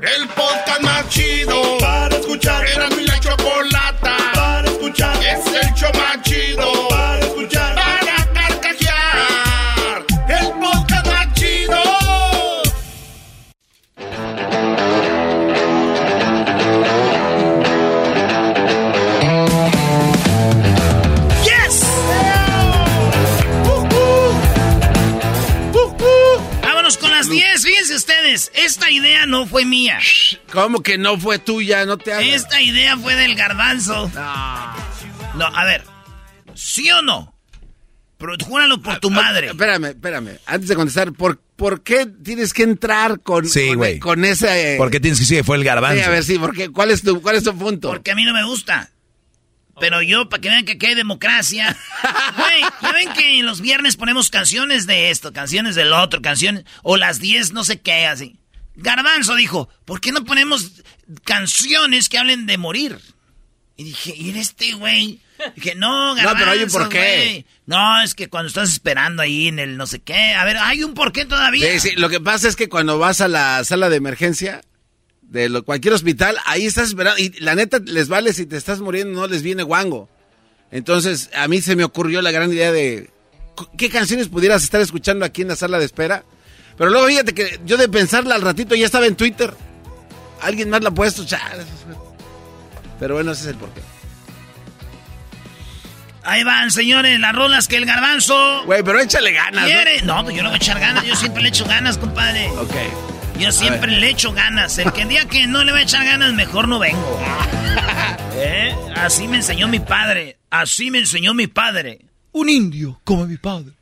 El 0.00 0.28
Esta 28.54 28.90
idea 28.90 29.26
no 29.26 29.46
fue 29.46 29.64
mía. 29.64 29.98
¿Cómo 30.52 30.82
que 30.82 30.98
no 30.98 31.18
fue 31.18 31.38
tuya? 31.38 31.84
No 31.86 31.98
te 31.98 32.12
hagas. 32.12 32.24
Esta 32.26 32.60
idea 32.60 32.96
fue 32.96 33.14
del 33.16 33.34
garbanzo. 33.34 34.10
No, 35.34 35.46
a 35.46 35.64
ver. 35.64 35.84
¿Sí 36.54 36.90
o 36.90 37.02
no? 37.02 37.34
Pero 38.18 38.32
júralo 38.44 38.82
por 38.82 38.98
tu 38.98 39.10
madre. 39.10 39.48
Ah, 39.48 39.50
Espérame, 39.52 39.84
espérame. 39.90 40.38
Antes 40.46 40.68
de 40.68 40.74
contestar, 40.74 41.12
¿por, 41.12 41.40
por 41.54 41.82
qué 41.82 42.04
tienes 42.06 42.52
que 42.52 42.64
entrar 42.64 43.20
con, 43.20 43.46
Sí, 43.48 43.70
con, 44.00 44.24
ese... 44.24 44.74
¿Por 44.76 44.90
qué 44.90 44.98
tienes 44.98 45.18
que 45.20 45.22
decir 45.24 45.38
que 45.38 45.44
fue 45.44 45.56
el 45.56 45.62
Sí, 45.62 45.66
garbanzo? 45.66 46.04
a 46.04 46.08
ver, 46.08 46.24
sí, 46.24 46.36
porque 46.38 46.70
¿cuál 46.70 46.90
es 46.90 47.02
tu, 47.02 47.22
cuál 47.22 47.36
es 47.36 47.44
tu 47.44 47.56
punto? 47.56 47.88
Porque 47.90 48.10
a 48.10 48.14
mí 48.16 48.24
no 48.24 48.32
me 48.32 48.44
gusta. 48.44 48.90
Pero 49.80 50.02
yo, 50.02 50.28
para 50.28 50.40
que 50.40 50.48
vean 50.48 50.64
que 50.64 50.72
aquí 50.72 50.86
hay 50.86 50.94
democracia. 50.94 51.76
Güey, 52.36 52.60
ya 52.82 52.92
ven 52.92 53.12
que 53.12 53.38
en 53.38 53.46
los 53.46 53.60
viernes 53.60 53.96
ponemos 53.96 54.30
canciones 54.30 54.86
de 54.86 55.10
esto, 55.10 55.32
canciones 55.32 55.74
del 55.74 55.92
otro, 55.92 56.20
canciones. 56.22 56.64
O 56.82 56.96
las 56.96 57.20
10, 57.20 57.52
no 57.52 57.64
sé 57.64 57.80
qué, 57.80 58.06
así. 58.06 58.36
Garbanzo 58.76 59.34
dijo, 59.34 59.68
¿por 59.84 60.00
qué 60.00 60.12
no 60.12 60.24
ponemos 60.24 60.72
canciones 61.24 62.08
que 62.08 62.18
hablen 62.18 62.46
de 62.46 62.58
morir? 62.58 62.98
Y 63.76 63.84
dije, 63.84 64.14
¿y 64.16 64.36
este 64.38 64.72
güey? 64.72 65.20
Dije, 65.54 65.74
no, 65.74 66.08
No, 66.08 66.14
garbanzo. 66.14 66.38
pero 66.38 66.50
hay 66.50 66.62
un 66.62 66.70
porqué. 66.70 67.46
No, 67.66 68.02
es 68.02 68.14
que 68.14 68.28
cuando 68.28 68.48
estás 68.48 68.70
esperando 68.70 69.22
ahí 69.22 69.48
en 69.48 69.58
el 69.58 69.76
no 69.76 69.86
sé 69.86 70.00
qué. 70.00 70.34
A 70.34 70.44
ver, 70.44 70.56
hay 70.58 70.82
un 70.82 70.94
porqué 70.94 71.24
todavía. 71.26 71.70
Sí, 71.72 71.90
sí, 71.90 71.96
lo 71.96 72.08
que 72.08 72.20
pasa 72.20 72.48
es 72.48 72.56
que 72.56 72.68
cuando 72.68 72.98
vas 72.98 73.20
a 73.20 73.28
la 73.28 73.62
sala 73.64 73.88
de 73.88 73.96
emergencia 73.96 74.62
de 75.28 75.48
lo- 75.48 75.62
cualquier 75.64 75.94
hospital, 75.94 76.36
ahí 76.46 76.66
estás 76.66 76.88
esperando 76.88 77.18
y 77.20 77.30
la 77.40 77.54
neta 77.54 77.78
les 77.84 78.08
vale 78.08 78.32
si 78.32 78.46
te 78.46 78.56
estás 78.56 78.80
muriendo, 78.80 79.20
no 79.20 79.26
les 79.26 79.42
viene 79.42 79.62
guango. 79.62 80.08
Entonces, 80.70 81.30
a 81.34 81.48
mí 81.48 81.60
se 81.62 81.76
me 81.76 81.84
ocurrió 81.84 82.20
la 82.22 82.30
gran 82.30 82.52
idea 82.52 82.72
de 82.72 83.10
qué 83.76 83.88
canciones 83.90 84.28
pudieras 84.28 84.62
estar 84.62 84.80
escuchando 84.80 85.24
aquí 85.24 85.42
en 85.42 85.48
la 85.48 85.56
sala 85.56 85.78
de 85.78 85.84
espera. 85.86 86.24
Pero 86.76 86.90
luego 86.90 87.06
fíjate 87.08 87.34
que 87.34 87.58
yo 87.64 87.76
de 87.76 87.88
pensarla 87.88 88.34
al 88.34 88.42
ratito 88.42 88.74
ya 88.74 88.86
estaba 88.86 89.06
en 89.06 89.16
Twitter. 89.16 89.52
Alguien 90.40 90.70
más 90.70 90.82
la 90.82 90.90
ha 90.90 90.94
puesto. 90.94 91.24
chale. 91.26 91.64
Pero 93.00 93.14
bueno, 93.14 93.32
ese 93.32 93.42
es 93.42 93.48
el 93.48 93.56
porqué. 93.56 93.80
Ahí 96.22 96.44
van, 96.44 96.70
señores, 96.70 97.18
las 97.20 97.34
rolas 97.34 97.68
que 97.68 97.76
el 97.76 97.86
garbanzo 97.86 98.64
Güey, 98.66 98.82
pero 98.82 99.00
échale 99.00 99.32
ganas. 99.32 99.62
¿no? 99.62 99.66
quiere. 99.66 100.02
No, 100.02 100.22
pues 100.22 100.36
yo 100.36 100.42
no 100.42 100.50
voy 100.50 100.56
a 100.56 100.62
echar 100.62 100.78
ganas. 100.78 101.04
Yo 101.04 101.16
siempre 101.16 101.42
le 101.42 101.48
echo 101.48 101.64
ganas, 101.64 101.96
compadre. 101.96 102.48
Ok. 102.50 102.74
Yo 103.38 103.52
siempre 103.52 103.92
le 103.92 104.10
echo 104.10 104.32
ganas. 104.32 104.78
El 104.78 104.92
que 104.92 105.02
el 105.02 105.08
día 105.08 105.26
que 105.26 105.46
no 105.46 105.62
le 105.62 105.72
va 105.72 105.78
a 105.78 105.82
echar 105.82 106.04
ganas, 106.04 106.32
mejor 106.34 106.66
no 106.66 106.78
vengo. 106.78 107.20
¿Eh? 108.34 108.74
Así 108.96 109.28
me 109.28 109.36
enseñó 109.36 109.68
mi 109.68 109.78
padre. 109.78 110.38
Así 110.50 110.90
me 110.90 110.98
enseñó 110.98 111.34
mi 111.34 111.46
padre. 111.46 112.00
Un 112.32 112.48
indio 112.48 113.00
como 113.04 113.26
mi 113.26 113.36
padre. 113.36 113.72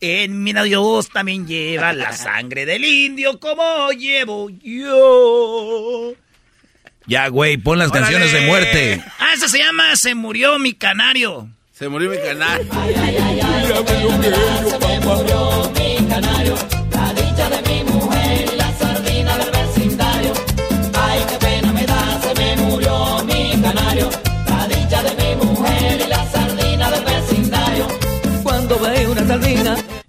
En 0.00 0.42
mi 0.42 0.52
Dios 0.52 1.08
también 1.08 1.46
lleva 1.46 1.92
la 1.92 2.12
sangre 2.12 2.64
del 2.64 2.84
indio 2.84 3.40
como 3.40 3.90
llevo 3.90 4.48
yo. 4.50 6.12
Ya, 7.06 7.28
güey, 7.28 7.56
pon 7.56 7.78
las 7.78 7.90
Órale. 7.90 8.04
canciones 8.04 8.32
de 8.32 8.46
muerte. 8.46 9.04
Ah, 9.18 9.32
esa 9.34 9.48
se 9.48 9.58
llama 9.58 9.96
Se 9.96 10.14
murió 10.14 10.58
mi 10.58 10.74
canario. 10.74 11.48
Se 11.72 11.88
murió 11.88 12.10
mi 12.10 12.18
canal. 12.18 12.68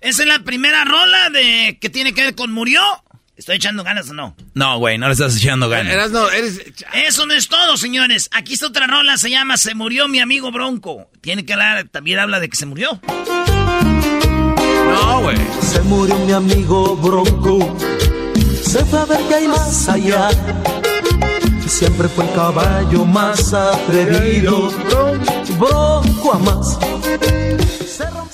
Esa 0.01 0.21
es 0.23 0.27
la 0.27 0.39
primera 0.39 0.85
rola 0.85 1.29
de 1.29 1.77
que 1.79 1.89
tiene 1.89 2.13
que 2.13 2.23
ver 2.23 2.35
con 2.35 2.51
murió. 2.51 2.81
¿Estoy 3.35 3.55
echando 3.55 3.83
ganas 3.85 4.09
o 4.09 4.13
no? 4.13 4.35
No, 4.53 4.79
güey, 4.79 4.97
no 4.97 5.07
le 5.07 5.13
estás 5.13 5.37
echando 5.37 5.69
ganas. 5.69 5.93
Eras 5.93 6.11
no, 6.11 6.29
eres. 6.29 6.59
Eso 6.93 7.25
no 7.25 7.33
es 7.33 7.47
todo, 7.47 7.77
señores. 7.77 8.29
Aquí 8.33 8.53
está 8.53 8.67
otra 8.67 8.85
rola, 8.85 9.17
se 9.17 9.29
llama 9.29 9.55
Se 9.55 9.75
murió 9.75 10.09
mi 10.09 10.19
amigo 10.19 10.51
Bronco. 10.51 11.09
Tiene 11.21 11.45
que 11.45 11.53
hablar, 11.53 11.87
también 11.87 12.19
habla 12.19 12.41
de 12.41 12.49
que 12.49 12.57
se 12.57 12.65
murió. 12.65 12.99
No, 14.91 15.21
güey. 15.21 15.37
Se 15.61 15.81
murió 15.83 16.17
mi 16.19 16.33
amigo 16.33 16.97
Bronco. 16.97 17.77
Se 18.61 18.83
fue 18.85 18.99
a 18.99 19.05
ver 19.05 19.19
qué 19.29 19.35
hay 19.35 19.47
más 19.47 19.87
allá. 19.87 20.29
Siempre 21.65 22.09
fue 22.09 22.25
el 22.25 22.33
caballo 22.33 23.05
más 23.05 23.53
atrevido. 23.53 24.69
Bronco 25.57 26.33
a 26.33 26.39
más. 26.39 26.77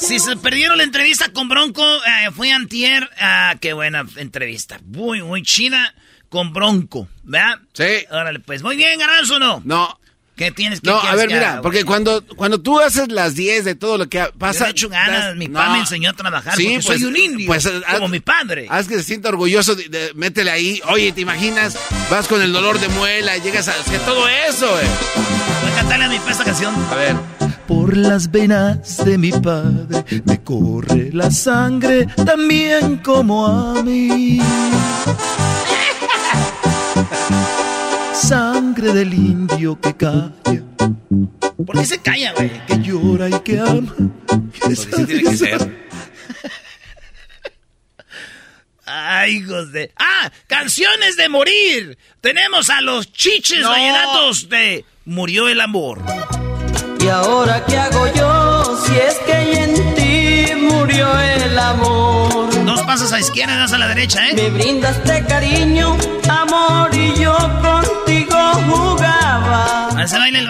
Si 0.08 0.20
se 0.20 0.36
perdieron 0.38 0.78
la 0.78 0.84
entrevista 0.84 1.30
con 1.34 1.50
Bronco, 1.50 1.84
eh, 1.84 2.30
fue 2.36 2.52
antier. 2.52 3.10
Ah, 3.20 3.56
qué 3.60 3.74
buena 3.74 4.06
entrevista. 4.18 4.80
Muy, 4.86 5.24
muy 5.24 5.42
chida 5.42 5.94
con 6.30 6.54
Bronco, 6.54 7.08
¿verdad? 7.24 7.56
Sí. 7.74 8.06
Órale, 8.12 8.40
pues. 8.40 8.62
Muy 8.62 8.76
bien, 8.76 9.00
Garanzo, 9.00 9.40
¿no? 9.40 9.62
No. 9.66 10.00
¿Qué 10.36 10.52
tienes 10.52 10.82
que 10.82 10.90
No, 10.90 11.00
a 11.00 11.16
ver, 11.16 11.28
mira, 11.30 11.54
haga, 11.54 11.62
porque 11.62 11.78
güey? 11.84 11.86
cuando, 11.88 12.22
cuando 12.36 12.60
tú 12.62 12.80
haces 12.82 13.10
las 13.10 13.36
10 13.36 13.64
de 13.64 13.74
todo 13.76 13.98
lo 13.98 14.10
que 14.10 14.20
ha- 14.20 14.26
Yo 14.28 14.38
pasa... 14.38 14.66
le 14.66 14.72
echo 14.72 14.90
ganas, 14.90 15.24
das- 15.28 15.36
mi 15.38 15.48
no. 15.48 15.58
papá 15.60 15.72
me 15.72 15.80
enseñó 15.80 16.10
a 16.10 16.14
trabajar 16.14 16.54
porque 16.56 16.82
soy 16.82 17.04
un 17.06 17.16
indio, 17.16 17.48
pues, 17.48 17.66
como 17.66 18.08
haz- 18.08 18.10
mi 18.12 18.20
padre. 18.20 18.68
Haz 18.70 18.88
que 18.90 18.96
se 18.96 19.04
sienta 19.04 19.30
orgulloso, 19.30 19.76
de, 19.76 19.88
de- 19.88 20.12
métele 20.14 20.52
ahí. 20.52 20.82
Oye, 20.90 21.14
¿te 21.14 21.22
imaginas? 21.22 21.78
Vas 22.12 22.28
con 22.28 22.42
el 22.42 22.52
dolor 22.52 22.80
de 22.82 22.90
muela, 22.90 23.38
llegas 23.38 23.70
a 23.70 23.72
hacer 23.80 24.02
todo 24.02 24.28
eso, 24.28 24.70
güey. 24.70 24.86
Voy 25.62 25.72
a 25.72 25.76
cantarle 25.76 26.06
a 26.06 26.10
mi 26.10 26.20
pa 26.20 26.32
esta 26.32 26.44
canción. 26.44 26.76
A 26.92 26.96
ver. 26.96 27.16
Por 27.68 27.98
las 27.98 28.30
venas 28.32 29.04
de 29.04 29.18
mi 29.18 29.32
padre 29.32 30.04
me 30.26 30.42
corre 30.44 31.10
la 31.12 31.32
sangre 31.32 32.06
también 32.26 32.98
como 32.98 33.46
a 33.48 33.82
mí. 33.84 34.40
Sangre 38.14 38.94
del 38.94 39.14
indio 39.14 39.80
que 39.80 39.96
calla, 39.96 40.32
¿Por 41.66 41.78
qué 41.80 41.86
se 41.86 42.00
calla, 42.00 42.34
güey? 42.34 42.52
que 42.68 42.80
llora 42.82 43.30
y 43.30 43.40
que 43.40 43.60
ama. 43.60 43.94
Porque 44.28 44.76
sí 44.76 44.88
tiene 45.06 45.24
que 45.24 45.38
ser. 45.38 45.86
Ay, 48.88 49.38
hijos 49.38 49.72
de... 49.72 49.92
¡Ah! 49.98 50.32
¡Canciones 50.48 51.18
de 51.18 51.28
morir! 51.28 51.98
Tenemos 52.22 52.70
a 52.70 52.82
los 52.82 53.12
chiches 53.12 53.62
No. 53.62 53.70
vallenatos 53.70 54.48
de 54.48 54.86
Murió 55.06 55.48
el 55.48 55.60
amor. 55.62 56.02
¿Y 57.06 57.08
ahora 57.08 57.64
qué 57.66 57.78
hago 57.78 58.08
yo 58.14 58.78
si 58.86 58.96
es 58.98 59.16
que 59.26 59.64
en 59.64 59.96
ti 59.96 60.56
murió 60.56 61.08
el 61.20 61.58
amor? 61.60 62.66
Dos 62.66 62.82
pasos 62.82 63.14
a 63.14 63.20
izquierda 63.20 63.56
y 63.56 63.60
dos 63.60 63.74
a 63.74 63.78
la 63.78 63.88
derecha, 63.88 64.28
¿eh? 64.28 64.34
Me 64.34 64.50
brindaste 64.50 65.24
cariño, 65.26 65.96
amor 66.28 66.90
y 66.96 67.14
yo 67.22 67.38
contigo 67.62 68.06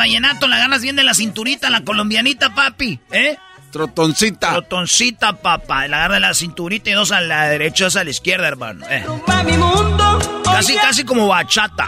vallenato 0.06 0.48
la 0.48 0.60
ganas 0.60 0.84
bien 0.84 0.96
de 0.96 1.04
la 1.04 1.16
cinturita, 1.16 1.70
la 1.72 1.82
colombianita, 1.82 2.54
papi, 2.54 3.00
¿eh? 3.12 3.38
Trotoncita. 3.72 4.52
Trotoncita, 4.52 5.34
papá. 5.42 5.88
La 5.88 5.98
agarra 5.98 6.14
de 6.16 6.20
la 6.22 6.34
cinturita 6.36 6.92
y 6.92 6.94
dos 6.94 7.12
a 7.12 7.22
la 7.22 7.50
derecha, 7.50 7.86
dos 7.86 7.96
a 7.96 8.04
la 8.04 8.12
izquierda, 8.12 8.48
hermano. 8.48 8.86
eh. 8.90 9.04
Casi, 10.44 10.76
casi 10.76 11.04
como 11.04 11.28
bachata. 11.28 11.88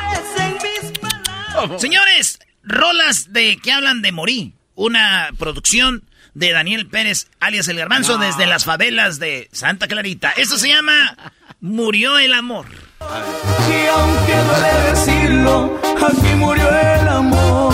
Señores, 1.77 2.39
rolas 2.63 3.31
de 3.31 3.57
que 3.57 3.71
hablan 3.71 4.01
de 4.01 4.11
morir. 4.11 4.56
Una 4.77 5.29
producción 5.39 6.03
de 6.35 6.51
Daniel 6.51 6.85
Pérez, 6.85 7.25
alias 7.39 7.67
El 7.67 7.77
Garbanzo, 7.77 8.19
desde 8.19 8.45
las 8.45 8.63
favelas 8.63 9.17
de 9.17 9.49
Santa 9.51 9.87
Clarita. 9.87 10.29
Esto 10.37 10.59
se 10.59 10.67
llama 10.67 11.17
Murió 11.61 12.19
el 12.19 12.31
amor. 12.31 12.67
Y 13.01 13.87
aunque 13.87 14.35
duele 14.35 14.89
decirlo, 14.91 15.81
aquí 16.07 16.35
murió 16.35 16.69
el 16.69 17.07
amor. 17.07 17.73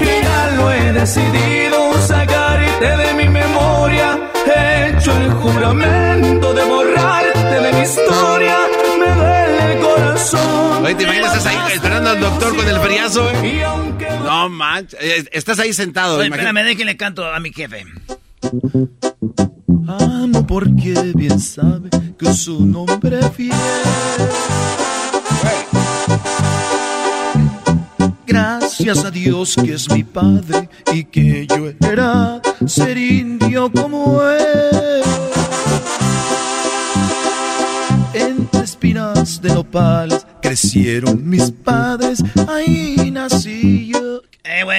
Y 0.00 0.04
ya 0.04 0.52
lo 0.56 0.70
he 0.70 0.92
decidido 0.92 2.06
sacarte 2.06 2.96
de 2.98 3.14
mi 3.14 3.28
memoria. 3.28 4.16
He 4.46 4.90
hecho 4.90 5.10
el 5.16 5.32
juramento 5.32 6.54
de 6.54 6.64
borrarte 6.66 7.60
de 7.62 7.72
mi 7.72 7.80
historia. 7.80 8.58
Me 9.00 9.12
duele 9.12 9.72
el 9.72 9.80
corazón. 9.80 10.84
Oye, 10.84 10.94
¿te 10.94 11.02
imaginas? 11.02 11.36
Estás 11.36 11.46
ahí 11.46 11.72
esperando 11.72 12.10
al 12.10 12.20
doctor 12.20 12.54
con 12.54 12.68
el 12.68 12.78
friazo, 12.78 13.28
eh? 13.28 13.93
No 14.34 14.48
manches. 14.48 14.98
Eh, 15.00 15.28
Estás 15.30 15.60
ahí 15.60 15.72
sentado. 15.72 16.16
Oye, 16.18 16.26
espérame, 16.26 16.64
déjenle 16.64 16.96
canto 16.96 17.24
a 17.24 17.38
mi 17.38 17.52
jefe. 17.52 17.84
Amo 19.86 20.44
porque 20.46 21.12
bien 21.14 21.38
sabe 21.38 21.88
que 22.18 22.32
su 22.32 22.66
nombre 22.66 23.20
fiel. 23.30 23.52
Gracias 28.26 29.04
a 29.04 29.10
Dios 29.12 29.54
que 29.54 29.74
es 29.74 29.88
mi 29.90 30.02
padre 30.02 30.68
y 30.92 31.04
que 31.04 31.46
yo 31.46 31.68
era 31.88 32.40
ser 32.66 32.98
indio 32.98 33.70
como 33.70 34.20
él. 34.22 35.02
Espinas 39.34 39.42
de 39.42 39.48
nopales 39.54 40.26
crecieron 40.42 41.28
mis 41.28 41.50
padres, 41.50 42.22
ahí 42.48 43.10
nací 43.10 43.88
yo. 43.92 44.22
Eh, 44.44 44.62
güey. 44.64 44.78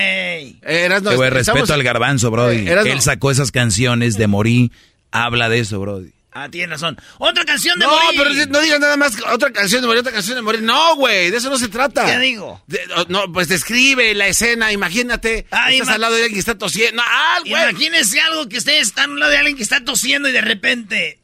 Eh, 0.61 0.85
Erasno, 0.85 1.09
Eh, 1.11 1.13
estamos- 1.13 1.31
respeto 1.33 1.73
al 1.73 1.83
garbanzo, 1.83 2.29
Brody. 2.29 2.67
Eh. 2.67 2.75
Él 2.85 3.01
sacó 3.01 3.31
esas 3.31 3.51
canciones 3.51 4.15
de 4.17 4.27
Morí. 4.27 4.71
Habla 5.11 5.49
de 5.49 5.59
eso, 5.59 5.79
Brody. 5.79 6.11
Ah, 6.37 6.49
tienes 6.49 6.69
razón. 6.69 6.97
Otra 7.17 7.45
canción 7.45 7.79
de 7.79 7.85
No, 7.85 7.91
morir. 7.95 8.21
pero 8.21 8.51
no 8.51 8.59
digas 8.59 8.79
nada 8.81 8.97
más 8.97 9.15
que 9.15 9.23
otra 9.23 9.51
canción 9.53 9.81
de 9.81 9.87
morir, 9.87 10.01
otra 10.01 10.11
canción 10.11 10.35
de 10.35 10.41
morir. 10.41 10.61
No, 10.61 10.95
güey, 10.97 11.31
de 11.31 11.37
eso 11.37 11.49
no 11.49 11.57
se 11.57 11.69
trata. 11.69 12.05
¿Qué 12.05 12.19
digo? 12.19 12.61
De- 12.67 12.81
no, 13.07 13.31
pues 13.31 13.47
describe 13.47 14.13
la 14.13 14.27
escena, 14.27 14.71
imagínate. 14.73 15.47
Ah, 15.49 15.71
estás 15.71 15.87
ima- 15.87 15.93
al 15.95 16.01
lado 16.01 16.13
de 16.15 16.21
alguien 16.23 16.33
que 16.35 16.39
está 16.41 16.57
tosiendo. 16.57 17.01
Ah, 17.05 17.37
güey. 17.47 17.53
Imagínense 17.69 18.19
algo 18.19 18.47
que 18.49 18.57
ustedes 18.57 18.87
están 18.89 19.11
al 19.11 19.19
lado 19.19 19.31
de 19.31 19.37
alguien 19.37 19.55
que 19.57 19.63
está 19.63 19.83
tosiendo 19.85 20.27
y 20.29 20.33
de 20.33 20.41
repente. 20.41 21.19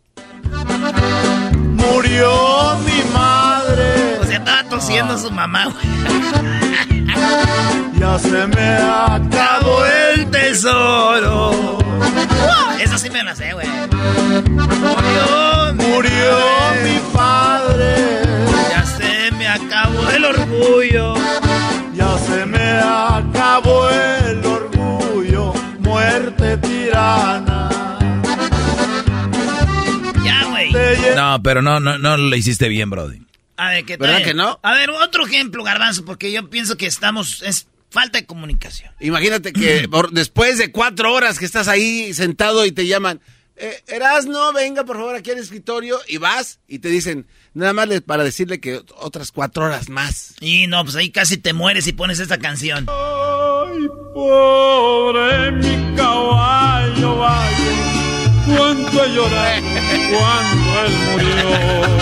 Murió 1.81 2.77
mi 2.85 3.03
madre, 3.13 4.19
O 4.21 4.25
sea, 4.25 4.37
estaba 4.37 4.63
tosiendo 4.69 5.17
su 5.17 5.31
mamá, 5.31 5.65
güey. 5.65 5.85
ya 7.99 8.19
se 8.19 8.47
me 8.47 8.75
acabó 8.77 9.85
el 10.13 10.29
tesoro. 10.29 11.77
Eso 12.79 12.97
sí 12.97 13.09
me 13.09 13.23
lo 13.23 13.35
sé, 13.35 13.53
güey. 13.53 13.67
Murió, 14.49 15.73
Murió 15.75 16.37
mi 16.83 16.99
padre, 17.13 18.21
Ya 18.69 18.83
se 18.85 19.31
me 19.37 19.47
acabó 19.47 20.09
el 20.09 20.25
orgullo. 20.25 21.13
ya 21.93 22.17
se 22.27 22.45
me 22.45 22.79
acabó 22.79 23.89
el 23.89 24.45
orgullo, 24.45 25.53
muerte 25.79 26.57
tirana. 26.57 27.69
No, 31.15 31.41
pero 31.43 31.61
no, 31.61 31.79
no, 31.79 31.97
no 31.97 32.17
lo 32.17 32.35
hiciste 32.35 32.67
bien, 32.69 32.89
Brody. 32.89 33.21
A 33.57 33.69
ver, 33.69 33.85
¿qué 33.85 33.97
tal? 33.97 34.07
¿Verdad 34.07 34.23
que 34.25 34.33
no? 34.33 34.59
A 34.63 34.73
ver, 34.73 34.89
otro 34.89 35.25
ejemplo, 35.25 35.63
Garbanzo, 35.63 36.03
porque 36.05 36.31
yo 36.31 36.49
pienso 36.49 36.77
que 36.77 36.85
estamos. 36.87 37.41
Es 37.43 37.67
falta 37.89 38.19
de 38.19 38.25
comunicación. 38.25 38.91
Imagínate 38.99 39.53
que 39.53 39.87
por- 39.91 40.11
después 40.11 40.57
de 40.57 40.71
cuatro 40.71 41.13
horas 41.13 41.37
que 41.37 41.45
estás 41.45 41.67
ahí 41.67 42.13
sentado 42.13 42.65
y 42.65 42.71
te 42.71 42.87
llaman, 42.87 43.19
eh, 43.57 43.79
Erasno, 43.87 44.51
venga 44.53 44.83
por 44.85 44.95
favor 44.97 45.15
aquí 45.15 45.29
al 45.31 45.37
escritorio 45.37 45.99
y 46.07 46.17
vas 46.17 46.59
y 46.67 46.79
te 46.79 46.87
dicen, 46.89 47.27
nada 47.53 47.73
más 47.73 47.87
para 48.01 48.23
decirle 48.23 48.59
que 48.59 48.81
otras 48.95 49.31
cuatro 49.31 49.65
horas 49.65 49.89
más. 49.89 50.33
Y 50.39 50.65
no, 50.67 50.83
pues 50.83 50.95
ahí 50.95 51.11
casi 51.11 51.37
te 51.37 51.53
mueres 51.53 51.85
y 51.87 51.91
pones 51.93 52.19
esta 52.19 52.37
canción. 52.39 52.87
Ay, 52.89 53.87
pobre 54.13 55.51
mi 55.51 55.95
caballo, 55.95 57.17
vaya, 57.17 57.55
cuánto 58.57 59.05
he 59.05 59.13
llorado 59.13 59.61
él 60.85 60.91
murió. 61.11 62.01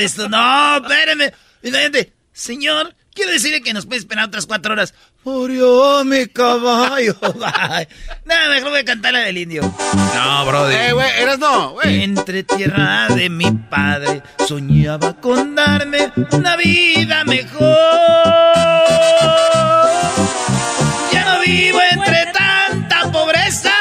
Dices, 0.00 0.16
tú, 0.16 0.28
no, 0.30 0.76
espérame. 0.76 1.30
Y 1.62 1.70
la 1.70 1.80
gente, 1.80 2.12
señor, 2.32 2.94
quiero 3.12 3.32
decirle 3.32 3.60
que 3.60 3.74
nos 3.74 3.84
puede 3.84 3.98
esperar 3.98 4.28
otras 4.28 4.46
cuatro 4.46 4.72
horas. 4.72 4.94
Murió 5.24 6.02
mi 6.06 6.26
caballo. 6.26 7.14
Nada, 8.24 8.48
mejor 8.48 8.70
voy 8.70 8.80
a 8.80 8.84
cantar 8.86 9.12
la 9.12 9.18
del 9.20 9.36
indio. 9.36 9.60
No, 9.60 10.46
Brody. 10.46 10.74
Eh, 10.74 10.92
güey, 10.94 11.10
Erasno, 11.18 11.72
güey. 11.72 12.02
Entre 12.02 12.44
tierra 12.44 13.08
de 13.08 13.28
mi 13.28 13.52
padre 13.52 14.22
soñaba 14.48 15.20
con 15.20 15.54
darme 15.54 16.10
una 16.32 16.56
vida 16.56 17.22
mejor. 17.24 17.68
Ya 21.12 21.24
no 21.26 21.40
vivo 21.44 21.78
entre 21.90 22.32
tanta 22.32 23.12
pobreza, 23.12 23.74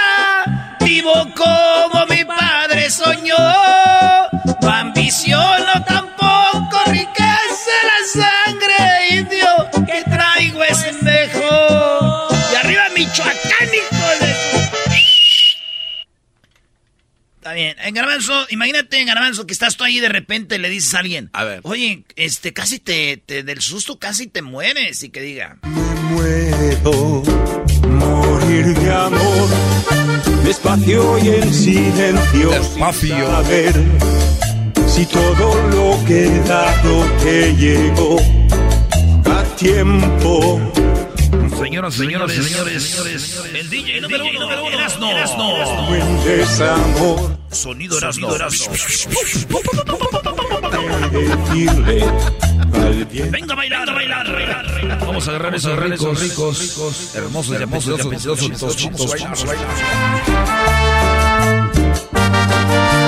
vivo 0.81 1.13
como 1.33 2.05
mi 2.07 2.25
padre 2.25 2.89
soñó. 2.89 3.38
Está 17.39 17.53
bien. 17.53 17.77
En 17.81 17.93
Garbanzo, 17.93 18.33
imagínate 18.49 18.99
en 18.99 19.07
Garbanzo 19.07 19.47
que 19.47 19.53
estás 19.53 19.77
tú 19.77 19.85
ahí 19.85 19.97
y 19.97 20.01
de 20.01 20.09
repente 20.09 20.59
le 20.59 20.67
dices 20.69 20.93
a 20.93 20.99
alguien. 20.99 21.29
A 21.31 21.45
ver. 21.45 21.61
Oye, 21.63 22.03
este, 22.17 22.51
casi 22.51 22.79
te, 22.79 23.15
te- 23.15 23.43
del 23.43 23.61
susto 23.61 23.97
casi 23.97 24.27
te 24.27 24.41
mueres. 24.41 25.01
Y 25.03 25.09
que 25.09 25.21
diga. 25.21 25.57
Muero, 25.63 27.23
morir 27.87 28.65
de 28.65 28.91
amor, 28.93 29.49
despacio 30.43 31.17
y 31.19 31.29
en 31.29 31.53
silencio, 31.53 32.49
Despacio. 32.51 33.15
sin 33.15 33.25
saber 33.25 33.73
si 34.87 35.05
todo 35.05 35.69
lo 35.69 36.05
que 36.05 36.25
he 36.25 36.39
dado 36.41 37.05
te 37.23 37.55
llegó 37.55 38.17
a 39.31 39.43
tiempo. 39.55 40.59
Señoras, 41.29 41.93
señoras, 41.93 42.31
señores, 42.31 43.43
El 43.53 43.69
DJ 43.69 44.01
número 44.01 44.25
uno, 44.25 44.69
Erasno. 44.69 45.87
Buen 45.87 46.23
desamor, 46.23 47.37
Sonido 47.51 47.97
Erasno. 47.97 48.29
bien. 53.11 53.31
Venga 53.31 53.53
a 53.53 53.55
bailar, 53.55 53.89
a 53.89 53.93
bailar. 53.93 54.99
Vamos 55.01 55.27
a 55.27 55.31
agarrar 55.31 55.55
esos 55.55 55.77
ricos, 55.77 56.19
ricos, 56.19 57.15
hermosos, 57.15 57.55
hermosos, 57.55 57.99
apetitosos 57.99 58.59
tocitos. 58.59 59.13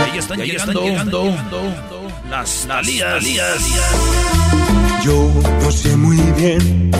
Ahí 0.06 0.18
están 0.18 0.40
Y 0.40 0.42
ahí 0.44 0.52
están 0.52 0.76
llegando, 0.76 1.24
llegando. 1.24 1.74
las 2.30 2.66
talías. 2.68 4.41
Yo 5.04 5.32
no 5.62 5.72
sé 5.72 5.98
muy 5.98 6.18
bien 6.38 6.92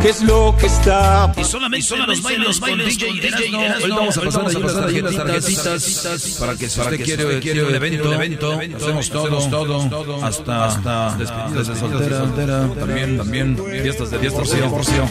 qué 0.00 0.08
es 0.08 0.22
lo 0.22 0.56
que 0.58 0.66
está 0.66 1.30
Y 1.36 1.44
solamente, 1.44 1.94
los 1.96 2.22
bailes, 2.22 2.46
los 2.46 2.60
bailes 2.60 2.98
con 2.98 3.12
DJ 3.14 3.28
Erasno. 3.28 3.84
Hoy 3.84 3.90
vamos 3.90 4.16
a 4.16 4.20
pasar 4.22 4.56
a 4.56 4.60
pasar 4.60 4.88
ahí 4.88 5.02
las 5.02 5.16
tarjetitas 5.16 6.36
para 6.40 6.56
que 6.56 6.70
si 6.70 6.80
usted 6.80 7.04
quiere, 7.04 7.40
quiere 7.40 7.64
un 7.64 7.74
evento, 7.74 8.58
hacemos 8.76 9.10
todo, 9.10 9.50
todo, 9.50 10.24
hasta, 10.24 10.64
hasta 10.64 11.16
despedidas 11.16 11.68
de 11.68 11.76
soltera, 11.76 12.68
también, 12.78 13.18
también, 13.18 13.56
fiestas 13.82 14.10
de 14.10 14.18
fiestas, 14.18 14.48
porción, 14.70 15.10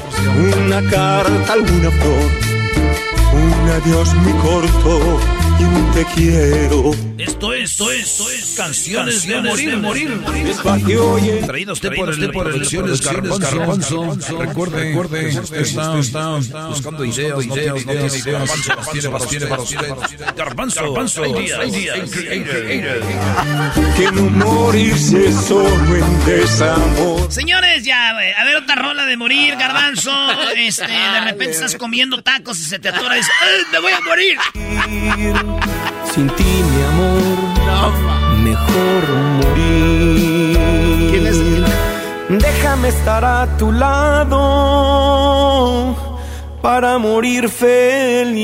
Una 0.66 0.82
carta, 0.90 1.54
alguna 1.54 1.92
flor, 1.92 2.32
un 3.34 3.70
adiós 3.70 4.14
muy 4.16 4.34
corto 4.34 5.20
y 5.60 5.64
un 5.64 5.92
te 5.92 6.06
quiero 6.16 7.09
Esto 7.20 7.54
es, 7.54 7.72
esto 7.72 7.92
es, 7.92 8.00
esto 8.00 8.30
es 8.32 8.56
canciones, 8.56 9.28
de 9.28 9.42
morir, 9.42 9.72
de 9.72 9.78
morir. 9.78 10.22
Traído 11.46 11.74
usted 11.74 11.94
por 11.96 12.10
el 12.10 12.32
por 12.32 12.50
Producciones 12.50 13.02
Garbanzo. 13.02 14.16
Recuerde, 14.38 14.86
recuerde, 14.86 15.30
está, 15.30 16.00
está, 16.00 16.68
buscando 16.68 17.04
ideas, 17.04 17.46
ideas, 17.46 17.86
no 17.86 17.92
tiene 17.92 18.18
ideas, 18.18 18.68
las 18.68 18.92
tiene 18.92 19.10
para 19.10 19.26
tiene 19.26 19.46
para 19.48 19.62
usted. 19.62 19.94
Garbanzo, 20.38 20.82
Garbanzo, 20.82 21.26
ideas, 21.26 22.12
Que 23.98 24.12
no 24.14 24.30
morirse 24.30 25.34
solo 25.34 25.96
en 25.96 26.26
desamor. 26.26 27.32
Señores, 27.32 27.84
ya, 27.84 28.10
a 28.10 28.44
ver 28.46 28.56
otra 28.56 28.76
rola 28.76 29.06
de 29.06 29.18
morir, 29.18 29.56
Garbanzo. 29.58 30.12
Este, 30.56 30.88
de 30.88 31.22
repente 31.22 31.52
estás 31.52 31.76
comiendo 31.76 32.22
tacos 32.22 32.60
y 32.60 32.64
se 32.64 32.80
te 32.80 32.90
atora 32.90 33.16
y 33.16 33.20
dices, 33.20 33.34
¡Ay, 33.42 33.64
me 33.72 33.80
voy 33.80 33.92
a 33.92 34.02
morir! 34.02 34.38
Sin 36.14 36.28
ti, 36.30 36.59
mejor 38.68 39.04
morir. 39.40 41.10
¿Quién 41.12 41.28
es? 41.28 41.38
Déjame 42.30 42.90
estar 42.90 43.26
a 43.26 43.58
tu 43.58 43.72
lado 43.72 44.40
para 46.62 46.98
morir 46.98 47.50
feliz. 47.50 48.40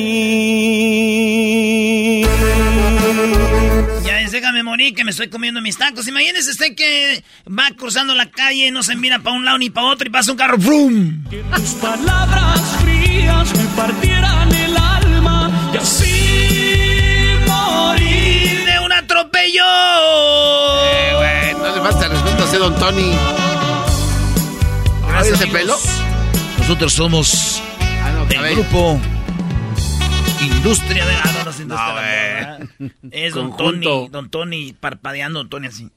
Ya 4.04 4.22
es, 4.22 4.32
déjame 4.32 4.64
morir 4.64 4.96
que 4.96 5.04
me 5.04 5.12
estoy 5.12 5.30
comiendo 5.30 5.62
mis 5.62 5.78
tacos. 5.78 6.08
Imagínese 6.08 6.50
usted 6.52 6.74
que 6.76 7.24
va 7.48 7.70
cruzando 7.78 8.16
la 8.16 8.32
calle, 8.32 8.72
no 8.72 8.82
se 8.84 8.96
mira 8.96 9.20
para 9.20 9.36
un 9.36 9.46
lado 9.46 9.58
ni 9.58 9.70
para 9.70 9.88
otro 9.88 10.08
y 10.08 10.12
pasa 10.12 10.32
un 10.32 10.38
carro, 10.38 10.60
¡frum! 10.60 11.24
Que 11.30 11.44
tus 11.56 11.74
palabras 11.76 12.62
frías 12.82 13.56
me 13.56 13.66
partieran 13.76 14.45
morir. 19.24 19.32
¡De 19.32 19.60
un 19.60 19.64
atropello! 19.64 19.64
Eh, 20.84 21.14
güey, 21.16 21.54
no 21.54 21.76
le 21.76 21.82
falta 21.82 22.08
respeto 22.08 22.44
a 22.44 22.48
ese 22.48 22.58
don 22.58 22.76
Tony. 22.76 23.12
¿Oye 25.08 25.30
ese 25.30 25.48
pelo? 25.48 25.76
Nosotros 26.60 26.94
somos 26.94 27.62
Ah, 27.80 28.12
no, 28.14 28.26
del 28.26 28.56
grupo 28.56 29.00
Industria 30.42 31.06
de... 31.06 31.14
Ah, 31.14 31.32
no, 31.38 31.44
no 31.46 31.50
es 31.52 31.60
industria 31.60 32.60
No, 32.70 32.76
la 33.12 33.30
don. 33.34 33.58
Tony, 33.58 34.10
don 34.10 34.30
Tony 34.30 34.74
parpadeando, 34.74 35.40
don 35.40 35.50
Tony 35.50 35.68
así. 35.68 35.90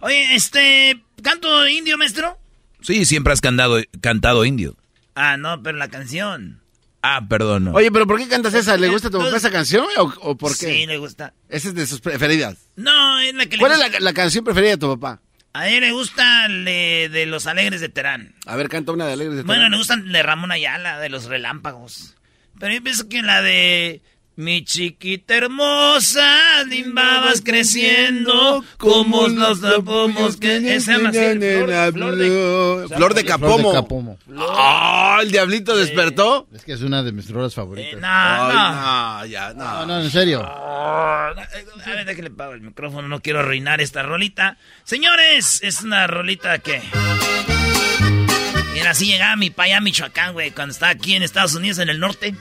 Oye, 0.00 0.34
este, 0.34 1.02
¿canto 1.22 1.68
indio, 1.68 1.96
maestro? 1.96 2.38
Sí, 2.80 3.04
siempre 3.06 3.32
has 3.32 3.40
cantado, 3.40 3.80
cantado 4.00 4.44
indio. 4.44 4.76
Ah, 5.14 5.36
no, 5.36 5.62
pero 5.62 5.78
la 5.78 5.88
canción. 5.88 6.61
Ah, 7.02 7.20
perdón. 7.28 7.64
no. 7.64 7.72
Oye, 7.72 7.90
pero 7.90 8.06
¿por 8.06 8.18
qué 8.18 8.28
cantas 8.28 8.54
esa? 8.54 8.76
¿Le 8.76 8.88
gusta 8.88 9.10
tu 9.10 9.18
papá 9.18 9.36
esa 9.36 9.50
canción 9.50 9.86
o, 9.98 10.02
o 10.20 10.36
por 10.36 10.52
qué? 10.56 10.66
Sí, 10.72 10.86
le 10.86 10.98
gusta. 10.98 11.34
Esa 11.48 11.68
es 11.68 11.74
de 11.74 11.86
sus 11.86 12.00
preferidas. 12.00 12.56
No, 12.76 13.18
es 13.20 13.34
la 13.34 13.46
que 13.46 13.56
le 13.56 13.58
¿Cuál 13.58 13.72
es 13.72 13.78
gusta. 13.78 13.92
la, 13.94 14.00
la 14.00 14.12
canción 14.12 14.44
preferida 14.44 14.70
de 14.70 14.76
tu 14.78 14.88
papá? 14.98 15.20
A 15.54 15.68
él 15.68 15.80
le 15.80 15.92
gusta 15.92 16.48
le- 16.48 17.08
de 17.08 17.26
Los 17.26 17.46
Alegres 17.46 17.80
de 17.80 17.88
Terán. 17.88 18.34
A 18.46 18.56
ver, 18.56 18.68
canta 18.68 18.92
una 18.92 19.06
de 19.06 19.12
Alegres 19.14 19.36
de 19.36 19.42
Bueno, 19.42 19.60
Terán. 19.62 19.70
le 19.72 19.76
gustan 19.78 20.12
de 20.12 20.22
Ramón 20.22 20.52
Ayala, 20.52 20.98
de 21.00 21.08
Los 21.08 21.24
Relámpagos. 21.24 22.14
Pero 22.60 22.72
yo 22.74 22.82
pienso 22.82 23.08
que 23.08 23.20
la 23.22 23.42
de... 23.42 24.00
Mi 24.34 24.64
chiquita 24.64 25.34
hermosa, 25.36 26.64
limbabas 26.64 27.42
creciendo, 27.42 28.64
como 28.78 29.28
los 29.28 29.60
pomos 29.84 30.38
que... 30.38 30.56
Esa 30.74 30.86
se 30.86 30.92
llama 30.98 31.10
así, 31.10 31.18
flor, 31.18 31.92
flor 31.92 32.16
de... 32.16 32.88
Flor 32.96 33.14
de 33.14 33.24
Capomo. 33.26 33.58
Flor 33.58 33.66
de 33.66 33.72
Capomo. 33.74 34.18
¡Ah! 34.38 35.18
¿El 35.22 35.30
diablito 35.30 35.76
despertó? 35.76 36.48
Es 36.54 36.64
que 36.64 36.72
es 36.72 36.80
una 36.80 37.02
de 37.02 37.12
mis 37.12 37.28
rolas 37.30 37.52
Eh, 37.52 37.56
favoritas. 37.56 38.00
no, 38.00 38.08
Ay, 38.08 38.54
no. 38.54 38.72
no, 39.20 39.26
ya, 39.26 39.52
no. 39.54 39.64
No, 39.64 39.86
no, 39.86 40.00
en 40.00 40.10
serio. 40.10 40.42
A 40.42 41.34
ver, 41.86 42.06
déjale 42.06 42.30
pago 42.30 42.54
el 42.54 42.62
micrófono, 42.62 43.08
no 43.08 43.20
quiero 43.20 43.40
arruinar 43.40 43.82
esta 43.82 44.02
rolita. 44.02 44.56
Señores, 44.84 45.60
es 45.62 45.82
una 45.82 46.06
rolita 46.06 46.58
que... 46.60 46.80
Mira, 48.72 48.90
así 48.92 49.06
llegaba 49.06 49.36
mi 49.36 49.50
pa 49.50 49.64
allá 49.64 49.76
a 49.76 49.80
Michoacán, 49.82 50.32
güey, 50.32 50.50
cuando 50.52 50.72
estaba 50.72 50.92
aquí 50.92 51.14
en 51.14 51.22
Estados 51.22 51.54
Unidos, 51.54 51.78
en 51.78 51.90
el 51.90 52.00
norte. 52.00 52.34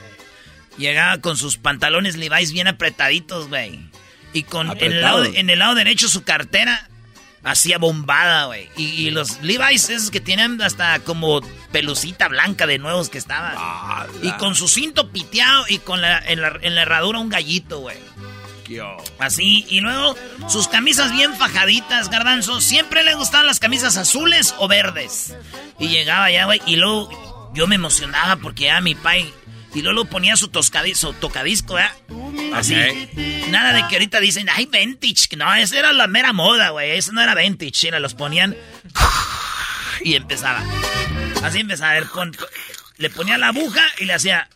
Llegaba 0.78 1.20
con 1.20 1.38
sus 1.38 1.58
pantalones 1.58 2.16
Levi's 2.16 2.52
bien 2.52 2.68
apretaditos, 2.68 3.50
güey. 3.50 3.80
Y 4.34 4.44
con 4.44 4.72
en 4.72 4.92
el, 4.94 5.02
lado, 5.02 5.18
Apretados. 5.18 5.40
en 5.40 5.50
el 5.50 5.60
lado 5.60 5.76
derecho 5.76 6.08
su 6.08 6.24
cartera 6.24 6.88
hacía 7.44 7.78
bombada, 7.78 8.46
güey. 8.46 8.70
Y, 8.78 8.84
y 8.86 9.12
los 9.12 9.42
Levi's 9.42 9.90
esos 9.90 10.12
que 10.12 10.22
tienen 10.22 10.62
hasta 10.62 11.00
como 11.00 11.42
pelucita 11.72 12.28
blanca 12.28 12.66
de 12.68 12.78
nuevos 12.78 13.10
que 13.10 13.18
estaban. 13.18 13.56
y 14.22 14.32
con 14.34 14.56
su 14.56 14.68
cinto 14.68 15.12
piteado 15.12 15.66
y 15.68 15.80
con 15.80 16.02
la, 16.02 16.20
en, 16.20 16.42
la, 16.42 16.58
en 16.62 16.76
la 16.76 16.84
herradura 16.84 17.20
un 17.20 17.30
gallito, 17.30 17.80
güey. 17.80 17.98
Así, 19.20 19.66
y 19.70 19.82
luego 19.82 20.16
sus 20.48 20.68
camisas 20.68 21.12
bien 21.12 21.36
fajaditas, 21.36 22.10
garbanzo. 22.10 22.62
Siempre 22.62 23.04
le 23.04 23.16
gustaban 23.16 23.48
las 23.48 23.60
camisas 23.60 23.98
azules 23.98 24.56
o 24.60 24.68
verdes. 24.68 25.36
Y 25.80 25.90
llegaba 25.90 26.32
ya, 26.32 26.46
güey, 26.46 26.62
y 26.66 26.78
luego 26.78 27.52
yo 27.54 27.68
me 27.68 27.76
emocionaba 27.76 28.38
porque 28.38 28.66
ya 28.66 28.80
mi 28.82 28.96
pai. 28.96 29.34
Y 29.74 29.82
luego 29.82 30.06
ponía 30.06 30.36
su, 30.36 30.50
tocadisco, 30.50 31.80
¿eh? 31.80 31.90
Así. 32.54 32.76
Nada 33.50 33.74
de 33.74 33.88
que 33.88 33.96
ahorita 33.96 34.20
dicen, 34.20 34.48
ay, 34.50 34.66
vintage. 34.66 35.36
No, 35.38 35.54
esa 35.54 35.80
era 35.80 35.94
la 35.94 36.08
mera 36.08 36.34
moda, 36.34 36.70
güey. 36.72 36.92
Eso 36.92 37.14
no 37.14 37.22
era 37.22 37.36
vintage. 37.36 37.88
Era, 37.88 38.00
los 38.00 38.14
ponían. 38.14 38.56
Y 40.04 40.16
empezaba. 40.16 40.64
Así 41.44 41.60
empezaba. 41.60 41.92
A 41.92 41.94
ver, 41.94 42.08
con- 42.08 42.36
le 42.98 43.10
ponía 43.12 43.38
la 43.38 43.50
aguja 43.50 43.84
y 44.00 44.06
le 44.06 44.14
hacía. 44.14 44.50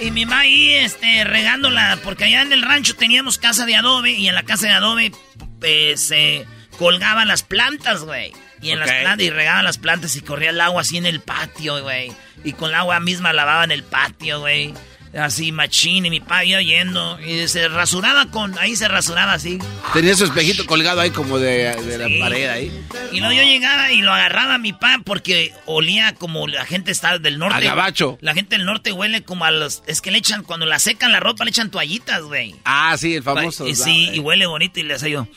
Y 0.00 0.10
mi 0.10 0.26
mamá 0.26 0.40
ahí, 0.40 0.72
este, 0.72 1.22
regándola, 1.22 1.98
porque 2.02 2.24
allá 2.24 2.42
en 2.42 2.52
el 2.52 2.62
rancho 2.62 2.96
teníamos 2.96 3.38
casa 3.38 3.64
de 3.64 3.76
adobe 3.76 4.10
y 4.10 4.28
en 4.28 4.34
la 4.34 4.42
casa 4.42 4.66
de 4.66 4.72
adobe 4.72 5.12
pues, 5.60 6.00
se 6.00 6.44
colgaban 6.78 7.28
las 7.28 7.44
plantas, 7.44 8.02
güey. 8.02 8.32
Y 8.62 8.70
en 8.70 8.78
las 8.78 8.88
plantas, 8.90 9.26
y 9.26 9.30
regaban 9.30 9.64
las 9.64 9.78
plantas 9.78 10.16
y 10.16 10.20
corría 10.20 10.50
el 10.50 10.60
agua 10.60 10.82
así 10.82 10.96
en 10.96 11.06
el 11.06 11.20
patio, 11.20 11.82
güey. 11.82 12.12
Y 12.44 12.52
con 12.52 12.68
el 12.70 12.76
agua 12.76 13.00
misma 13.00 13.32
lavaban 13.32 13.70
el 13.72 13.82
patio, 13.82 14.40
güey. 14.40 14.72
Así 15.18 15.52
machín 15.52 16.06
y 16.06 16.10
mi 16.10 16.20
papá 16.20 16.42
iba 16.42 16.62
yendo 16.62 17.20
y 17.20 17.46
se 17.46 17.68
rasuraba 17.68 18.30
con, 18.30 18.58
ahí 18.58 18.74
se 18.76 18.88
rasuraba 18.88 19.34
así. 19.34 19.58
Tenía 19.92 20.14
su 20.16 20.24
espejito 20.24 20.64
colgado 20.64 21.02
ahí 21.02 21.10
como 21.10 21.38
de, 21.38 21.76
de 21.76 22.06
Sí. 22.06 22.18
la 22.18 22.24
pared 22.24 22.48
ahí. 22.48 22.72
Y 23.12 23.20
luego 23.20 23.34
yo 23.34 23.42
llegaba 23.42 23.92
y 23.92 24.00
lo 24.00 24.10
agarraba 24.10 24.54
a 24.54 24.58
mi 24.58 24.72
papá 24.72 25.02
porque 25.04 25.52
olía 25.66 26.14
como 26.14 26.48
la 26.48 26.64
gente 26.64 26.90
está 26.92 27.18
del 27.18 27.38
norte. 27.38 27.56
A 27.58 27.60
gabacho. 27.60 28.16
La 28.22 28.32
gente 28.32 28.56
del 28.56 28.64
norte 28.64 28.90
huele 28.92 29.22
como 29.22 29.44
a 29.44 29.50
los... 29.50 29.82
Es 29.86 30.00
que 30.00 30.10
le 30.10 30.16
echan, 30.16 30.44
cuando 30.44 30.64
la 30.64 30.78
secan 30.78 31.12
la 31.12 31.20
ropa, 31.20 31.44
le 31.44 31.50
echan 31.50 31.70
toallitas, 31.70 32.22
güey. 32.22 32.54
Ah, 32.64 32.96
sí, 32.98 33.14
el 33.16 33.22
famoso. 33.22 33.68
Y 33.68 33.74
sí, 33.74 34.08
y 34.14 34.18
huele 34.18 34.46
bonito 34.46 34.80
y 34.80 34.84
le 34.84 34.94
hacía 34.94 35.10
yo... 35.10 35.28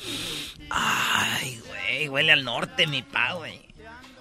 Ay, 0.69 1.59
güey, 1.95 2.07
huele 2.09 2.31
al 2.31 2.43
norte 2.43 2.87
mi 2.87 3.01
papá, 3.01 3.33
güey. 3.33 3.65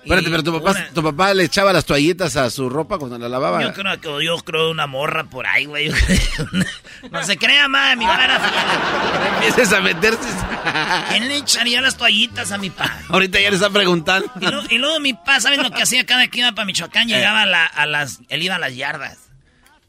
Espérate, 0.05 0.29
pero 0.29 0.43
tu 0.43 0.53
papá, 0.53 0.71
una- 0.73 0.89
tu 0.91 1.03
papá 1.03 1.33
le 1.33 1.45
echaba 1.45 1.73
las 1.73 1.87
toallitas 1.87 2.37
a 2.37 2.51
su 2.51 2.69
ropa 2.69 2.99
cuando 2.99 3.19
la 3.19 3.27
lavaba. 3.27 3.63
Yo 3.63 3.73
creo 3.73 3.99
que 4.01 4.25
yo 4.27 4.37
creo 4.39 4.71
una 4.71 4.87
morra 4.87 5.25
por 5.25 5.47
ahí, 5.47 5.65
güey. 5.65 5.91
no 7.11 7.23
se 7.25 7.39
crea, 7.39 7.69
ma, 7.69 7.97
mi 7.97 8.05
papá 8.05 8.25
era... 8.25 9.35
Empieces 9.37 9.73
a 9.73 9.81
meterse. 9.81 10.29
¿Quién 11.09 11.29
le 11.29 11.37
echaría 11.39 11.81
las 11.81 11.97
toallitas 11.97 12.53
a 12.53 12.59
mi 12.59 12.69
papá? 12.69 12.99
Ahorita 13.09 13.41
ya 13.41 13.49
le 13.49 13.57
está 13.57 13.71
preguntando. 13.71 14.31
Y, 14.41 14.45
lo- 14.47 14.63
y 14.69 14.77
luego 14.79 15.01
mi 15.01 15.15
papá, 15.15 15.41
¿sabes 15.41 15.59
lo 15.63 15.71
que 15.71 15.83
hacía 15.83 16.05
cada 16.05 16.21
vez 16.21 16.31
que 16.31 16.41
iba 16.41 16.53
para 16.53 16.67
Michoacán? 16.67 17.09
Llegaba 17.09 17.43
a, 17.43 17.47
la- 17.47 17.65
a 17.67 17.87
las... 17.87 18.21
Él 18.29 18.43
iba 18.43 18.57
a 18.57 18.59
las 18.59 18.77
yardas. 18.77 19.19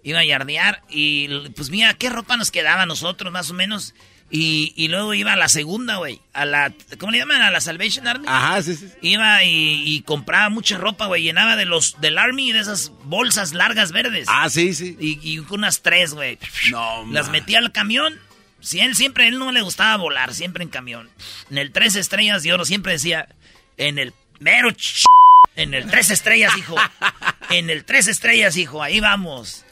Iba 0.01 0.19
a 0.19 0.23
yardear 0.23 0.81
y 0.87 1.27
pues 1.57 1.71
mira, 1.71 1.93
¿qué 1.95 2.09
ropa 2.09 2.37
nos 2.37 2.51
quedaba 2.51 2.83
a 2.83 2.85
nosotros 2.85 3.33
más 3.33 3.49
o 3.49 3.53
menos? 3.53 3.95
Y, 4.35 4.73
y 4.75 4.87
luego 4.89 5.13
iba 5.13 5.33
a 5.33 5.35
la 5.37 5.47
segunda, 5.47 5.95
güey. 5.95 6.19
A 6.33 6.43
la... 6.45 6.73
¿Cómo 6.97 7.11
le 7.11 7.19
llaman? 7.19 7.41
A 7.41 7.51
la 7.51 7.61
Salvation 7.61 8.05
Army. 8.07 8.25
Ajá, 8.27 8.61
sí, 8.61 8.75
sí. 8.75 8.89
Iba 9.01 9.43
y, 9.45 9.83
y 9.85 10.01
compraba 10.01 10.49
mucha 10.49 10.77
ropa, 10.77 11.05
güey. 11.05 11.23
Llenaba 11.23 11.55
de 11.55 11.65
los 11.65 11.99
del 12.01 12.17
Army 12.17 12.51
de 12.51 12.59
esas 12.59 12.91
bolsas 13.05 13.53
largas 13.53 13.91
verdes. 13.93 14.27
Ah, 14.29 14.49
sí, 14.49 14.73
sí. 14.73 14.97
Y, 14.99 15.19
y 15.21 15.39
unas 15.39 15.81
tres, 15.83 16.13
güey. 16.13 16.37
No, 16.71 17.05
Las 17.11 17.27
man. 17.27 17.33
metía 17.33 17.59
al 17.59 17.71
camión. 17.71 18.19
Si 18.59 18.79
él 18.81 18.95
siempre, 18.95 19.27
él 19.27 19.39
no 19.39 19.51
le 19.51 19.61
gustaba 19.61 19.95
volar, 19.97 20.33
siempre 20.33 20.63
en 20.63 20.69
camión. 20.69 21.09
En 21.49 21.57
el 21.57 21.71
tres 21.71 21.95
estrellas 21.95 22.43
de 22.43 22.51
oro 22.51 22.65
siempre 22.65 22.93
decía, 22.93 23.29
en 23.77 23.99
el 23.99 24.13
mero 24.39 24.71
ch... 24.71 25.05
En 25.55 25.73
el 25.73 25.89
tres 25.89 26.09
estrellas, 26.09 26.57
hijo. 26.57 26.75
En 27.51 27.69
el 27.69 27.85
tres 27.85 28.07
estrellas, 28.07 28.57
hijo. 28.57 28.81
Ahí 28.83 28.99
vamos. 28.99 29.63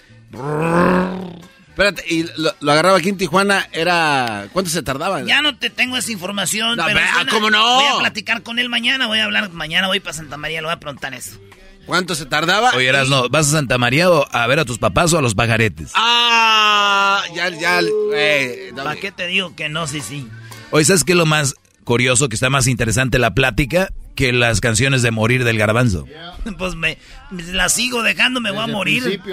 Espérate, 1.73 2.03
y 2.07 2.23
lo, 2.37 2.53
lo 2.59 2.71
agarraba 2.71 2.99
aquí 2.99 3.09
en 3.09 3.17
Tijuana, 3.17 3.67
era... 3.71 4.47
¿Cuánto 4.53 4.69
se 4.69 4.83
tardaba? 4.83 5.23
Ya 5.23 5.41
no 5.41 5.57
te 5.57 5.71
tengo 5.71 5.97
esa 5.97 6.11
información. 6.11 6.77
No, 6.77 6.85
pero. 6.85 6.99
¿cómo 7.31 7.49
no? 7.49 7.75
Voy 7.77 7.85
a 7.95 7.97
platicar 7.97 8.43
con 8.43 8.59
él 8.59 8.69
mañana. 8.69 9.07
Voy 9.07 9.17
a 9.17 9.23
hablar 9.23 9.49
mañana. 9.49 9.87
Voy 9.87 9.99
para 9.99 10.13
Santa 10.13 10.37
María. 10.37 10.61
Le 10.61 10.67
voy 10.67 10.75
a 10.75 10.79
preguntar 10.79 11.15
eso. 11.15 11.39
¿Cuánto 11.87 12.13
se 12.13 12.27
tardaba? 12.27 12.73
Oye, 12.75 12.89
Erasno, 12.89 13.27
¿vas 13.27 13.47
a 13.47 13.51
Santa 13.53 13.79
María 13.79 14.11
o 14.11 14.27
a 14.31 14.45
ver 14.45 14.59
a 14.59 14.65
tus 14.65 14.77
papás 14.77 15.11
o 15.13 15.17
a 15.17 15.21
los 15.23 15.33
pajaretes? 15.33 15.91
Ah, 15.95 17.23
ya, 17.33 17.49
ya, 17.49 17.81
no, 17.81 18.83
¿Para 18.83 18.95
qué 18.95 19.11
te 19.11 19.25
digo 19.25 19.55
que 19.55 19.67
no? 19.67 19.87
Sí, 19.87 20.01
sí. 20.01 20.27
Oye, 20.69 20.85
¿sabes 20.85 21.03
qué 21.03 21.13
es 21.13 21.17
lo 21.17 21.25
más 21.25 21.55
curioso, 21.83 22.29
que 22.29 22.35
está 22.35 22.51
más 22.51 22.67
interesante 22.67 23.17
la 23.17 23.33
plática? 23.33 23.91
Que 24.15 24.31
las 24.31 24.61
canciones 24.61 25.01
de 25.01 25.11
morir 25.11 25.43
del 25.43 25.57
garbanzo. 25.57 26.07
Pues 26.57 26.75
me, 26.75 26.97
la 27.31 27.69
sigo 27.69 28.03
dejando, 28.03 28.41
me 28.41 28.51
voy 28.51 28.63
a 28.63 28.67
morir. 28.67 29.21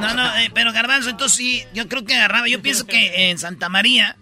No, 0.00 0.14
no, 0.14 0.36
eh, 0.38 0.50
pero 0.54 0.72
garbanzo, 0.72 1.10
entonces 1.10 1.36
sí, 1.36 1.64
yo 1.72 1.88
creo 1.88 2.04
que 2.04 2.14
agarraba. 2.14 2.48
Yo 2.48 2.60
pienso 2.60 2.86
que 2.86 3.30
en 3.30 3.38
Santa 3.38 3.68
María, 3.68 4.16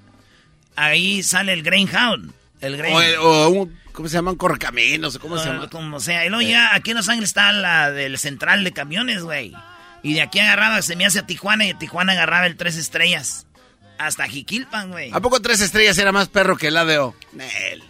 ahí 0.76 1.22
sale 1.22 1.52
el 1.52 1.62
Greyhound. 1.62 2.32
El 2.60 2.76
Greyhound. 2.76 3.16
O, 3.20 3.48
un, 3.48 3.78
¿cómo 3.92 4.08
se 4.08 4.14
llaman? 4.14 4.36
Correcaminos, 4.36 5.18
¿cómo 5.18 5.36
se 5.36 5.46
llama? 5.46 5.68
Como 5.68 6.00
sea. 6.00 6.24
Y 6.24 6.28
luego 6.28 6.48
ya, 6.48 6.74
aquí 6.74 6.92
en 6.92 6.98
Los 6.98 7.08
Ángeles 7.08 7.30
está 7.30 7.52
la 7.52 7.90
del 7.90 8.18
central 8.18 8.64
de 8.64 8.72
camiones, 8.72 9.22
güey. 9.22 9.52
Y 10.02 10.14
de 10.14 10.22
aquí 10.22 10.38
agarraba, 10.38 10.80
se 10.82 10.96
me 10.96 11.06
hace 11.06 11.18
a 11.18 11.26
Tijuana 11.26 11.64
y 11.64 11.68
de 11.68 11.74
Tijuana 11.74 12.12
agarraba 12.12 12.46
el 12.46 12.56
Tres 12.56 12.76
Estrellas. 12.76 13.46
Hasta 13.98 14.26
Jiquilpan, 14.26 14.90
güey. 14.90 15.10
¿A 15.12 15.20
poco 15.20 15.40
Tres 15.40 15.60
Estrellas 15.60 15.98
era 15.98 16.12
más 16.12 16.28
perro 16.28 16.56
que 16.56 16.68
el 16.68 16.76
ADO? 16.76 17.14
Nel. 17.32 17.82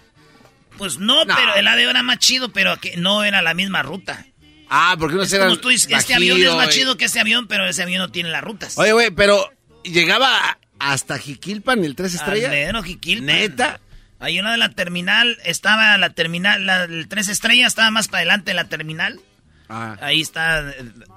Pues 0.78 0.98
no, 0.98 1.24
pero 1.26 1.54
el 1.54 1.68
ADO 1.68 1.90
era 1.90 2.02
más 2.02 2.18
chido, 2.18 2.52
pero 2.52 2.78
que 2.78 2.96
no 2.96 3.24
era 3.24 3.42
la 3.42 3.54
misma 3.54 3.82
ruta. 3.82 4.26
Ah, 4.68 4.96
porque 4.98 5.14
no 5.16 5.24
se 5.24 5.38
Como 5.38 5.56
tú 5.58 5.68
dices, 5.68 5.88
este 5.90 6.14
avión 6.14 6.42
es 6.42 6.54
más 6.54 6.70
chido 6.70 6.96
que 6.96 7.04
ese 7.04 7.20
avión, 7.20 7.46
pero 7.46 7.66
ese 7.66 7.82
avión 7.82 8.00
no 8.00 8.10
tiene 8.10 8.30
las 8.30 8.42
rutas. 8.42 8.76
Oye, 8.78 8.92
güey, 8.92 9.10
pero 9.10 9.52
llegaba 9.84 10.58
hasta 10.78 11.18
Jiquilpan 11.18 11.84
el 11.84 11.94
tres 11.94 12.14
estrellas. 12.14 12.48
Alero, 12.48 12.82
Jiquilpan. 12.82 13.26
Neta. 13.26 13.80
Hay 14.20 14.40
una 14.40 14.52
de 14.52 14.58
la 14.58 14.70
terminal, 14.70 15.38
estaba 15.44 15.98
la 15.98 16.10
terminal, 16.10 16.64
la, 16.64 16.84
el 16.84 17.08
tres 17.08 17.28
estrellas 17.28 17.68
estaba 17.68 17.90
más 17.90 18.08
para 18.08 18.20
adelante 18.20 18.52
en 18.52 18.56
la 18.56 18.68
terminal. 18.68 19.20
Ah. 19.68 19.96
Ahí 20.00 20.20
está, 20.20 20.62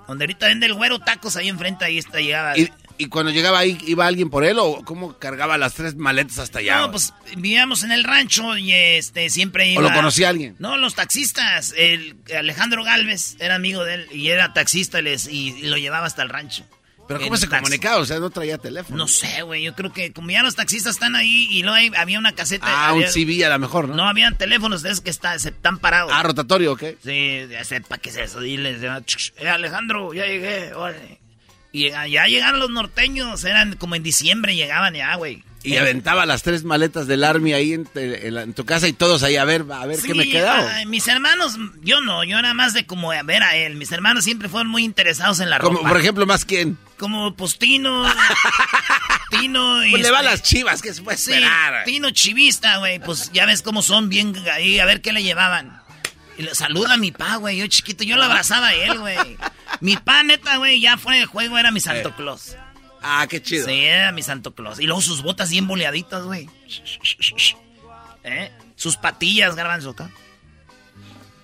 donde 0.07 0.25
ahorita 0.25 0.47
vende 0.47 0.65
el 0.65 0.73
güero 0.73 0.99
tacos, 0.99 1.35
ahí 1.35 1.47
enfrente, 1.47 1.85
ahí 1.85 1.97
está, 1.97 2.19
llegaba. 2.19 2.57
¿Y 2.57 2.69
cuando 3.05 3.31
llegaba 3.31 3.59
ahí, 3.59 3.77
iba 3.85 4.07
alguien 4.07 4.29
por 4.29 4.43
él 4.43 4.57
o 4.59 4.83
cómo 4.83 5.17
cargaba 5.19 5.57
las 5.57 5.75
tres 5.75 5.95
maletas 5.95 6.39
hasta 6.39 6.59
allá? 6.59 6.81
No, 6.81 6.91
pues 6.91 7.13
vivíamos 7.35 7.83
en 7.83 7.91
el 7.91 8.03
rancho 8.03 8.57
y 8.57 8.73
este 8.73 9.29
siempre 9.29 9.69
iba. 9.71 9.79
¿O 9.79 9.83
lo 9.83 9.93
conocía 9.93 10.29
alguien? 10.29 10.55
No, 10.59 10.77
los 10.77 10.95
taxistas. 10.95 11.73
El 11.77 12.17
Alejandro 12.35 12.83
Galvez 12.83 13.35
era 13.39 13.55
amigo 13.55 13.83
de 13.83 13.93
él 13.95 14.07
y 14.11 14.29
era 14.29 14.53
taxista 14.53 15.01
les, 15.01 15.27
y, 15.27 15.61
lo 15.63 15.77
llevaba 15.77 16.07
hasta 16.07 16.23
el 16.23 16.29
rancho. 16.29 16.65
¿Pero 17.07 17.21
cómo 17.21 17.37
se 17.37 17.47
comunicaba? 17.47 17.97
O 17.97 18.05
sea, 18.05 18.19
no 18.19 18.29
traía 18.29 18.57
teléfono. 18.57 18.97
No 18.97 19.07
sé, 19.07 19.41
güey. 19.43 19.63
Yo 19.63 19.73
creo 19.75 19.93
que 19.93 20.11
como 20.11 20.29
ya 20.29 20.43
los 20.43 20.55
taxistas 20.55 20.95
están 20.95 21.15
ahí 21.15 21.47
y 21.49 21.63
luego 21.63 21.95
había 21.95 22.19
una 22.19 22.33
caseta. 22.33 22.65
Ah, 22.67 22.93
un 22.93 23.03
CV 23.03 23.45
a 23.45 23.49
lo 23.49 23.59
mejor, 23.59 23.87
¿no? 23.87 23.95
No, 23.95 24.09
habían 24.09 24.37
teléfonos 24.37 24.81
de 24.81 24.89
esos 24.89 25.01
que 25.01 25.09
está, 25.09 25.39
se 25.39 25.49
están 25.49 25.79
parados. 25.79 26.11
Ah, 26.13 26.21
rotatorio, 26.23 26.73
¿ok? 26.73 26.83
Sí, 27.03 27.47
ya 27.49 27.63
sepa 27.63 27.97
qué 27.97 28.09
es 28.09 28.17
eso. 28.17 28.41
Diles, 28.41 28.81
eh, 28.83 29.47
Alejandro, 29.47 30.13
ya 30.13 30.25
llegué, 30.25 30.73
órale. 30.73 31.26
Y 31.71 31.89
ya 31.89 32.25
llegaron 32.27 32.59
los 32.59 32.69
norteños, 32.69 33.43
eran 33.43 33.75
como 33.75 33.95
en 33.95 34.03
diciembre 34.03 34.55
llegaban 34.55 34.93
ya, 34.93 35.15
güey. 35.15 35.43
Y 35.63 35.75
aventaba 35.77 36.25
las 36.25 36.43
tres 36.43 36.63
maletas 36.63 37.07
del 37.07 37.23
Army 37.23 37.53
ahí 37.53 37.73
en, 37.73 38.53
tu 38.53 38.65
casa 38.65 38.87
y 38.87 38.93
todos 38.93 39.23
ahí 39.23 39.35
a 39.35 39.43
ver, 39.43 39.65
a 39.69 39.85
ver 39.85 39.99
qué 40.01 40.13
me 40.13 40.29
quedaba. 40.29 40.85
mis 40.85 41.07
hermanos, 41.07 41.57
yo 41.81 41.99
no, 41.99 42.23
yo 42.23 42.41
nada 42.41 42.53
más 42.53 42.73
de 42.73 42.85
como 42.85 43.11
a 43.11 43.21
ver 43.23 43.43
a 43.43 43.55
él. 43.55 43.75
Mis 43.75 43.91
hermanos 43.91 44.23
siempre 44.23 44.47
fueron 44.47 44.69
muy 44.69 44.83
interesados 44.83 45.39
en 45.41 45.49
la 45.49 45.59
como, 45.59 45.81
Por 45.81 45.97
ejemplo, 45.97 46.25
¿más 46.25 46.45
quién? 46.45 46.77
Como 46.97 47.35
pues 47.35 47.57
Tino. 47.57 48.05
Tino 49.29 49.85
y. 49.85 49.91
Pues 49.91 50.03
le 50.03 50.11
va 50.11 50.19
a 50.19 50.21
este, 50.21 50.31
las 50.31 50.43
chivas, 50.43 50.81
que 50.81 50.93
se 50.93 51.01
puede 51.01 51.17
esperar. 51.17 51.83
Tino 51.83 52.11
chivista, 52.11 52.77
güey. 52.77 52.99
Pues 52.99 53.31
ya 53.33 53.45
ves 53.45 53.61
cómo 53.61 53.81
son 53.81 54.07
bien 54.07 54.35
ahí, 54.53 54.79
a 54.79 54.85
ver 54.85 55.01
qué 55.01 55.11
le 55.11 55.21
llevaban. 55.21 55.76
Y 56.37 56.43
le 56.43 56.53
saluda 56.53 56.93
a 56.93 56.97
mi 56.97 57.11
pa, 57.11 57.37
güey. 57.37 57.57
Yo 57.57 57.67
chiquito, 57.67 58.03
yo 58.03 58.15
lo 58.15 58.23
abrazaba 58.23 58.67
a 58.67 58.73
él, 58.73 58.99
güey. 58.99 59.37
Mi 59.81 59.97
pa, 59.97 60.23
neta, 60.23 60.57
güey, 60.57 60.79
ya 60.79 60.97
fuera 60.97 61.19
de 61.19 61.25
juego 61.25 61.57
era 61.57 61.71
mi 61.71 61.79
Santo 61.79 62.09
eh. 62.09 62.13
Claus. 62.15 62.55
Ah, 63.01 63.25
qué 63.29 63.41
chido. 63.41 63.65
Sí, 63.65 63.85
era 63.85 64.11
mi 64.11 64.23
Santo 64.23 64.53
Claus. 64.53 64.79
Y 64.79 64.85
luego 64.85 65.01
sus 65.01 65.21
botas 65.21 65.49
bien 65.49 65.67
boleaditas, 65.67 66.23
güey. 66.23 66.49
¿Eh? 68.23 68.51
Sus 68.75 68.97
patillas, 68.97 69.55
garbanzo, 69.55 69.95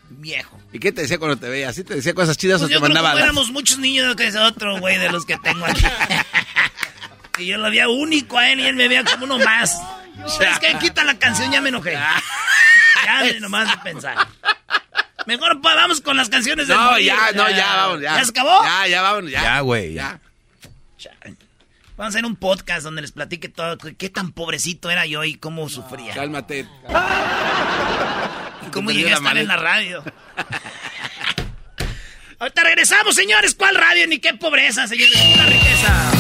Viejo. 0.10 0.60
¿Y 0.72 0.80
qué 0.80 0.92
te 0.92 1.02
decía 1.02 1.18
cuando 1.18 1.38
te 1.38 1.50
veía? 1.50 1.74
¿Sí 1.74 1.84
te 1.84 1.96
decía 1.96 2.14
cosas 2.14 2.38
chidas 2.38 2.62
pues 2.62 2.72
o 2.72 2.74
te 2.74 2.80
mandaba 2.80 3.14
las... 3.14 3.24
éramos 3.24 3.52
muchos 3.52 3.80
niños 3.80 4.16
que 4.16 4.28
es 4.28 4.36
otro, 4.36 4.80
güey, 4.80 4.98
de 4.98 5.12
los 5.12 5.26
que 5.26 5.38
tengo 5.38 5.66
aquí. 5.66 5.86
y 7.40 7.48
yo 7.48 7.58
lo 7.58 7.70
veía 7.70 7.90
único 7.90 8.38
a 8.38 8.50
él 8.50 8.60
y 8.60 8.66
él 8.66 8.76
me 8.76 8.88
veía 8.88 9.04
como 9.04 9.26
uno 9.26 9.40
más. 9.40 9.78
Es 10.40 10.60
que 10.60 10.78
quita 10.78 11.04
la 11.04 11.18
canción, 11.18 11.52
ya 11.52 11.60
me 11.60 11.70
enojé. 11.70 11.94
ya 13.06 13.40
nomás 13.40 13.70
de 13.70 13.78
pensar. 13.78 14.28
Mejor 15.26 15.62
vamos 15.62 16.02
con 16.02 16.18
las 16.18 16.30
canciones 16.30 16.68
de 16.68 16.76
No, 16.76 17.00
ya, 17.00 17.32
no, 17.34 17.50
ya, 17.50 17.76
vamos, 17.76 18.02
ya. 18.02 18.18
¿Ya 18.18 18.24
se 18.26 18.32
acabó? 18.32 18.64
Ya, 18.64 18.88
ya, 18.88 19.02
vamos, 19.02 19.32
ya. 19.32 19.42
Ya, 19.42 19.60
güey, 19.62 19.94
ya. 19.94 20.20
Vamos 21.96 22.16
a 22.16 22.18
hacer 22.18 22.26
un 22.26 22.36
podcast 22.36 22.84
donde 22.84 23.02
les 23.02 23.12
platique 23.12 23.50
todo, 23.50 23.78
qué 23.78 24.10
tan 24.10 24.32
pobrecito 24.32 24.90
era 24.90 25.06
yo 25.06 25.24
y 25.24 25.36
cómo 25.36 25.70
sufría. 25.70 26.14
Cálmate. 26.14 26.68
Y 28.66 28.72
cómo 28.72 28.92
llegué 28.92 29.12
a 29.12 29.18
estar 29.18 29.38
en 29.38 29.48
la 29.48 29.58
radio. 29.58 30.04
Ahorita 32.40 32.64
regresamos, 32.64 33.16
señores. 33.16 33.56
¿Cuál 33.56 33.76
radio 33.76 34.08
ni 34.08 34.20
qué 34.20 34.34
pobreza, 34.34 34.88
señores? 34.88 35.16
Una 35.36 35.46
riqueza. 35.46 36.12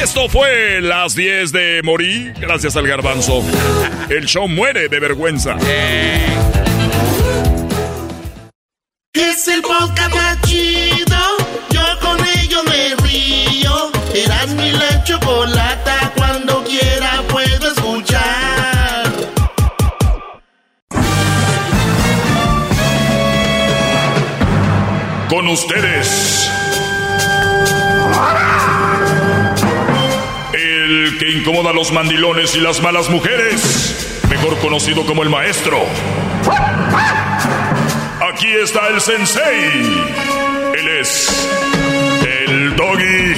Esto 0.00 0.28
fue 0.28 0.80
las 0.80 1.14
10 1.14 1.52
de 1.52 1.80
Morí, 1.82 2.32
gracias 2.38 2.76
al 2.76 2.86
garbanzo. 2.86 3.42
El 4.10 4.26
show 4.26 4.46
muere 4.46 4.88
de 4.88 5.00
vergüenza. 5.00 5.56
Es 9.18 9.48
el 9.48 9.62
podcast 9.62 10.14
más 10.14 10.38
chido. 10.42 11.16
Yo 11.70 11.80
con 12.02 12.18
ello 12.38 12.62
me 12.64 12.94
río. 13.02 13.90
Eras 14.14 14.48
mi 14.48 14.72
la 14.72 15.02
chocolata. 15.04 16.12
Cuando 16.14 16.62
quiera 16.64 17.22
puedo 17.26 17.72
escuchar. 17.72 19.10
Con 25.30 25.48
ustedes. 25.48 26.50
El 30.52 31.16
que 31.18 31.30
incomoda 31.30 31.70
a 31.70 31.72
los 31.72 31.90
mandilones 31.90 32.54
y 32.54 32.60
las 32.60 32.82
malas 32.82 33.08
mujeres. 33.08 34.20
Mejor 34.28 34.58
conocido 34.58 35.06
como 35.06 35.22
el 35.22 35.30
maestro. 35.30 35.86
Aquí 38.36 38.52
está 38.52 38.88
el 38.88 39.00
sensei. 39.00 39.70
Él 40.78 40.88
es 41.00 41.48
el 42.46 42.76
doggy. 42.76 43.34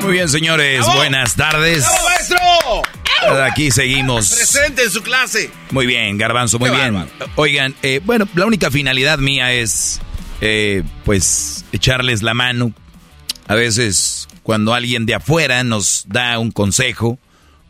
Muy 0.02 0.12
bien, 0.14 0.26
señores. 0.30 0.86
Buenas 0.86 1.36
tardes. 1.36 1.84
¡Bravo, 1.84 2.04
maestro! 2.06 3.42
Aquí 3.42 3.70
seguimos. 3.70 4.30
Presente 4.30 4.84
en 4.84 4.90
su 4.90 5.02
clase. 5.02 5.50
Muy 5.70 5.84
bien, 5.84 6.16
Garbanzo, 6.16 6.58
muy 6.58 6.70
bien. 6.70 7.10
Oigan, 7.34 7.74
eh, 7.82 8.00
bueno, 8.02 8.26
la 8.34 8.46
única 8.46 8.70
finalidad 8.70 9.18
mía 9.18 9.52
es, 9.52 10.00
eh, 10.40 10.82
pues, 11.04 11.66
echarles 11.72 12.22
la 12.22 12.32
mano. 12.32 12.72
A 13.48 13.54
veces, 13.54 14.28
cuando 14.42 14.72
alguien 14.72 15.04
de 15.04 15.14
afuera 15.14 15.62
nos 15.62 16.06
da 16.08 16.38
un 16.38 16.50
consejo, 16.50 17.18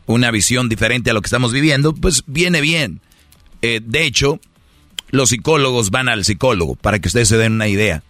una 0.05 0.31
visión 0.31 0.69
diferente 0.69 1.09
a 1.09 1.13
lo 1.13 1.21
que 1.21 1.27
estamos 1.27 1.51
viviendo, 1.51 1.93
pues 1.93 2.23
viene 2.27 2.61
bien. 2.61 3.01
Eh, 3.61 3.81
de 3.83 4.05
hecho, 4.05 4.39
los 5.09 5.29
psicólogos 5.29 5.91
van 5.91 6.09
al 6.09 6.25
psicólogo, 6.25 6.75
para 6.75 6.99
que 6.99 7.07
ustedes 7.07 7.27
se 7.27 7.37
den 7.37 7.53
una 7.53 7.67
idea. 7.67 8.03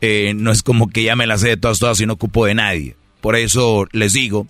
Eh, 0.00 0.34
no 0.34 0.52
es 0.52 0.62
como 0.62 0.88
que 0.88 1.02
ya 1.02 1.16
me 1.16 1.26
la 1.26 1.38
sé 1.38 1.48
de 1.48 1.56
todas, 1.56 1.78
todas 1.78 2.00
y 2.00 2.06
no 2.06 2.14
ocupo 2.14 2.46
de 2.46 2.54
nadie. 2.54 2.96
Por 3.20 3.36
eso 3.36 3.86
les 3.92 4.12
digo 4.12 4.46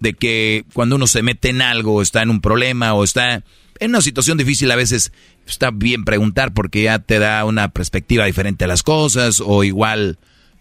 de 0.00 0.14
que 0.14 0.64
cuando 0.72 0.96
uno 0.96 1.06
se 1.06 1.22
mete 1.22 1.50
en 1.50 1.62
algo, 1.62 2.02
está 2.02 2.22
en 2.22 2.30
un 2.30 2.40
problema 2.40 2.94
o 2.94 3.04
está 3.04 3.42
en 3.78 3.90
una 3.90 4.00
situación 4.00 4.38
difícil, 4.38 4.70
a 4.70 4.76
veces 4.76 5.12
está 5.46 5.70
bien 5.70 6.04
preguntar 6.04 6.52
porque 6.54 6.82
ya 6.82 6.98
te 6.98 7.18
da 7.18 7.44
una 7.44 7.68
perspectiva 7.68 8.24
diferente 8.24 8.64
a 8.64 8.68
las 8.68 8.82
cosas 8.82 9.42
o 9.44 9.64
igual 9.64 10.18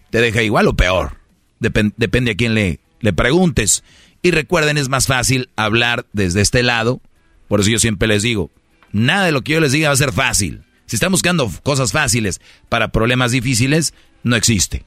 te 0.10 0.22
deja 0.22 0.44
igual 0.44 0.68
o 0.68 0.76
peor. 0.76 1.18
depende 1.60 2.32
a 2.32 2.36
quién 2.36 2.54
le, 2.54 2.80
le 3.00 3.14
preguntes. 3.14 3.84
Y 4.26 4.32
recuerden, 4.32 4.80
es 4.80 4.90
más 4.90 5.06
fácil 5.06 5.52
hablar 5.56 6.08
desde 6.12 6.42
este 6.42 6.64
lado. 6.64 7.00
Por 7.48 7.60
eso 7.60 7.70
yo 7.70 7.78
siempre 7.78 8.08
les 8.08 8.24
digo, 8.24 8.50
nada 8.92 9.28
de 9.28 9.32
lo 9.32 9.44
que 9.44 9.52
yo 9.52 9.60
les 9.60 9.72
diga 9.72 9.90
va 9.90 9.94
a 9.94 9.98
ser 9.98 10.14
fácil. 10.14 10.64
Si 10.88 10.96
están 10.96 11.12
buscando 11.12 11.48
cosas 11.62 11.92
fáciles 11.92 12.42
para 12.68 12.88
problemas 12.88 13.34
difíciles, 13.34 13.94
no 14.24 14.36
existe. 14.36 14.84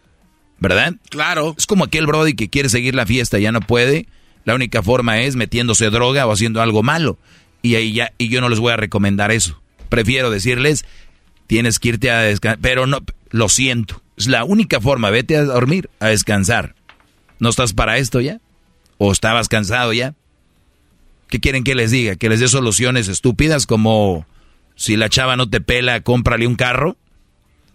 ¿Verdad? 0.58 0.96
Claro. 1.08 1.54
Es 1.56 1.66
como 1.66 1.84
aquel 1.84 2.08
Brody 2.08 2.34
que 2.34 2.48
quiere 2.48 2.68
seguir 2.68 2.96
la 2.96 3.06
fiesta 3.06 3.38
y 3.38 3.42
ya 3.42 3.52
no 3.52 3.60
puede. 3.60 4.08
La 4.44 4.56
única 4.56 4.82
forma 4.82 5.20
es 5.20 5.36
metiéndose 5.36 5.88
droga 5.90 6.26
o 6.26 6.32
haciendo 6.32 6.60
algo 6.60 6.82
malo. 6.82 7.16
Y 7.62 7.76
ahí 7.76 7.92
ya, 7.92 8.12
y 8.18 8.30
yo 8.30 8.40
no 8.40 8.48
les 8.48 8.58
voy 8.58 8.72
a 8.72 8.76
recomendar 8.76 9.30
eso. 9.30 9.62
Prefiero 9.88 10.32
decirles, 10.32 10.84
tienes 11.46 11.78
que 11.78 11.90
irte 11.90 12.10
a 12.10 12.22
descansar. 12.22 12.58
Pero 12.60 12.88
no, 12.88 13.04
lo 13.30 13.48
siento. 13.48 14.02
Es 14.16 14.26
la 14.26 14.42
única 14.42 14.80
forma. 14.80 15.10
Vete 15.10 15.36
a 15.36 15.44
dormir, 15.44 15.90
a 16.00 16.08
descansar. 16.08 16.74
¿No 17.38 17.50
estás 17.50 17.72
para 17.72 17.98
esto 17.98 18.20
ya? 18.20 18.40
¿O 18.98 19.12
estabas 19.12 19.48
cansado 19.48 19.92
ya? 19.92 20.14
¿Qué 21.28 21.40
quieren 21.40 21.64
que 21.64 21.74
les 21.74 21.90
diga? 21.90 22.16
¿Que 22.16 22.28
les 22.28 22.40
dé 22.40 22.48
soluciones 22.48 23.08
estúpidas 23.08 23.66
como 23.66 24.26
si 24.74 24.96
la 24.96 25.08
chava 25.08 25.36
no 25.36 25.48
te 25.48 25.60
pela, 25.60 26.00
cómprale 26.00 26.46
un 26.46 26.56
carro? 26.56 26.96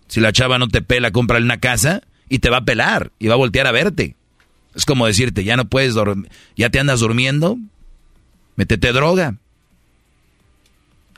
Si 0.08 0.20
la 0.20 0.34
chava 0.34 0.60
no 0.60 0.68
te 0.68 0.82
pela, 0.82 1.12
cómprale 1.12 1.46
una 1.46 1.60
casa 1.60 2.02
y 2.30 2.40
te 2.40 2.50
va 2.50 2.58
a 2.58 2.66
pelar 2.66 3.12
y 3.20 3.28
va 3.28 3.36
a 3.36 3.38
voltear 3.38 3.68
a 3.68 3.72
verte. 3.72 4.16
Es 4.76 4.86
como 4.86 5.06
decirte, 5.06 5.44
ya 5.44 5.56
no 5.56 5.66
puedes 5.66 5.94
dormir, 5.94 6.30
ya 6.58 6.70
te 6.70 6.80
andas 6.80 7.00
durmiendo, 7.00 7.58
métete 8.56 8.92
droga. 8.92 9.36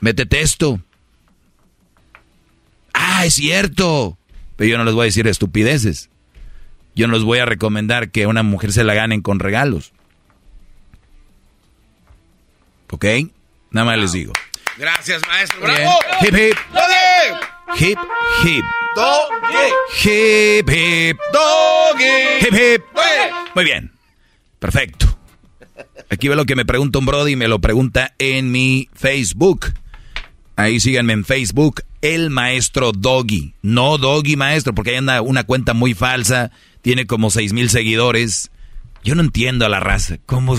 métete 0.02 0.42
esto. 0.42 0.82
Ah, 2.94 3.26
es 3.26 3.36
cierto. 3.36 4.18
Pero 4.56 4.72
yo 4.72 4.78
no 4.78 4.84
les 4.84 4.94
voy 4.94 5.04
a 5.04 5.06
decir 5.06 5.28
estupideces. 5.28 6.10
Yo 6.96 7.08
no 7.08 7.14
les 7.16 7.24
voy 7.24 7.40
a 7.40 7.46
recomendar 7.46 8.12
que 8.12 8.26
una 8.26 8.44
mujer 8.44 8.72
se 8.72 8.84
la 8.84 8.94
ganen 8.94 9.22
con 9.22 9.40
regalos. 9.40 9.92
¿Ok? 12.90 13.06
Nada 13.72 13.86
más 13.86 13.98
les 13.98 14.14
digo. 14.14 14.32
Gracias, 14.78 15.22
maestro. 15.28 15.60
¡Bravo! 15.62 16.00
Hip, 16.22 16.34
hip. 16.34 16.58
¡Doggy! 16.74 17.86
Hip, 17.86 18.00
hip. 18.46 18.66
¡Doggy! 18.96 20.10
Hip, 20.10 20.70
hip. 20.70 21.18
¡Doggy! 21.34 22.38
Hip, 22.42 22.54
hip. 22.54 22.84
¡Doggy! 22.94 23.52
Muy 23.54 23.66
bien. 23.66 23.92
Perfecto. 24.60 25.18
Aquí 26.10 26.28
ve 26.28 26.36
lo 26.36 26.46
que 26.46 26.56
me 26.56 26.66
pregunta 26.66 27.00
un 27.00 27.06
Brody 27.06 27.34
y 27.34 27.36
me 27.36 27.48
lo 27.48 27.60
pregunta 27.60 28.14
en 28.20 28.52
mi 28.52 28.90
Facebook. 28.94 29.74
Ahí 30.56 30.80
síganme 30.80 31.14
en 31.14 31.26
Facebook, 31.26 31.82
el 32.02 32.30
maestro 32.30 32.94
Doggy. 32.94 33.56
No 33.62 33.98
Doggy 33.98 34.38
maestro, 34.38 34.74
porque 34.74 34.92
hay 34.92 34.98
anda 34.98 35.22
una 35.22 35.44
cuenta 35.44 35.74
muy 35.74 35.94
falsa, 35.94 36.52
tiene 36.86 37.08
como 37.08 37.32
seis 37.32 37.52
mil 37.52 37.70
seguidores. 37.70 38.52
Yo 39.04 39.16
no 39.16 39.22
entiendo 39.22 39.66
a 39.66 39.70
la 39.70 39.80
raza. 39.80 40.18
¿Cómo? 40.26 40.56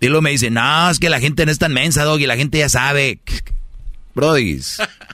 Y 0.00 0.08
luego 0.08 0.20
me 0.20 0.30
dice, 0.30 0.50
no, 0.50 0.90
es 0.90 0.98
que 0.98 1.08
la 1.08 1.20
gente 1.20 1.46
no 1.46 1.52
es 1.52 1.58
tan 1.58 1.72
mensa, 1.72 2.04
Doggy, 2.04 2.26
la 2.26 2.36
gente 2.36 2.58
ya 2.58 2.68
sabe. 2.68 3.20
Brody, 4.14 4.60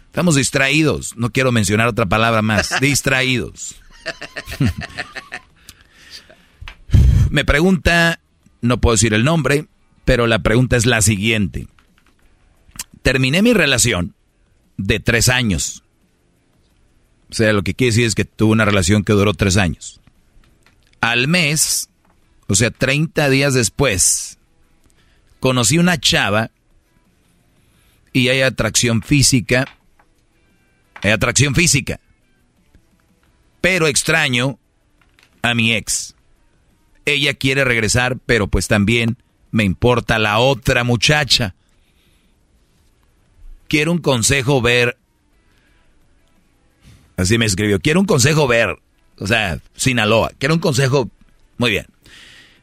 estamos 0.06 0.36
distraídos. 0.36 1.16
No 1.16 1.30
quiero 1.30 1.52
mencionar 1.52 1.86
otra 1.86 2.06
palabra 2.06 2.42
más. 2.42 2.70
Distraídos. 2.80 3.76
me 7.30 7.44
pregunta, 7.44 8.20
no 8.62 8.80
puedo 8.80 8.94
decir 8.94 9.14
el 9.14 9.22
nombre, 9.22 9.66
pero 10.06 10.26
la 10.26 10.38
pregunta 10.38 10.78
es 10.78 10.86
la 10.86 11.02
siguiente 11.02 11.68
terminé 13.02 13.42
mi 13.42 13.52
relación 13.52 14.14
de 14.76 15.00
tres 15.00 15.28
años. 15.28 15.82
O 17.30 17.34
sea, 17.34 17.52
lo 17.52 17.62
que 17.62 17.74
quiere 17.74 17.92
decir 17.92 18.06
es 18.06 18.14
que 18.14 18.24
tuve 18.24 18.52
una 18.52 18.64
relación 18.64 19.04
que 19.04 19.12
duró 19.12 19.34
tres 19.34 19.56
años. 19.56 20.00
Al 21.00 21.28
mes, 21.28 21.88
o 22.48 22.54
sea, 22.54 22.70
30 22.70 23.28
días 23.30 23.54
después, 23.54 24.38
conocí 25.38 25.78
una 25.78 25.98
chava 25.98 26.50
y 28.12 28.28
hay 28.28 28.42
atracción 28.42 29.02
física. 29.02 29.66
Hay 31.02 31.12
atracción 31.12 31.54
física. 31.54 32.00
Pero 33.60 33.86
extraño 33.86 34.58
a 35.42 35.54
mi 35.54 35.72
ex. 35.72 36.14
Ella 37.04 37.34
quiere 37.34 37.64
regresar, 37.64 38.18
pero 38.26 38.48
pues 38.48 38.68
también 38.68 39.16
me 39.50 39.64
importa 39.64 40.18
la 40.18 40.38
otra 40.38 40.84
muchacha 40.84 41.54
quiero 43.70 43.92
un 43.92 43.98
consejo 43.98 44.60
ver. 44.60 44.98
Así 47.20 47.38
me 47.38 47.46
escribió, 47.46 47.80
quiero 47.80 48.00
un 48.00 48.06
consejo 48.06 48.46
ver. 48.46 48.76
O 49.18 49.26
sea, 49.26 49.58
Sinaloa, 49.76 50.32
quiero 50.38 50.54
un 50.54 50.60
consejo. 50.60 51.10
Muy 51.58 51.70
bien. 51.70 51.86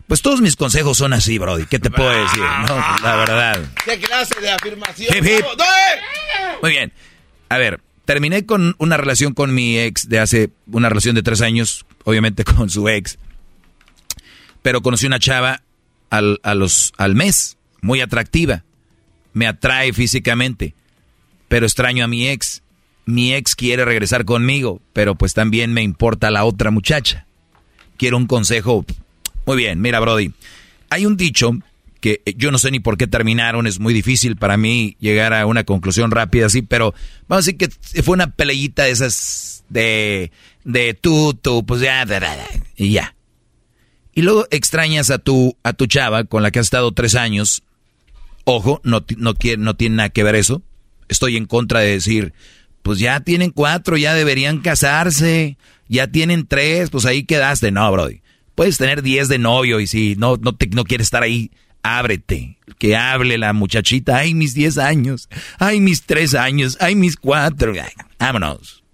Pues 0.08 0.22
todos 0.22 0.42
mis 0.42 0.56
consejos 0.56 0.98
son 0.98 1.14
así, 1.14 1.38
Brody. 1.38 1.66
¿Qué 1.66 1.80
te 1.80 1.90
puedo 1.92 2.10
decir? 2.10 2.42
No, 2.68 2.78
la 3.04 3.16
verdad. 3.18 3.66
¿Qué 3.86 4.00
clase 4.00 4.40
de 4.40 4.50
afirmación? 4.52 5.16
Hip, 5.16 5.26
hip. 5.26 5.46
Muy 6.62 6.72
bien. 6.72 6.94
A 7.50 7.58
ver, 7.58 7.82
terminé 8.06 8.46
con 8.46 8.76
una 8.80 8.98
relación 8.98 9.34
con 9.34 9.54
mi 9.54 9.78
ex 9.78 10.08
de 10.10 10.20
hace 10.20 10.50
una 10.68 10.90
relación 10.90 11.16
de 11.16 11.24
tres 11.24 11.42
años, 11.42 11.86
obviamente 12.04 12.44
con 12.56 12.70
su 12.70 12.88
ex. 12.88 13.20
Pero 14.62 14.82
conocí 14.82 15.06
una 15.06 15.20
chava 15.20 15.62
al, 16.10 16.40
a 16.44 16.56
los, 16.56 16.94
al 16.98 17.16
mes, 17.16 17.58
muy 17.82 18.02
atractiva. 18.02 18.64
Me 19.34 19.46
atrae 19.46 19.94
físicamente 19.94 20.74
pero 21.48 21.66
extraño 21.66 22.04
a 22.04 22.08
mi 22.08 22.28
ex. 22.28 22.62
Mi 23.08 23.34
ex 23.34 23.56
quiere 23.56 23.86
regresar 23.86 24.26
conmigo, 24.26 24.82
pero 24.94 25.16
pues 25.16 25.34
también 25.34 25.74
me 25.74 25.82
importa 25.82 26.30
la 26.30 26.46
otra 26.46 26.72
muchacha. 26.72 27.26
Quiero 27.98 28.18
un 28.18 28.28
consejo. 28.28 28.86
Muy 29.46 29.58
bien, 29.58 29.82
mira 29.82 30.00
Brody, 30.00 30.34
hay 30.90 31.06
un 31.06 31.18
dicho 31.18 31.52
que 32.02 32.22
yo 32.36 32.52
no 32.52 32.60
sé 32.60 32.70
ni 32.70 32.80
por 32.80 32.98
qué 32.98 33.08
terminaron, 33.08 33.66
es 33.66 33.80
muy 33.80 33.94
difícil 33.94 34.36
para 34.36 34.58
mí 34.58 34.98
llegar 35.00 35.34
a 35.34 35.46
una 35.46 35.64
conclusión 35.64 36.12
rápida 36.12 36.46
así, 36.46 36.62
pero 36.62 36.94
vamos 37.28 37.48
a 37.48 37.48
decir 37.48 37.58
que 37.58 38.04
fue 38.04 38.14
una 38.14 38.30
peleita 38.32 38.84
de 38.84 38.92
esas 38.92 39.64
de, 39.70 40.32
de 40.64 40.94
tú, 40.94 41.34
tú, 41.34 41.66
pues 41.66 41.82
ya, 41.82 42.06
y 42.76 42.92
ya. 42.92 43.16
Y 44.14 44.22
luego 44.22 44.48
extrañas 44.52 45.10
a 45.10 45.18
tu, 45.18 45.56
a 45.64 45.74
tu 45.74 45.88
chava 45.88 46.26
con 46.26 46.44
la 46.44 46.52
que 46.52 46.60
has 46.60 46.68
estado 46.68 46.92
tres 46.92 47.16
años. 47.16 47.64
Ojo, 48.44 48.82
no, 48.84 49.04
no, 49.18 49.34
no 49.58 49.76
tiene 49.76 49.96
nada 49.96 50.10
que 50.10 50.24
ver 50.24 50.36
eso 50.36 50.62
estoy 51.08 51.38
en 51.38 51.46
contra 51.46 51.80
de 51.80 51.92
decir, 51.92 52.34
pues 52.88 53.00
ya 53.00 53.20
tienen 53.20 53.52
cuatro, 53.52 53.98
ya 53.98 54.14
deberían 54.14 54.60
casarse, 54.60 55.58
ya 55.90 56.08
tienen 56.08 56.48
tres, 56.48 56.90
pues 56.90 57.06
ahí 57.06 57.26
quedaste. 57.26 57.70
No, 57.70 57.92
Brody. 57.92 58.22
Puedes 58.56 58.78
tener 58.78 59.02
diez 59.02 59.28
de 59.28 59.40
novio 59.40 59.82
y 59.82 59.88
si 59.88 60.16
no, 60.16 60.38
no, 60.38 60.56
te, 60.56 60.70
quieres 60.70 61.08
estar 61.08 61.22
ahí, 61.22 61.52
ábrete. 61.84 62.58
Que 62.80 62.96
hable 62.96 63.38
la 63.38 63.52
muchachita. 63.52 64.16
Ay, 64.16 64.34
mis 64.34 64.54
diez 64.54 64.78
años. 64.78 65.28
Ay, 65.60 65.82
mis 65.82 66.04
tres 66.04 66.34
años. 66.34 66.78
Ay, 66.80 66.96
mis 66.96 67.18
cuatro. 67.18 67.74
Ay, 67.74 67.92
vámonos. 68.18 68.86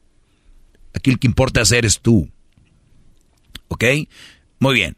Aquí 0.95 1.11
el 1.11 1.19
que 1.19 1.27
importa 1.27 1.61
hacer 1.61 1.85
es 1.85 1.99
tú. 1.99 2.27
¿Ok? 3.67 3.83
Muy 4.57 4.73
bien. 4.73 4.97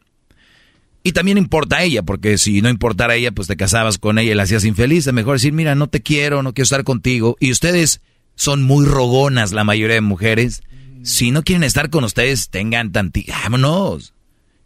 Y 1.02 1.12
también 1.12 1.36
importa 1.36 1.76
a 1.76 1.82
ella, 1.82 2.02
porque 2.02 2.38
si 2.38 2.62
no 2.62 2.70
importara 2.70 3.12
a 3.12 3.16
ella, 3.16 3.30
pues 3.30 3.46
te 3.46 3.58
casabas 3.58 3.98
con 3.98 4.18
ella 4.18 4.32
y 4.32 4.34
la 4.34 4.44
hacías 4.44 4.64
infeliz. 4.64 5.06
Es 5.06 5.12
mejor 5.12 5.34
decir, 5.34 5.52
mira, 5.52 5.74
no 5.74 5.86
te 5.86 6.00
quiero, 6.00 6.42
no 6.42 6.54
quiero 6.54 6.64
estar 6.64 6.82
contigo. 6.82 7.36
Y 7.40 7.52
ustedes 7.52 8.00
son 8.36 8.62
muy 8.62 8.86
rogonas, 8.86 9.52
la 9.52 9.64
mayoría 9.64 9.96
de 9.96 10.00
mujeres. 10.02 10.62
Si 11.02 11.30
no 11.30 11.42
quieren 11.42 11.64
estar 11.64 11.90
con 11.90 12.04
ustedes, 12.04 12.48
tengan 12.50 12.92
tanti... 12.92 13.26
¡Vámonos! 13.28 14.14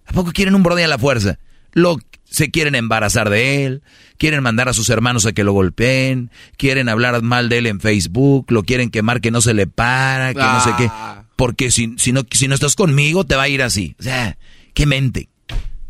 ¿A 0.07 0.13
poco 0.13 0.33
quieren 0.33 0.55
un 0.55 0.63
brode 0.63 0.85
a 0.85 0.89
la 0.89 0.99
fuerza? 0.99 1.39
Lo, 1.73 1.99
se 2.25 2.51
quieren 2.51 2.75
embarazar 2.75 3.31
de 3.31 3.65
él, 3.65 3.83
quieren 4.19 4.43
mandar 4.43 4.69
a 4.69 4.73
sus 4.73 4.91
hermanos 4.91 5.25
a 5.27 5.33
que 5.33 5.45
lo 5.45 5.53
golpeen, 5.53 6.31
quieren 6.57 6.89
hablar 6.89 7.23
mal 7.23 7.49
de 7.49 7.59
él 7.59 7.67
en 7.67 7.81
Facebook, 7.81 8.47
lo 8.51 8.65
quieren 8.65 8.91
quemar 8.91 9.21
que 9.21 9.31
no 9.31 9.41
se 9.41 9.55
le 9.55 9.67
para, 9.67 10.35
que 10.35 10.41
no 10.41 10.61
sé 10.63 10.71
qué. 10.77 10.89
Ah. 10.91 11.25
Porque 11.37 11.71
si, 11.71 11.95
si, 11.97 12.13
no, 12.13 12.23
si 12.31 12.49
no 12.49 12.55
estás 12.55 12.75
conmigo, 12.75 13.25
te 13.25 13.37
va 13.37 13.43
a 13.45 13.49
ir 13.49 13.63
así. 13.63 13.95
O 13.99 14.03
sea, 14.03 14.37
qué 14.75 14.87
mente. 14.87 15.29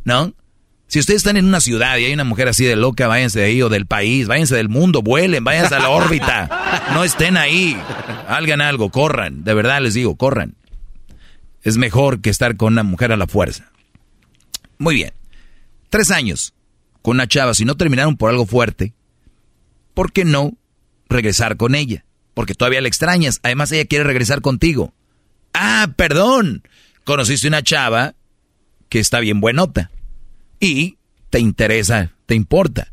¿No? 0.04 0.34
Si 0.90 0.98
ustedes 0.98 1.18
están 1.18 1.36
en 1.36 1.44
una 1.44 1.60
ciudad 1.60 1.98
y 1.98 2.06
hay 2.06 2.12
una 2.12 2.24
mujer 2.24 2.48
así 2.48 2.64
de 2.64 2.74
loca, 2.74 3.06
váyanse 3.06 3.38
de 3.38 3.44
ahí 3.44 3.62
o 3.62 3.68
del 3.68 3.86
país, 3.86 4.26
váyanse 4.26 4.56
del 4.56 4.68
mundo, 4.68 5.02
vuelen, 5.02 5.44
váyanse 5.44 5.76
a 5.76 5.78
la 5.78 5.88
órbita. 5.88 6.90
No 6.92 7.04
estén 7.04 7.36
ahí. 7.36 7.80
Hagan 8.26 8.60
algo, 8.60 8.90
corran. 8.90 9.44
De 9.44 9.54
verdad 9.54 9.80
les 9.80 9.94
digo, 9.94 10.16
corran. 10.16 10.56
Es 11.62 11.76
mejor 11.76 12.20
que 12.20 12.28
estar 12.28 12.56
con 12.56 12.72
una 12.72 12.82
mujer 12.82 13.12
a 13.12 13.16
la 13.16 13.28
fuerza. 13.28 13.70
Muy 14.78 14.96
bien. 14.96 15.12
Tres 15.90 16.10
años 16.10 16.54
con 17.02 17.18
una 17.18 17.28
chava, 17.28 17.54
si 17.54 17.64
no 17.64 17.76
terminaron 17.76 18.16
por 18.16 18.28
algo 18.28 18.44
fuerte, 18.44 18.92
¿por 19.94 20.10
qué 20.10 20.24
no 20.24 20.54
regresar 21.08 21.56
con 21.56 21.76
ella? 21.76 22.04
Porque 22.34 22.56
todavía 22.56 22.80
la 22.80 22.88
extrañas. 22.88 23.38
Además, 23.44 23.70
ella 23.70 23.84
quiere 23.84 24.02
regresar 24.02 24.40
contigo. 24.40 24.92
Ah, 25.54 25.86
perdón. 25.94 26.64
Conociste 27.04 27.46
una 27.46 27.62
chava 27.62 28.16
que 28.88 28.98
está 28.98 29.20
bien 29.20 29.40
buenota 29.40 29.92
y 30.60 30.98
te 31.30 31.40
interesa, 31.40 32.12
te 32.26 32.34
importa. 32.34 32.92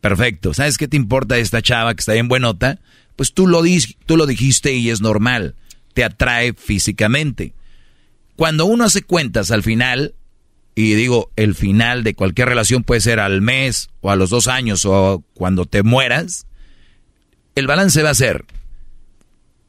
Perfecto. 0.00 0.52
¿Sabes 0.52 0.78
qué 0.78 0.88
te 0.88 0.96
importa 0.96 1.38
esta 1.38 1.62
chava 1.62 1.94
que 1.94 2.00
está 2.00 2.14
bien 2.14 2.28
buenota? 2.28 2.80
Pues 3.14 3.34
tú 3.34 3.46
lo, 3.46 3.62
tú 4.06 4.16
lo 4.16 4.26
dijiste 4.26 4.72
y 4.72 4.90
es 4.90 5.00
normal. 5.00 5.54
Te 5.94 6.02
atrae 6.02 6.54
físicamente. 6.54 7.54
Cuando 8.34 8.64
uno 8.64 8.84
hace 8.84 9.02
cuentas 9.02 9.50
al 9.50 9.62
final, 9.62 10.14
y 10.74 10.94
digo, 10.94 11.30
el 11.36 11.54
final 11.54 12.02
de 12.02 12.14
cualquier 12.14 12.48
relación 12.48 12.82
puede 12.82 13.00
ser 13.00 13.20
al 13.20 13.42
mes 13.42 13.90
o 14.00 14.10
a 14.10 14.16
los 14.16 14.30
dos 14.30 14.48
años 14.48 14.84
o 14.86 15.22
cuando 15.34 15.66
te 15.66 15.82
mueras, 15.82 16.46
el 17.54 17.66
balance 17.66 18.02
va 18.02 18.10
a 18.10 18.14
ser, 18.14 18.46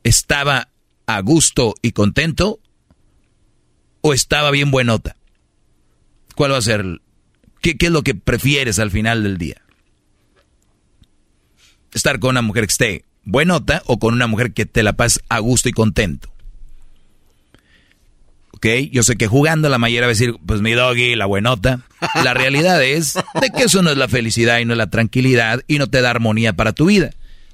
¿estaba 0.03 0.69
a 1.05 1.19
gusto 1.19 1.75
y 1.81 1.91
contento 1.91 2.59
o 4.01 4.13
estaba 4.13 4.49
bien 4.51 4.71
buenota? 4.71 5.17
¿Cuál 6.35 6.53
va 6.53 6.57
a 6.57 6.61
ser 6.61 7.01
¿Qué, 7.63 7.77
es 7.79 7.91
lo 7.91 8.03
que 8.03 8.13
prefieres 8.13 8.77
al 8.77 8.91
final 8.91 9.23
del 9.23 9.37
día? 9.37 9.55
¿Estar 11.93 12.19
con 12.19 12.31
una 12.31 12.41
mujer 12.41 12.67
que 12.67 12.71
esté 12.71 13.05
buenota 13.23 13.81
o 13.85 13.99
con 13.99 14.13
una 14.13 14.27
mujer 14.27 14.51
que 14.51 14.65
te 14.65 14.83
la 14.83 14.93
pases 14.93 15.23
a 15.29 15.39
gusto 15.39 15.69
y 15.69 15.71
contento? 15.71 16.29
¿Ok? 18.51 18.65
Yo 18.91 19.03
sé 19.03 19.15
que 19.15 19.27
jugando 19.27 19.69
la 19.69 19.77
mayoría 19.77 20.01
va 20.01 20.07
a 20.07 20.09
decir, 20.09 20.35
pues 20.45 20.59
mi 20.59 20.73
doggy, 20.73 21.15
la 21.15 21.25
buenota. 21.25 21.79
La 22.21 22.33
realidad 22.33 22.83
es 22.83 23.13
de 23.13 23.49
que 23.55 23.63
eso 23.63 23.81
no 23.81 23.91
es 23.91 23.97
la 23.97 24.09
felicidad 24.09 24.59
y 24.59 24.65
no 24.65 24.73
es 24.73 24.77
la 24.77 24.89
tranquilidad 24.89 25.61
y 25.65 25.77
no 25.77 25.87
te 25.87 26.01
da 26.01 26.09
armonía 26.09 26.51
para 26.51 26.73
tu 26.73 26.87
vida. 26.87 27.11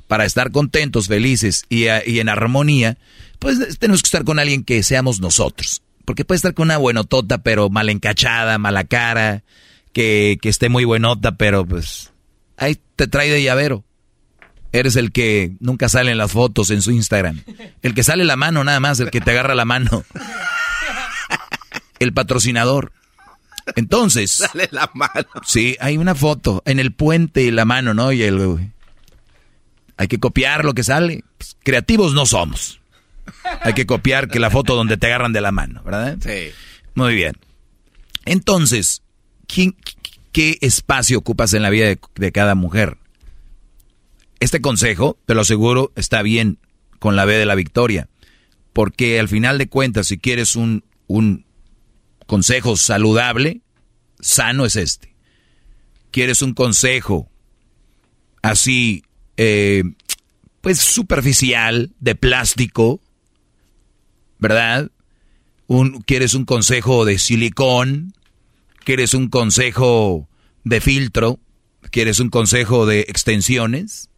Para 0.07 0.25
estar 0.25 0.51
contentos, 0.51 1.07
felices 1.07 1.65
y, 1.69 1.83
y 1.83 2.19
en 2.19 2.29
armonía, 2.29 2.97
pues 3.37 3.77
tenemos 3.77 4.01
que 4.01 4.07
estar 4.07 4.23
con 4.23 4.39
alguien 4.39 4.63
que 4.63 4.81
seamos 4.81 5.19
nosotros. 5.19 5.83
Porque 6.03 6.25
puede 6.25 6.37
estar 6.37 6.55
con 6.55 6.69
una 6.69 6.77
buenotota, 6.77 7.37
pero 7.43 7.69
mal 7.69 7.89
encachada, 7.89 8.57
mala 8.57 8.85
cara, 8.85 9.43
que, 9.93 10.37
esté 10.43 10.69
muy 10.69 10.85
buenota, 10.85 11.33
pero 11.33 11.65
pues 11.65 12.11
ahí 12.57 12.79
te 12.95 13.07
trae 13.07 13.29
de 13.29 13.43
llavero. 13.43 13.83
Eres 14.71 14.95
el 14.95 15.11
que 15.11 15.55
nunca 15.59 15.89
sale 15.89 16.11
en 16.11 16.17
las 16.17 16.31
fotos 16.31 16.69
en 16.69 16.81
su 16.81 16.91
Instagram. 16.91 17.41
El 17.81 17.95
que 17.95 18.03
sale 18.03 18.23
la 18.23 18.35
mano 18.35 18.63
nada 18.63 18.79
más, 18.79 18.99
el 18.99 19.09
que 19.09 19.21
te 19.21 19.31
agarra 19.31 19.55
la 19.55 19.65
mano. 19.65 20.03
El 21.99 22.13
patrocinador. 22.13 22.93
Entonces. 23.75 24.31
Sale 24.31 24.69
la 24.71 24.89
mano. 24.93 25.27
Sí, 25.45 25.75
hay 25.79 25.97
una 25.97 26.15
foto 26.15 26.61
en 26.65 26.79
el 26.79 26.93
puente 26.93 27.41
y 27.41 27.51
la 27.51 27.65
mano, 27.65 27.93
¿no? 27.93 28.11
Y 28.11 28.23
el. 28.23 28.71
Hay 29.97 30.07
que 30.07 30.19
copiar 30.19 30.63
lo 30.63 30.73
que 30.73 30.83
sale. 30.83 31.23
Pues, 31.37 31.57
creativos 31.63 32.13
no 32.13 32.25
somos. 32.25 32.79
Hay 33.61 33.73
que 33.73 33.85
copiar 33.85 34.27
que 34.29 34.39
la 34.39 34.49
foto 34.49 34.75
donde 34.75 34.97
te 34.97 35.07
agarran 35.07 35.33
de 35.33 35.41
la 35.41 35.51
mano, 35.51 35.83
¿verdad? 35.83 36.17
Sí. 36.21 36.51
Muy 36.95 37.15
bien. 37.15 37.37
Entonces, 38.25 39.01
¿qué 40.31 40.57
espacio 40.61 41.17
ocupas 41.17 41.53
en 41.53 41.63
la 41.63 41.69
vida 41.69 41.95
de, 42.15 42.31
cada 42.31 42.55
mujer? 42.55 42.97
Este 44.39 44.61
consejo, 44.61 45.17
te 45.25 45.33
lo 45.33 45.41
aseguro, 45.41 45.91
está 45.95 46.21
bien 46.21 46.59
con 46.99 47.15
la 47.15 47.25
B 47.25 47.35
de 47.35 47.45
la 47.45 47.55
victoria. 47.55 48.07
Porque 48.73 49.19
al 49.19 49.27
final 49.27 49.57
de 49.57 49.67
cuentas, 49.67 50.07
si 50.07 50.17
quieres 50.17 50.55
un, 50.55 50.83
un 51.07 51.45
consejo 52.25 52.77
saludable, 52.77 53.61
sano 54.19 54.65
es 54.65 54.75
este. 54.75 55.15
¿Quieres 56.11 56.41
un 56.41 56.53
consejo 56.53 57.29
así, 58.41 59.03
eh, 59.37 59.83
pues 60.61 60.79
superficial, 60.79 61.91
de 61.99 62.15
plástico? 62.15 63.01
¿Verdad? 64.37 64.91
Un, 65.67 66.01
¿Quieres 66.01 66.33
un 66.33 66.45
consejo 66.45 67.03
de 67.03 67.19
silicón? 67.19 68.13
¿Quieres 68.83 69.13
un 69.13 69.29
consejo 69.29 70.27
de 70.63 70.81
filtro? 70.81 71.39
¿Quieres 71.91 72.19
un 72.19 72.29
consejo 72.29 72.85
de 72.85 73.01
extensiones? 73.01 74.09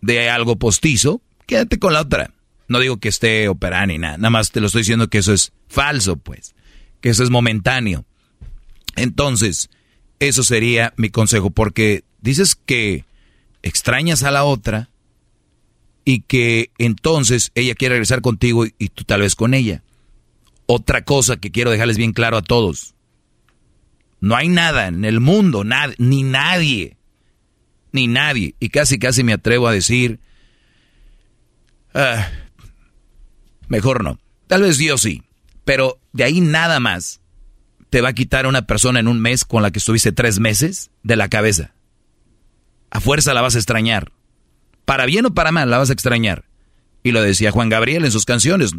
¿De 0.00 0.30
algo 0.30 0.56
postizo? 0.56 1.22
Quédate 1.46 1.78
con 1.78 1.92
la 1.92 2.02
otra. 2.02 2.32
No 2.68 2.80
digo 2.80 2.98
que 2.98 3.08
esté 3.08 3.48
operando 3.48 3.92
ni 3.92 3.98
nada, 3.98 4.16
nada 4.16 4.30
más 4.30 4.50
te 4.50 4.60
lo 4.60 4.66
estoy 4.66 4.80
diciendo 4.80 5.08
que 5.08 5.18
eso 5.18 5.32
es 5.32 5.52
falso, 5.68 6.16
pues, 6.16 6.54
que 7.00 7.10
eso 7.10 7.22
es 7.22 7.30
momentáneo. 7.30 8.06
Entonces, 8.96 9.68
eso 10.20 10.42
sería 10.42 10.94
mi 10.96 11.10
consejo, 11.10 11.50
porque 11.50 12.04
dices 12.20 12.54
que 12.54 13.04
extrañas 13.62 14.22
a 14.22 14.30
la 14.30 14.44
otra 14.44 14.90
y 16.04 16.20
que 16.20 16.70
entonces 16.78 17.52
ella 17.54 17.74
quiere 17.74 17.94
regresar 17.94 18.22
contigo 18.22 18.64
y, 18.66 18.88
tú 18.88 19.04
tal 19.04 19.20
vez 19.20 19.34
con 19.34 19.54
ella. 19.54 19.82
Otra 20.66 21.04
cosa 21.04 21.36
que 21.36 21.50
quiero 21.50 21.70
dejarles 21.70 21.96
bien 21.96 22.12
claro 22.12 22.36
a 22.36 22.42
todos. 22.42 22.91
No 24.22 24.36
hay 24.36 24.48
nada 24.48 24.86
en 24.86 25.04
el 25.04 25.18
mundo, 25.18 25.64
ni 25.98 26.22
nadie, 26.22 26.96
ni 27.90 28.06
nadie, 28.06 28.54
y 28.60 28.68
casi 28.68 29.00
casi 29.00 29.24
me 29.24 29.32
atrevo 29.32 29.66
a 29.66 29.72
decir, 29.72 30.20
ah, 31.92 32.28
mejor 33.66 34.04
no, 34.04 34.20
tal 34.46 34.62
vez 34.62 34.78
Dios 34.78 35.02
sí, 35.02 35.24
pero 35.64 35.98
de 36.12 36.22
ahí 36.22 36.40
nada 36.40 36.78
más 36.78 37.20
te 37.90 38.00
va 38.00 38.10
a 38.10 38.12
quitar 38.12 38.44
a 38.44 38.48
una 38.48 38.62
persona 38.62 39.00
en 39.00 39.08
un 39.08 39.20
mes 39.20 39.44
con 39.44 39.60
la 39.60 39.72
que 39.72 39.80
estuviste 39.80 40.12
tres 40.12 40.38
meses 40.38 40.92
de 41.02 41.16
la 41.16 41.28
cabeza. 41.28 41.74
A 42.90 43.00
fuerza 43.00 43.34
la 43.34 43.42
vas 43.42 43.56
a 43.56 43.58
extrañar. 43.58 44.12
Para 44.84 45.04
bien 45.04 45.26
o 45.26 45.34
para 45.34 45.50
mal 45.50 45.68
la 45.68 45.78
vas 45.78 45.90
a 45.90 45.94
extrañar. 45.94 46.44
Y 47.02 47.10
lo 47.10 47.22
decía 47.22 47.50
Juan 47.50 47.70
Gabriel 47.70 48.04
en 48.04 48.12
sus 48.12 48.24
canciones. 48.24 48.72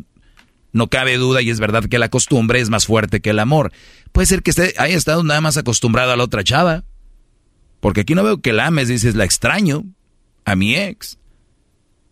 No 0.74 0.88
cabe 0.88 1.18
duda 1.18 1.42
y 1.42 1.52
es 1.52 1.60
verdad 1.60 1.86
que 1.86 2.00
la 2.00 2.10
costumbre 2.10 2.60
es 2.60 2.70
más 2.70 2.88
fuerte 2.88 3.22
que 3.22 3.30
el 3.30 3.40
amor. 3.40 3.72
Puede 4.12 4.26
ser 4.26 4.42
que 4.42 4.50
esté, 4.50 4.74
haya 4.78 4.98
estado 4.98 5.24
nada 5.24 5.40
más 5.40 5.56
acostumbrado 5.56 6.12
a 6.12 6.18
la 6.18 6.24
otra 6.24 6.44
chava. 6.44 6.84
Porque 7.80 8.02
aquí 8.02 8.16
no 8.16 8.24
veo 8.24 8.42
que 8.42 8.54
la 8.54 8.68
ames, 8.68 8.88
dices, 8.88 9.16
la 9.16 9.24
extraño 9.24 9.86
a 10.46 10.56
mi 10.56 10.76
ex. 10.76 11.20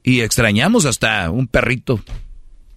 Y 0.04 0.22
extrañamos 0.22 0.86
hasta 0.86 1.30
un 1.32 1.48
perrito. 1.48 2.04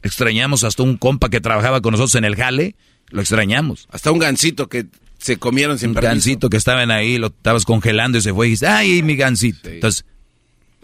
Extrañamos 0.03 0.65
hasta 0.65 0.83
un 0.83 0.97
compa 0.97 1.29
que 1.29 1.41
trabajaba 1.41 1.83
con 1.83 1.93
nosotros 1.93 2.15
en 2.15 2.25
el 2.25 2.37
jale. 2.37 2.77
Lo 3.11 3.21
extrañamos. 3.21 3.87
Hasta 3.91 4.11
un 4.11 4.19
gancito 4.19 4.69
que 4.69 4.87
se 5.19 5.39
comieron 5.39 5.79
sin 5.79 5.91
Un 5.91 5.97
gancito 5.97 6.49
que 6.49 6.57
estaban 6.57 6.91
ahí, 6.91 7.19
lo 7.19 7.29
estabas 7.29 7.65
congelando 7.65 8.19
y 8.19 8.23
se 8.23 8.33
fue 8.33 8.47
y 8.47 8.51
dices, 8.51 8.69
ay, 8.69 9.03
mi 9.03 9.17
gancito. 9.17 9.69
Entonces, 9.69 10.05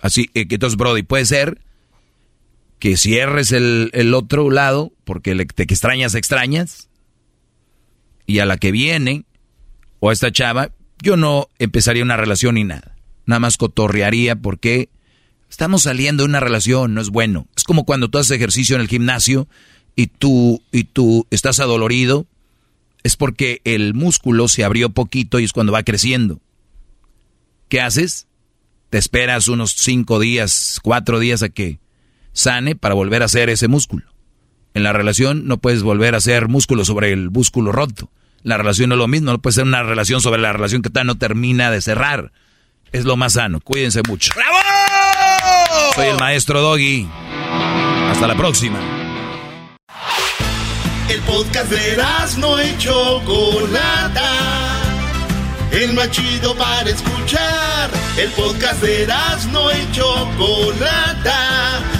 así, 0.02 0.30
eh, 0.34 0.46
entonces, 0.48 0.76
Brody, 0.76 1.02
puede 1.02 1.24
ser 1.24 1.60
que 2.80 2.96
cierres 2.96 3.52
el, 3.52 4.14
otro 4.14 4.50
lado, 4.50 4.92
porque 5.04 5.36
te 5.54 5.66
que 5.66 5.74
extrañas, 5.74 6.14
extrañas, 6.14 6.88
y 8.26 8.38
a 8.38 8.46
la 8.46 8.56
que 8.56 8.72
viene, 8.72 9.26
o 10.00 10.08
a 10.08 10.12
esta 10.14 10.32
chava, 10.32 10.70
yo 11.02 11.16
no 11.16 11.48
empezaría 11.58 12.02
una 12.02 12.16
relación 12.16 12.54
ni 12.54 12.64
nada. 12.64 12.96
Nada 13.26 13.38
más 13.38 13.58
cotorrearía 13.58 14.34
porque 14.34 14.88
estamos 15.50 15.82
saliendo 15.82 16.22
de 16.22 16.30
una 16.30 16.40
relación, 16.40 16.94
no 16.94 17.02
es 17.02 17.10
bueno. 17.10 17.46
Es 17.54 17.64
como 17.64 17.84
cuando 17.84 18.08
tú 18.08 18.18
haces 18.18 18.32
ejercicio 18.32 18.76
en 18.76 18.82
el 18.82 18.88
gimnasio 18.88 19.46
y 19.94 20.06
tú, 20.06 20.62
y 20.72 20.84
tú 20.84 21.26
estás 21.30 21.60
adolorido, 21.60 22.26
es 23.02 23.16
porque 23.16 23.60
el 23.64 23.92
músculo 23.92 24.48
se 24.48 24.64
abrió 24.64 24.88
poquito 24.88 25.38
y 25.38 25.44
es 25.44 25.52
cuando 25.52 25.72
va 25.72 25.82
creciendo. 25.82 26.40
¿Qué 27.68 27.82
haces? 27.82 28.26
Te 28.88 28.96
esperas 28.96 29.48
unos 29.48 29.72
cinco 29.72 30.18
días, 30.18 30.80
cuatro 30.82 31.18
días 31.18 31.42
a 31.42 31.50
que 31.50 31.78
sane 32.32 32.76
para 32.76 32.94
volver 32.94 33.22
a 33.22 33.26
hacer 33.26 33.50
ese 33.50 33.68
músculo. 33.68 34.04
En 34.74 34.82
la 34.82 34.92
relación 34.92 35.46
no 35.46 35.58
puedes 35.58 35.82
volver 35.82 36.14
a 36.14 36.18
hacer 36.18 36.48
músculo 36.48 36.84
sobre 36.84 37.12
el 37.12 37.30
músculo 37.30 37.72
roto. 37.72 38.10
La 38.42 38.56
relación 38.56 38.88
no 38.88 38.94
es 38.94 39.00
lo 39.00 39.08
mismo, 39.08 39.32
no 39.32 39.40
puede 39.40 39.54
ser 39.54 39.64
una 39.64 39.82
relación 39.82 40.20
sobre 40.20 40.40
la 40.40 40.52
relación 40.52 40.82
que 40.82 40.90
todavía 40.90 41.12
no 41.12 41.18
termina 41.18 41.70
de 41.70 41.82
cerrar. 41.82 42.32
Es 42.92 43.04
lo 43.04 43.16
más 43.16 43.34
sano. 43.34 43.60
Cuídense 43.60 44.02
mucho. 44.08 44.32
¡Bravo! 44.34 44.56
Soy 45.94 46.06
el 46.06 46.18
maestro 46.18 46.60
Doggy. 46.60 47.08
Hasta 48.10 48.26
la 48.26 48.36
próxima. 48.36 48.78
El 51.08 51.20
podcast 51.22 51.70
de 51.70 51.96
no 52.38 52.58
hecho 52.58 53.20
Chocolata. 53.24 54.76
El 55.72 55.92
más 55.94 56.10
chido 56.10 56.56
para 56.56 56.88
escuchar. 56.88 57.90
El 58.16 58.30
podcast 58.30 58.82
de 58.82 59.06
no 59.52 59.70
hecho 59.70 60.28
Chocolata 60.36 61.99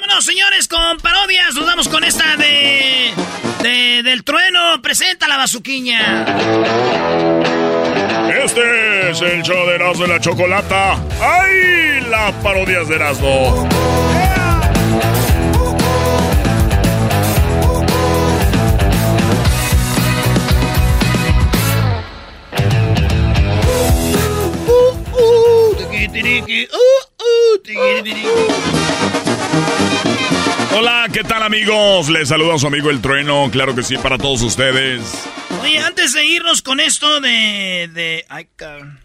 Vámonos, 0.00 0.24
señores, 0.24 0.68
con 0.68 0.98
parodias. 0.98 1.56
Nos 1.56 1.66
vamos 1.66 1.88
con 1.88 2.04
esta 2.04 2.36
de, 2.36 3.12
de 3.64 4.02
del 4.04 4.22
trueno. 4.22 4.80
Presenta 4.80 5.26
la 5.26 5.36
bazuquiña. 5.36 6.24
Este 8.44 9.10
es 9.10 9.20
el 9.22 9.42
show 9.42 9.66
de 9.66 9.74
Erasmo 9.74 10.04
de 10.04 10.08
la 10.08 10.20
Chocolata. 10.20 10.92
¡Ay! 11.20 12.00
Las 12.08 12.32
parodias 12.44 12.86
de 12.86 12.94
Erasmo. 12.94 13.68
Hola, 30.76 31.06
¿qué 31.12 31.24
tal 31.24 31.42
amigos? 31.42 32.08
Les 32.08 32.28
saluda 32.28 32.54
a 32.54 32.58
su 32.58 32.66
amigo 32.66 32.90
El 32.90 33.00
Trueno, 33.00 33.48
claro 33.50 33.74
que 33.74 33.82
sí, 33.82 33.96
para 33.98 34.18
todos 34.18 34.42
ustedes. 34.42 35.28
Oye, 35.60 35.78
antes 35.78 36.12
de 36.12 36.24
irnos 36.24 36.62
con 36.62 36.78
esto 36.80 37.20
de... 37.20 37.90
de 37.92 38.24
ay, 38.28 38.48
cabrón. 38.54 39.00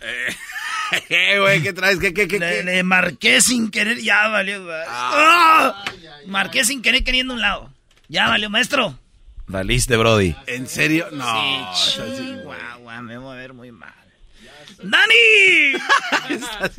¿Qué, 1.07 1.39
güey? 1.41 1.61
¿Qué 1.63 1.73
traes? 1.73 1.97
¿Qué, 1.97 2.13
qué, 2.13 2.27
qué? 2.27 2.39
Le, 2.39 2.57
qué? 2.57 2.63
le 2.63 2.83
marqué 2.83 3.41
sin 3.41 3.71
querer, 3.71 3.99
ya 3.99 4.27
valió. 4.27 4.63
¡Ah! 4.87 5.83
Marqué 6.27 6.63
sin 6.63 6.81
querer 6.81 7.03
queriendo 7.03 7.33
un 7.33 7.41
lado. 7.41 7.71
Ya 8.07 8.27
valió, 8.27 8.49
maestro. 8.49 8.99
Valiste, 9.47 9.97
Brody. 9.97 10.35
¿En 10.47 10.67
serio? 10.67 11.07
No. 11.11 11.75
Sí, 11.75 11.99
Chihuahua, 12.17 13.01
me 13.01 13.17
voy 13.17 13.35
a 13.35 13.39
ver 13.39 13.53
muy 13.53 13.71
mal. 13.71 13.93
¡Dani! 14.81 15.73
Estás. 16.29 16.69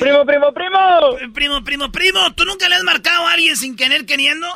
Primo, 0.00 0.24
primo, 0.24 0.52
primo. 0.52 1.32
Primo, 1.34 1.64
primo, 1.64 1.92
primo, 1.92 2.32
¿tú 2.34 2.44
nunca 2.44 2.68
le 2.68 2.76
has 2.76 2.82
marcado 2.84 3.26
a 3.26 3.32
alguien 3.32 3.56
sin 3.56 3.76
querer 3.76 4.06
queriendo? 4.06 4.46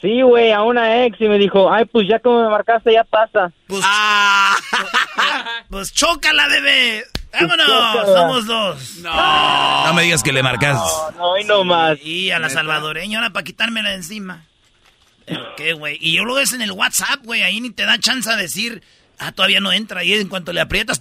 Sí, 0.00 0.22
güey, 0.22 0.52
a 0.52 0.62
una 0.62 1.04
ex 1.04 1.20
y 1.20 1.28
me 1.28 1.38
dijo, 1.38 1.72
ay, 1.72 1.84
pues 1.86 2.06
ya 2.08 2.20
como 2.20 2.42
me 2.44 2.48
marcaste, 2.50 2.92
ya 2.92 3.02
pasa. 3.04 3.50
Pues, 3.66 3.82
Ah. 3.84 4.54
pues 5.70 5.92
chócala, 5.92 6.46
bebé. 6.48 7.04
Vámonos, 7.32 7.66
chócala. 7.66 8.06
somos 8.06 8.46
dos. 8.46 8.96
No 9.02 9.92
me 9.94 10.02
digas 10.04 10.22
que 10.22 10.32
le 10.32 10.42
marcas. 10.42 10.76
No, 10.76 11.10
no, 11.12 11.38
y 11.38 11.44
no 11.44 11.64
más. 11.64 11.98
Y 12.02 12.30
a 12.30 12.38
la 12.38 12.48
salvadoreña 12.48 13.18
ahora 13.18 13.30
para 13.32 13.44
quitármela 13.44 13.90
de 13.90 13.96
encima. 13.96 14.44
¿El 15.26 15.40
¿Qué, 15.56 15.72
güey? 15.74 15.98
Y 16.00 16.16
yo 16.16 16.24
lo 16.24 16.34
ves 16.34 16.52
en 16.52 16.62
el 16.62 16.70
WhatsApp, 16.72 17.20
güey, 17.24 17.42
ahí 17.42 17.60
ni 17.60 17.70
te 17.70 17.84
da 17.84 17.98
chance 17.98 18.30
a 18.30 18.36
decir, 18.36 18.82
ah, 19.18 19.32
todavía 19.32 19.60
no 19.60 19.72
entra. 19.72 20.04
Y 20.04 20.12
en 20.14 20.28
cuanto 20.28 20.52
le 20.52 20.60
aprietas. 20.60 21.00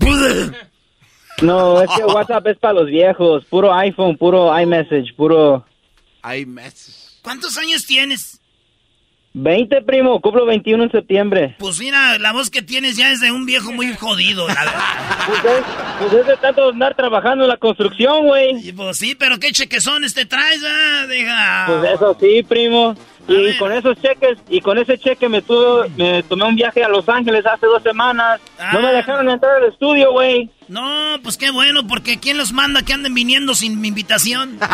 No, 1.41 1.81
es 1.81 1.89
que 1.95 2.03
WhatsApp 2.03 2.47
es 2.47 2.57
para 2.57 2.73
los 2.73 2.87
viejos. 2.87 3.45
Puro 3.45 3.73
iPhone, 3.73 4.17
puro 4.17 4.57
iMessage, 4.59 5.15
puro... 5.15 5.65
Mes. 6.45 7.19
¿Cuántos 7.21 7.57
años 7.57 7.85
tienes? 7.85 8.41
20, 9.33 9.83
primo, 9.83 10.19
cumplo 10.19 10.45
21 10.45 10.83
en 10.83 10.91
septiembre. 10.91 11.55
Pues 11.59 11.79
mira, 11.79 12.17
la 12.17 12.33
voz 12.33 12.49
que 12.49 12.61
tienes 12.61 12.97
ya 12.97 13.11
es 13.11 13.21
de 13.21 13.31
un 13.31 13.45
viejo 13.45 13.71
muy 13.71 13.93
jodido, 13.93 14.47
la 14.47 14.55
verdad. 14.55 14.73
Pues 15.27 15.45
es, 15.45 15.63
pues 15.99 16.13
es 16.13 16.27
de 16.27 16.37
tanto 16.37 16.69
andar 16.69 16.95
trabajando 16.95 17.43
en 17.43 17.49
la 17.49 17.57
construcción, 17.57 18.25
güey. 18.25 18.67
Y 18.67 18.73
pues 18.73 18.97
sí, 18.97 19.13
pero 19.13 19.39
qué 19.39 19.51
chequezones 19.51 20.13
te 20.13 20.25
traes, 20.25 20.61
ah, 20.65 21.05
deja. 21.07 21.65
Pues 21.67 21.93
eso 21.93 22.17
sí, 22.19 22.43
primo. 22.43 22.95
Y 23.27 23.57
con 23.57 23.71
esos 23.73 23.97
cheques, 24.01 24.37
y 24.49 24.61
con 24.61 24.77
ese 24.77 24.97
cheque 24.97 25.27
me 25.27 25.41
tuve, 25.41 25.89
me 25.97 26.23
tomé 26.23 26.45
un 26.45 26.55
viaje 26.55 26.83
a 26.83 26.87
Los 26.87 27.07
Ángeles 27.09 27.45
hace 27.45 27.65
dos 27.65 27.83
semanas. 27.83 28.39
No 28.71 28.79
me 28.81 28.87
Ah. 28.87 28.93
dejaron 28.93 29.29
entrar 29.29 29.57
al 29.57 29.65
estudio, 29.69 30.11
güey. 30.13 30.49
No, 30.69 31.17
pues 31.23 31.35
qué 31.37 31.51
bueno, 31.51 31.85
porque 31.87 32.19
¿quién 32.19 32.37
los 32.37 32.53
manda 32.53 32.81
que 32.83 32.93
anden 32.93 33.13
viniendo 33.13 33.53
sin 33.53 33.81
mi 33.81 33.89
invitación? 33.89 34.57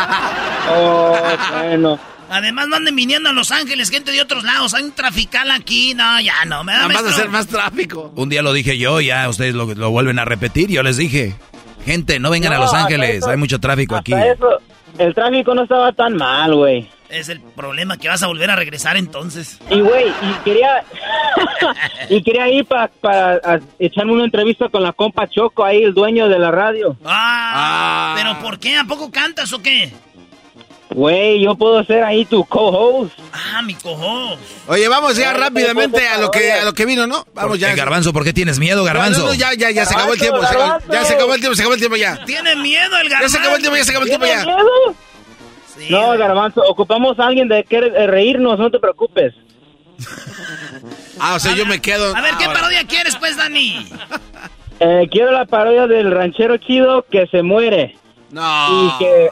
Oh, 0.70 1.16
bueno. 1.62 1.98
Además, 2.30 2.68
no 2.68 2.76
anden 2.76 2.96
viniendo 2.96 3.28
a 3.28 3.32
Los 3.32 3.50
Ángeles, 3.52 3.90
gente 3.90 4.10
de 4.10 4.22
otros 4.22 4.44
lados. 4.44 4.72
Hay 4.74 4.82
un 4.82 4.92
trafical 4.92 5.50
aquí. 5.50 5.92
No, 5.94 6.20
ya 6.20 6.44
no, 6.46 6.64
me 6.64 6.72
da 6.72 6.78
Nada 6.78 6.88
más 6.88 7.02
maestro. 7.02 7.16
hacer 7.16 7.30
más 7.30 7.46
tráfico. 7.46 8.12
Un 8.16 8.28
día 8.30 8.40
lo 8.42 8.52
dije 8.52 8.78
yo, 8.78 9.00
ya 9.00 9.28
ustedes 9.28 9.54
lo, 9.54 9.66
lo 9.74 9.90
vuelven 9.90 10.18
a 10.18 10.24
repetir. 10.24 10.70
Yo 10.70 10.82
les 10.82 10.96
dije, 10.96 11.36
gente, 11.84 12.18
no 12.18 12.30
vengan 12.30 12.52
a 12.54 12.58
Los 12.58 12.72
Ángeles, 12.72 13.16
eso- 13.16 13.28
hay 13.30 13.36
mucho 13.36 13.60
tráfico 13.60 13.94
aquí. 13.96 14.14
Eso, 14.14 14.58
el 14.98 15.14
tráfico 15.14 15.54
no 15.54 15.64
estaba 15.64 15.92
tan 15.92 16.16
mal, 16.16 16.54
güey. 16.54 16.88
Es 17.14 17.28
el 17.28 17.40
problema 17.40 17.96
que 17.96 18.08
vas 18.08 18.22
a 18.22 18.26
volver 18.26 18.50
a 18.50 18.56
regresar 18.56 18.96
entonces. 18.96 19.58
Y, 19.70 19.80
güey, 19.80 20.08
y 20.08 20.32
quería... 20.44 20.84
y 22.10 22.22
quería 22.22 22.48
ir 22.48 22.64
para 22.66 22.90
echarme 23.78 24.12
una 24.12 24.24
entrevista 24.24 24.68
con 24.68 24.82
la 24.82 24.92
compa 24.92 25.28
Choco, 25.28 25.64
ahí, 25.64 25.82
el 25.84 25.94
dueño 25.94 26.28
de 26.28 26.38
la 26.38 26.50
radio. 26.50 26.96
Ah, 27.04 28.14
pero 28.16 28.38
¿por 28.40 28.58
qué? 28.58 28.76
¿A 28.76 28.84
poco 28.84 29.10
cantas 29.12 29.52
o 29.52 29.62
qué? 29.62 29.92
Güey, 30.90 31.42
yo 31.42 31.54
puedo 31.54 31.82
ser 31.84 32.04
ahí 32.04 32.24
tu 32.24 32.44
co-host. 32.44 33.12
Ah, 33.32 33.62
mi 33.62 33.74
cojo. 33.74 34.36
Oye, 34.68 34.86
vamos 34.88 35.16
ya 35.16 35.32
rápidamente 35.32 36.06
a 36.08 36.18
lo 36.18 36.30
que 36.30 36.52
a 36.52 36.64
lo 36.64 36.72
que 36.72 36.84
vino, 36.84 37.06
¿no? 37.06 37.26
Vamos 37.34 37.58
ya. 37.58 37.74
Garbanzo, 37.74 38.12
¿por 38.12 38.22
qué 38.22 38.32
tienes 38.32 38.58
miedo, 38.60 38.84
Garbanzo? 38.84 39.20
No, 39.20 39.26
no, 39.28 39.34
ya, 39.34 39.54
ya, 39.54 39.70
ya 39.70 39.86
se 39.86 39.94
acabó 39.94 40.12
el 40.12 40.20
tiempo. 40.20 40.40
se 40.40 40.46
acabó- 40.46 40.60
Garbanzo. 40.68 40.92
ya 40.92 41.04
se 41.04 41.14
acabó 41.14 41.34
el 41.34 41.40
tiempo, 41.40 41.54
se 41.56 41.62
acabó 41.62 41.74
el 41.74 41.80
tiempo 41.80 41.96
ya. 41.96 42.24
Tiene 42.26 42.54
miedo 42.56 42.96
el 42.98 43.04
Ya 43.08 43.10
garbanzo. 43.10 43.28
se 43.28 43.38
acabó 43.38 43.56
el 43.56 43.62
tiempo, 43.62 43.76
ya 43.76 43.84
se 43.84 43.90
acabó 43.90 44.04
el 44.04 44.08
tiempo 44.10 44.26
¿Tienes 44.26 44.44
ya. 44.44 44.54
miedo? 44.54 44.68
Sí, 45.76 45.88
No. 45.90 46.16
Garbanzo, 46.16 46.62
ocupamos 46.68 47.18
a 47.18 47.26
alguien 47.26 47.48
de 47.48 47.64
que 47.64 47.78
eh, 47.78 48.06
reírnos, 48.06 48.58
no 48.58 48.70
te 48.70 48.78
preocupes. 48.78 49.34
Ah, 51.20 51.34
o 51.34 51.38
sea, 51.38 51.54
yo 51.54 51.66
me 51.66 51.80
quedo. 51.80 52.14
A 52.14 52.20
ver, 52.20 52.34
¿qué 52.38 52.44
ahora. 52.44 52.60
parodia 52.60 52.84
quieres, 52.86 53.16
pues, 53.16 53.36
Dani? 53.36 53.86
Eh, 54.80 55.08
quiero 55.10 55.30
la 55.30 55.46
parodia 55.46 55.86
del 55.86 56.10
ranchero 56.10 56.56
chido 56.56 57.04
que 57.10 57.26
se 57.28 57.42
muere. 57.42 57.96
No. 58.30 58.42
Y 58.86 58.98
que, 58.98 59.30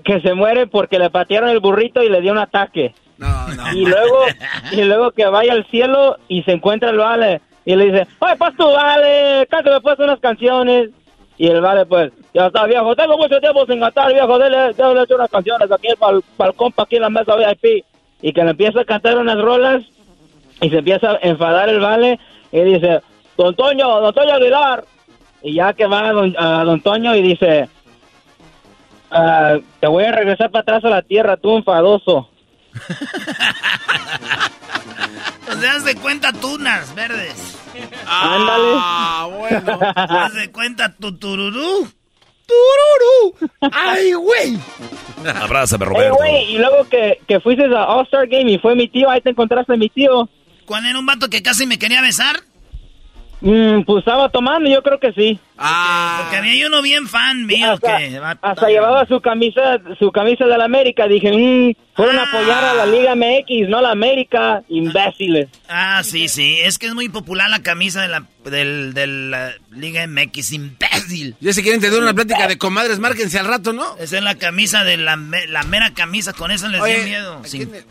que 0.04 0.20
se 0.20 0.34
muere 0.34 0.66
porque 0.66 0.98
le 0.98 1.10
patearon 1.10 1.48
el 1.48 1.60
burrito 1.60 2.02
y 2.02 2.10
le 2.10 2.20
dio 2.20 2.32
un 2.32 2.38
ataque. 2.38 2.94
No, 3.16 3.48
no. 3.48 3.72
Y 3.72 3.86
luego, 3.86 4.24
y 4.72 4.82
luego 4.82 5.12
que 5.12 5.24
vaya 5.26 5.52
al 5.52 5.66
cielo 5.70 6.18
y 6.28 6.42
se 6.42 6.52
encuentra 6.52 6.90
el 6.90 6.98
vale. 6.98 7.40
Y 7.64 7.74
le 7.76 7.86
dice, 7.86 8.06
oye, 8.18 8.36
pues 8.36 8.56
tú, 8.56 8.66
vale, 8.70 9.46
cántame 9.50 9.80
pues 9.80 9.98
unas 9.98 10.20
canciones. 10.20 10.90
Y 11.36 11.48
el 11.48 11.60
vale, 11.60 11.84
pues, 11.86 12.12
ya 12.32 12.46
está, 12.46 12.64
viejo, 12.66 12.94
tengo 12.94 13.16
mucho 13.16 13.40
tiempo 13.40 13.66
sin 13.66 13.80
cantar, 13.80 14.12
viejo, 14.12 14.38
dele, 14.38 14.72
dele 14.72 15.02
hecho 15.02 15.16
unas 15.16 15.30
canciones 15.30 15.70
aquí 15.70 15.88
para 15.98 16.16
el 16.16 16.54
compa, 16.54 16.84
aquí 16.84 16.96
en 16.96 17.02
la 17.02 17.10
mesa 17.10 17.34
VIP. 17.34 17.84
Y 18.22 18.32
que 18.32 18.44
le 18.44 18.50
empieza 18.50 18.80
a 18.80 18.84
cantar 18.84 19.18
unas 19.18 19.40
rolas 19.40 19.82
y 20.60 20.70
se 20.70 20.78
empieza 20.78 21.10
a 21.10 21.18
enfadar 21.22 21.68
el 21.68 21.80
vale 21.80 22.18
y 22.52 22.60
dice, 22.62 23.00
don 23.36 23.54
Toño, 23.54 24.00
don 24.00 24.14
Toño 24.14 24.34
Aguilar. 24.34 24.84
Y 25.42 25.54
ya 25.54 25.72
que 25.72 25.86
va 25.86 26.08
a 26.08 26.12
don, 26.12 26.34
a 26.38 26.64
don 26.64 26.80
Toño 26.80 27.14
y 27.14 27.22
dice, 27.22 27.68
"Ah, 29.10 29.58
te 29.80 29.86
voy 29.88 30.04
a 30.04 30.12
regresar 30.12 30.50
para 30.50 30.62
atrás 30.62 30.84
a 30.84 30.88
la 30.88 31.02
tierra, 31.02 31.36
tú 31.36 31.56
enfadoso. 31.56 32.30
Te 35.46 35.56
das 35.56 35.84
de 35.84 35.94
cuenta 35.96 36.32
tunas 36.32 36.94
verdes. 36.94 37.63
Ah, 38.06 39.28
bueno. 39.30 39.78
Te 39.78 40.14
das 40.14 40.34
de 40.34 40.50
cuenta 40.50 40.94
tu 40.96 41.16
tururú. 41.18 41.88
¡Tururú! 42.46 43.48
¡Ay, 43.72 44.12
güey! 44.12 44.58
Abrázame, 45.40 45.86
Roberto. 45.86 46.16
güey, 46.16 46.54
y 46.54 46.58
luego 46.58 46.86
que, 46.90 47.18
que 47.26 47.40
fuiste 47.40 47.64
a 47.64 47.84
All-Star 47.86 48.26
Game 48.28 48.50
y 48.52 48.58
fue 48.58 48.74
mi 48.74 48.86
tío, 48.88 49.08
ahí 49.08 49.22
te 49.22 49.30
encontraste 49.30 49.72
a 49.72 49.76
mi 49.76 49.88
tío. 49.88 50.28
Cuando 50.66 50.90
era 50.90 50.98
un 50.98 51.06
vato 51.06 51.28
que 51.30 51.42
casi 51.42 51.66
me 51.66 51.78
quería 51.78 52.02
besar. 52.02 52.36
Mm, 53.46 53.82
pues 53.84 53.98
estaba 53.98 54.30
tomando, 54.30 54.70
yo 54.70 54.82
creo 54.82 54.98
que 54.98 55.12
sí. 55.12 55.38
Ah. 55.58 56.20
Porque 56.22 56.38
había 56.38 56.66
uno 56.66 56.80
bien 56.80 57.06
fan 57.06 57.44
mío 57.44 57.72
Hasta, 57.72 57.98
que... 57.98 58.18
va- 58.18 58.38
hasta 58.40 58.68
llevaba 58.68 59.04
su 59.06 59.20
camisa 59.20 59.78
su 59.98 60.10
camisa 60.12 60.46
de 60.46 60.56
la 60.56 60.64
América. 60.64 61.06
Dije, 61.06 61.30
mm, 61.30 61.74
fueron 61.94 62.18
a 62.18 62.22
apoyar 62.22 62.64
a 62.64 62.72
la 62.72 62.86
Liga 62.86 63.14
MX, 63.14 63.68
no 63.68 63.78
a 63.78 63.82
la 63.82 63.90
América, 63.90 64.62
imbéciles. 64.70 65.48
Ah, 65.68 66.00
sí, 66.02 66.28
sí. 66.28 66.56
Es 66.62 66.78
que 66.78 66.86
es 66.86 66.94
muy 66.94 67.10
popular 67.10 67.50
la 67.50 67.62
camisa 67.62 68.00
de 68.00 68.08
la, 68.08 68.24
del, 68.46 68.94
de 68.94 69.06
la 69.06 69.52
Liga 69.72 70.06
MX, 70.06 70.52
imbécil. 70.52 71.36
Ya 71.40 71.52
si 71.52 71.62
quieren 71.62 71.82
tener 71.82 72.00
una 72.00 72.14
plática 72.14 72.46
de 72.48 72.56
comadres, 72.56 72.98
márquense 72.98 73.38
al 73.38 73.46
rato, 73.46 73.74
¿no? 73.74 73.94
Esa 73.98 74.16
es 74.16 74.22
la 74.24 74.36
camisa 74.36 74.84
de 74.84 74.96
la, 74.96 75.16
la 75.48 75.62
mera 75.64 75.92
camisa. 75.92 76.32
Con 76.32 76.50
eso 76.50 76.66
les 76.68 76.82
dio 76.82 77.04
miedo. 77.04 77.40
¿a 77.44 77.46
Sin- 77.46 77.68
quién- 77.68 77.84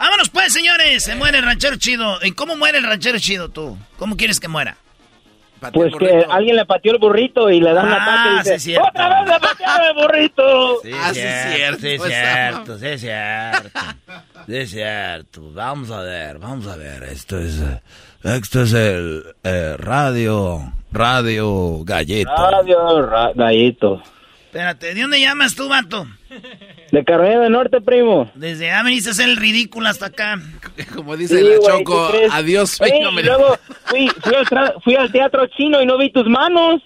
Vámonos 0.00 0.28
pues, 0.30 0.52
señores. 0.52 1.04
Se 1.04 1.14
muere 1.14 1.38
el 1.38 1.44
ranchero 1.44 1.76
chido. 1.76 2.18
¿Y 2.24 2.32
cómo 2.32 2.56
muere 2.56 2.78
el 2.78 2.84
ranchero 2.84 3.18
chido 3.20 3.48
tú? 3.50 3.78
¿Cómo 3.98 4.16
quieres 4.16 4.40
que 4.40 4.48
muera? 4.48 4.76
Patea 5.66 5.72
Pues 5.72 5.92
el 5.92 5.98
que 5.98 6.12
burrito. 6.14 6.32
alguien 6.32 6.56
le 6.56 6.64
pateó 6.66 6.92
el 6.92 6.98
burrito 6.98 7.50
y 7.50 7.60
le 7.60 7.72
dan 7.72 7.86
un 7.86 7.92
Ah, 7.92 8.02
ataque 8.02 8.28
y 8.28 8.32
sí, 8.32 8.38
dice, 8.50 8.58
cierto. 8.60 8.88
¡Otra 8.88 9.08
vez 9.20 9.28
le 9.32 9.40
patearon 9.40 9.86
el 9.86 9.94
burrito! 10.02 10.72
Ah, 10.94 11.10
sí, 11.14 11.20
cierto, 11.20 11.80
Sí, 11.80 11.94
pues, 11.98 12.12
cierto, 12.12 12.78
sí, 12.78 12.98
cierto. 12.98 13.78
Es 14.48 14.70
cierto, 14.70 15.50
vamos 15.52 15.90
a 15.90 16.00
ver, 16.00 16.38
vamos 16.38 16.66
a 16.66 16.76
ver. 16.76 17.02
Esto 17.04 17.38
es, 17.38 17.60
esto 18.22 18.62
es 18.62 18.72
el 18.72 19.24
eh, 19.42 19.74
radio, 19.78 20.72
radio 20.92 21.80
gallito. 21.84 22.30
Radio 22.50 23.02
ra- 23.06 23.32
Gallito. 23.34 24.02
Espérate, 24.56 24.94
¿de 24.94 25.02
dónde 25.02 25.20
llamas 25.20 25.54
tú, 25.54 25.68
vato? 25.68 26.06
De 26.90 27.04
Carolina 27.04 27.40
del 27.40 27.52
Norte, 27.52 27.82
primo. 27.82 28.30
Desde 28.34 28.70
allá 28.70 28.84
veniste 28.84 29.10
a 29.10 29.12
hacer 29.12 29.28
el 29.28 29.36
ridículo 29.36 29.86
hasta 29.86 30.06
acá. 30.06 30.40
Como 30.94 31.14
dice 31.14 31.36
Sí, 31.36 31.44
la 31.44 31.56
güey, 31.58 31.78
Choco, 31.84 32.10
adiós, 32.30 32.80
Ey, 32.80 32.88
sueño 32.88 33.20
y 33.20 33.22
luego 33.22 33.58
fui, 33.84 34.08
fui, 34.22 34.34
al 34.34 34.74
fui 34.82 34.96
al 34.96 35.12
teatro 35.12 35.46
chino 35.48 35.82
y 35.82 35.84
no 35.86 35.98
vi 35.98 36.10
tus 36.10 36.26
manos. 36.26 36.80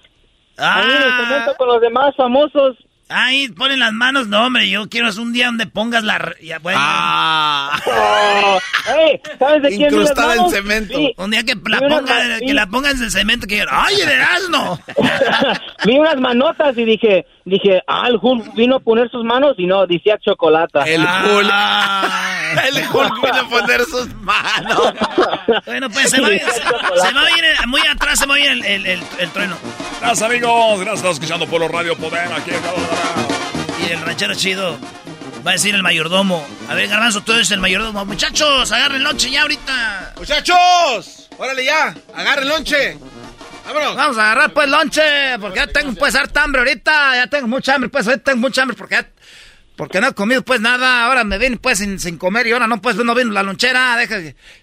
Ahí 0.59 0.83
en 0.85 0.97
el 0.97 1.27
cemento 1.29 1.55
con 1.57 1.69
los 1.69 1.81
demás 1.81 2.13
famosos. 2.17 2.77
Ahí 3.13 3.49
ponen 3.49 3.81
las 3.81 3.93
manos. 3.93 4.29
No, 4.29 4.47
hombre, 4.47 4.69
yo 4.71 4.89
quiero 4.89 5.09
hacer 5.09 5.23
un 5.23 5.33
día 5.33 5.47
donde 5.47 5.67
pongas 5.67 6.05
la... 6.05 6.33
Ya, 6.43 6.61
bueno. 6.61 6.79
Oh, 6.81 8.59
ey, 8.99 9.21
¿sabes 9.37 9.63
de 9.63 9.69
quién 9.71 9.83
Incrustada 9.83 10.37
en 10.37 10.49
cemento. 10.51 10.97
Vi- 10.97 11.15
Un 11.17 11.31
día 11.33 11.43
que 11.43 11.55
la 11.69 11.81
ponga, 11.81 12.39
que 12.39 12.55
la 12.55 12.67
pongas 12.69 13.01
en 13.01 13.11
cemento 13.11 13.49
que 13.49 13.65
¡Ay, 13.69 13.97
el 14.01 14.09
Erasmo! 14.09 14.79
vi 15.87 15.99
unas 15.99 16.21
manotas 16.21 16.79
y 16.79 16.85
dije, 16.85 17.27
dije, 17.51 17.83
ah, 17.87 18.05
el 18.09 18.19
Hulk 18.21 18.55
vino 18.55 18.77
a 18.77 18.81
poner 18.81 19.11
sus 19.11 19.25
manos 19.25 19.55
y 19.59 19.67
no, 19.67 19.87
decía 19.87 20.17
chocolata. 20.19 20.85
El 20.85 21.03
Hulk. 21.03 21.51
Ah. 21.53 22.27
El 22.69 22.79
Hulk 22.79 23.23
vino 23.23 23.41
a 23.41 23.49
poner 23.49 23.83
sus 23.85 24.13
manos. 24.17 24.95
Bueno, 25.67 25.91
pues 25.91 26.11
se 26.11 26.21
va, 26.21 26.29
se, 26.29 26.39
se 26.39 27.13
va 27.13 27.21
a 27.23 27.31
ir 27.31 27.67
muy 27.67 27.81
atrás, 27.81 28.19
se 28.21 28.27
va 28.27 28.37
a 28.37 28.39
ir 28.39 28.51
el, 28.51 28.65
el, 28.65 28.87
el, 28.87 29.03
el 29.19 29.31
trueno. 29.31 29.57
Gracias, 30.01 30.23
amigos. 30.23 30.79
Gracias, 30.79 30.97
estás 30.99 31.13
escuchando 31.15 31.47
Polo 31.47 31.67
Radio 31.67 31.97
Poder 31.97 32.33
aquí 32.33 32.51
en. 32.51 33.85
Y 33.87 33.93
el 33.93 34.01
ranchero 34.01 34.35
chido 34.35 34.79
va 35.45 35.51
a 35.51 35.55
decir 35.55 35.75
el 35.75 35.83
mayordomo. 35.83 36.47
A 36.69 36.75
ver, 36.75 36.89
Garbanzo, 36.89 37.23
tú 37.23 37.33
eres 37.33 37.51
el 37.51 37.61
mayordomo. 37.61 38.05
Muchachos, 38.05 38.71
agarren 38.71 39.03
lonche 39.03 39.31
ya 39.31 39.43
ahorita. 39.43 40.15
Muchachos, 40.19 41.29
órale 41.39 41.65
ya, 41.65 41.95
agarre 42.15 42.43
el 42.43 42.49
lonche. 42.49 42.99
Vámonos. 43.73 43.97
Vamos 43.97 44.19
a 44.19 44.23
agarrar 44.33 44.53
pues 44.53 44.69
lonche, 44.69 45.39
porque 45.41 45.59
ya 45.59 45.67
tengo 45.67 45.95
pues 45.95 46.15
harta 46.15 46.43
hambre 46.43 46.61
ahorita. 46.61 47.17
Ya 47.17 47.27
tengo 47.29 47.47
mucha 47.49 47.75
hambre, 47.75 47.89
pues 47.91 48.07
ahorita 48.07 48.25
tengo 48.25 48.39
mucha 48.41 48.63
hambre 48.63 48.77
porque 48.77 48.95
ya- 48.97 49.09
Porque 49.77 49.99
no 50.01 50.09
he 50.09 50.13
comido 50.15 50.43
pues 50.43 50.61
nada, 50.61 51.07
ahora 51.07 51.25
me 51.25 51.39
vine 51.39 51.57
pues 51.57 51.79
sin, 51.79 51.99
sin 51.99 52.19
comer 52.19 52.47
y 52.47 52.53
ahora 52.53 52.67
no 52.67 52.83
pues 52.83 52.97
no 52.97 53.15
vino 53.15 53.33
la 53.33 53.43
lonchera, 53.43 53.97
deja 53.97 54.19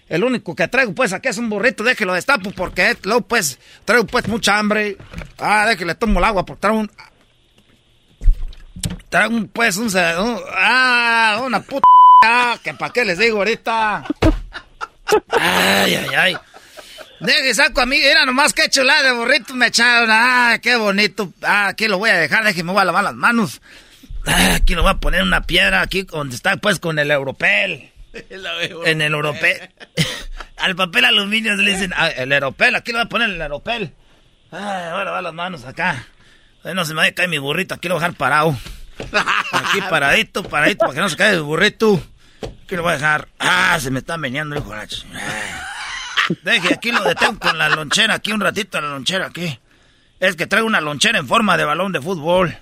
el 0.08 0.22
único 0.22 0.54
que 0.54 0.68
traigo 0.68 0.94
pues 0.94 1.12
aquí 1.12 1.26
es 1.28 1.38
un 1.38 1.48
burrito, 1.50 1.82
déjelo 1.82 2.12
destapo 2.14 2.52
porque 2.52 2.96
luego 3.02 3.22
pues 3.22 3.58
traigo 3.84 4.06
pues 4.06 4.28
mucha 4.28 4.56
hambre. 4.58 4.96
Ah, 5.40 5.66
déjale 5.66 5.96
tomo 5.96 6.20
el 6.20 6.24
agua 6.24 6.44
porque 6.46 6.60
traigo 6.60 6.78
un 6.80 6.90
traigo 9.08 9.34
un 9.34 9.48
pues 9.48 9.76
un, 9.78 9.88
ah, 10.54 11.40
una 11.44 11.60
puta 11.62 11.86
que 12.62 12.74
para 12.74 12.92
qué 12.92 13.04
les 13.04 13.18
digo 13.18 13.38
ahorita. 13.38 14.04
Ay, 15.30 15.94
ay, 15.94 16.08
ay. 16.16 16.36
Deje, 17.20 17.54
saco 17.54 17.80
a 17.80 17.86
mí, 17.86 17.96
era 17.98 18.24
nomás 18.24 18.52
que 18.52 18.68
chulada 18.70 19.02
de 19.02 19.12
burrito 19.12 19.54
me 19.54 19.66
echaron. 19.66 20.08
Ah, 20.10 20.58
qué 20.62 20.76
bonito. 20.76 21.32
Ah, 21.42 21.68
aquí 21.68 21.88
lo 21.88 21.98
voy 21.98 22.10
a 22.10 22.16
dejar, 22.18 22.44
déjeme, 22.44 22.72
voy 22.72 22.82
a 22.82 22.84
lavar 22.84 23.04
las 23.04 23.14
manos. 23.14 23.60
Ah, 24.26 24.54
aquí 24.56 24.74
lo 24.74 24.82
voy 24.82 24.92
a 24.92 24.94
poner 24.98 25.22
una 25.22 25.42
piedra, 25.42 25.80
aquí 25.80 26.02
donde 26.02 26.36
está 26.36 26.56
pues 26.58 26.78
con 26.78 26.98
el 26.98 27.10
europel. 27.10 27.90
En 28.86 29.00
el 29.02 29.12
europel. 29.12 29.70
Al 30.56 30.74
papel 30.74 31.04
aluminio 31.04 31.54
le 31.56 31.72
dicen, 31.72 31.92
ah, 31.96 32.08
el 32.08 32.32
europel, 32.32 32.74
aquí 32.74 32.90
lo 32.92 32.98
voy 32.98 33.06
a 33.06 33.08
poner 33.08 33.30
el 33.30 33.40
europel. 33.40 33.92
Ah, 34.50 34.90
voy 34.92 35.02
a 35.02 35.04
lavar 35.04 35.22
las 35.22 35.34
manos 35.34 35.64
acá. 35.64 36.06
Ay, 36.64 36.74
no 36.74 36.84
se 36.84 36.94
me 36.94 36.98
vaya 36.98 37.10
a 37.10 37.14
caer 37.14 37.28
mi 37.28 37.38
burrito, 37.38 37.74
aquí 37.74 37.86
lo 37.88 37.94
voy 37.94 38.02
a 38.02 38.06
dejar 38.06 38.18
parado. 38.18 38.56
Aquí 39.52 39.80
paradito, 39.88 40.42
paradito, 40.42 40.78
para 40.86 40.94
que 40.94 41.00
no 41.00 41.08
se 41.08 41.16
caiga 41.16 41.34
el 41.34 41.42
burrito. 41.42 42.02
Aquí 42.64 42.76
lo 42.76 42.82
voy 42.82 42.92
a 42.92 42.96
dejar. 42.96 43.28
Ah, 43.38 43.78
se 43.80 43.90
me 43.90 44.00
está 44.00 44.16
meneando 44.16 44.56
el 44.56 44.62
ch- 44.62 45.04
Ah. 45.14 45.74
Deje, 46.42 46.74
aquí 46.74 46.92
lo 46.92 47.02
detengo 47.02 47.38
con 47.38 47.58
la 47.58 47.68
lonchera, 47.68 48.14
aquí 48.14 48.32
un 48.32 48.40
ratito 48.40 48.80
la 48.80 48.88
lonchera, 48.88 49.26
aquí. 49.26 49.58
Es 50.20 50.34
que 50.34 50.46
traigo 50.46 50.66
una 50.66 50.80
lonchera 50.80 51.18
en 51.18 51.28
forma 51.28 51.56
de 51.56 51.64
balón 51.64 51.92
de 51.92 52.00
fútbol. 52.00 52.58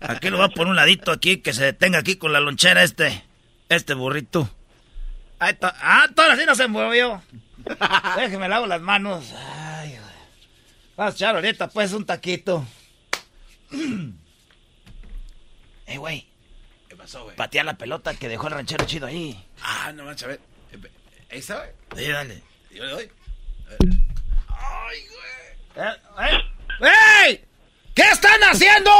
Aquí 0.00 0.30
lo 0.30 0.38
voy 0.38 0.46
a 0.46 0.48
poner 0.48 0.68
un 0.70 0.76
ladito 0.76 1.12
aquí, 1.12 1.38
que 1.38 1.52
se 1.52 1.64
detenga 1.64 1.98
aquí 1.98 2.16
con 2.16 2.32
la 2.32 2.40
lonchera 2.40 2.82
este, 2.82 3.24
este 3.68 3.94
burrito. 3.94 4.48
Ahí 5.38 5.52
está. 5.52 5.74
Ah, 5.80 6.06
todavía 6.14 6.36
sí 6.36 6.46
no 6.46 6.54
se 6.54 6.66
movió. 6.68 7.22
Déjeme 8.16 8.48
lavo 8.48 8.66
las 8.66 8.80
manos. 8.80 9.32
Ay. 9.36 9.98
Vamos 10.96 11.12
a 11.12 11.16
echar 11.16 11.34
ahorita 11.34 11.68
pues 11.68 11.92
un 11.92 12.04
taquito. 12.04 12.66
Eh, 15.86 15.98
güey. 15.98 16.26
¿Qué 16.88 16.96
pasó, 16.96 17.24
güey? 17.24 17.36
Patear 17.36 17.66
la 17.66 17.76
pelota 17.76 18.14
que 18.14 18.26
dejó 18.26 18.46
el 18.46 18.54
ranchero 18.54 18.86
chido 18.86 19.06
ahí. 19.06 19.38
Ah, 19.60 19.92
no 19.92 20.06
manches, 20.06 20.24
a 20.24 20.28
ver. 20.28 20.40
Ahí 21.30 21.40
está, 21.40 21.56
güey. 21.58 22.06
Sí, 22.06 22.10
dale. 22.10 22.42
Yo 22.74 22.84
le 22.84 22.90
doy. 22.90 23.10
Eh, 25.76 25.96
eh. 26.20 26.38
¡Ey! 27.26 27.44
¿Qué 27.94 28.02
están 28.02 28.40
haciendo? 28.42 28.90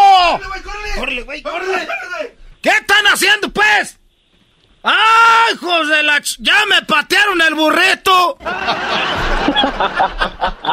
¡Córrele, 0.97 1.23
güey, 1.23 1.43
córrele! 1.43 1.89
¿Qué 2.63 2.69
están 2.71 3.05
haciendo, 3.07 3.51
pues? 3.51 3.99
¡Ay, 4.83 5.55
hijos 5.55 5.89
de 5.89 6.03
la... 6.03 6.19
ch- 6.19 6.37
¡Ya 6.41 6.65
me 6.67 6.83
patearon 6.83 7.41
el 7.43 7.55
burrito! 7.55 8.39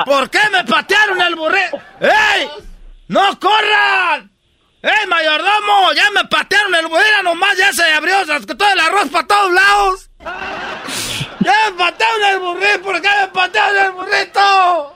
¿Por 0.05 0.29
qué 0.29 0.39
me 0.51 0.63
patearon 0.65 1.21
el 1.21 1.35
burrito? 1.35 1.81
¡Ey! 2.01 2.49
¡No 3.07 3.39
corran! 3.39 4.31
¡Ey, 4.83 5.07
mayordomo! 5.07 5.93
¡Ya 5.93 6.09
me 6.11 6.25
patearon 6.25 6.75
el 6.75 6.87
burrito! 6.87 7.23
nomás 7.23 7.57
ya 7.57 7.71
se 7.73 7.83
abrió 7.93 8.23
todo 8.25 8.69
el 8.71 8.79
arroz 8.79 9.09
para 9.09 9.27
todos 9.27 9.51
lados! 9.53 10.09
¡Ya 11.43 11.71
me 11.71 11.77
patearon 11.77 12.23
el 12.23 12.39
burrito! 12.39 12.81
¿Por 12.83 13.01
qué 13.01 13.09
me 13.19 13.27
patearon 13.29 13.85
el 13.85 13.91
burrito? 13.93 14.95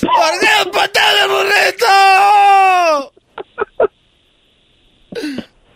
¿Por 0.00 0.40
qué 0.40 0.50
me 0.64 0.66
patearon 0.72 1.18
el 1.22 1.28
burrito? 1.28 1.86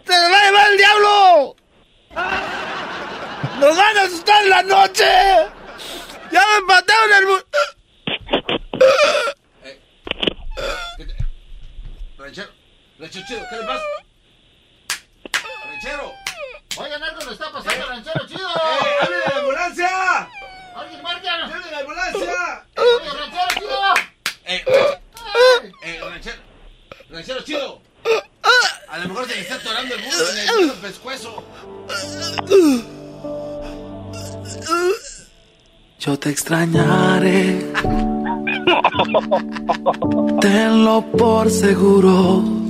¡Se 0.07 0.13
le 0.13 0.29
va 0.31 0.39
a 0.39 0.45
llevar 0.45 0.71
el 0.71 0.77
diablo! 0.79 1.57
¡Nos 3.59 3.77
van 3.77 3.97
a 3.97 4.03
asustar 4.03 4.43
en 4.45 4.51
la 4.51 4.63
noche! 4.63 5.05
¡Ya 6.31 6.45
me 6.61 6.67
patearon 6.69 7.13
el 7.13 7.27
burrito! 7.27 7.59
Ranchero, 12.19 12.51
ranchero 12.99 13.27
chido, 13.27 13.41
¿qué 13.51 13.57
le 13.57 13.65
pasa? 13.65 13.85
Ranchero. 15.65 16.26
Oigan, 16.79 17.03
algo 17.03 17.21
le 17.25 17.33
está 17.33 17.51
pasando, 17.51 17.87
ranchero 17.87 18.27
chido. 18.27 18.49
¡Eh, 18.49 19.03
hable 19.03 19.17
de 19.17 19.29
la 19.29 19.39
ambulancia! 19.41 20.29
¡Alguien 20.75 21.03
marca! 21.03 21.35
¡Hable 21.35 21.65
de 21.65 21.71
la 21.71 21.79
ambulancia! 21.79 22.65
¡Oye, 22.77 23.11
ranchero 23.19 23.49
chido! 23.59 23.95
Eh, 24.45 24.65
eh, 25.83 26.01
ranchero, 26.03 26.37
ranchero 27.11 27.41
chido. 27.43 27.81
A 28.89 28.99
lo 28.99 29.09
mejor 29.09 29.27
se 29.27 29.35
le 29.35 29.41
está 29.41 29.55
atorando 29.55 29.95
el 29.95 30.03
burro 30.03 30.31
en 30.31 30.71
el 30.71 30.77
pescuezo. 30.77 31.45
Yo 35.99 36.19
te 36.19 36.31
extrañaré. 36.31 37.73
Tenlo 40.41 41.03
por 41.13 41.51
seguro. 41.51 42.66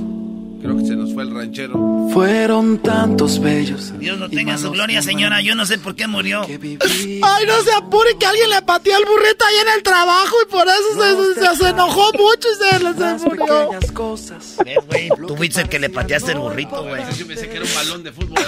Creo 0.61 0.77
que 0.77 0.85
se 0.85 0.95
nos 0.95 1.13
fue 1.13 1.23
el 1.23 1.33
ranchero. 1.33 2.07
Fueron 2.13 2.79
tantos 2.79 3.39
bellos. 3.39 3.97
Dios 3.99 4.17
lo 4.17 4.29
tenga 4.29 4.53
en 4.53 4.59
su 4.59 4.71
gloria, 4.71 5.01
señora. 5.01 5.41
Yo 5.41 5.55
no 5.55 5.65
sé 5.65 5.77
por 5.77 5.95
qué 5.95 6.07
murió. 6.07 6.41
Ay, 6.49 7.45
no 7.45 7.61
se 7.63 7.73
apure 7.73 8.17
que 8.19 8.25
alguien 8.25 8.49
le 8.49 8.61
pateó 8.61 8.97
el 8.97 9.05
burrito 9.05 9.45
ahí 9.45 9.55
en 9.61 9.77
el 9.77 9.83
trabajo 9.83 10.35
y 10.47 10.51
por 10.51 10.67
eso 10.67 11.33
se, 11.35 11.39
se, 11.41 11.55
se 11.63 11.69
enojó 11.69 12.11
mucho 12.13 12.47
y 12.51 12.55
se, 12.55 12.79
se 13.19 13.25
murió. 13.25 13.69
cosas. 13.93 14.55
Eh, 14.65 14.75
güey, 14.87 15.09
tú 15.27 15.35
fuiste 15.37 15.61
el 15.61 15.69
que 15.69 15.79
le 15.79 15.89
pateaste 15.89 16.31
el 16.31 16.39
burrito, 16.39 16.83
güey. 16.83 17.03
Yo 17.17 17.27
pensé 17.27 17.47
que 17.49 17.57
era 17.57 17.65
un 17.65 17.73
balón 17.75 18.03
de 18.03 18.11
fútbol. 18.11 18.43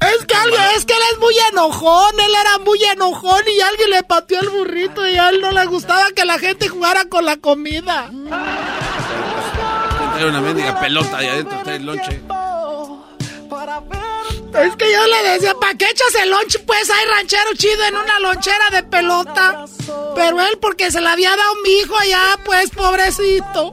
Es 0.00 0.24
que 0.26 0.34
alguien, 0.34 0.60
es 0.76 0.84
que 0.84 0.92
él 0.92 1.00
es 1.12 1.18
muy 1.18 1.34
enojón, 1.52 2.20
él 2.20 2.32
era 2.40 2.58
muy 2.64 2.82
enojón 2.84 3.42
y 3.54 3.60
alguien 3.60 3.90
le 3.90 4.02
pateó 4.04 4.40
el 4.40 4.48
burrito 4.48 5.06
y 5.08 5.16
a 5.16 5.30
él 5.30 5.40
no 5.40 5.50
le 5.50 5.66
gustaba 5.66 6.12
que 6.14 6.24
la 6.24 6.38
gente 6.38 6.68
jugara 6.68 7.06
con 7.06 7.24
la 7.24 7.36
comida. 7.36 8.08
Trae 10.18 10.30
una 10.30 10.40
mendiga 10.40 10.80
pelota 10.80 11.18
ahí 11.18 11.28
adentro, 11.28 11.60
trae 11.62 11.76
el 11.76 11.86
lonche. 11.86 12.20
Es 14.52 14.74
que 14.74 14.92
yo 14.92 15.06
le 15.06 15.30
decía, 15.30 15.54
¿para 15.54 15.74
qué 15.74 15.84
echas 15.84 16.12
el 16.20 16.30
lonche? 16.30 16.58
Pues 16.58 16.90
hay 16.90 17.06
ranchero 17.06 17.54
chido 17.54 17.84
en 17.84 17.94
una 17.94 18.18
lonchera 18.18 18.70
de 18.72 18.82
pelota. 18.82 19.64
Pero 20.16 20.40
él 20.40 20.58
porque 20.60 20.90
se 20.90 21.00
la 21.00 21.12
había 21.12 21.30
dado 21.30 21.54
mi 21.62 21.70
hijo 21.70 21.96
allá, 21.96 22.36
pues 22.44 22.68
pobrecito. 22.70 23.72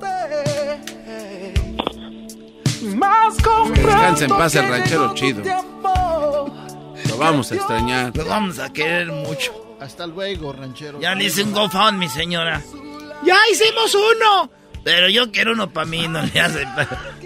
Que 3.74 3.82
descanse 3.82 4.26
en 4.26 4.30
paz 4.30 4.54
el 4.54 4.70
ranchero 4.70 5.16
chido. 5.16 5.42
Lo 7.10 7.18
vamos 7.18 7.52
a 7.52 7.56
extrañar. 7.56 8.16
Lo 8.16 8.24
vamos 8.24 8.60
a 8.60 8.72
querer 8.72 9.08
mucho. 9.08 9.78
Hasta 9.82 10.06
luego, 10.06 10.54
ranchero. 10.54 11.00
Ya 11.00 11.16
le 11.16 11.24
hice 11.24 11.42
un 11.42 11.54
GoFundMe, 11.54 12.08
señora. 12.08 12.62
Ya 13.24 13.40
hicimos 13.52 13.96
uno. 13.96 14.52
Pero 14.86 15.10
yo 15.10 15.32
quiero 15.32 15.54
uno 15.54 15.68
para 15.68 15.88
mí, 15.88 16.08
no 16.08 16.22
le 16.22 16.40
hace. 16.40 16.64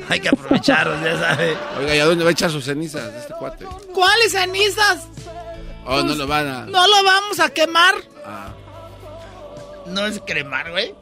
Hay 0.08 0.22
que 0.22 0.30
aprovecharlo, 0.30 0.96
ya 1.04 1.20
sabe. 1.20 1.58
Oiga, 1.78 1.94
¿y 1.94 2.00
a 2.00 2.06
dónde 2.06 2.24
va 2.24 2.30
a 2.30 2.32
echar 2.32 2.50
sus 2.50 2.64
cenizas 2.64 3.14
este 3.14 3.34
cuate? 3.34 3.66
¿Cuáles 3.94 4.32
cenizas? 4.32 5.08
Oh, 5.86 6.02
no 6.02 6.16
lo 6.16 6.26
van 6.26 6.48
a. 6.48 6.66
No 6.68 6.88
lo 6.88 7.04
vamos 7.04 7.38
a 7.42 7.50
quemar. 7.50 7.96
Ah. 8.26 8.54
No 9.88 10.08
es 10.08 10.22
cremar, 10.26 10.72
güey. 10.72 10.96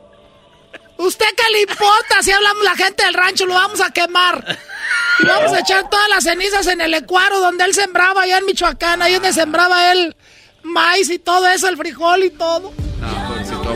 ¿Usted 0.98 1.28
qué 1.36 1.44
le 1.52 1.62
importa 1.62 2.24
si 2.24 2.32
hablamos 2.32 2.64
la 2.64 2.76
gente 2.76 3.06
del 3.06 3.14
rancho? 3.14 3.46
Lo 3.46 3.54
vamos 3.54 3.80
a 3.80 3.92
quemar. 3.92 4.58
Y 5.20 5.28
vamos 5.28 5.54
a 5.54 5.60
echar 5.60 5.88
todas 5.92 6.10
las 6.10 6.24
cenizas 6.24 6.66
en 6.66 6.82
el 6.82 6.92
ecuaro 6.96 7.40
donde 7.40 7.66
él 7.66 7.76
sembraba, 7.76 8.24
allá 8.24 8.40
en 8.40 8.46
Michoacán, 8.48 9.04
ahí 9.04 9.14
donde 9.14 9.32
sembraba 9.32 9.92
él 9.92 10.16
maíz 10.64 11.08
y 11.12 11.20
todo 11.20 11.48
eso, 11.50 11.70
el 11.70 11.78
frijol 11.78 12.24
y 12.24 12.32
todo. 12.32 12.74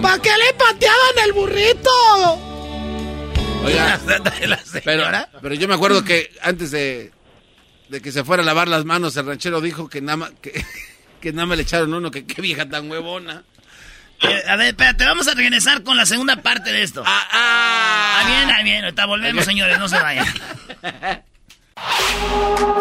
¿Para 0.01 0.19
qué 0.19 0.31
le 0.31 0.53
pateaban 0.55 1.19
el 1.25 1.33
burrito? 1.33 2.50
Oiga, 3.63 3.99
pero, 4.83 5.03
pero 5.41 5.55
yo 5.55 5.67
me 5.67 5.73
acuerdo 5.75 6.03
que 6.03 6.31
antes 6.41 6.71
de, 6.71 7.11
de 7.89 8.01
que 8.01 8.11
se 8.11 8.23
fuera 8.23 8.43
a 8.43 8.45
lavar 8.45 8.67
las 8.67 8.85
manos, 8.85 9.15
el 9.17 9.25
ranchero 9.25 9.61
dijo 9.61 9.89
que 9.89 10.01
nada 10.01 10.17
más, 10.17 10.31
que, 10.41 10.65
que 11.21 11.33
nada 11.33 11.45
más 11.45 11.57
le 11.57 11.63
echaron 11.63 11.93
uno, 11.93 12.11
que 12.11 12.25
qué 12.25 12.41
vieja 12.41 12.67
tan 12.67 12.89
huevona. 12.89 13.43
Eh, 14.21 14.43
a 14.47 14.55
ver, 14.55 14.67
espérate, 14.67 15.03
vamos 15.05 15.27
a 15.27 15.33
regresar 15.33 15.83
con 15.83 15.97
la 15.97 16.05
segunda 16.05 16.35
parte 16.37 16.71
de 16.71 16.83
esto. 16.83 17.03
Ah, 17.05 17.27
ah. 17.31 18.21
Ah, 18.21 18.27
bien, 18.27 18.49
ah, 18.55 18.63
bien, 18.63 18.83
ahorita 18.83 19.05
volvemos, 19.07 19.45
señores, 19.45 19.79
no 19.79 19.87
se 19.87 19.99
vayan. 19.99 20.27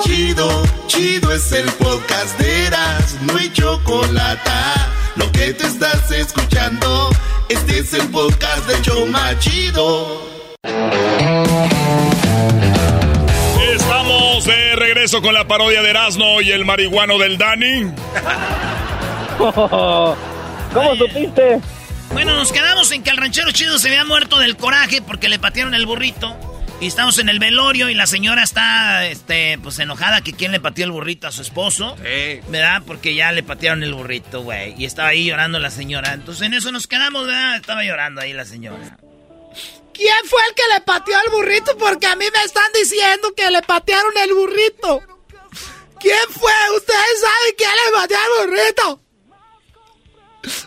Chido, 0.02 0.62
chido 0.86 1.32
es 1.32 1.52
el 1.52 1.64
podcast 1.72 2.38
de 2.38 2.66
Eras, 2.66 3.16
no 3.22 3.36
hay 3.36 3.50
chocolate. 3.52 4.50
Lo 5.16 5.30
que 5.32 5.54
te 5.54 5.66
estás 5.66 6.10
escuchando, 6.10 7.08
este 7.48 7.78
es 7.78 7.94
el 7.94 8.08
podcast 8.08 8.66
de 8.66 8.82
Choma 8.82 9.38
Chido. 9.38 10.29
Estamos 13.74 14.44
de 14.44 14.76
regreso 14.76 15.22
con 15.22 15.34
la 15.34 15.46
parodia 15.48 15.82
de 15.82 15.90
Erasmo 15.90 16.40
y 16.40 16.50
el 16.50 16.64
marihuano 16.64 17.18
del 17.18 17.38
Dani. 17.38 17.92
¿Cómo 19.38 20.16
supiste? 20.96 21.60
Bueno, 22.12 22.34
nos 22.34 22.52
quedamos 22.52 22.90
en 22.92 23.02
que 23.02 23.10
el 23.10 23.16
ranchero 23.16 23.50
chido 23.52 23.78
se 23.78 23.88
había 23.88 24.04
muerto 24.04 24.38
del 24.38 24.56
coraje 24.56 25.02
porque 25.02 25.28
le 25.28 25.38
patearon 25.38 25.74
el 25.74 25.86
burrito. 25.86 26.36
Y 26.80 26.86
estamos 26.86 27.18
en 27.18 27.28
el 27.28 27.38
velorio 27.38 27.90
y 27.90 27.94
la 27.94 28.06
señora 28.06 28.42
está, 28.42 29.06
este, 29.06 29.58
pues 29.62 29.78
enojada 29.78 30.22
que 30.22 30.32
quién 30.32 30.50
le 30.50 30.60
pateó 30.60 30.86
el 30.86 30.92
burrito 30.92 31.26
a 31.28 31.32
su 31.32 31.42
esposo. 31.42 31.96
¿Verdad? 32.48 32.82
Porque 32.86 33.14
ya 33.14 33.32
le 33.32 33.42
patearon 33.42 33.82
el 33.82 33.92
burrito, 33.92 34.42
güey. 34.42 34.74
Y 34.78 34.86
estaba 34.86 35.08
ahí 35.08 35.26
llorando 35.26 35.58
la 35.58 35.70
señora. 35.70 36.14
Entonces 36.14 36.46
en 36.46 36.54
eso 36.54 36.72
nos 36.72 36.86
quedamos, 36.86 37.26
¿verdad? 37.26 37.56
Estaba 37.56 37.84
llorando 37.84 38.22
ahí 38.22 38.32
la 38.32 38.46
señora. 38.46 38.96
¿Quién 40.00 40.24
fue 40.24 40.40
el 40.48 40.54
que 40.54 40.62
le 40.72 40.80
pateó 40.80 41.14
el 41.26 41.30
burrito? 41.30 41.76
Porque 41.76 42.06
a 42.06 42.16
mí 42.16 42.24
me 42.32 42.42
están 42.42 42.72
diciendo 42.72 43.34
que 43.36 43.50
le 43.50 43.60
patearon 43.60 44.16
el 44.16 44.32
burrito. 44.32 45.02
¿Quién 46.00 46.26
fue? 46.30 46.52
¿Ustedes 46.74 47.20
saben 47.20 47.54
quién 47.58 47.70
le 47.70 47.92
pateó 47.92 48.16
el 48.18 48.46
burrito? 48.46 49.02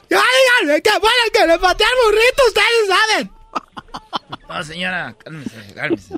Ya 0.07 0.21
díganme 0.61 0.83
que 0.83 0.91
fue 0.91 1.09
el 1.25 1.31
que 1.31 1.47
le 1.47 1.57
pateó 1.57 1.87
el 1.87 2.05
burrito, 2.05 2.43
ustedes 2.47 2.87
saben. 2.87 3.31
No, 4.47 4.63
señora, 4.63 5.15
cálmese, 5.17 5.73
cálmese. 5.73 6.15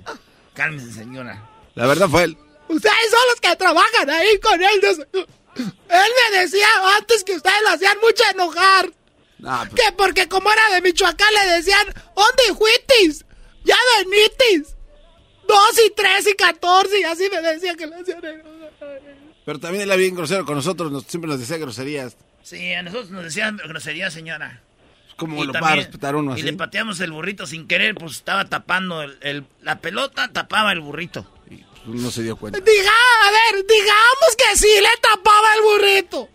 Cálmese, 0.53 0.91
señora. 0.91 1.49
La 1.76 1.88
verdad 1.88 2.09
fue 2.09 2.26
él. 2.26 2.38
Ustedes 2.68 3.11
son 3.11 3.28
los 3.30 3.39
que 3.39 3.55
trabajan 3.55 4.09
ahí 4.09 4.38
con 4.41 4.61
él. 4.61 5.07
Él 5.13 6.11
me 6.32 6.38
decía 6.38 6.68
antes 6.97 7.24
que 7.24 7.38
ustedes 7.38 7.61
lo 7.63 7.70
hacían 7.70 7.97
mucho 8.01 8.24
enojar. 8.30 8.91
Pues- 9.41 9.69
Que 9.75 9.91
porque 9.97 10.27
como 10.27 10.51
era 10.51 10.69
de 10.73 10.81
Michoacán 10.81 11.33
le 11.33 11.51
decían, 11.55 11.86
¿dónde 12.15 12.43
juitis? 12.55 13.25
Ya 13.63 13.75
venitis. 13.99 14.75
Dos 15.47 15.79
y 15.86 15.91
tres 15.95 16.27
y 16.27 16.36
catorce 16.36 16.99
y 16.99 17.03
así 17.03 17.29
me 17.31 17.41
decía 17.41 17.75
que 17.75 17.86
lo 17.88 17.95
hacían. 17.99 18.21
Pero 19.45 19.59
también 19.59 19.83
él 19.83 19.89
era 19.89 19.95
bien 19.95 20.15
grosero 20.15 20.45
con 20.45 20.55
nosotros, 20.55 20.91
nos- 20.91 21.03
siempre 21.05 21.29
nos 21.29 21.39
decía 21.39 21.57
groserías. 21.57 22.17
Sí, 22.41 22.73
a 22.73 22.81
nosotros 22.83 23.11
nos 23.11 23.23
decían 23.23 23.57
grosería, 23.57 24.09
señora. 24.09 24.61
¿Cómo 25.17 25.43
Y 25.43 25.47
lo 25.47 25.53
también- 25.53 25.69
va 25.69 25.73
a 25.73 25.75
respetar 25.77 26.15
uno 26.15 26.31
Y 26.31 26.33
así? 26.36 26.43
le 26.43 26.53
pateamos 26.53 26.99
el 26.99 27.11
burrito 27.11 27.47
sin 27.47 27.67
querer, 27.67 27.95
pues 27.95 28.13
estaba 28.13 28.45
tapando 28.45 29.01
el, 29.01 29.17
el- 29.21 29.45
la 29.61 29.79
pelota, 29.79 30.29
tapaba 30.33 30.71
el 30.73 30.81
burrito. 30.81 31.25
No 31.86 32.09
se 32.11 32.23
dio 32.23 32.36
cuenta. 32.36 32.59
Diga, 32.59 32.91
a 32.91 33.31
ver, 33.31 33.65
digamos 33.67 34.36
que 34.38 34.57
sí 34.57 34.67
le 34.81 34.89
tapaba 35.01 35.53
el 35.55 35.61
burrito. 35.61 36.29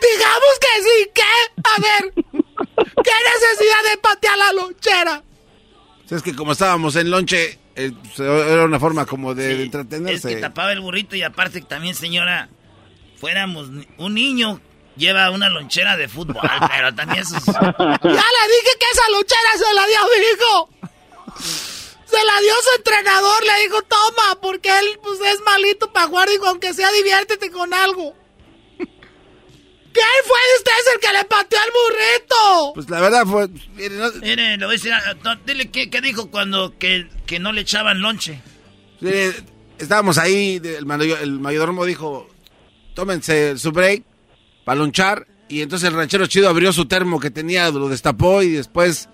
Digamos 0.00 0.58
que 0.60 0.82
sí, 0.82 1.10
¿qué? 1.14 1.62
A 1.64 1.80
ver, 1.80 2.12
¿qué 2.14 3.12
necesidad 3.32 3.90
de 3.90 3.98
patear 4.00 4.36
la 4.38 4.52
lonchera? 4.52 5.22
Es 6.10 6.22
que 6.22 6.34
como 6.34 6.52
estábamos 6.52 6.94
en 6.96 7.10
lonche, 7.10 7.58
eh, 7.76 7.92
pues, 8.02 8.20
era 8.20 8.64
una 8.64 8.78
forma 8.78 9.06
como 9.06 9.34
de, 9.34 9.44
de 9.48 9.54
Es 9.54 9.60
entretenerse. 9.60 10.28
que 10.28 10.36
tapaba 10.36 10.72
el 10.72 10.80
burrito 10.80 11.16
y 11.16 11.22
aparte 11.22 11.60
también, 11.62 11.94
señora, 11.94 12.48
fuéramos 13.18 13.70
ni- 13.70 13.88
un 13.98 14.14
niño 14.14 14.60
lleva 14.96 15.30
una 15.30 15.48
lonchera 15.48 15.96
de 15.96 16.06
fútbol, 16.08 16.36
pero 16.70 16.94
también 16.94 17.22
eso 17.22 17.36
es- 17.36 17.44
Ya 17.46 17.52
le 17.54 18.12
dije 18.12 18.70
que 18.78 18.86
esa 18.92 19.08
lonchera 19.10 19.52
se 19.58 19.74
la 19.74 19.86
dio 19.86 19.98
a 19.98 20.04
mi 20.04 20.24
hijo. 20.34 20.70
Se 22.06 22.24
la 22.24 22.40
dio 22.40 22.52
su 22.62 22.76
entrenador, 22.78 23.42
le 23.44 23.62
dijo, 23.64 23.82
toma, 23.82 24.40
porque 24.40 24.68
él 24.78 25.00
pues, 25.02 25.18
es 25.20 25.40
malito 25.40 25.92
para 25.92 26.06
jugar. 26.06 26.28
Dijo, 26.28 26.46
aunque 26.46 26.72
sea, 26.74 26.92
diviértete 26.92 27.50
con 27.50 27.72
algo. 27.74 28.14
¿Quién 29.94 30.06
fue 30.26 30.36
de 30.36 30.58
ustedes 30.58 30.94
el 30.94 31.00
que 31.00 31.12
le 31.16 31.24
pateó 31.24 31.58
al 31.60 31.70
burrito? 31.70 32.74
Pues 32.74 32.90
la 32.90 33.00
verdad 33.00 33.24
fue... 33.26 33.48
mire, 33.76 33.96
no- 33.96 34.10
Mire, 34.20 34.56
le 34.58 34.66
voy 34.66 34.74
a 34.74 34.76
decir, 34.76 34.92
no, 35.22 35.36
dile 35.46 35.70
qué, 35.70 35.88
qué 35.88 36.00
dijo 36.00 36.30
cuando 36.30 36.76
que, 36.78 37.08
que 37.26 37.38
no 37.38 37.52
le 37.52 37.60
echaban 37.60 38.00
lonche. 38.00 38.40
mire, 39.00 39.32
estábamos 39.78 40.18
ahí, 40.18 40.60
el, 40.62 40.86
el 41.22 41.40
mayordomo 41.40 41.84
dijo, 41.84 42.28
tómense 42.94 43.56
su 43.56 43.70
break 43.72 44.02
para 44.64 44.80
lonchar. 44.80 45.26
Y 45.48 45.62
entonces 45.62 45.88
el 45.88 45.94
ranchero 45.94 46.26
chido 46.26 46.48
abrió 46.48 46.72
su 46.72 46.86
termo 46.86 47.20
que 47.20 47.30
tenía, 47.30 47.70
lo 47.70 47.88
destapó 47.88 48.42
y 48.42 48.50
después 48.50 49.08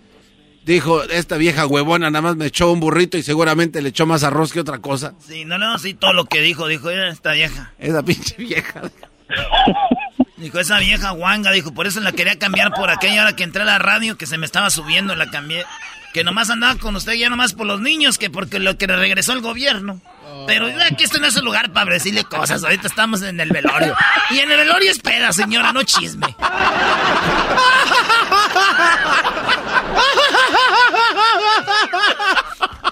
dijo, 0.64 1.02
esta 1.02 1.36
vieja 1.36 1.66
huevona 1.66 2.08
nada 2.10 2.22
más 2.22 2.36
me 2.36 2.46
echó 2.46 2.70
un 2.72 2.80
burrito 2.80 3.18
y 3.18 3.22
seguramente 3.22 3.82
le 3.82 3.88
echó 3.90 4.06
más 4.06 4.22
arroz 4.22 4.52
que 4.52 4.60
otra 4.60 4.78
cosa. 4.78 5.14
Sí, 5.18 5.44
no, 5.44 5.58
no, 5.58 5.76
sí, 5.78 5.92
todo 5.92 6.12
lo 6.14 6.24
que 6.24 6.40
dijo, 6.40 6.68
dijo, 6.68 6.88
era 6.88 7.10
esta 7.10 7.32
vieja. 7.32 7.74
Esa 7.78 8.02
pinche 8.02 8.36
vieja. 8.38 8.80
Dijo, 10.40 10.58
esa 10.58 10.78
vieja 10.78 11.10
guanga, 11.10 11.52
dijo, 11.52 11.74
por 11.74 11.86
eso 11.86 12.00
la 12.00 12.12
quería 12.12 12.38
cambiar 12.38 12.72
por 12.72 12.88
aquella 12.88 13.22
hora 13.22 13.36
que 13.36 13.44
entré 13.44 13.62
a 13.62 13.66
la 13.66 13.78
radio, 13.78 14.16
que 14.16 14.26
se 14.26 14.38
me 14.38 14.46
estaba 14.46 14.70
subiendo, 14.70 15.14
la 15.14 15.30
cambié. 15.30 15.66
Que 16.14 16.24
nomás 16.24 16.48
andaba 16.48 16.76
con 16.76 16.96
usted 16.96 17.12
ya 17.12 17.28
nomás 17.28 17.52
por 17.52 17.66
los 17.66 17.80
niños, 17.80 18.16
que 18.16 18.30
porque 18.30 18.58
lo 18.58 18.78
que 18.78 18.86
le 18.86 18.96
regresó 18.96 19.34
el 19.34 19.42
gobierno. 19.42 20.00
Pero 20.46 20.66
aquí 20.82 21.04
esto 21.04 21.20
no 21.20 21.26
es 21.26 21.36
el 21.36 21.44
lugar 21.44 21.72
para 21.72 21.92
decirle 21.92 22.24
cosas, 22.24 22.64
ahorita 22.64 22.88
estamos 22.88 23.20
en 23.22 23.38
el 23.38 23.50
velorio. 23.50 23.94
Y 24.30 24.38
en 24.38 24.50
el 24.50 24.56
velorio 24.56 24.90
es 24.90 24.98
peda, 24.98 25.32
señora, 25.32 25.72
no 25.72 25.82
chisme. 25.82 26.34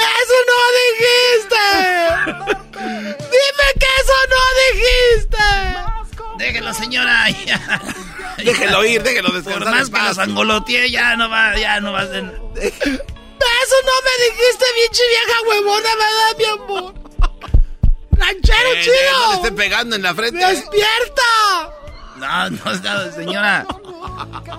¡Eso 0.00 0.36
no 0.48 0.58
dijiste! 0.78 1.64
¡Dime 3.18 3.66
que 3.78 3.90
eso 4.00 4.16
no 4.30 4.42
dijiste! 4.64 5.46
Déjelo, 6.38 6.72
señora. 6.74 7.16
ya. 7.46 7.58
Déjelo 8.38 8.84
ir, 8.84 9.02
déjelo 9.02 9.30
descansar. 9.30 9.62
Por 9.64 9.70
más 9.72 9.90
que 9.90 10.00
los 10.00 10.18
angoloteé, 10.18 10.90
ya 10.90 11.16
no 11.16 11.28
va, 11.28 11.56
ya 11.56 11.80
no 11.80 11.92
va 11.92 12.00
a 12.00 12.06
ser... 12.06 12.24
Eso 12.24 13.76
no 13.84 13.92
me 14.04 14.14
dijiste, 14.24 14.64
pinche 14.74 15.02
vieja 15.08 15.36
huevona, 15.48 15.88
¿verdad, 15.94 16.36
mi 16.38 16.44
amor? 16.44 16.94
¡Ranchero 18.12 18.72
Eh, 18.74 18.80
chido! 18.82 18.94
no 19.20 19.28
le 19.30 19.36
esté 19.36 19.52
pegando 19.52 19.96
en 19.96 20.02
la 20.02 20.14
frente. 20.14 20.44
¡Despierta! 20.44 21.22
No, 22.16 22.50
no, 22.50 23.12
señora. 23.14 23.64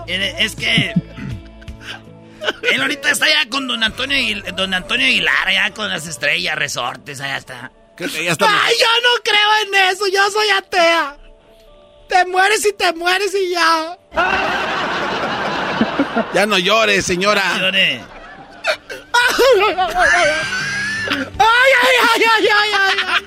Es 0.08 0.56
que. 0.56 0.94
Él 2.72 2.82
ahorita 2.82 3.10
está 3.12 3.28
ya 3.28 3.50
con 3.50 3.68
don 3.68 3.84
Antonio, 3.84 4.42
don 4.56 4.74
Antonio 4.74 5.06
Aguilar, 5.08 5.48
allá 5.48 5.74
con 5.74 5.90
las 5.90 6.08
estrellas, 6.08 6.56
resortes, 6.56 7.20
allá 7.22 7.38
está. 7.38 7.72
Ya 7.98 8.06
¡Ay, 8.06 8.76
yo 8.80 8.88
no 9.04 9.24
creo 9.24 9.50
en 9.68 9.76
eso! 9.92 10.08
¡Yo 10.08 10.30
soy 10.32 10.50
atea! 10.50 11.18
Te 12.08 12.26
mueres 12.26 12.66
y 12.66 12.72
te 12.74 12.94
mueres 12.94 13.34
y 13.36 13.50
ya. 13.52 13.98
Ya 16.34 16.46
no 16.46 16.58
llores, 16.58 17.06
señora. 17.06 17.58
Llore. 17.58 18.02
¡Ay, 21.40 21.72
ay, 21.82 21.96
ay, 22.14 22.24
ay, 22.36 22.48
ay, 22.48 22.72
ay! 22.74 23.26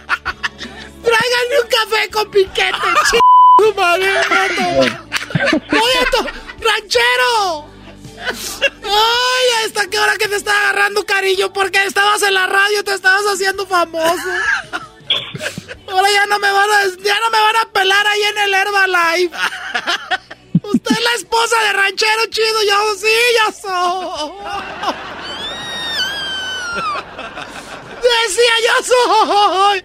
Tráiganme 1.03 1.61
un 1.63 1.69
café 1.69 2.11
con 2.11 2.31
piquete, 2.31 2.73
ch... 3.11 3.75
madre, 3.77 4.13
vato. 4.29 4.67
¡Oye, 5.83 6.07
to- 6.11 6.27
ranchero! 6.61 7.72
¡Ay, 8.29 9.67
hasta 9.67 9.89
qué 9.89 9.99
hora 9.99 10.17
que 10.17 10.29
te 10.29 10.37
está 10.37 10.57
agarrando 10.59 11.05
cariño! 11.05 11.53
Porque 11.53 11.85
estabas 11.85 12.23
en 12.23 12.35
la 12.35 12.47
radio, 12.47 12.85
te 12.85 12.95
estabas 12.95 13.25
haciendo 13.25 13.67
famoso. 13.67 14.29
Ahora 15.89 16.11
ya 16.11 16.27
no 16.27 16.39
me 16.39 16.51
van 16.51 16.71
a, 16.71 16.83
ya 17.03 17.21
no 17.21 17.31
me 17.31 17.41
van 17.41 17.57
a 17.57 17.71
pelar 17.71 18.07
ahí 18.07 18.23
en 18.23 18.39
el 18.39 18.55
Herbalife. 18.55 19.37
Ustedes 20.63 20.99
es 20.99 21.05
la 21.05 21.13
esposa 21.15 21.61
de 21.65 21.73
ranchero 21.73 22.27
chido. 22.31 22.63
Yo 22.63 22.95
sí, 22.95 23.09
yo 23.39 23.53
soy. 23.61 24.33
Decía 28.03 28.55
yo 28.67 28.75
soy. 28.85 29.85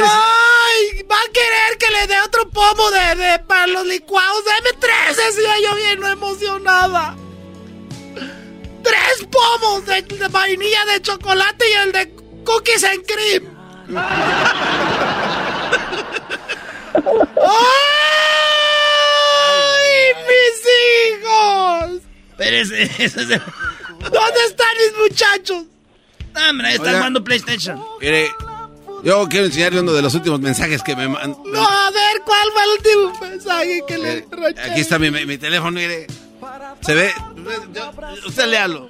Ay, 0.00 1.02
va 1.10 1.16
a 1.16 1.32
querer 1.32 1.78
que 1.78 1.90
le 1.90 2.06
dé 2.06 2.20
otro 2.22 2.48
pomo 2.50 2.90
de, 2.90 3.14
de 3.16 3.38
para 3.40 3.66
los 3.66 3.84
licuados. 3.86 4.42
Deme 4.44 4.78
tres, 4.80 5.16
decía 5.16 5.54
yo 5.62 5.74
bien 5.76 6.02
emocionada. 6.04 7.16
Tres 8.82 9.26
pomos 9.30 9.84
de, 9.86 10.02
de 10.02 10.28
vainilla 10.28 10.84
de 10.86 11.02
chocolate 11.02 11.68
y 11.68 11.72
el 11.74 11.92
de 11.92 12.14
cookies 12.44 12.84
and 12.84 13.04
cream. 13.06 13.48
¡Ay, 18.82 20.12
mis 20.28 21.20
hijos! 21.20 22.02
Pero 22.36 22.56
ese, 22.56 22.82
ese 22.82 23.04
es 23.04 23.16
el- 23.16 23.42
¿Dónde 24.00 24.44
están 24.46 24.68
mis 24.78 24.98
muchachos? 25.10 25.64
Ah, 26.34 26.50
están 26.70 26.96
jugando 26.96 27.22
PlayStation. 27.22 27.82
Mire, 28.00 28.32
yo 29.02 29.28
quiero 29.28 29.46
enseñarle 29.46 29.80
uno 29.80 29.92
de 29.92 30.02
los 30.02 30.14
últimos 30.14 30.40
mensajes 30.40 30.82
que 30.82 30.94
me 30.96 31.08
mandan. 31.08 31.36
No, 31.44 31.62
a 31.62 31.90
ver, 31.90 32.22
¿cuál 32.24 32.48
fue 32.52 32.62
el 32.62 32.70
último 33.10 33.20
mensaje 33.30 33.82
que 33.86 33.98
le 33.98 34.26
ranchero? 34.30 34.70
Aquí 34.70 34.80
está 34.80 34.98
mi, 34.98 35.10
mi 35.10 35.38
teléfono, 35.38 35.72
mire. 35.72 36.06
Se 36.80 36.94
ve. 36.94 37.12
yo- 37.72 37.92
Usted 38.28 38.46
léalo. 38.46 38.88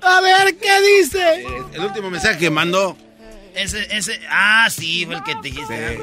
A 0.00 0.20
ver, 0.20 0.56
¿qué 0.58 0.80
dice? 1.00 1.44
El 1.72 1.84
último 1.84 2.10
mensaje 2.10 2.38
que 2.38 2.50
mandó. 2.50 2.96
Ese, 3.54 3.86
ese, 3.94 4.18
ah, 4.30 4.66
sí, 4.70 5.04
fue 5.04 5.16
el 5.16 5.22
que 5.24 5.34
te 5.34 5.40
dijiste. 5.42 6.00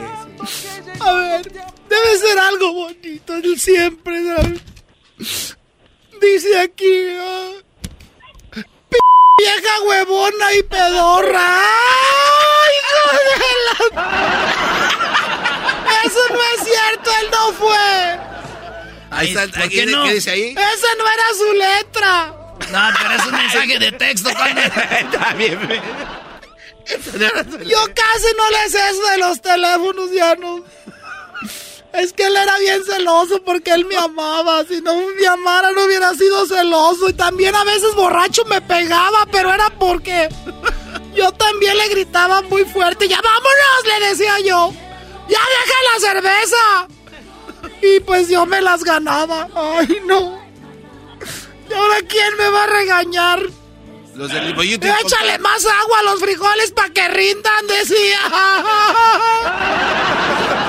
A 0.99 1.13
ver, 1.13 1.51
debe 1.51 2.17
ser 2.21 2.37
algo 2.37 2.73
bonito, 2.73 3.33
el 3.33 3.59
siempre, 3.59 4.23
¿sabes? 4.23 5.57
Dice 6.21 6.59
aquí, 6.59 7.07
ah, 7.19 7.49
"P 7.59 7.68
vieja 9.39 9.81
huevona 9.85 10.53
y 10.53 10.63
pedorra. 10.63 11.61
¡Ay, 11.61 12.71
hijo 12.79 13.03
de 13.17 13.33
la... 13.65 14.11
Eso 16.05 16.19
no 16.29 16.39
es 16.41 16.59
cierto, 16.63 17.11
él 17.21 17.27
no 17.31 17.53
fue. 17.53 18.19
Ahí 19.11 19.27
está. 19.29 19.47
¿por 19.47 19.69
qué 19.69 19.85
no? 19.85 20.03
¿Qué 20.03 20.13
dice 20.13 20.31
ahí? 20.31 20.51
Esa 20.51 20.95
no 20.97 21.07
era 21.07 21.23
su 21.37 21.53
letra. 21.53 22.33
No, 22.71 22.89
pero 23.01 23.13
es 23.15 23.25
un 23.25 23.31
mensaje 23.31 23.79
de 23.79 23.91
texto, 23.93 24.29
Está 24.29 25.33
bien. 25.33 25.59
Yo 27.65 27.85
casi 27.93 28.27
no 28.37 28.49
le 28.49 28.69
sé 28.69 28.89
eso 28.89 29.03
de 29.11 29.17
los 29.17 29.41
teléfonos, 29.41 30.11
ya 30.11 30.35
no. 30.35 30.63
Es 31.93 32.13
que 32.13 32.23
él 32.23 32.35
era 32.35 32.57
bien 32.59 32.83
celoso 32.83 33.41
porque 33.43 33.71
él 33.71 33.85
me 33.85 33.97
amaba. 33.97 34.63
Si 34.65 34.79
no 34.81 34.95
me 35.19 35.27
amara, 35.27 35.71
no 35.71 35.85
hubiera 35.85 36.13
sido 36.13 36.45
celoso. 36.45 37.09
Y 37.09 37.13
también 37.13 37.55
a 37.55 37.63
veces 37.63 37.95
borracho 37.95 38.45
me 38.45 38.61
pegaba, 38.61 39.25
pero 39.31 39.53
era 39.53 39.69
porque 39.71 40.29
yo 41.15 41.31
también 41.31 41.77
le 41.77 41.89
gritaba 41.89 42.41
muy 42.43 42.63
fuerte. 42.65 43.07
Ya 43.07 43.19
vámonos, 43.21 43.85
le 43.99 44.07
decía 44.07 44.39
yo. 44.39 44.71
Ya 45.27 45.39
deja 45.39 45.77
la 45.93 45.99
cerveza. 45.99 46.87
Y 47.81 47.99
pues 48.01 48.29
yo 48.29 48.45
me 48.45 48.61
las 48.61 48.83
ganaba. 48.83 49.47
Ay, 49.55 50.01
no. 50.05 50.39
¿Y 51.69 51.73
ahora 51.73 51.97
quién 52.07 52.37
me 52.37 52.49
va 52.49 52.63
a 52.63 52.67
regañar? 52.67 53.41
Los 54.15 54.31
del. 54.31 54.53
Échale 54.59 55.39
más 55.39 55.65
agua 55.65 55.99
a 55.99 56.03
los 56.03 56.19
frijoles 56.19 56.71
para 56.71 56.89
que 56.89 57.07
rindan, 57.07 57.67
decía. 57.67 58.19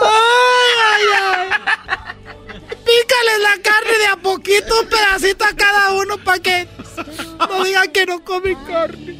Ay, 0.00 0.72
ay, 0.90 1.04
ay. 1.22 1.48
Pícales 2.84 3.40
la 3.42 3.62
carne 3.62 3.98
de 3.98 4.06
a 4.06 4.16
poquito, 4.16 4.80
un 4.80 4.88
pedacito 4.88 5.44
a 5.44 5.54
cada 5.54 5.92
uno 5.92 6.18
para 6.18 6.38
que 6.38 6.68
no 7.38 7.64
digan 7.64 7.92
que 7.92 8.06
no 8.06 8.24
comen 8.24 8.56
carne. 8.64 9.18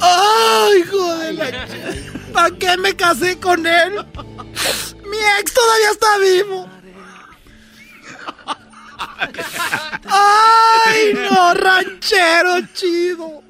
Ay, 0.00 0.78
hijo 0.78 1.16
de 1.16 2.12
¿Para 2.32 2.56
qué 2.56 2.76
me 2.76 2.94
casé 2.94 3.38
con 3.40 3.66
él? 3.66 4.06
Mi 5.04 5.18
ex 5.40 5.54
todavía 5.54 5.90
está 5.90 6.18
vivo. 6.18 6.77
Ay, 10.04 11.12
no, 11.14 11.54
ranchero 11.54 12.54
chido. 12.74 13.42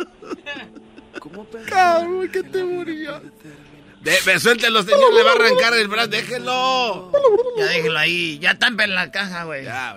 Cabrón, 1.67 2.29
que 2.31 2.43
te 2.43 2.65
morías. 2.65 3.21
De, 4.01 4.39
suéltelo, 4.39 4.83
señor. 4.83 5.13
Le 5.13 5.23
va 5.23 5.31
a 5.33 5.35
arrancar 5.35 5.75
el 5.75 5.89
brazo. 5.89 6.09
Déjelo. 6.09 7.13
Ya 7.59 7.65
déjelo 7.67 7.99
ahí. 7.99 8.39
Ya 8.39 8.59
tampa 8.59 8.85
en 8.85 8.95
la 8.95 9.11
caja, 9.11 9.45
güey. 9.45 9.65
Ya. 9.65 9.97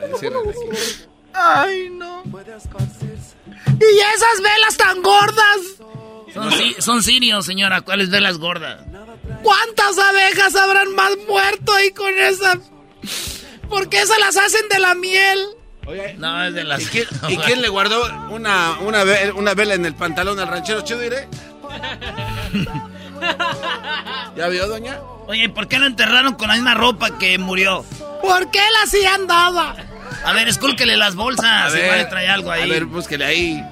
Ay, 1.33 1.89
no. 1.91 2.23
Y 3.79 3.99
esas 4.15 4.41
velas 4.41 4.77
tan 4.77 5.01
gordas. 5.01 5.57
Son, 6.33 6.51
si- 6.51 6.75
son 6.81 7.03
sirios, 7.03 7.45
señora. 7.45 7.81
¿Cuáles 7.81 8.09
velas 8.09 8.37
gordas? 8.37 8.83
¿Cuántas 9.43 9.97
abejas 9.97 10.55
habrán 10.55 10.93
más 10.95 11.11
muerto 11.27 11.73
ahí 11.73 11.91
con 11.91 12.13
esa? 12.17 12.57
¿Por 13.69 13.87
qué 13.89 14.05
se 14.05 14.19
las 14.19 14.35
hacen 14.37 14.67
de 14.69 14.79
la 14.79 14.95
miel? 14.95 15.39
No, 16.17 16.43
es 16.45 16.53
de 16.53 16.63
las... 16.63 16.81
¿Y 16.81 16.85
quién, 16.85 17.05
y 17.29 17.37
quién 17.37 17.61
le 17.61 17.69
guardó 17.69 18.03
una, 18.29 18.77
una, 18.81 19.03
ve- 19.03 19.31
una 19.31 19.53
vela 19.53 19.73
en 19.73 19.85
el 19.85 19.95
pantalón 19.95 20.39
al 20.39 20.47
ranchero 20.47 20.81
chido, 20.81 21.03
iré? 21.03 21.27
¿Ya 24.35 24.47
vio, 24.47 24.67
doña? 24.67 24.99
Oye, 25.27 25.49
¿por 25.49 25.67
qué 25.67 25.79
lo 25.79 25.85
enterraron 25.87 26.35
con 26.35 26.47
la 26.47 26.55
misma 26.55 26.73
ropa 26.73 27.17
que 27.17 27.37
murió? 27.37 27.85
¿Por 28.21 28.49
qué 28.51 28.59
él 28.59 28.73
así 28.83 29.03
andaba? 29.05 29.75
A 30.25 30.33
ver, 30.33 30.47
escúlquele 30.47 30.97
las 30.97 31.15
bolsas. 31.15 31.73
Igual 31.75 31.97
le 31.99 32.05
trae 32.05 32.29
algo 32.29 32.51
ahí. 32.51 32.63
A 32.63 32.73
ver, 32.73 32.85
búsquele 32.85 33.25
ahí. 33.25 33.63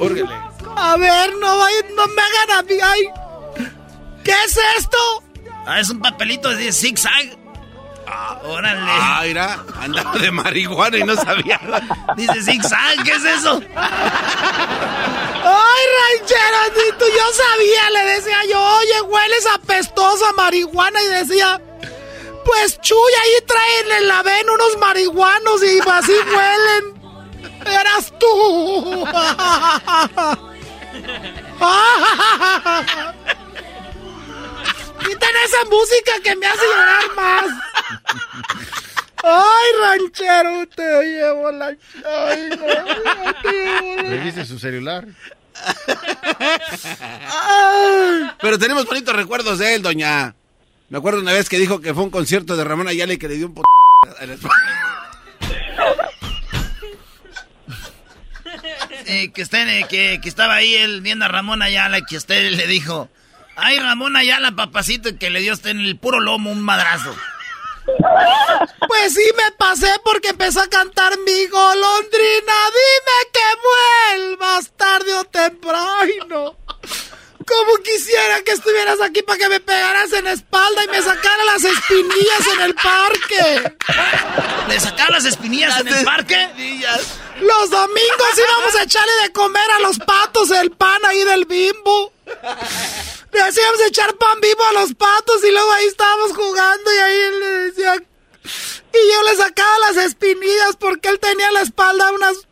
Úrguele. 0.00 0.28
A 0.76 0.96
ver, 0.96 1.30
no, 1.40 1.58
vaya- 1.58 1.86
no 1.96 2.06
me 2.08 2.22
hagan 2.22 2.58
a 2.58 2.62
mí. 2.62 2.74
Ay. 2.82 3.02
¿Qué 4.24 4.32
es 4.46 4.58
esto? 4.78 4.96
Ah, 5.66 5.80
es 5.80 5.90
un 5.90 6.00
papelito 6.00 6.48
de 6.54 6.72
zigzag. 6.72 7.36
Ah, 8.18 8.38
órale. 8.44 8.80
Ah, 8.82 9.20
mira, 9.24 9.62
andaba 9.78 10.12
de 10.18 10.30
marihuana 10.30 10.96
y 10.96 11.04
no 11.04 11.14
sabía. 11.16 11.60
Dice 12.16 12.42
zigzag, 12.42 13.02
¿qué 13.04 13.10
es 13.12 13.24
eso? 13.24 13.60
Ay, 15.44 15.84
rancherito, 15.98 17.04
yo 17.08 17.32
sabía, 17.44 17.90
le 17.90 18.02
decía 18.14 18.38
yo, 18.50 18.58
oye, 18.58 19.02
hueles 19.02 19.46
apestoso 19.54 20.24
a 20.26 20.32
marihuana 20.32 21.02
y 21.02 21.08
decía, 21.08 21.60
pues 22.42 22.80
chuy, 22.80 23.12
ahí 23.22 23.44
traen 23.46 23.92
en 24.00 24.08
la 24.08 24.22
ven 24.22 24.48
unos 24.48 24.78
marihuanos 24.78 25.62
y 25.62 25.78
así 25.86 26.12
huelen. 26.12 26.96
Eras 27.66 28.14
tú. 28.18 29.06
Quiten 35.06 35.36
esa 35.44 35.64
música 35.70 36.12
que 36.24 36.36
me 36.36 36.46
hace 36.46 36.64
llorar 36.66 37.14
más. 37.14 37.44
Ay, 39.22 39.68
ranchero, 39.80 40.66
te 40.74 41.02
llevo 41.02 41.52
la... 41.52 41.66
Ay, 41.66 42.50
no, 42.50 42.66
te 43.42 43.48
llevo 43.52 44.02
la... 44.02 44.08
¿Reviste 44.08 44.44
su 44.44 44.58
celular? 44.58 45.06
Ay. 47.32 48.30
Pero 48.40 48.58
tenemos 48.58 48.84
bonitos 48.84 49.14
recuerdos 49.14 49.58
de 49.58 49.74
él, 49.74 49.82
doña. 49.82 50.34
Me 50.88 50.98
acuerdo 50.98 51.20
una 51.20 51.32
vez 51.32 51.48
que 51.48 51.58
dijo 51.58 51.80
que 51.80 51.94
fue 51.94 52.02
un 52.04 52.10
concierto 52.10 52.56
de 52.56 52.64
Ramón 52.64 52.88
Ayala 52.88 53.14
y 53.14 53.18
que 53.18 53.28
le 53.28 53.36
dio 53.36 53.46
un 53.46 53.54
p... 53.54 53.62
a 54.18 54.26
la 54.26 54.34
espalda. 54.34 54.56
Eh, 59.06 59.32
que, 59.32 59.42
usted, 59.42 59.68
eh, 59.68 59.86
que, 59.88 60.20
que 60.20 60.28
estaba 60.28 60.56
ahí 60.56 60.74
él 60.74 61.00
viendo 61.00 61.24
a 61.24 61.28
Ramón 61.28 61.62
Ayala 61.62 61.98
y 61.98 62.04
que 62.04 62.16
usted 62.16 62.50
le 62.50 62.66
dijo, 62.66 63.08
ay 63.56 63.78
Ramón 63.78 64.16
Ayala, 64.16 64.52
papacito, 64.52 65.10
que 65.18 65.30
le 65.30 65.40
dio 65.40 65.54
usted 65.54 65.70
en 65.70 65.80
el 65.80 65.98
puro 65.98 66.20
lomo 66.20 66.50
un 66.50 66.62
madrazo. 66.62 67.14
Pues 68.86 69.14
sí 69.14 69.24
me 69.36 69.52
pasé 69.52 69.92
porque 70.04 70.28
empezó 70.28 70.60
a 70.60 70.68
cantar 70.68 71.12
mi 71.24 71.46
golondrina. 71.46 72.54
Dime 72.76 73.18
que 73.32 74.18
vuelvas 74.18 74.72
tarde 74.76 75.14
o 75.14 75.24
temprano. 75.24 76.56
Como 77.46 77.76
quisiera 77.84 78.42
que 78.42 78.52
estuvieras 78.52 79.00
aquí 79.00 79.22
para 79.22 79.38
que 79.38 79.48
me 79.48 79.60
pegaras 79.60 80.12
en 80.12 80.24
la 80.24 80.32
espalda 80.32 80.84
y 80.84 80.88
me 80.88 81.00
sacara 81.00 81.44
las 81.44 81.62
espinillas 81.62 82.46
en 82.54 82.60
el 82.62 82.74
parque. 82.74 83.76
¿Le 84.68 84.80
sacaron 84.80 85.12
las 85.12 85.24
espinillas 85.26 85.78
en 85.80 85.88
el 85.88 86.04
parque? 86.04 86.48
Los 87.40 87.70
domingos 87.70 88.30
íbamos 88.36 88.74
a 88.74 88.82
echarle 88.82 89.12
de 89.22 89.32
comer 89.32 89.70
a 89.70 89.80
los 89.80 89.98
patos 89.98 90.50
el 90.50 90.72
pan 90.72 91.04
ahí 91.04 91.22
del 91.22 91.44
bimbo. 91.44 92.12
Le 93.32 93.40
hacíamos 93.40 93.80
echar 93.88 94.14
pan 94.16 94.40
vivo 94.40 94.64
a 94.64 94.72
los 94.80 94.94
patos 94.94 95.44
y 95.44 95.50
luego 95.50 95.72
ahí 95.72 95.86
estábamos 95.86 96.32
jugando 96.32 96.94
y 96.94 96.98
ahí 96.98 97.18
él 97.18 97.40
le 97.40 97.46
decía... 97.46 97.94
Y 98.92 99.12
yo 99.12 99.22
le 99.24 99.36
sacaba 99.36 99.78
las 99.80 99.96
espinillas 99.96 100.76
porque 100.78 101.08
él 101.08 101.18
tenía 101.18 101.48
en 101.48 101.54
la 101.54 101.62
espalda 101.62 102.12
unas 102.12 102.46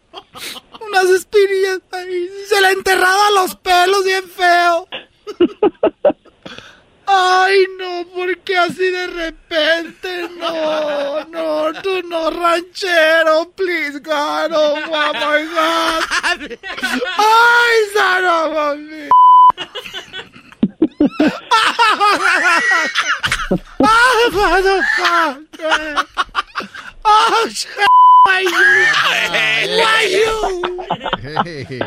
Unas 0.81 1.05
espinillas 1.11 1.81
ahí. 1.93 2.31
Se 2.49 2.61
le 2.61 2.71
enterraba 2.71 3.31
los 3.31 3.57
pelos 3.57 4.05
bien 4.05 4.29
feo. 4.29 4.89
Ay, 7.07 7.67
no, 7.79 8.07
porque 8.15 8.57
así 8.57 8.91
de 8.91 9.07
repente? 9.07 10.29
No, 10.39 11.25
no, 11.27 11.83
tú 11.83 12.03
no, 12.03 12.31
ranchero, 12.31 13.51
please, 13.55 14.01
God, 14.01 14.53
oh, 14.55 14.77
my 14.87 15.45
God. 15.47 16.59
Ay, 17.19 17.77
Sara, 17.93 18.49
mami. 18.49 19.09
Ay, 23.81 24.31
motherfucker. 24.33 26.07
Oh, 27.05 27.47
shit. 27.49 27.69
Why 28.27 28.43
you? 28.43 28.63
Why 29.83 30.03
you? 30.17 31.85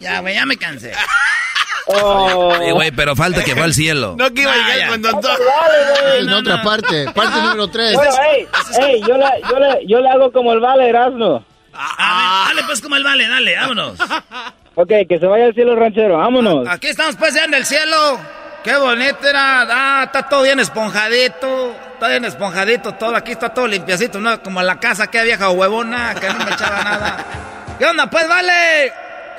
Ya, 0.00 0.20
güey, 0.20 0.34
ya 0.34 0.46
me 0.46 0.56
cansé. 0.56 0.92
Oye, 1.86 2.72
güey, 2.72 2.90
pero 2.92 3.14
falta 3.16 3.42
que 3.44 3.54
fue 3.54 3.64
al 3.64 3.74
cielo. 3.74 4.14
No 4.18 4.32
que 4.32 4.42
iba 4.42 4.52
a 4.52 4.54
Ah, 4.54 4.68
llegar 4.74 4.88
cuando 4.88 5.10
todo. 5.20 5.36
En 6.18 6.28
otra 6.32 6.62
parte, 6.62 7.10
parte 7.12 7.40
número 7.40 7.68
3. 7.68 7.94
Bueno, 7.94 8.12
ey, 8.32 8.48
ey, 8.82 9.00
yo 9.06 9.16
le, 9.16 9.26
yo, 9.50 9.58
le, 9.58 9.86
yo 9.86 10.00
le 10.00 10.08
hago 10.08 10.30
como 10.32 10.52
el 10.52 10.60
vale, 10.60 10.88
Erasmo. 10.88 11.44
A 11.72 12.46
ver, 12.46 12.56
dale 12.56 12.66
pues 12.66 12.80
como 12.80 12.96
el 12.96 13.04
vale, 13.04 13.28
dale, 13.28 13.56
vámonos. 13.56 13.98
Ok, 14.80 14.92
que 15.08 15.18
se 15.18 15.26
vaya 15.26 15.46
al 15.46 15.54
cielo 15.54 15.74
ranchero, 15.74 16.18
vámonos. 16.18 16.68
Aquí 16.68 16.86
estamos 16.86 17.16
pues 17.16 17.34
ya 17.34 17.46
en 17.46 17.54
el 17.54 17.64
cielo. 17.64 18.16
Qué 18.62 18.76
bonito 18.76 19.26
era. 19.28 19.66
Ah, 19.68 20.02
está 20.04 20.28
todo 20.28 20.42
bien 20.42 20.60
esponjadito. 20.60 21.72
Está 21.94 22.06
bien 22.06 22.24
esponjadito 22.24 22.94
todo. 22.94 23.16
Aquí 23.16 23.32
está 23.32 23.48
todo 23.48 23.66
limpiacito, 23.66 24.20
¿no? 24.20 24.40
Como 24.40 24.62
la 24.62 24.78
casa, 24.78 25.08
que 25.08 25.24
vieja 25.24 25.50
huevona, 25.50 26.14
que 26.14 26.28
no 26.28 26.44
me 26.44 26.52
echaba 26.52 26.84
nada. 26.84 27.24
¿Qué 27.76 27.86
onda 27.86 28.08
pues, 28.08 28.28
vale? 28.28 28.92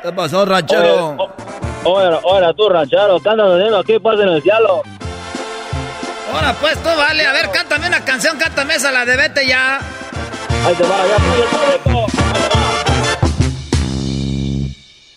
¿Qué 0.04 0.12
pasó, 0.12 0.44
ranchero? 0.44 1.16
Oye, 1.86 2.20
oye, 2.24 2.54
tú 2.58 2.68
ranchero, 2.68 3.18
¿qué 3.22 3.30
andas 3.30 3.54
haciendo 3.54 3.80
aquí 3.80 3.98
pues 3.98 4.20
en 4.20 4.28
el 4.28 4.42
cielo? 4.42 4.84
Ahora 6.34 6.54
pues 6.60 6.78
tú, 6.84 6.90
vale. 6.98 7.26
A 7.26 7.32
ver, 7.32 7.50
cántame 7.50 7.88
una 7.88 8.04
canción, 8.04 8.38
cántame 8.38 8.76
esa, 8.76 8.92
la 8.92 9.06
de 9.06 9.16
vete 9.16 9.48
ya. 9.48 9.80
Ahí 10.66 10.76
te 10.76 10.84
va, 10.84 10.98
ya 11.08 12.49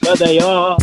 público. 0.02 0.18
Vete 0.18 0.34
ya. 0.34 0.76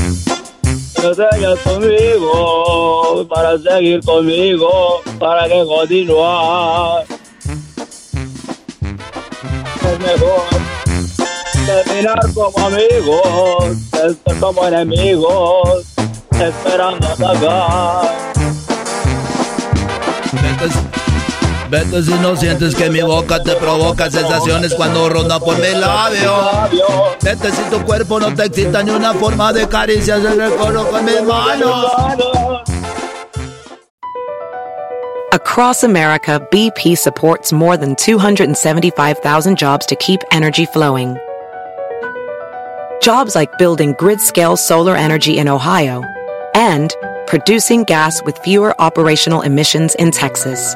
No 1.02 1.14
sigas 1.14 1.60
conmigo, 1.60 3.26
para 3.30 3.58
seguir 3.58 4.04
conmigo, 4.04 5.02
para 5.18 5.48
que 5.48 5.66
continuar. 5.66 7.06
Es 9.84 10.00
mejor 10.00 10.42
terminar 11.66 12.20
como 12.34 12.68
amigos, 12.68 13.78
que 13.92 14.08
estar 14.08 14.40
como 14.40 14.66
enemigos, 14.66 15.86
esperando 16.32 17.08
atacar. 17.08 18.20
Sientes 22.36 22.74
que 22.76 22.90
mi 22.90 23.02
boca 23.02 23.42
te 23.44 23.56
provoca 23.56 24.10
sensaciones 24.10 24.74
cuando 24.74 25.08
ronda 25.08 25.40
por 25.40 25.56
mi 25.58 25.72
labio. 25.72 26.34
Vete 27.22 27.52
si 27.52 27.62
tu 27.70 27.80
cuerpo 27.86 28.20
no 28.20 28.34
te 28.34 28.46
excita 28.46 28.82
ni 28.82 28.90
una 28.90 29.14
forma 29.14 29.54
de 29.54 29.68
recuerdo 30.36 30.88
con 30.90 31.06
mis 31.06 31.22
manos. 31.22 31.86
Across 35.32 35.84
America, 35.84 36.40
BP 36.50 36.98
supports 36.98 37.54
more 37.54 37.78
than 37.78 37.96
275,000 37.96 39.56
jobs 39.56 39.86
to 39.86 39.96
keep 39.96 40.22
energy 40.32 40.66
flowing. 40.66 41.18
Jobs 43.00 43.36
like 43.36 43.56
building 43.60 43.94
grid 44.00 44.20
scale 44.20 44.58
solar 44.58 44.96
energy 44.96 45.38
in 45.38 45.48
Ohio 45.48 46.04
and 46.56 46.96
producing 47.28 47.84
gas 47.84 48.24
with 48.24 48.40
fewer 48.40 48.74
operational 48.82 49.44
emissions 49.44 49.94
in 49.96 50.10
Texas. 50.10 50.76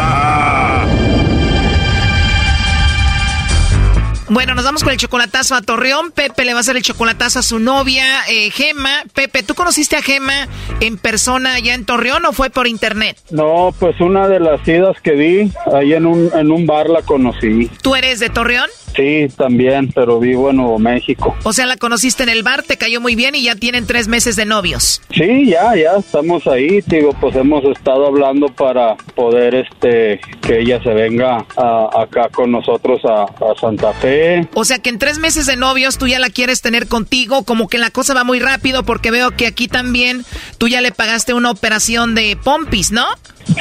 Bueno, 4.33 4.55
nos 4.55 4.63
vamos 4.63 4.81
con 4.81 4.93
el 4.93 4.97
chocolatazo 4.97 5.55
a 5.55 5.61
Torreón. 5.61 6.11
Pepe 6.11 6.45
le 6.45 6.53
va 6.53 6.59
a 6.59 6.61
hacer 6.61 6.77
el 6.77 6.83
chocolatazo 6.83 7.39
a 7.39 7.41
su 7.41 7.59
novia, 7.59 8.05
eh, 8.29 8.49
Gema. 8.49 9.03
Pepe, 9.13 9.43
¿tú 9.43 9.55
conociste 9.55 9.97
a 9.97 10.01
Gema 10.01 10.47
en 10.79 10.97
persona 10.97 11.55
allá 11.55 11.73
en 11.73 11.83
Torreón 11.83 12.25
o 12.25 12.31
fue 12.31 12.49
por 12.49 12.65
internet? 12.65 13.17
No, 13.29 13.73
pues 13.77 13.99
una 13.99 14.29
de 14.29 14.39
las 14.39 14.65
idas 14.65 14.95
que 15.03 15.11
vi, 15.11 15.51
ahí 15.75 15.91
en 15.91 16.05
un, 16.05 16.31
en 16.33 16.49
un 16.49 16.65
bar 16.65 16.89
la 16.89 17.01
conocí. 17.01 17.69
¿Tú 17.81 17.93
eres 17.93 18.21
de 18.21 18.29
Torreón? 18.29 18.69
Sí, 18.95 19.27
también, 19.37 19.89
pero 19.93 20.19
vivo 20.19 20.49
en 20.49 20.57
Nuevo 20.57 20.77
México. 20.79 21.35
O 21.43 21.53
sea, 21.53 21.65
la 21.65 21.77
conociste 21.77 22.23
en 22.23 22.29
el 22.29 22.43
bar, 22.43 22.63
te 22.63 22.77
cayó 22.77 22.99
muy 22.99 23.15
bien 23.15 23.35
y 23.35 23.43
ya 23.43 23.55
tienen 23.55 23.85
tres 23.87 24.07
meses 24.09 24.35
de 24.37 24.45
novios. 24.45 25.01
Sí, 25.13 25.45
ya, 25.47 25.75
ya 25.75 25.93
estamos 25.97 26.45
ahí, 26.47 26.81
digo, 26.87 27.13
pues 27.19 27.35
hemos 27.37 27.63
estado 27.65 28.05
hablando 28.07 28.47
para 28.47 28.95
poder, 29.15 29.55
este, 29.55 30.19
que 30.41 30.59
ella 30.59 30.81
se 30.83 30.89
venga 30.93 31.45
a- 31.55 31.89
acá 32.01 32.27
con 32.29 32.51
nosotros 32.51 32.99
a, 33.05 33.23
a 33.23 33.55
Santa 33.59 33.93
Fe. 33.93 34.20
O 34.53 34.65
sea 34.65 34.79
que 34.79 34.89
en 34.89 34.99
tres 34.99 35.17
meses 35.17 35.45
de 35.45 35.55
novios 35.55 35.97
tú 35.97 36.07
ya 36.07 36.19
la 36.19 36.29
quieres 36.29 36.61
tener 36.61 36.87
contigo, 36.87 37.43
como 37.43 37.67
que 37.67 37.77
la 37.77 37.89
cosa 37.89 38.13
va 38.13 38.23
muy 38.23 38.39
rápido 38.39 38.83
porque 38.83 39.11
veo 39.11 39.31
que 39.31 39.47
aquí 39.47 39.67
también 39.67 40.23
tú 40.57 40.67
ya 40.67 40.81
le 40.81 40.91
pagaste 40.91 41.33
una 41.33 41.51
operación 41.51 42.15
de 42.15 42.37
pompis, 42.41 42.91
¿no? 42.91 43.05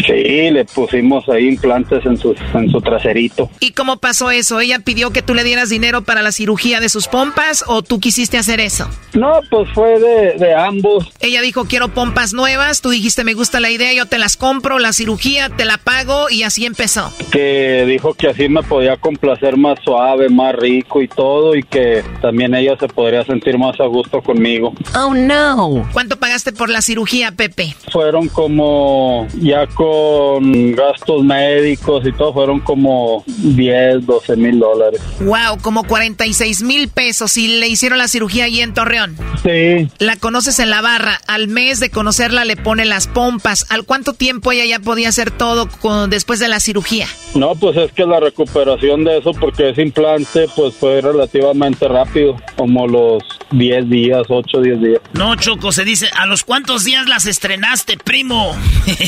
Sí, 0.06 0.50
le 0.50 0.64
pusimos 0.66 1.28
ahí 1.28 1.48
implantes 1.48 2.04
en 2.04 2.16
su, 2.16 2.36
en 2.54 2.70
su 2.70 2.80
traserito. 2.80 3.50
¿Y 3.60 3.72
cómo 3.72 3.96
pasó 3.96 4.30
eso? 4.30 4.60
¿Ella 4.60 4.78
pidió 4.80 5.10
que 5.10 5.22
tú 5.22 5.34
le 5.34 5.42
dieras 5.42 5.68
dinero 5.70 6.02
para 6.02 6.22
la 6.22 6.32
cirugía 6.32 6.80
de 6.80 6.88
sus 6.88 7.08
pompas 7.08 7.64
o 7.66 7.82
tú 7.82 7.98
quisiste 7.98 8.36
hacer 8.38 8.60
eso? 8.60 8.88
No, 9.14 9.40
pues 9.50 9.68
fue 9.74 9.98
de, 9.98 10.34
de 10.38 10.54
ambos. 10.54 11.10
Ella 11.20 11.40
dijo 11.40 11.64
quiero 11.64 11.88
pompas 11.88 12.32
nuevas, 12.34 12.82
tú 12.82 12.90
dijiste 12.90 13.24
me 13.24 13.34
gusta 13.34 13.58
la 13.58 13.70
idea, 13.70 13.92
yo 13.92 14.06
te 14.06 14.18
las 14.18 14.36
compro, 14.36 14.78
la 14.78 14.92
cirugía 14.92 15.48
te 15.48 15.64
la 15.64 15.78
pago 15.78 16.28
y 16.30 16.42
así 16.42 16.66
empezó. 16.66 17.12
que 17.32 17.84
dijo 17.86 18.14
que 18.14 18.28
así 18.28 18.48
me 18.48 18.62
podía 18.62 18.96
complacer 18.96 19.56
más 19.56 19.78
suave, 19.82 20.28
más 20.28 20.49
rico 20.52 21.02
y 21.02 21.08
todo, 21.08 21.54
y 21.54 21.62
que 21.62 22.02
también 22.20 22.54
ella 22.54 22.76
se 22.78 22.88
podría 22.88 23.24
sentir 23.24 23.58
más 23.58 23.78
a 23.80 23.86
gusto 23.86 24.20
conmigo. 24.22 24.72
Oh 24.96 25.14
no. 25.14 25.88
¿Cuánto 25.92 26.18
pagaste 26.18 26.52
por 26.52 26.70
la 26.70 26.82
cirugía, 26.82 27.32
Pepe? 27.32 27.74
Fueron 27.90 28.28
como, 28.28 29.26
ya 29.40 29.66
con 29.66 30.72
gastos 30.72 31.24
médicos 31.24 32.06
y 32.06 32.12
todo, 32.12 32.32
fueron 32.32 32.60
como 32.60 33.24
10, 33.26 34.06
12 34.06 34.36
mil 34.36 34.58
dólares. 34.58 35.00
Wow, 35.20 35.58
como 35.62 35.84
46 35.84 36.62
mil 36.62 36.88
pesos 36.88 37.36
y 37.36 37.58
le 37.58 37.68
hicieron 37.68 37.98
la 37.98 38.08
cirugía 38.08 38.44
allí 38.44 38.60
en 38.60 38.74
Torreón. 38.74 39.16
Sí. 39.42 39.88
La 39.98 40.16
conoces 40.16 40.58
en 40.58 40.70
la 40.70 40.80
barra. 40.80 41.20
Al 41.26 41.48
mes 41.48 41.80
de 41.80 41.90
conocerla 41.90 42.44
le 42.44 42.56
pone 42.56 42.84
las 42.84 43.06
pompas. 43.06 43.66
¿Al 43.70 43.84
cuánto 43.84 44.12
tiempo 44.12 44.52
ella 44.52 44.64
ya 44.64 44.80
podía 44.80 45.08
hacer 45.08 45.30
todo 45.30 45.68
con, 45.80 46.10
después 46.10 46.40
de 46.40 46.48
la 46.48 46.60
cirugía? 46.60 47.06
No, 47.34 47.54
pues 47.54 47.76
es 47.76 47.92
que 47.92 48.04
la 48.04 48.20
recuperación 48.20 49.04
de 49.04 49.18
eso, 49.18 49.32
porque 49.32 49.70
es 49.70 49.78
implante, 49.78 50.39
pues 50.54 50.74
fue 50.74 51.00
relativamente 51.00 51.88
rápido, 51.88 52.36
como 52.56 52.86
los 52.86 53.22
10 53.50 53.88
días, 53.88 54.22
8, 54.28 54.60
10 54.60 54.80
días. 54.80 55.00
No, 55.12 55.34
Choco, 55.36 55.72
se 55.72 55.84
dice, 55.84 56.08
¿a 56.16 56.26
los 56.26 56.44
cuántos 56.44 56.84
días 56.84 57.06
las 57.06 57.26
estrenaste, 57.26 57.96
primo? 57.96 58.56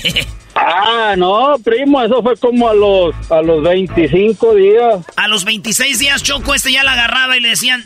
ah, 0.54 1.14
no, 1.16 1.56
primo, 1.62 2.02
eso 2.02 2.22
fue 2.22 2.36
como 2.36 2.68
a 2.68 2.74
los, 2.74 3.14
a 3.30 3.42
los 3.42 3.62
25 3.62 4.54
días. 4.54 5.04
A 5.16 5.28
los 5.28 5.44
26 5.44 5.98
días, 5.98 6.22
Choco, 6.22 6.54
este 6.54 6.72
ya 6.72 6.84
la 6.84 6.92
agarraba 6.92 7.36
y 7.36 7.40
le 7.40 7.50
decían, 7.50 7.84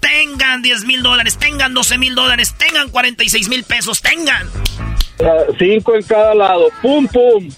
tengan 0.00 0.62
10 0.62 0.84
mil 0.84 1.02
dólares, 1.02 1.36
tengan 1.38 1.74
12 1.74 1.98
mil 1.98 2.14
dólares, 2.14 2.54
tengan 2.56 2.90
46 2.90 3.48
mil 3.48 3.64
pesos, 3.64 4.00
tengan. 4.00 4.48
Uh, 5.20 5.52
cinco 5.58 5.96
en 5.96 6.02
cada 6.02 6.34
lado, 6.34 6.68
pum, 6.80 7.06
pum. 7.08 7.48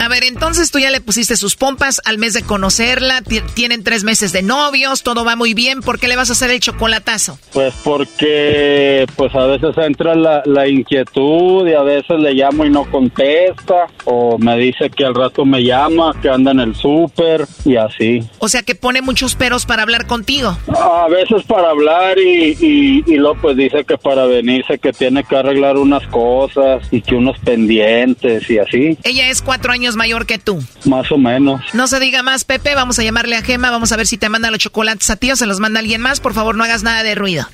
A 0.00 0.08
ver, 0.08 0.24
entonces 0.24 0.70
tú 0.70 0.78
ya 0.78 0.90
le 0.90 1.00
pusiste 1.00 1.36
sus 1.36 1.54
pompas 1.54 2.00
al 2.04 2.18
mes 2.18 2.32
de 2.32 2.42
conocerla, 2.42 3.22
tienen 3.54 3.84
tres 3.84 4.02
meses 4.02 4.32
de 4.32 4.42
novios, 4.42 5.02
todo 5.04 5.24
va 5.24 5.36
muy 5.36 5.54
bien, 5.54 5.80
¿por 5.80 6.00
qué 6.00 6.08
le 6.08 6.16
vas 6.16 6.28
a 6.28 6.32
hacer 6.32 6.50
el 6.50 6.58
chocolatazo? 6.60 7.38
Pues 7.52 7.72
porque 7.84 9.06
pues 9.16 9.32
a 9.34 9.46
veces 9.46 9.76
entra 9.78 10.14
la, 10.16 10.42
la 10.44 10.66
inquietud 10.66 11.68
y 11.68 11.74
a 11.74 11.82
veces 11.82 12.18
le 12.18 12.34
llamo 12.34 12.64
y 12.64 12.70
no 12.70 12.84
contesta, 12.90 13.86
o 14.04 14.38
me 14.38 14.56
dice 14.56 14.90
que 14.90 15.04
al 15.04 15.14
rato 15.14 15.44
me 15.44 15.62
llama, 15.62 16.14
que 16.20 16.28
anda 16.28 16.50
en 16.50 16.60
el 16.60 16.74
súper 16.74 17.46
y 17.64 17.76
así. 17.76 18.28
O 18.38 18.48
sea 18.48 18.62
que 18.62 18.74
pone 18.74 19.02
muchos 19.02 19.36
peros 19.36 19.66
para 19.66 19.82
hablar 19.82 20.06
contigo. 20.06 20.56
A 20.68 21.06
veces 21.08 21.44
para 21.46 21.70
hablar 21.70 22.18
y, 22.18 22.56
y, 22.60 23.04
y 23.06 23.16
luego 23.16 23.38
pues 23.40 23.56
dice 23.56 23.84
que 23.84 23.96
para 23.98 24.26
venirse 24.26 24.78
que 24.78 24.92
tiene 24.92 25.22
que 25.22 25.36
arreglar 25.36 25.76
unas 25.76 26.06
cosas 26.08 26.82
y 26.90 27.00
que 27.02 27.14
unos 27.14 27.38
pendientes 27.38 28.50
y 28.50 28.58
así. 28.58 28.98
Ella 29.04 29.28
es 29.28 29.41
cuatro 29.42 29.72
años 29.72 29.96
mayor 29.96 30.26
que 30.26 30.38
tú. 30.38 30.62
Más 30.84 31.10
o 31.12 31.18
menos. 31.18 31.60
No 31.72 31.86
se 31.86 32.00
diga 32.00 32.22
más, 32.22 32.44
Pepe. 32.44 32.74
Vamos 32.74 32.98
a 32.98 33.02
llamarle 33.02 33.36
a 33.36 33.42
Gema. 33.42 33.70
Vamos 33.70 33.92
a 33.92 33.96
ver 33.96 34.06
si 34.06 34.18
te 34.18 34.28
manda 34.28 34.50
los 34.50 34.60
chocolates 34.60 35.10
a 35.10 35.16
ti 35.16 35.30
o 35.30 35.36
se 35.36 35.46
los 35.46 35.60
manda 35.60 35.80
alguien 35.80 36.00
más. 36.00 36.20
Por 36.20 36.34
favor, 36.34 36.56
no 36.56 36.64
hagas 36.64 36.82
nada 36.82 37.02
de 37.02 37.14
ruido. 37.14 37.46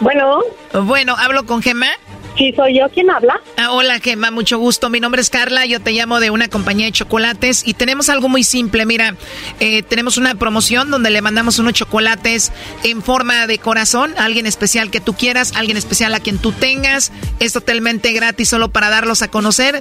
Bueno. 0.00 0.40
Bueno, 0.84 1.16
¿hablo 1.18 1.46
con 1.46 1.62
Gema? 1.62 1.88
Sí, 2.36 2.52
soy 2.54 2.78
yo 2.78 2.88
quien 2.90 3.10
habla. 3.10 3.40
Ah, 3.56 3.72
hola, 3.72 3.98
Gemma, 3.98 4.30
mucho 4.30 4.58
gusto. 4.58 4.90
Mi 4.90 5.00
nombre 5.00 5.22
es 5.22 5.30
Carla, 5.30 5.64
yo 5.64 5.80
te 5.80 5.92
llamo 5.92 6.20
de 6.20 6.30
una 6.30 6.48
compañía 6.48 6.86
de 6.86 6.92
chocolates 6.92 7.66
y 7.66 7.72
tenemos 7.74 8.10
algo 8.10 8.28
muy 8.28 8.44
simple. 8.44 8.84
Mira, 8.84 9.16
eh, 9.58 9.82
tenemos 9.82 10.18
una 10.18 10.34
promoción 10.34 10.90
donde 10.90 11.08
le 11.10 11.22
mandamos 11.22 11.58
unos 11.58 11.72
chocolates 11.72 12.52
en 12.84 13.02
forma 13.02 13.46
de 13.46 13.58
corazón 13.58 14.12
a 14.18 14.24
alguien 14.24 14.44
especial 14.44 14.90
que 14.90 15.00
tú 15.00 15.14
quieras, 15.14 15.52
alguien 15.56 15.78
especial 15.78 16.12
a 16.14 16.20
quien 16.20 16.36
tú 16.38 16.52
tengas. 16.52 17.10
Es 17.40 17.54
totalmente 17.54 18.12
gratis 18.12 18.50
solo 18.50 18.68
para 18.68 18.90
darlos 18.90 19.22
a 19.22 19.28
conocer. 19.28 19.80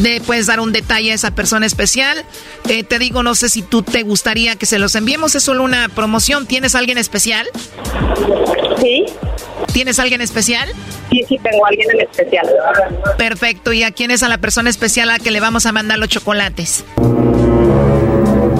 Le 0.00 0.20
puedes 0.20 0.46
dar 0.46 0.60
un 0.60 0.72
detalle 0.72 1.12
a 1.12 1.14
esa 1.14 1.30
persona 1.30 1.66
especial. 1.66 2.24
Eh, 2.68 2.84
te 2.84 2.98
digo, 2.98 3.22
no 3.22 3.34
sé 3.34 3.48
si 3.48 3.62
tú 3.62 3.82
te 3.82 4.02
gustaría 4.02 4.56
que 4.56 4.66
se 4.66 4.78
los 4.78 4.94
enviemos. 4.94 5.34
Es 5.34 5.42
solo 5.42 5.62
una 5.62 5.88
promoción. 5.88 6.46
¿Tienes 6.46 6.74
alguien 6.74 6.98
especial? 6.98 7.46
Sí. 8.80 9.06
¿Tienes 9.72 9.98
alguien 9.98 10.20
especial? 10.20 10.68
Sí, 11.10 11.24
sí, 11.28 11.38
tengo 11.42 11.64
alguien 11.66 11.90
en 11.92 12.00
especial. 12.00 12.46
Perfecto. 13.16 13.72
¿Y 13.72 13.82
a 13.82 13.90
quién 13.90 14.10
es 14.10 14.22
a 14.22 14.28
la 14.28 14.38
persona 14.38 14.70
especial 14.70 15.10
a 15.10 15.14
la 15.14 15.18
que 15.18 15.30
le 15.30 15.40
vamos 15.40 15.66
a 15.66 15.72
mandar 15.72 15.98
los 15.98 16.08
chocolates? 16.08 16.84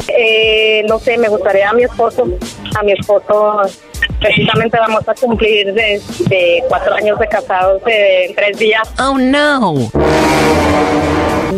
Eh, 0.09 0.85
no 0.89 0.99
sé, 0.99 1.19
me 1.19 1.29
gustaría 1.29 1.71
a 1.71 1.73
mi 1.73 1.85
esposo. 1.85 2.27
A 2.79 2.83
mi 2.83 2.93
esposo, 2.93 3.63
precisamente 4.21 4.79
vamos 4.79 5.09
a 5.09 5.15
cumplir 5.15 5.73
de, 5.73 6.01
cuatro 6.69 6.95
años 6.95 7.19
de 7.19 7.29
casados 7.29 7.83
en 7.87 8.35
tres 8.35 8.59
días. 8.59 8.89
Oh, 8.99 9.19
no. 9.19 9.91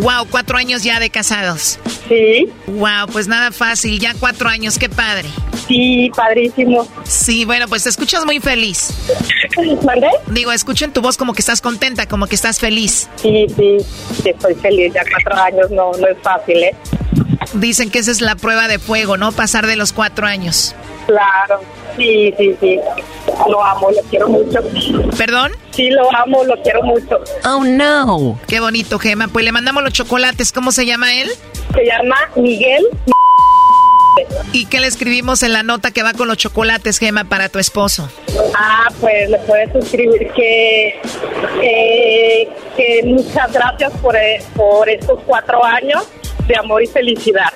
Wow, 0.01 0.27
cuatro 0.31 0.57
años 0.57 0.85
ya 0.85 1.01
de 1.01 1.11
casados. 1.11 1.79
Sí. 2.09 2.49
Wow, 2.67 3.09
pues 3.13 3.27
nada 3.27 3.51
fácil, 3.51 3.99
ya 3.99 4.15
cuatro 4.19 4.49
años, 4.49 4.79
qué 4.79 4.89
padre. 4.89 5.29
Sí, 5.67 6.11
padrísimo. 6.15 6.87
Sí, 7.05 7.45
bueno, 7.45 7.67
pues 7.69 7.83
te 7.83 7.91
escuchas 7.91 8.25
muy 8.25 8.41
feliz. 8.41 8.91
¿Mande? 9.85 10.09
Digo, 10.29 10.53
escucho 10.53 10.85
en 10.85 10.93
tu 10.93 11.03
voz 11.03 11.17
como 11.17 11.35
que 11.35 11.41
estás 11.41 11.61
contenta, 11.61 12.07
como 12.07 12.27
que 12.27 12.37
estás 12.37 12.59
feliz. 12.59 13.09
Sí, 13.17 13.47
sí, 13.57 13.77
sí, 14.23 14.31
estoy 14.31 14.55
feliz, 14.55 14.95
ya 14.95 15.03
cuatro 15.11 15.43
años 15.43 15.71
no, 15.71 15.93
no 15.93 16.07
es 16.07 16.17
fácil, 16.23 16.63
¿eh? 16.63 16.75
Dicen 17.55 17.91
que 17.91 17.99
esa 17.99 18.11
es 18.11 18.21
la 18.21 18.37
prueba 18.37 18.69
de 18.69 18.79
fuego, 18.79 19.17
¿no? 19.17 19.33
Pasar 19.33 19.67
de 19.67 19.77
los 19.77 19.93
cuatro 19.93 20.27
años. 20.27 20.75
Claro, 21.07 21.61
sí, 21.97 22.35
sí, 22.37 22.55
sí. 22.61 22.79
Lo 23.49 23.65
amo, 23.65 23.91
lo 23.91 24.03
quiero 24.11 24.29
mucho. 24.29 24.61
¿Perdón? 25.17 25.53
Sí, 25.71 25.89
lo 25.91 26.15
amo, 26.15 26.45
lo 26.45 26.61
quiero 26.63 26.83
mucho. 26.83 27.21
Oh, 27.45 27.65
no. 27.65 28.39
Qué 28.47 28.61
bonito, 28.61 28.99
Gema. 28.99 29.29
Pues 29.29 29.45
le 29.45 29.53
mandamos 29.53 29.83
los 29.83 29.93
chocolates. 29.93 30.53
¿Cómo 30.53 30.73
se 30.73 30.85
llama 30.85 31.15
él? 31.15 31.31
Se 31.75 31.85
llama 31.87 32.17
Miguel. 32.37 32.87
¿Y 34.53 34.67
qué 34.67 34.81
le 34.81 34.87
escribimos 34.87 35.43
en 35.43 35.53
la 35.53 35.63
nota 35.63 35.91
que 35.91 36.03
va 36.03 36.13
con 36.13 36.29
los 36.29 36.37
chocolates, 36.37 36.99
Gema, 36.99 37.25
para 37.25 37.49
tu 37.49 37.59
esposo? 37.59 38.11
Ah, 38.55 38.89
pues 39.01 39.31
le 39.31 39.39
puedes 39.39 39.75
escribir 39.75 40.31
que, 40.33 41.01
eh, 41.63 42.49
que 42.77 43.03
muchas 43.05 43.53
gracias 43.53 43.93
por, 44.03 44.17
eh, 44.17 44.43
por 44.57 44.89
estos 44.89 45.21
cuatro 45.25 45.65
años 45.65 46.07
de 46.49 46.57
amor 46.57 46.83
y 46.83 46.87
felicidad. 46.87 47.53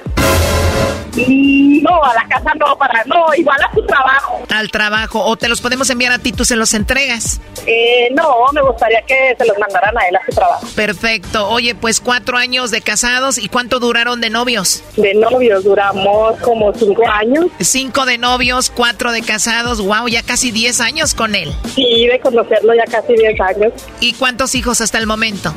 No, 1.14 2.02
a 2.02 2.14
la 2.14 2.26
casa 2.26 2.52
no, 2.58 2.76
para 2.78 3.04
no, 3.04 3.34
igual 3.36 3.58
a 3.60 3.74
su 3.74 3.84
trabajo. 3.84 4.42
Al 4.48 4.70
trabajo, 4.70 5.22
o 5.22 5.36
te 5.36 5.48
los 5.48 5.60
podemos 5.60 5.90
enviar 5.90 6.12
a 6.12 6.18
ti, 6.18 6.32
tú 6.32 6.44
se 6.44 6.56
los 6.56 6.72
entregas. 6.72 7.40
Eh, 7.66 8.08
no, 8.14 8.46
me 8.52 8.62
gustaría 8.62 9.02
que 9.02 9.34
se 9.36 9.44
los 9.44 9.58
mandaran 9.58 9.96
a 9.98 10.06
él 10.08 10.16
a 10.16 10.24
su 10.24 10.32
trabajo. 10.32 10.66
Perfecto. 10.74 11.48
Oye, 11.48 11.74
pues 11.74 12.00
cuatro 12.00 12.38
años 12.38 12.70
de 12.70 12.80
casados 12.80 13.36
y 13.36 13.48
cuánto 13.48 13.78
duraron 13.78 14.20
de 14.20 14.30
novios? 14.30 14.82
De 14.96 15.12
novios 15.14 15.64
duramos 15.64 16.38
como 16.40 16.72
cinco 16.72 17.06
años. 17.06 17.46
Cinco 17.60 18.06
de 18.06 18.16
novios, 18.16 18.70
cuatro 18.70 19.12
de 19.12 19.22
casados. 19.22 19.80
Wow, 19.80 20.08
ya 20.08 20.22
casi 20.22 20.50
diez 20.50 20.80
años 20.80 21.14
con 21.14 21.34
él. 21.34 21.52
Sí, 21.74 22.06
de 22.06 22.20
conocerlo 22.20 22.74
ya 22.74 22.84
casi 22.84 23.14
diez 23.14 23.38
años. 23.38 23.72
¿Y 24.00 24.14
cuántos 24.14 24.54
hijos 24.54 24.80
hasta 24.80 24.98
el 24.98 25.06
momento? 25.06 25.54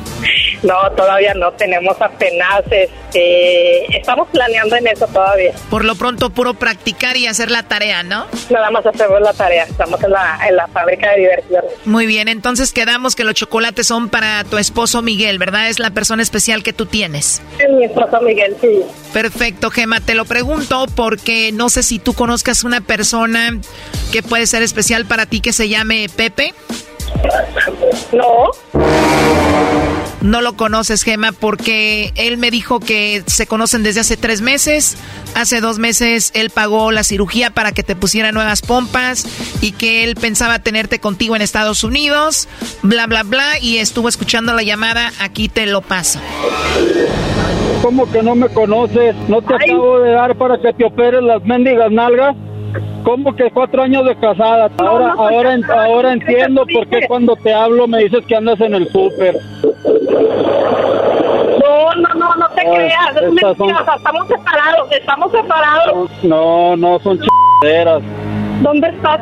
No, 0.66 0.90
todavía 0.96 1.32
no. 1.34 1.52
Tenemos 1.52 1.96
apenas, 2.00 2.62
este, 2.70 3.96
estamos 3.96 4.28
planeando 4.30 4.74
en 4.76 4.88
eso 4.88 5.06
todavía. 5.06 5.52
Por 5.70 5.84
lo 5.84 5.94
pronto, 5.94 6.30
puro 6.30 6.54
practicar 6.54 7.16
y 7.16 7.26
hacer 7.26 7.50
la 7.50 7.62
tarea, 7.62 8.02
¿no? 8.02 8.26
Nada 8.50 8.70
más 8.70 8.84
hacemos 8.84 9.20
la 9.20 9.32
tarea. 9.32 9.64
Estamos 9.64 10.02
en 10.02 10.10
la, 10.10 10.40
en 10.48 10.56
la 10.56 10.66
fábrica 10.68 11.12
de 11.12 11.20
diversión. 11.20 11.64
Muy 11.84 12.06
bien, 12.06 12.26
entonces 12.26 12.72
quedamos 12.72 13.14
que 13.14 13.22
los 13.22 13.34
chocolates 13.34 13.86
son 13.86 14.08
para 14.08 14.42
tu 14.44 14.58
esposo 14.58 15.02
Miguel, 15.02 15.38
¿verdad? 15.38 15.68
Es 15.68 15.78
la 15.78 15.90
persona 15.90 16.22
especial 16.22 16.64
que 16.64 16.72
tú 16.72 16.86
tienes. 16.86 17.42
Es 17.58 17.70
mi 17.70 17.84
esposo 17.84 18.20
Miguel, 18.20 18.56
sí. 18.60 18.82
Perfecto, 19.12 19.70
Gema. 19.70 20.00
Te 20.00 20.14
lo 20.14 20.24
pregunto 20.24 20.86
porque 20.96 21.52
no 21.52 21.68
sé 21.68 21.84
si 21.84 21.98
tú 22.00 22.12
conozcas 22.12 22.64
una 22.64 22.80
persona 22.80 23.58
que 24.12 24.22
puede 24.22 24.46
ser 24.46 24.62
especial 24.62 25.06
para 25.06 25.26
ti 25.26 25.40
que 25.40 25.52
se 25.52 25.68
llame 25.68 26.08
Pepe. 26.14 26.54
No. 28.12 28.50
No 30.22 30.40
lo 30.40 30.56
conoces, 30.56 31.04
Gema, 31.04 31.30
porque 31.32 32.12
él 32.16 32.36
me 32.36 32.50
dijo 32.50 32.80
que 32.80 33.22
se 33.26 33.46
conocen 33.46 33.82
desde 33.82 34.00
hace 34.00 34.16
tres 34.16 34.40
meses. 34.40 34.96
Hace 35.34 35.60
dos 35.60 35.78
meses 35.78 36.32
él 36.34 36.50
pagó 36.50 36.90
la 36.90 37.04
cirugía 37.04 37.50
para 37.50 37.72
que 37.72 37.82
te 37.82 37.94
pusiera 37.94 38.32
nuevas 38.32 38.62
pompas 38.62 39.26
y 39.60 39.72
que 39.72 40.02
él 40.02 40.16
pensaba 40.16 40.58
tenerte 40.58 40.98
contigo 40.98 41.36
en 41.36 41.42
Estados 41.42 41.84
Unidos, 41.84 42.48
bla, 42.82 43.06
bla, 43.06 43.22
bla, 43.22 43.58
y 43.60 43.76
estuvo 43.76 44.08
escuchando 44.08 44.52
la 44.54 44.62
llamada. 44.62 45.12
Aquí 45.20 45.48
te 45.48 45.66
lo 45.66 45.82
paso. 45.82 46.18
¿Cómo 47.82 48.10
que 48.10 48.22
no 48.22 48.34
me 48.34 48.48
conoces? 48.48 49.14
¿No 49.28 49.42
te 49.42 49.54
acabo 49.54 50.00
de 50.00 50.12
dar 50.12 50.36
para 50.36 50.58
que 50.60 50.72
te 50.72 50.84
operes 50.86 51.22
las 51.22 51.44
mendigas 51.44 51.92
nalgas? 51.92 52.34
¿Cómo 53.04 53.34
que 53.34 53.50
cuatro 53.50 53.82
años 53.82 54.04
de 54.04 54.16
casada? 54.16 54.70
Ahora, 54.78 55.14
ahora, 55.16 55.58
ahora 55.68 56.12
entiendo 56.12 56.64
por 56.66 56.86
qué 56.88 57.06
cuando 57.06 57.36
te 57.36 57.52
hablo 57.52 57.86
me 57.86 57.98
dices 57.98 58.24
que 58.26 58.36
andas 58.36 58.60
en 58.60 58.74
el 58.74 58.88
súper. 58.88 59.36
No, 61.62 61.94
no, 61.94 62.14
no, 62.14 62.34
no 62.36 62.48
te 62.50 62.62
creas, 62.62 63.16
es 63.16 63.32
mentira, 63.32 63.84
estamos 63.96 64.28
separados, 64.28 64.92
estamos 64.92 65.32
separados. 65.32 66.10
No, 66.22 66.76
no, 66.76 66.98
son 67.00 67.20
chingaderas. 67.20 68.02
¿Dónde 68.62 68.88
estás? 68.88 69.20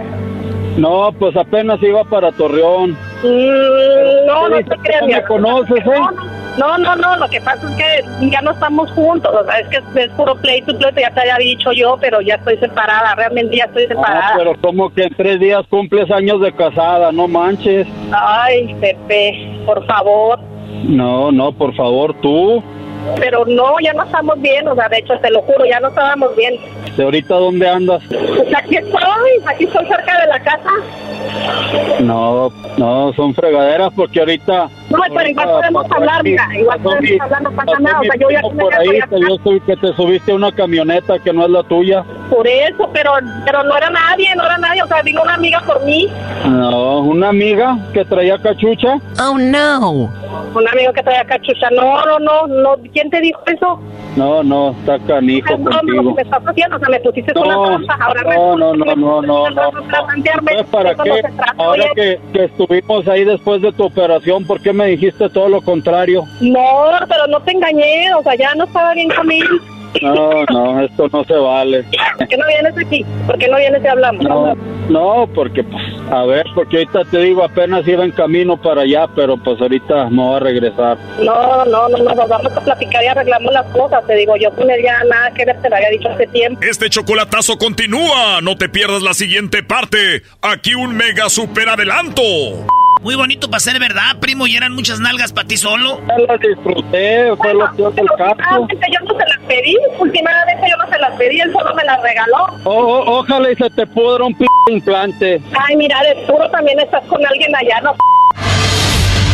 No, 0.76 1.12
pues 1.18 1.36
apenas 1.36 1.82
iba 1.82 2.05
para 2.05 2.32
Torreón. 2.32 2.92
Mm, 3.22 4.26
no, 4.26 4.49
no 4.49 4.57
te 4.57 4.76
creas. 4.78 5.07
¿Me 5.07 5.24
conoces, 5.24 5.78
eh? 5.78 6.01
No, 6.01 6.43
no, 6.57 6.97
no, 6.97 7.17
lo 7.17 7.29
que 7.29 7.41
pasa 7.41 7.69
es 7.69 7.77
que 7.77 8.29
ya 8.31 8.41
no 8.41 8.53
estamos 8.53 8.91
juntos, 8.93 9.35
o 9.35 9.45
sea, 9.45 9.59
es 9.59 9.69
que 9.69 10.03
es 10.03 10.11
puro 10.11 10.37
pleito, 10.37 10.77
pleito, 10.79 11.01
ya 11.01 11.11
te 11.11 11.21
había 11.21 11.37
dicho 11.37 11.73
yo, 11.73 11.97
pero 12.01 12.21
ya 12.21 12.37
estoy 12.37 12.57
separada, 12.59 13.15
realmente 13.15 13.57
ya 13.57 13.65
estoy 13.65 13.87
separada. 13.87 14.29
Ah, 14.29 14.35
pero 14.37 14.55
como 14.61 14.93
que 14.93 15.05
en 15.05 15.15
tres 15.15 15.41
días 15.41 15.67
cumples 15.69 16.11
años 16.11 16.41
de 16.41 16.53
casada, 16.53 17.11
no 17.13 17.27
manches. 17.29 17.87
Ay, 18.13 18.75
Pepe, 18.81 19.63
por 19.67 19.85
favor. 19.87 20.39
No, 20.85 21.33
no, 21.33 21.53
por 21.53 21.75
favor, 21.75 22.15
tú. 22.21 22.63
pero 23.19 23.45
no, 23.47 23.79
ya 23.81 23.93
no 23.93 24.05
estamos 24.05 24.41
bien, 24.41 24.67
o 24.69 24.75
sea, 24.75 24.89
de 24.89 24.99
hecho, 24.99 25.19
te 25.21 25.31
lo 25.31 25.43
juro, 25.43 25.65
ya 25.65 25.81
no 25.81 25.89
estábamos 25.89 26.35
bien. 26.37 26.55
¿De 26.97 27.03
ahorita 27.03 27.35
dónde 27.35 27.69
andas? 27.69 28.03
Pues 28.09 28.55
aquí 28.57 28.77
estoy, 28.77 29.31
aquí 29.47 29.65
estoy 29.65 29.87
cerca 29.87 30.21
de 30.21 30.27
la 30.29 30.41
casa. 30.41 30.71
No, 32.01 32.51
no, 32.77 33.13
son 33.15 33.35
fregaderas 33.35 33.93
porque 33.95 34.21
ahorita... 34.21 34.69
No, 34.97 35.14
pero 35.14 35.28
igual 35.28 35.49
podemos 35.49 35.90
hablar, 35.90 36.20
aquí- 36.20 36.30
mira, 36.30 36.49
igual 36.59 36.78
pasó 36.78 36.82
podemos 36.84 37.11
mi- 37.11 37.18
hablar, 37.20 37.42
no 37.42 37.51
pasa 37.53 37.78
nada, 37.80 38.01
o 38.01 38.05
sea, 38.05 38.14
yo 38.20 38.30
ya 38.30 38.40
por 38.42 38.74
ahí, 38.74 38.88
que 38.88 39.20
yo 39.20 39.36
soy 39.42 39.61
que 39.61 39.76
te 39.76 39.92
subiste 39.95 40.32
a 40.32 40.34
una 40.34 40.53
camioneta 40.53 41.18
que 41.18 41.32
no 41.32 41.45
es 41.45 41.51
la 41.51 41.62
tuya. 41.64 42.05
Por 42.30 42.47
eso, 42.47 42.88
pero, 42.92 43.12
pero 43.45 43.62
no 43.64 43.76
era 43.76 43.90
nadie, 43.90 44.34
no 44.36 44.45
era 44.45 44.59
nadie, 44.59 44.82
o 44.82 44.86
sea, 44.86 45.03
vino 45.03 45.22
una 45.22 45.34
amiga 45.34 45.61
por 45.66 45.84
mí, 45.84 46.09
No, 46.47 47.01
una 47.01 47.28
amiga 47.30 47.76
que 47.92 48.05
traía 48.05 48.38
cachucha. 48.38 48.97
Oh, 49.20 49.36
no. 49.38 49.90
un 50.55 50.68
amigo 50.68 50.92
que 50.92 51.03
traía 51.03 51.24
cachucha, 51.24 51.68
no, 51.70 52.05
no, 52.07 52.18
no, 52.18 52.47
no, 52.47 52.76
¿quién 52.92 53.11
te 53.11 53.20
dijo 53.20 53.40
eso? 53.47 53.80
No, 54.16 54.45
no, 54.45 54.70
está 54.70 54.99
canijo 55.01 55.53
Es 55.55 55.61
broma 55.64 55.80
lo 55.82 55.86
que 55.88 55.97
contigo. 55.97 56.14
me 56.14 56.22
estás 56.22 56.42
haciendo, 56.47 56.76
o 56.76 56.78
sea, 56.78 56.88
me 56.88 57.01
pusiste 57.01 57.32
No, 57.34 57.40
una 57.42 57.66
trampa, 57.66 57.99
ahora 58.01 58.22
no, 58.22 58.57
no, 58.57 58.74
no, 58.74 58.95
no, 58.95 59.22
no, 59.22 59.51
no. 59.51 59.70
Pues, 60.45 60.66
¿Para 60.70 60.95
qué? 60.95 61.22
no 61.57 61.64
Ahora 61.64 61.84
que, 61.97 62.20
que 62.32 62.45
estuvimos 62.45 63.09
ahí 63.09 63.24
después 63.24 63.61
de 63.62 63.72
tu 63.72 63.84
operación, 63.84 64.45
¿por 64.47 64.61
qué 64.61 64.72
me 64.72 64.84
dijiste 64.87 65.28
todo 65.30 65.49
lo 65.49 65.62
contrario? 65.62 66.26
No, 66.41 66.91
pero 67.09 67.26
no 67.28 67.41
te 67.41 67.53
engañé, 67.53 68.14
o 68.14 68.22
sea, 68.22 68.35
ya 68.35 68.55
no 68.55 68.64
estaba 68.64 68.95
bien 68.95 69.09
conmigo. 69.11 69.49
No, 70.03 70.45
no, 70.47 70.80
esto 70.82 71.09
no 71.12 71.24
se 71.24 71.35
vale. 71.35 71.85
¿Por 72.18 72.28
qué 72.28 72.37
no 72.37 72.47
vienes 72.47 72.76
aquí? 72.76 73.05
¿Por 73.26 73.39
qué 73.39 73.49
no 73.49 73.57
vienes 73.57 73.82
y 73.82 73.87
hablamos? 73.87 74.24
No, 74.24 74.55
no, 74.89 75.28
porque, 75.35 75.62
pues, 75.62 75.82
a 76.11 76.24
ver, 76.24 76.45
porque 76.55 76.78
ahorita 76.78 77.05
te 77.11 77.18
digo, 77.18 77.45
apenas 77.45 77.87
iba 77.87 78.05
en 78.05 78.11
camino 78.11 78.61
para 78.61 78.82
allá, 78.82 79.07
pero 79.14 79.37
pues 79.37 79.61
ahorita 79.61 80.11
me 80.11 80.22
voy 80.22 80.37
a 80.37 80.41
regresar. 80.41 80.99
No, 81.22 81.64
no, 81.64 81.89
no, 81.89 81.99
no, 81.99 82.14
nos 82.14 82.28
vamos 82.28 82.53
a 82.57 82.61
platicar 82.61 83.05
y 83.05 83.07
arreglamos 83.07 83.53
las 83.53 83.66
cosas. 83.66 84.05
Te 84.07 84.14
digo, 84.14 84.37
yo 84.37 84.51
con 84.51 84.70
él 84.70 84.82
ya 84.82 85.03
nada 85.05 85.30
que 85.30 85.45
ver, 85.45 85.61
te 85.62 85.70
lo 85.70 85.76
había 85.76 85.91
dicho 85.91 86.09
hace 86.09 86.26
tiempo. 86.26 86.61
Este 86.62 86.91
chocolatazo 86.91 87.57
continúa. 87.57 88.41
No 88.43 88.57
te 88.57 88.68
pierdas 88.68 89.03
la 89.03 89.14
siguiente 89.14 89.62
parte. 89.62 90.22
Aquí 90.43 90.74
un 90.74 90.97
mega 90.97 91.28
super 91.28 91.68
adelanto. 91.68 92.22
Muy 93.05 93.17
bonito 93.17 93.49
para 93.51 93.61
ser 93.61 93.79
verdad, 93.79 94.17
primo, 94.19 94.47
y 94.47 94.57
eran 94.57 94.73
muchas 94.73 94.99
nalgas 94.99 95.31
para 95.31 95.47
ti 95.47 95.59
solo. 95.59 96.01
Ya 96.09 96.19
las 96.27 96.41
disfruté, 96.41 97.37
fue 97.37 97.53
lo 97.53 97.71
peor 97.77 97.95
del 97.95 98.07
caso. 98.17 98.63
Últimamente 98.63 98.87
yo 98.91 99.01
no 99.05 99.19
se 99.21 99.27
las 99.29 99.39
pedí, 99.47 99.77
últimamente 99.99 100.63
yo 100.71 100.77
no 100.79 100.91
se 100.91 100.99
las 100.99 101.13
pedí, 101.19 101.39
él 101.41 101.53
solo 101.53 101.75
me 101.75 101.85
las 101.85 102.01
regaló. 102.03 102.47
O- 102.65 102.71
o- 102.73 103.19
ojalá 103.19 103.51
y 103.51 103.57
se 103.57 103.69
te 103.69 103.87
pudra 103.87 104.25
un 104.25 104.35
p 104.35 104.47
implante. 104.71 105.43
Ay, 105.69 105.77
mira, 105.77 106.01
de 106.03 106.25
seguro 106.25 106.49
también 106.51 106.81
estás 106.81 107.05
con 107.05 107.25
alguien 107.27 107.55
allá, 107.55 107.79
¿no? 107.83 107.95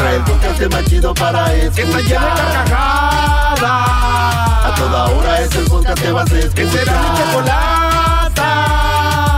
Trae 0.00 0.16
el 0.16 0.22
podcast 0.22 0.72
más 0.72 0.84
chido 0.86 1.12
para 1.12 1.52
escuchar. 1.52 1.74
Que 1.74 1.82
está 1.82 1.98
llena 2.00 2.34
de 2.34 2.40
carcajadas. 2.40 3.60
A 4.64 4.74
toda 4.74 5.04
hora 5.10 5.40
es 5.42 5.54
el 5.54 5.64
podcast 5.66 6.02
que 6.02 6.12
vas 6.12 6.32
a 6.32 6.38
escuchar. 6.38 6.54
Que 6.54 6.70
será 6.70 7.02
mi 7.02 7.18
chocolata. 7.18 8.48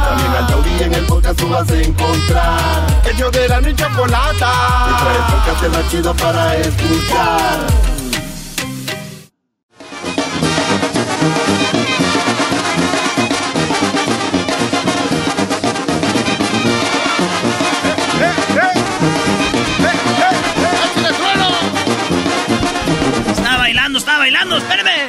También 0.08 0.32
al 0.36 0.46
taurí 0.46 0.82
en 0.84 0.94
el 0.94 1.04
podcast 1.06 1.40
tú 1.40 1.48
vas 1.48 1.68
a 1.68 1.80
encontrar. 1.80 3.02
Ellos 3.12 3.32
de 3.32 3.48
la 3.48 3.60
y 3.60 3.74
chocolata. 3.74 4.52
Que 4.86 4.94
trae 5.02 5.16
el 5.16 5.24
podcast 5.32 5.76
más 5.76 5.90
chido 5.90 6.14
para 6.14 6.56
escuchar. 6.56 7.58
Espérame. 24.50 25.08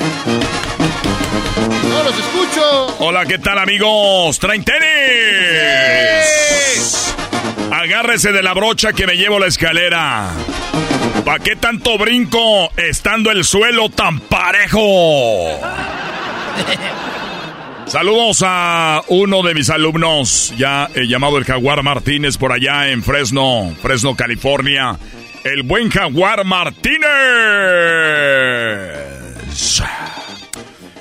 No 1.90 2.04
los 2.04 2.18
escucho. 2.18 2.96
Hola, 3.00 3.26
¿qué 3.26 3.40
tal 3.40 3.58
amigos? 3.58 4.40
¿Traen 4.40 4.64
tenis? 4.64 4.84
Agárrese 7.72 8.32
de 8.32 8.44
la 8.44 8.54
brocha 8.54 8.94
que 8.94 9.08
me 9.08 9.18
llevo 9.18 9.40
la 9.40 9.48
escalera. 9.48 10.32
¿Pa' 11.26 11.40
qué 11.40 11.56
tanto 11.56 11.98
brinco 11.98 12.72
estando 12.78 13.32
el 13.32 13.44
suelo 13.44 13.90
tan 13.90 14.20
parejo? 14.20 15.60
Saludos 17.88 18.44
a 18.46 19.02
uno 19.08 19.44
de 19.44 19.54
mis 19.54 19.70
alumnos, 19.70 20.54
ya 20.58 20.90
eh, 20.96 21.06
llamado 21.08 21.38
el 21.38 21.46
Jaguar 21.46 21.84
Martínez 21.84 22.38
por 22.38 22.52
allá 22.52 22.90
en 22.90 23.04
Fresno, 23.04 23.74
Fresno, 23.82 24.16
California. 24.16 24.98
El 25.44 25.64
buen 25.64 25.90
Jaguar 25.90 26.46
Martínez. 26.46 27.04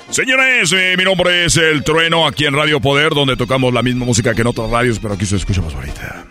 Señores, 0.09 0.71
eh, 0.71 0.95
mi 0.97 1.03
nombre 1.03 1.45
es 1.45 1.57
El 1.57 1.83
Trueno, 1.83 2.25
aquí 2.25 2.45
en 2.45 2.53
Radio 2.53 2.79
Poder, 2.79 3.13
donde 3.13 3.35
tocamos 3.35 3.73
la 3.73 3.81
misma 3.81 4.05
música 4.05 4.33
que 4.33 4.41
en 4.41 4.47
otras 4.47 4.69
radios, 4.69 4.99
pero 4.99 5.15
aquí 5.15 5.25
se 5.25 5.35
escucha 5.35 5.61
más 5.61 5.73
bonita. 5.73 6.25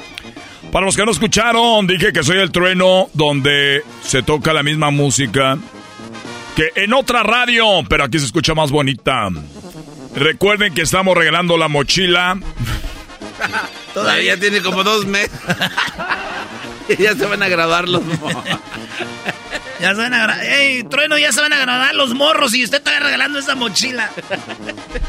Para 0.70 0.86
los 0.86 0.96
que 0.96 1.04
no 1.04 1.10
escucharon, 1.10 1.86
dije 1.86 2.12
que 2.12 2.22
soy 2.22 2.38
El 2.38 2.50
Trueno, 2.50 3.10
donde 3.12 3.82
se 4.02 4.22
toca 4.22 4.52
la 4.52 4.62
misma 4.62 4.90
música 4.90 5.58
que 6.56 6.70
en 6.76 6.94
otra 6.94 7.22
radio, 7.22 7.82
pero 7.88 8.04
aquí 8.04 8.18
se 8.18 8.26
escucha 8.26 8.54
más 8.54 8.70
bonita. 8.70 9.28
Recuerden 10.14 10.72
que 10.72 10.82
estamos 10.82 11.16
regalando 11.16 11.58
la 11.58 11.68
mochila. 11.68 12.38
Todavía 13.94 14.38
tiene 14.38 14.62
como 14.62 14.84
dos 14.84 15.04
meses. 15.06 15.30
ya 16.98 17.14
se 17.14 17.26
van 17.26 17.42
a 17.42 17.48
graduar 17.48 17.88
los 17.88 18.02
Ya 19.82 19.96
se 19.96 20.00
van 20.00 20.14
a. 20.14 20.44
¡Ey, 20.44 20.84
trueno! 20.84 21.18
Ya 21.18 21.32
se 21.32 21.40
van 21.40 21.52
a 21.52 21.58
graduar 21.58 21.92
los 21.96 22.14
morros 22.14 22.54
y 22.54 22.62
usted 22.62 22.78
está 22.78 23.00
regalando 23.00 23.40
esa 23.40 23.56
mochila. 23.56 24.08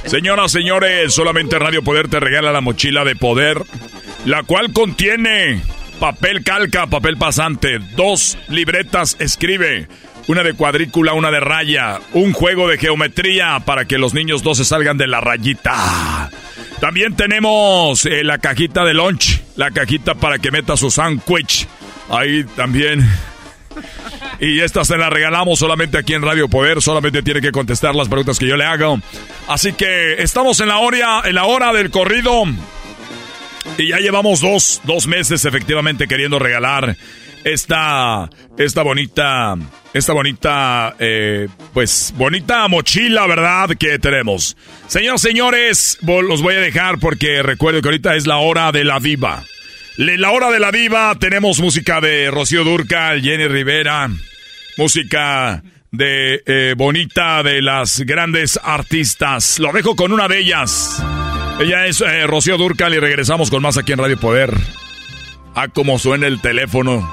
Señoras, 0.06 0.52
señores, 0.52 1.14
solamente 1.14 1.60
Radio 1.60 1.84
Poder 1.84 2.08
te 2.08 2.20
regala 2.20 2.52
la 2.52 2.60
mochila 2.60 3.06
de 3.06 3.16
poder, 3.16 3.62
la 4.26 4.42
cual 4.42 4.74
contiene 4.74 5.62
papel 6.00 6.44
calca, 6.44 6.88
papel 6.88 7.18
pasante, 7.18 7.78
dos 7.96 8.36
libretas 8.48 9.16
escribe, 9.20 9.88
una 10.28 10.42
de 10.42 10.56
cuadrícula, 10.56 11.14
una 11.14 11.30
de 11.30 11.40
raya, 11.40 12.00
un 12.14 12.34
juego 12.34 12.68
de 12.68 12.80
geometría 12.80 13.60
para 13.60 13.86
que 13.86 14.00
los 14.00 14.16
niños 14.16 14.44
no 14.44 14.56
se 14.56 14.66
salgan 14.66 14.98
de 14.98 15.06
la 15.06 15.22
rayita. 15.22 16.32
También 16.80 17.16
tenemos 17.16 18.08
eh, 18.08 18.24
la 18.24 18.40
cajita 18.40 18.84
de 18.86 18.96
lunch, 18.96 19.40
la 19.56 19.70
cajita 19.70 20.16
para 20.16 20.40
que 20.40 20.50
meta 20.50 20.76
su 20.78 20.90
sándwich. 20.90 21.68
Ahí 22.10 22.44
también. 22.56 23.08
Y 24.40 24.60
esta 24.62 24.84
se 24.84 24.98
la 24.98 25.10
regalamos 25.10 25.60
solamente 25.60 25.98
aquí 25.98 26.14
en 26.14 26.22
Radio 26.22 26.48
Poder. 26.48 26.82
Solamente 26.82 27.22
tiene 27.24 27.42
que 27.42 27.52
contestar 27.52 27.96
las 27.96 28.08
preguntas 28.10 28.40
que 28.40 28.48
yo 28.48 28.58
le 28.58 28.66
hago. 28.66 29.00
Así 29.48 29.74
que 29.74 30.22
estamos 30.22 30.60
en 30.60 30.68
la 30.70 30.78
hora, 30.80 31.22
en 31.26 31.36
la 31.36 31.46
hora 31.46 31.72
del 31.74 31.90
corrido. 31.92 32.44
Y 33.78 33.90
ya 33.90 33.98
llevamos 34.00 34.42
dos, 34.42 34.82
dos 34.84 35.08
meses 35.08 35.46
efectivamente 35.46 36.08
queriendo 36.08 36.38
regalar 36.40 36.96
esta, 37.44 38.30
esta 38.58 38.84
bonita, 38.84 39.56
esta 39.94 40.14
bonita, 40.14 40.96
eh, 41.00 41.48
pues 41.74 42.14
bonita 42.16 42.68
mochila, 42.68 43.26
¿verdad? 43.28 43.70
Que 43.80 44.00
tenemos. 44.00 44.56
Señores, 44.88 45.98
vo- 46.02 46.22
los 46.22 46.42
voy 46.42 46.56
a 46.56 46.60
dejar 46.60 47.00
porque 47.00 47.42
recuerdo 47.42 47.82
que 47.82 47.88
ahorita 47.88 48.16
es 48.16 48.28
la 48.28 48.38
hora 48.38 48.72
de 48.72 48.84
la 48.84 49.00
diva. 49.00 49.44
La 49.98 50.32
hora 50.32 50.50
de 50.50 50.60
la 50.60 50.72
diva, 50.72 51.14
tenemos 51.20 51.60
música 51.60 52.02
de 52.02 52.32
Rocío 52.32 52.64
Durcal, 52.64 53.22
Jenny 53.22 53.48
Rivera, 53.48 54.10
música 54.78 55.64
de 55.92 56.42
eh, 56.46 56.74
Bonita 56.76 57.44
de 57.44 57.62
las 57.62 58.00
grandes 58.02 58.60
artistas. 58.64 59.60
Lo 59.60 59.72
dejo 59.72 59.96
con 59.96 60.12
una 60.12 60.28
de 60.28 60.40
ellas. 60.40 61.04
Ella 61.60 61.86
es 61.86 62.02
eh, 62.02 62.26
Rocío 62.26 62.58
Durcal 62.58 62.96
y 62.96 63.00
regresamos 63.00 63.52
con 63.52 63.62
más 63.62 63.78
aquí 63.78 63.92
en 63.92 64.00
Radio 64.00 64.20
Poder. 64.20 64.52
Ah, 65.54 65.68
como 65.68 66.00
suena 66.00 66.26
el 66.26 66.42
teléfono. 66.42 67.08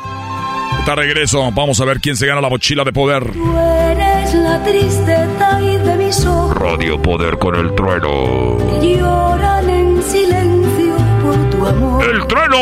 Ahorita 0.72 0.94
regreso. 0.94 1.52
Vamos 1.52 1.78
a 1.82 1.84
ver 1.84 2.00
quién 2.00 2.16
se 2.16 2.26
gana 2.26 2.40
la 2.40 2.48
mochila 2.48 2.84
de 2.84 2.92
poder. 2.94 3.30
Tú 3.32 3.58
eres 3.58 4.34
la 4.34 4.64
tristeza 4.64 5.60
y 5.60 5.76
de 5.76 5.96
mis 5.96 6.24
ojos 6.24 6.56
Radio 6.56 7.02
Poder 7.02 7.36
con 7.38 7.54
el 7.56 7.74
trueno. 7.74 8.56
lloran 8.80 9.68
en 9.68 10.02
silencio. 10.02 10.39
¡El 12.02 12.26
trueno! 12.26 12.60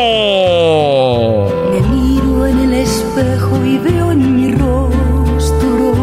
Me 1.71 1.81
miro 1.81 2.45
en 2.45 2.59
el 2.59 2.73
espejo 2.73 3.65
y 3.65 3.77
veo 3.77 4.11
en 4.11 4.35
mi 4.35 4.51
rostro 4.51 5.93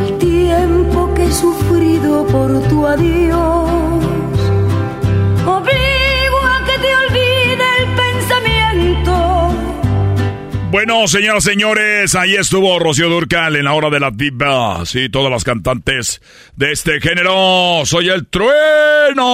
el 0.00 0.18
tiempo 0.18 1.14
que 1.14 1.32
sufrí 1.32 1.68
adiós. 2.86 3.70
Obligo 5.46 6.38
a 6.42 6.64
que 6.64 6.78
te 6.78 6.96
olvide 6.96 7.64
el 7.78 7.86
pensamiento. 7.96 9.12
Bueno, 10.70 11.08
señoras 11.08 11.46
y 11.46 11.50
señores, 11.50 12.14
ahí 12.14 12.34
estuvo 12.34 12.78
Rocío 12.78 13.08
Durcal 13.08 13.56
en 13.56 13.64
la 13.64 13.72
hora 13.72 13.90
de 13.90 14.00
la 14.00 14.10
diva. 14.10 14.84
Sí, 14.84 15.08
todas 15.08 15.30
las 15.30 15.44
cantantes 15.44 16.20
de 16.56 16.72
este 16.72 17.00
género. 17.00 17.82
Soy 17.84 18.08
el 18.08 18.26
trueno. 18.26 19.24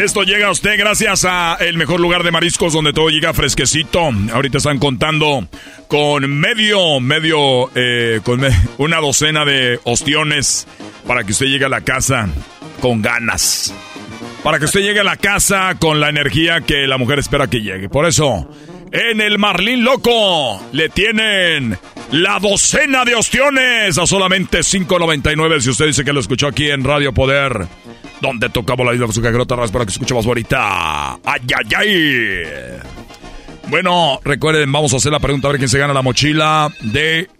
Esto 0.00 0.22
llega 0.22 0.46
a 0.46 0.50
usted 0.50 0.78
gracias 0.78 1.26
a 1.26 1.58
el 1.60 1.76
mejor 1.76 2.00
lugar 2.00 2.22
de 2.22 2.30
mariscos 2.30 2.72
donde 2.72 2.94
todo 2.94 3.10
llega 3.10 3.34
fresquecito. 3.34 4.08
Ahorita 4.32 4.56
están 4.56 4.78
contando 4.78 5.46
con 5.88 6.40
medio, 6.40 7.00
medio, 7.00 7.70
eh, 7.74 8.20
con 8.24 8.40
una 8.78 8.96
docena 8.96 9.44
de 9.44 9.78
ostiones 9.84 10.66
para 11.06 11.22
que 11.22 11.32
usted 11.32 11.48
llegue 11.48 11.66
a 11.66 11.68
la 11.68 11.82
casa 11.82 12.30
con 12.80 13.02
ganas. 13.02 13.74
Para 14.42 14.58
que 14.58 14.64
usted 14.64 14.80
llegue 14.80 15.00
a 15.00 15.04
la 15.04 15.18
casa 15.18 15.76
con 15.78 16.00
la 16.00 16.08
energía 16.08 16.62
que 16.62 16.86
la 16.86 16.96
mujer 16.96 17.18
espera 17.18 17.48
que 17.48 17.60
llegue. 17.60 17.90
Por 17.90 18.06
eso, 18.06 18.48
en 18.92 19.20
el 19.20 19.38
Marlín 19.38 19.84
Loco 19.84 20.66
le 20.72 20.88
tienen 20.88 21.78
la 22.10 22.38
docena 22.38 23.04
de 23.04 23.16
ostiones 23.16 23.98
a 23.98 24.06
solamente 24.06 24.60
5.99 24.60 25.60
si 25.60 25.68
usted 25.68 25.88
dice 25.88 26.06
que 26.06 26.14
lo 26.14 26.20
escuchó 26.20 26.46
aquí 26.46 26.70
en 26.70 26.84
Radio 26.84 27.12
Poder. 27.12 27.68
Donde 28.20 28.48
tocamos 28.50 28.86
la 28.86 28.94
isla 28.94 29.06
de 29.06 29.12
su 29.12 29.22
cagrota 29.22 29.56
para 29.56 29.84
que 29.84 29.92
escuchemos 29.92 30.26
ahorita. 30.26 31.14
¡Ay, 31.24 31.40
ay, 31.56 31.74
ay! 31.76 32.44
Bueno, 33.68 34.20
recuerden, 34.24 34.70
vamos 34.72 34.92
a 34.92 34.96
hacer 34.96 35.12
la 35.12 35.20
pregunta 35.20 35.46
a 35.48 35.52
ver 35.52 35.58
quién 35.58 35.68
se 35.68 35.78
gana 35.78 35.94
la 35.94 36.02
mochila 36.02 36.72
de 36.80 37.30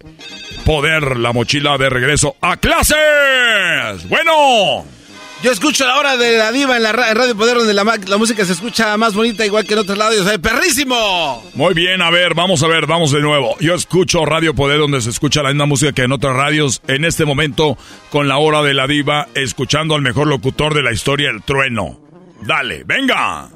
poder, 0.65 1.17
la 1.17 1.33
mochila 1.33 1.77
de 1.77 1.91
regreso 1.91 2.37
a 2.41 2.57
clases. 2.57 4.09
Bueno. 4.09 5.00
Yo 5.43 5.51
escucho 5.51 5.87
la 5.87 5.97
hora 5.99 6.19
de 6.19 6.37
la 6.37 6.53
diva 6.53 6.77
en 6.77 6.83
la 6.83 6.93
ra- 6.93 7.15
Radio 7.15 7.35
Poder, 7.35 7.57
donde 7.57 7.73
la, 7.73 8.19
música 8.19 8.45
se 8.45 8.53
escucha 8.53 8.95
más 8.99 9.15
bonita, 9.15 9.47
igual 9.47 9.65
que 9.67 9.73
en 9.73 9.79
otros 9.79 9.97
lados. 9.97 10.17
¡Sabe, 10.19 10.39
perrísimo! 10.39 11.43
Muy 11.55 11.73
bien, 11.73 12.03
a 12.03 12.11
ver, 12.11 12.35
vamos 12.35 12.63
a 12.63 12.67
ver, 12.67 12.87
vamos 12.87 13.11
de 13.11 13.21
nuevo. 13.21 13.57
Yo 13.59 13.75
escucho 13.75 14.27
Radio 14.27 14.55
Poder 14.55 14.79
donde 14.79 15.01
se 15.01 15.09
escucha 15.09 15.43
la 15.43 15.49
misma 15.49 15.65
música 15.65 15.93
que 15.93 16.03
en 16.03 16.13
otras 16.13 16.37
radios. 16.37 16.83
En 16.89 17.07
este 17.07 17.25
momento, 17.25 17.79
con 18.11 18.29
la 18.29 18.37
hora 18.37 18.61
de 18.63 18.75
la 18.75 18.87
diva, 18.87 19.29
escuchando 19.35 19.95
al 19.95 20.03
mejor 20.03 20.27
locutor 20.27 20.75
de 20.75 20.83
la 20.83 20.93
historia, 20.93 21.31
el 21.31 21.43
trueno. 21.43 21.99
Dale, 22.43 22.85
venga. 22.85 23.49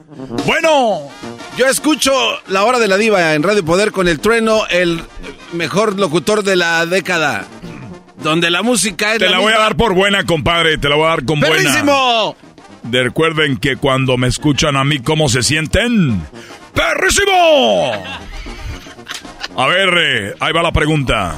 Bueno. 0.46 1.10
Yo 1.58 1.66
escucho 1.66 2.12
la 2.48 2.64
hora 2.64 2.78
de 2.78 2.88
la 2.88 2.96
diva 2.96 3.34
en 3.34 3.42
Radio 3.42 3.62
Poder 3.64 3.92
con 3.92 4.08
el 4.08 4.20
trueno, 4.20 4.62
el 4.70 5.02
mejor 5.52 5.98
locutor 5.98 6.42
de 6.44 6.56
la 6.56 6.86
década. 6.86 7.46
Donde 8.24 8.50
la 8.50 8.62
música 8.62 9.12
es 9.12 9.18
Te 9.18 9.28
la 9.28 9.38
voy 9.38 9.52
a 9.52 9.58
dar 9.58 9.76
por 9.76 9.94
buena, 9.94 10.24
compadre. 10.24 10.78
Te 10.78 10.88
la 10.88 10.96
voy 10.96 11.04
a 11.06 11.10
dar 11.10 11.24
con 11.24 11.38
buena. 11.40 11.54
¡Perrísimo! 11.56 12.34
De- 12.82 13.02
Recuerden 13.04 13.58
que 13.58 13.76
cuando 13.76 14.16
me 14.16 14.26
escuchan 14.28 14.76
a 14.76 14.82
mí, 14.84 14.98
¿cómo 15.00 15.28
se 15.28 15.42
sienten? 15.42 16.26
¡Perrísimo! 16.74 17.92
A 19.56 19.66
ver, 19.66 19.88
eh, 19.96 20.34
ahí 20.40 20.52
va 20.52 20.62
la 20.62 20.72
pregunta. 20.72 21.36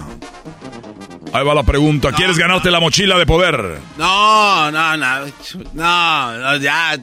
Ahí 1.33 1.45
va 1.45 1.55
la 1.55 1.65
pregunta. 1.65 2.13
¿Quieres 2.13 2.39
ganarte 2.39 2.71
la 2.71 2.79
mochila 2.81 3.19
de 3.19 3.27
poder? 3.27 3.79
No, 3.99 4.71
no, 4.71 4.97
no, 4.97 5.27
no, 5.75 6.39
no, 6.39 6.57
ya. 6.57 6.97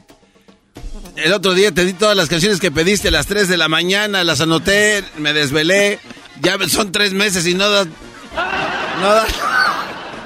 El 1.17 1.33
otro 1.33 1.53
día 1.53 1.71
te 1.73 1.85
di 1.85 1.93
todas 1.93 2.15
las 2.17 2.29
canciones 2.29 2.59
que 2.59 2.71
pediste 2.71 3.09
a 3.09 3.11
las 3.11 3.27
3 3.27 3.47
de 3.49 3.57
la 3.57 3.67
mañana, 3.67 4.23
las 4.23 4.39
anoté, 4.41 5.03
me 5.17 5.33
desvelé. 5.33 5.99
Ya 6.41 6.57
son 6.69 6.91
tres 6.91 7.13
meses 7.13 7.45
y 7.45 7.53
no 7.53 7.69
da. 7.69 7.85
No 7.85 9.13
da. 9.13 9.25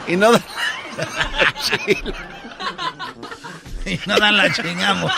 Y 0.08 0.16
no 0.16 0.32
da. 0.32 0.41
Y 3.86 3.97
no 4.05 4.20
dan 4.20 4.36
la 4.36 4.51
chingamos. 4.51 5.12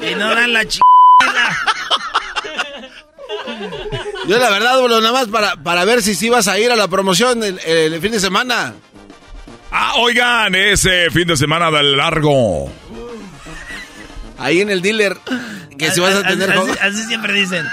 Y 0.00 0.14
no 0.16 0.34
dan 0.34 0.52
la 0.52 0.64
chingada. 0.66 1.58
Yo 4.26 4.38
la 4.38 4.50
verdad, 4.50 4.80
boludo, 4.80 5.00
nada 5.00 5.12
más 5.12 5.28
para, 5.28 5.54
para 5.62 5.84
ver 5.84 6.02
si 6.02 6.16
sí 6.16 6.28
vas 6.28 6.48
a 6.48 6.58
ir 6.58 6.72
a 6.72 6.76
la 6.76 6.88
promoción 6.88 7.44
el, 7.44 7.60
el 7.60 8.00
fin 8.00 8.10
de 8.10 8.18
semana. 8.18 8.74
Ah, 9.70 9.94
oigan, 9.98 10.54
ese 10.54 11.08
fin 11.10 11.28
de 11.28 11.36
semana 11.36 11.70
del 11.70 11.96
largo. 11.96 12.70
Ahí 14.38 14.60
en 14.60 14.70
el 14.70 14.82
dealer, 14.82 15.16
que 15.78 15.90
si 15.92 16.00
vas 16.00 16.14
a 16.16 16.22
tener... 16.24 16.50
Así, 16.50 16.70
así 16.80 17.04
siempre 17.04 17.32
dicen. 17.32 17.64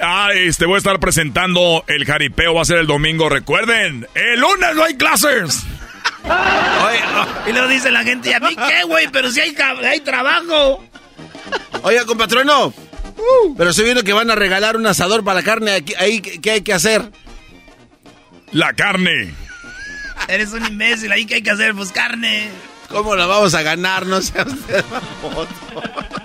Ah, 0.00 0.30
este, 0.34 0.66
voy 0.66 0.76
a 0.76 0.78
estar 0.78 0.98
presentando 1.00 1.84
el 1.86 2.04
jaripeo, 2.04 2.54
va 2.54 2.62
a 2.62 2.64
ser 2.64 2.78
el 2.78 2.86
domingo, 2.86 3.28
recuerden. 3.28 4.06
El 4.14 4.40
lunes 4.40 4.74
no 4.74 4.84
hay 4.84 4.94
clases. 4.94 5.64
Y 7.48 7.52
luego 7.52 7.68
dice 7.68 7.90
la 7.90 8.04
gente, 8.04 8.30
¿y 8.30 8.32
a 8.32 8.40
mí 8.40 8.54
qué, 8.54 8.84
güey? 8.84 9.08
Pero 9.08 9.30
si 9.30 9.40
hay, 9.40 9.52
trabajo. 10.00 10.84
Oiga, 11.82 12.04
compatrono. 12.04 12.72
Pero 13.56 13.70
estoy 13.70 13.84
viendo 13.84 14.04
que 14.04 14.12
van 14.12 14.30
a 14.30 14.34
regalar 14.34 14.76
un 14.76 14.86
asador 14.86 15.24
para 15.24 15.40
la 15.40 15.44
carne. 15.44 15.72
Aquí, 15.72 15.94
ahí, 15.98 16.20
¿qué 16.20 16.40
qué 16.40 16.50
hay 16.52 16.62
que 16.62 16.72
hacer? 16.72 17.10
La 18.52 18.72
carne. 18.72 19.34
Eres 20.28 20.52
un 20.52 20.64
imbécil, 20.64 21.10
ahí 21.12 21.26
que 21.26 21.36
hay 21.36 21.42
que 21.42 21.50
hacer, 21.50 21.74
pues 21.74 21.90
carne. 21.90 22.48
¿Cómo 22.88 23.16
la 23.16 23.26
vamos 23.26 23.54
a 23.54 23.62
ganar? 23.62 24.06
No 24.06 24.20
sea 24.20 24.44
usted. 24.44 24.84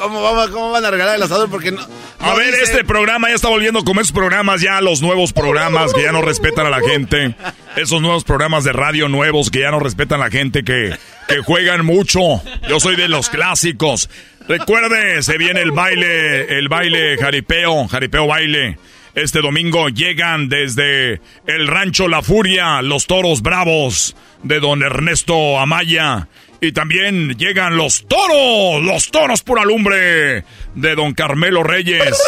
¿Cómo, 0.00 0.22
vamos, 0.22 0.48
¿Cómo 0.50 0.70
van 0.70 0.84
a 0.84 0.90
regalar 0.90 1.16
el 1.16 1.22
asador? 1.22 1.50
Porque 1.50 1.70
no... 1.72 1.80
A 2.20 2.34
ver, 2.34 2.46
dice- 2.52 2.62
este 2.64 2.84
programa 2.84 3.28
ya 3.28 3.34
está 3.34 3.48
volviendo 3.48 3.84
como 3.84 4.00
esos 4.00 4.12
programas, 4.12 4.60
ya 4.60 4.80
los 4.80 5.02
nuevos 5.02 5.32
programas 5.32 5.92
que 5.92 6.02
ya 6.02 6.12
no 6.12 6.22
respetan 6.22 6.66
a 6.66 6.70
la 6.70 6.80
gente. 6.80 7.34
Esos 7.76 8.00
nuevos 8.00 8.24
programas 8.24 8.64
de 8.64 8.72
radio 8.72 9.08
nuevos 9.08 9.50
que 9.50 9.60
ya 9.60 9.70
no 9.70 9.78
respetan 9.80 10.20
a 10.20 10.24
la 10.24 10.30
gente, 10.30 10.64
que, 10.64 10.96
que 11.28 11.38
juegan 11.38 11.84
mucho. 11.84 12.20
Yo 12.68 12.80
soy 12.80 12.96
de 12.96 13.08
los 13.08 13.28
clásicos. 13.30 14.08
Recuerde, 14.48 15.22
se 15.22 15.38
viene 15.38 15.60
el 15.60 15.70
baile, 15.72 16.58
el 16.58 16.68
baile 16.68 17.16
jaripeo, 17.18 17.86
jaripeo 17.88 18.26
baile. 18.26 18.78
Este 19.14 19.40
domingo 19.40 19.88
llegan 19.88 20.48
desde 20.48 21.20
el 21.46 21.66
rancho 21.68 22.06
La 22.08 22.22
Furia, 22.22 22.80
los 22.82 23.06
toros 23.06 23.42
bravos 23.42 24.14
de 24.42 24.60
don 24.60 24.82
Ernesto 24.82 25.58
Amaya. 25.58 26.28
Y 26.60 26.72
también 26.72 27.36
llegan 27.38 27.76
los 27.76 28.06
toros, 28.06 28.82
los 28.82 29.10
toros 29.10 29.42
pura 29.42 29.64
lumbre 29.64 30.44
de 30.74 30.94
don 30.94 31.14
Carmelo 31.14 31.62
Reyes. 31.62 32.20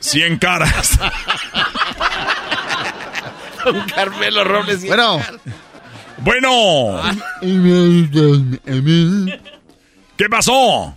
Cien 0.00 0.38
caras. 0.38 0.98
Don 3.64 3.80
Carmelo 3.94 4.44
Robles. 4.44 4.86
Bueno. 4.86 5.20
Bueno. 6.18 7.00
¿Qué 10.16 10.28
pasó? 10.30 10.96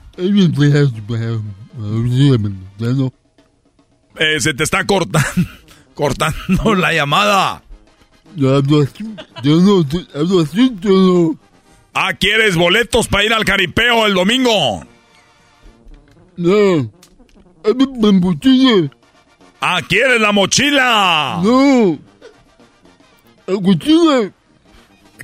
Eh, 4.18 4.40
se 4.40 4.54
te 4.54 4.64
está 4.64 4.86
cortando, 4.86 5.50
cortando 5.94 6.76
la 6.76 6.94
llamada. 6.94 7.64
Ah, 11.94 12.14
¿quieres 12.14 12.56
boletos 12.56 13.08
para 13.08 13.24
ir 13.26 13.34
al 13.34 13.46
caripeo 13.46 14.06
el 14.08 14.14
domingo? 14.14 14.86
No. 16.38 16.92
Ah, 19.60 19.82
¿quieres 19.88 20.22
la 20.22 20.32
mochila? 20.32 21.40
No. 21.44 22.00
Aguachile. 23.48 24.32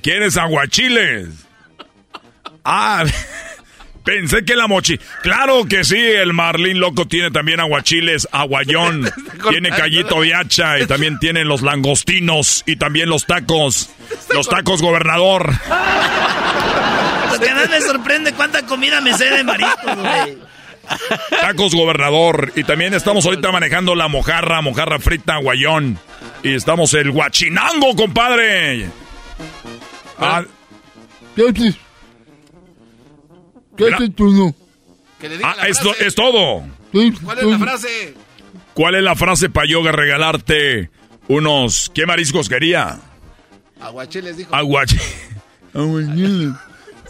¿Quieres 0.01 0.37
aguachiles? 0.37 1.29
Ah, 2.63 3.05
pensé 4.07 4.45
que 4.45 4.55
la 4.55 4.67
mochila. 4.67 5.01
Claro 5.21 5.65
que 5.65 5.83
sí, 5.83 5.99
el 5.99 6.31
Marlín 6.31 6.79
Loco 6.79 7.05
tiene 7.05 7.29
también 7.29 7.59
aguachiles, 7.59 8.29
aguayón, 8.31 9.11
tiene 9.49 9.69
callito 9.69 10.21
de 10.21 10.33
hacha 10.33 10.79
y 10.79 10.87
también 10.87 11.19
tiene 11.19 11.43
los 11.43 11.61
langostinos 11.61 12.63
y 12.65 12.77
también 12.77 13.09
los 13.09 13.25
tacos. 13.25 13.89
Los 14.33 14.47
tacos 14.47 14.81
gobernador. 14.81 15.51
Lo 17.31 17.39
que 17.39 17.53
más 17.53 17.69
me 17.69 17.81
sorprende 17.81 18.31
cuánta 18.31 18.65
comida 18.65 19.01
me 19.01 19.13
sé 19.13 19.25
de 19.29 19.43
mariscos, 19.43 19.95
güey. 19.97 20.37
Tacos 21.41 21.75
gobernador. 21.75 22.53
Y 22.55 22.63
también 22.63 22.93
estamos 22.93 23.25
ahorita 23.25 23.51
manejando 23.51 23.93
la 23.93 24.07
mojarra, 24.07 24.61
mojarra 24.61 24.99
frita, 24.99 25.33
aguayón. 25.33 25.99
Y 26.43 26.55
estamos 26.55 26.93
el 26.93 27.11
guachinango, 27.11 27.93
compadre. 27.97 28.87
Ah, 30.17 30.43
¿Qué 33.77 33.83
haces? 33.85 33.97
¿Qué 33.97 34.03
haces 34.03 34.15
tú 34.15 34.31
no? 34.31 34.55
ah, 35.43 35.67
esto 35.67 35.93
es 35.99 36.13
todo. 36.15 36.63
¿Cuál 37.23 37.39
es 37.39 37.45
la 37.45 37.59
frase? 37.59 38.13
¿Cuál 38.73 38.95
es 38.95 39.03
la 39.03 39.15
frase 39.15 39.49
para 39.49 39.67
yo 39.67 39.81
regalarte 39.91 40.89
unos... 41.27 41.91
¿Qué 41.93 42.05
mariscos 42.05 42.47
quería? 42.49 42.99
Aguachiles 43.81 44.37
dijo. 44.37 44.53
Aguachi. 44.55 44.97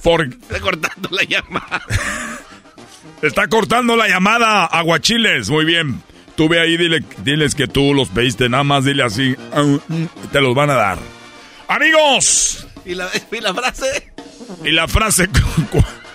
Por... 0.03 0.23
Está 0.41 0.60
cortando 0.60 1.10
la 1.11 1.23
llamada. 1.23 1.81
Está 3.22 3.48
cortando 3.48 3.95
la 3.95 4.07
llamada, 4.07 4.65
aguachiles. 4.65 5.49
Muy 5.49 5.65
bien. 5.65 6.02
Tú 6.35 6.48
ve 6.48 6.60
ahí, 6.60 6.77
dile, 6.77 7.03
diles 7.23 7.56
que 7.56 7.68
tú 7.68 7.94
los 7.94 8.10
pediste, 8.10 8.48
nada 8.48 8.64
más 8.64 8.85
dile 8.85 9.03
así. 9.03 9.35
"Ah, 9.52 9.64
mm", 9.64 10.06
te 10.31 10.39
los 10.39 10.53
van 10.53 10.69
a 10.69 10.76
dar. 10.76 10.99
Amigos, 11.68 12.68
¿Y 12.85 12.94
la, 12.95 13.10
y 13.31 13.41
la 13.41 13.53
frase? 13.53 14.11
y 14.64 14.72
la 14.72 14.88
frase... 14.88 15.27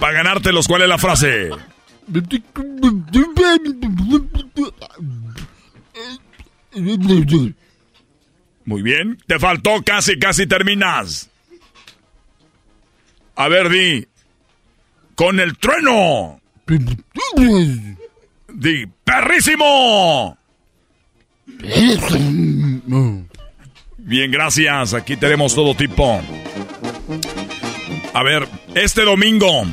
Para 0.00 0.14
ganártelos, 0.14 0.66
¿cuál 0.66 0.82
es 0.82 0.88
la 0.88 0.98
frase? 0.98 1.50
Muy 8.64 8.82
bien. 8.82 9.18
Te 9.26 9.38
faltó 9.38 9.82
casi, 9.84 10.18
casi 10.18 10.46
terminas. 10.46 11.30
A 13.36 13.48
ver, 13.48 13.68
di. 13.68 14.06
Con 15.14 15.38
el 15.38 15.56
trueno. 15.58 16.40
Di, 18.48 18.86
perrísimo. 19.04 20.38
Bien, 23.98 24.30
gracias. 24.30 24.94
Aquí 24.94 25.16
tenemos 25.16 25.54
todo 25.54 25.74
tipo. 25.74 26.20
A 28.12 28.22
ver, 28.22 28.48
este 28.74 29.02
domingo, 29.02 29.64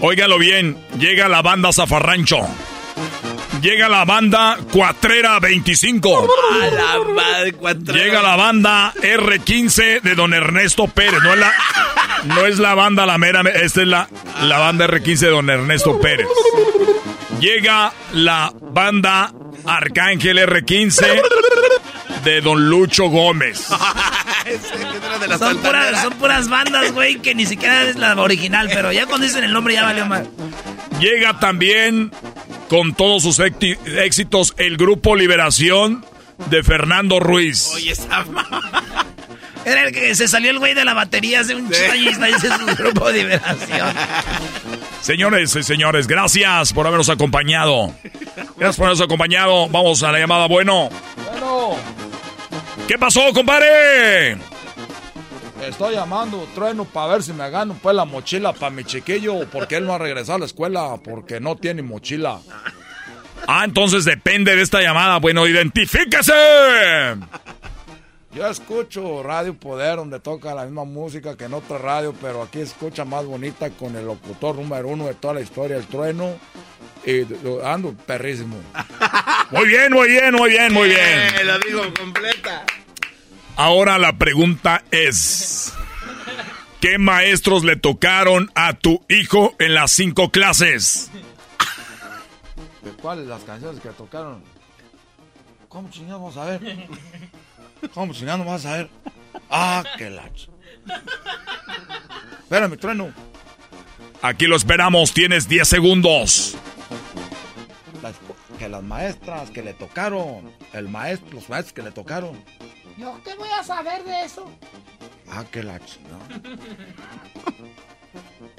óigalo 0.00 0.38
bien, 0.38 0.76
llega 0.98 1.28
la 1.28 1.42
banda 1.42 1.72
Zafarrancho. 1.72 2.38
Llega 3.60 3.88
la 3.90 4.04
banda 4.06 4.56
Cuatrera 4.72 5.38
25. 5.38 6.28
A 6.62 6.66
la 6.68 6.98
madre, 7.14 7.52
cuatro- 7.52 7.94
Llega 7.94 8.22
la 8.22 8.36
banda 8.36 8.94
R15 9.02 10.00
de 10.00 10.14
don 10.14 10.32
Ernesto 10.32 10.86
Pérez. 10.88 11.20
No 11.22 11.32
es 11.34 11.38
la, 11.38 11.52
no 12.24 12.46
es 12.46 12.58
la 12.58 12.74
banda 12.74 13.04
La 13.04 13.18
Mera, 13.18 13.42
esta 13.42 13.82
es 13.82 13.88
la, 13.88 14.08
la 14.42 14.58
banda 14.58 14.86
R15 14.86 15.18
de 15.18 15.28
don 15.30 15.50
Ernesto 15.50 16.00
Pérez. 16.00 16.26
Llega 17.38 17.92
la 18.14 18.50
banda 18.60 19.32
Arcángel 19.66 20.38
R15 20.38 21.22
de 22.24 22.40
don 22.40 22.68
Lucho 22.70 23.04
Gómez. 23.08 23.66
Son 25.38 25.58
puras, 25.58 26.02
son 26.02 26.12
puras 26.14 26.48
bandas, 26.48 26.92
güey, 26.92 27.16
que 27.18 27.34
ni 27.34 27.46
siquiera 27.46 27.84
es 27.84 27.96
la 27.96 28.14
original, 28.20 28.68
pero 28.72 28.92
ya 28.92 29.06
cuando 29.06 29.26
dicen 29.26 29.44
el 29.44 29.52
nombre 29.52 29.74
ya 29.74 29.84
valió 29.84 30.06
mal. 30.06 30.28
Llega 31.00 31.38
también 31.38 32.10
con 32.68 32.94
todos 32.94 33.22
sus 33.22 33.40
éxitos 33.40 34.54
el 34.56 34.76
grupo 34.76 35.16
Liberación 35.16 36.04
de 36.48 36.62
Fernando 36.62 37.20
Ruiz. 37.20 37.70
Oye, 37.74 37.92
esa 37.92 38.24
Era 39.64 39.82
el 39.84 39.92
que 39.92 40.14
se 40.14 40.26
salió 40.26 40.50
el 40.50 40.58
güey 40.58 40.74
de 40.74 40.84
la 40.84 40.94
batería 40.94 41.40
hace 41.40 41.54
un 41.54 41.70
y 41.70 42.08
está 42.08 42.28
ese 42.28 42.48
es 42.48 42.54
su 42.54 42.76
grupo 42.82 43.12
de 43.12 43.24
liberación. 43.24 43.94
Señores 45.02 45.54
y 45.54 45.62
señores, 45.62 46.06
gracias 46.06 46.72
por 46.72 46.86
habernos 46.86 47.10
acompañado. 47.10 47.92
Gracias 48.56 48.76
por 48.76 48.86
habernos 48.86 49.02
acompañado. 49.02 49.68
Vamos 49.68 50.02
a 50.02 50.12
la 50.12 50.18
llamada. 50.18 50.46
Bueno. 50.46 50.88
Bueno, 51.30 51.76
¿Qué 52.90 52.98
pasó, 52.98 53.32
compadre? 53.32 54.36
estoy 55.64 55.94
llamando 55.94 56.44
trueno 56.56 56.84
para 56.84 57.12
ver 57.12 57.22
si 57.22 57.32
me 57.32 57.48
gano 57.48 57.78
pues 57.80 57.94
la 57.94 58.04
mochila 58.04 58.52
para 58.52 58.70
mi 58.70 58.82
chiquillo, 58.82 59.48
porque 59.48 59.76
él 59.76 59.86
no 59.86 59.94
ha 59.94 59.98
regresado 59.98 60.34
a 60.34 60.38
la 60.40 60.46
escuela 60.46 60.96
porque 60.96 61.38
no 61.38 61.54
tiene 61.54 61.82
mochila. 61.82 62.40
Ah, 63.46 63.62
entonces 63.64 64.04
depende 64.04 64.56
de 64.56 64.62
esta 64.62 64.82
llamada. 64.82 65.18
Bueno, 65.18 65.46
identifíquese. 65.46 66.32
Yo 68.34 68.46
escucho 68.48 69.22
Radio 69.22 69.54
Poder 69.54 69.94
donde 69.94 70.18
toca 70.18 70.52
la 70.52 70.64
misma 70.64 70.84
música 70.84 71.36
que 71.36 71.44
en 71.44 71.54
otra 71.54 71.78
radio, 71.78 72.12
pero 72.20 72.42
aquí 72.42 72.58
escucha 72.58 73.04
más 73.04 73.24
bonita 73.24 73.70
con 73.70 73.94
el 73.94 74.04
locutor 74.04 74.56
número 74.56 74.88
uno 74.88 75.06
de 75.06 75.14
toda 75.14 75.34
la 75.34 75.42
historia, 75.42 75.76
el 75.76 75.86
trueno. 75.86 76.34
Y 77.06 77.24
ando 77.64 77.94
perrísimo. 77.94 78.56
Muy 79.52 79.66
bien, 79.66 79.92
muy 79.92 80.08
bien, 80.08 80.32
muy 80.32 80.50
bien, 80.50 80.72
muy 80.72 80.88
bien. 80.88 81.00
Eh, 81.00 81.44
lo 81.44 81.58
digo 81.58 81.82
completa. 81.98 82.64
Ahora 83.56 83.98
la 83.98 84.16
pregunta 84.16 84.82
es: 84.90 85.72
¿Qué 86.80 86.98
maestros 86.98 87.64
le 87.64 87.76
tocaron 87.76 88.50
a 88.54 88.74
tu 88.74 89.04
hijo 89.08 89.54
en 89.58 89.74
las 89.74 89.90
cinco 89.92 90.30
clases? 90.30 91.10
¿De 92.82 92.90
cuáles 92.92 93.26
las 93.26 93.42
canciones 93.42 93.80
que 93.80 93.90
tocaron? 93.90 94.42
¿Cómo 95.68 95.90
chingados 95.90 96.34
vamos 96.34 96.36
a 96.36 96.44
ver? 96.58 96.88
¿Cómo 97.94 98.12
chingados 98.14 98.46
vamos 98.46 98.64
a 98.66 98.76
ver? 98.78 98.90
Ah, 99.50 99.84
qué 99.98 100.10
lacho. 100.10 100.50
Espérame, 102.42 102.76
trueno. 102.78 103.12
Aquí 104.22 104.46
lo 104.46 104.56
esperamos, 104.56 105.12
tienes 105.12 105.48
10 105.48 105.68
segundos. 105.68 106.56
Las- 108.02 108.16
que 108.58 108.68
las 108.68 108.82
maestras 108.82 109.50
que 109.50 109.62
le 109.62 109.72
tocaron, 109.72 110.50
el 110.74 110.88
maestro, 110.88 111.28
los 111.32 111.48
maestros 111.48 111.72
que 111.72 111.82
le 111.82 111.92
tocaron. 111.92 112.42
¿Yo 112.96 113.18
qué 113.24 113.34
voy 113.34 113.48
a 113.58 113.62
saber 113.62 114.04
de 114.04 114.24
eso? 114.24 114.50
Ah, 115.30 115.44
qué 115.50 115.62
la 115.62 115.78
chingada. 115.80 116.26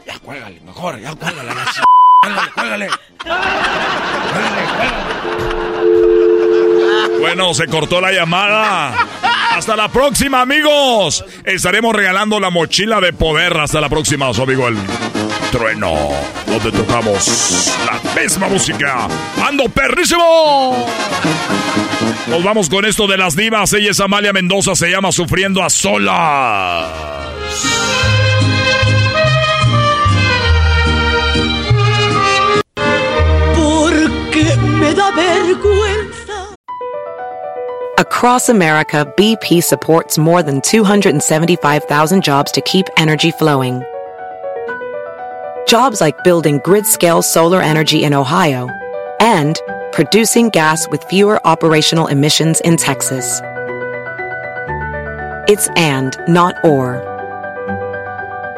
Ya 0.05 0.17
cuélgale, 0.19 0.59
mejor, 0.61 0.99
ya 0.99 1.13
cuélgale 1.13 1.53
la 1.53 1.65
ch... 1.65 1.81
Cuélgale, 2.21 2.51
cuélgale. 2.53 2.89
Bueno, 7.19 7.53
se 7.53 7.67
cortó 7.67 8.01
la 8.01 8.11
llamada. 8.11 8.95
Hasta 9.51 9.75
la 9.75 9.89
próxima, 9.89 10.41
amigos. 10.41 11.23
Estaremos 11.43 11.95
regalando 11.95 12.39
la 12.39 12.49
mochila 12.49 12.99
de 12.99 13.13
poder. 13.13 13.57
Hasta 13.57 13.79
la 13.81 13.89
próxima, 13.89 14.33
su 14.33 14.41
amigo 14.43 14.67
el 14.67 14.77
trueno. 15.51 15.93
Donde 16.47 16.71
tocamos 16.71 17.71
la 17.85 18.21
misma 18.21 18.47
música. 18.47 19.07
¡Ando 19.45 19.65
perrísimo! 19.65 20.87
Nos 22.27 22.43
vamos 22.43 22.69
con 22.69 22.85
esto 22.85 23.07
de 23.07 23.17
las 23.17 23.35
divas. 23.35 23.73
Ella 23.73 23.91
es 23.91 23.99
Amalia 23.99 24.33
Mendoza. 24.33 24.75
Se 24.75 24.89
llama 24.89 25.11
Sufriendo 25.11 25.63
a 25.63 25.69
Solas. 25.69 26.87
Porque 33.55 34.55
me 34.79 34.93
da 34.93 35.11
vergüenza. 35.11 36.55
Across 37.97 38.49
America, 38.49 39.05
BP 39.17 39.61
supports 39.61 40.17
more 40.17 40.41
than 40.41 40.61
275,000 40.61 42.23
jobs 42.23 42.51
to 42.51 42.61
keep 42.61 42.87
energy 42.97 43.31
flowing. 43.31 43.83
Jobs 45.67 46.01
like 46.01 46.23
building 46.23 46.59
grid 46.63 46.85
scale 46.85 47.21
solar 47.21 47.61
energy 47.61 48.03
in 48.03 48.13
Ohio 48.13 48.67
and 49.19 49.59
producing 49.91 50.49
gas 50.49 50.88
with 50.89 51.03
fewer 51.05 51.45
operational 51.45 52.07
emissions 52.07 52.61
in 52.61 52.77
Texas. 52.77 53.41
It's 55.47 55.68
and, 55.76 56.18
not 56.27 56.55
or. 56.63 57.07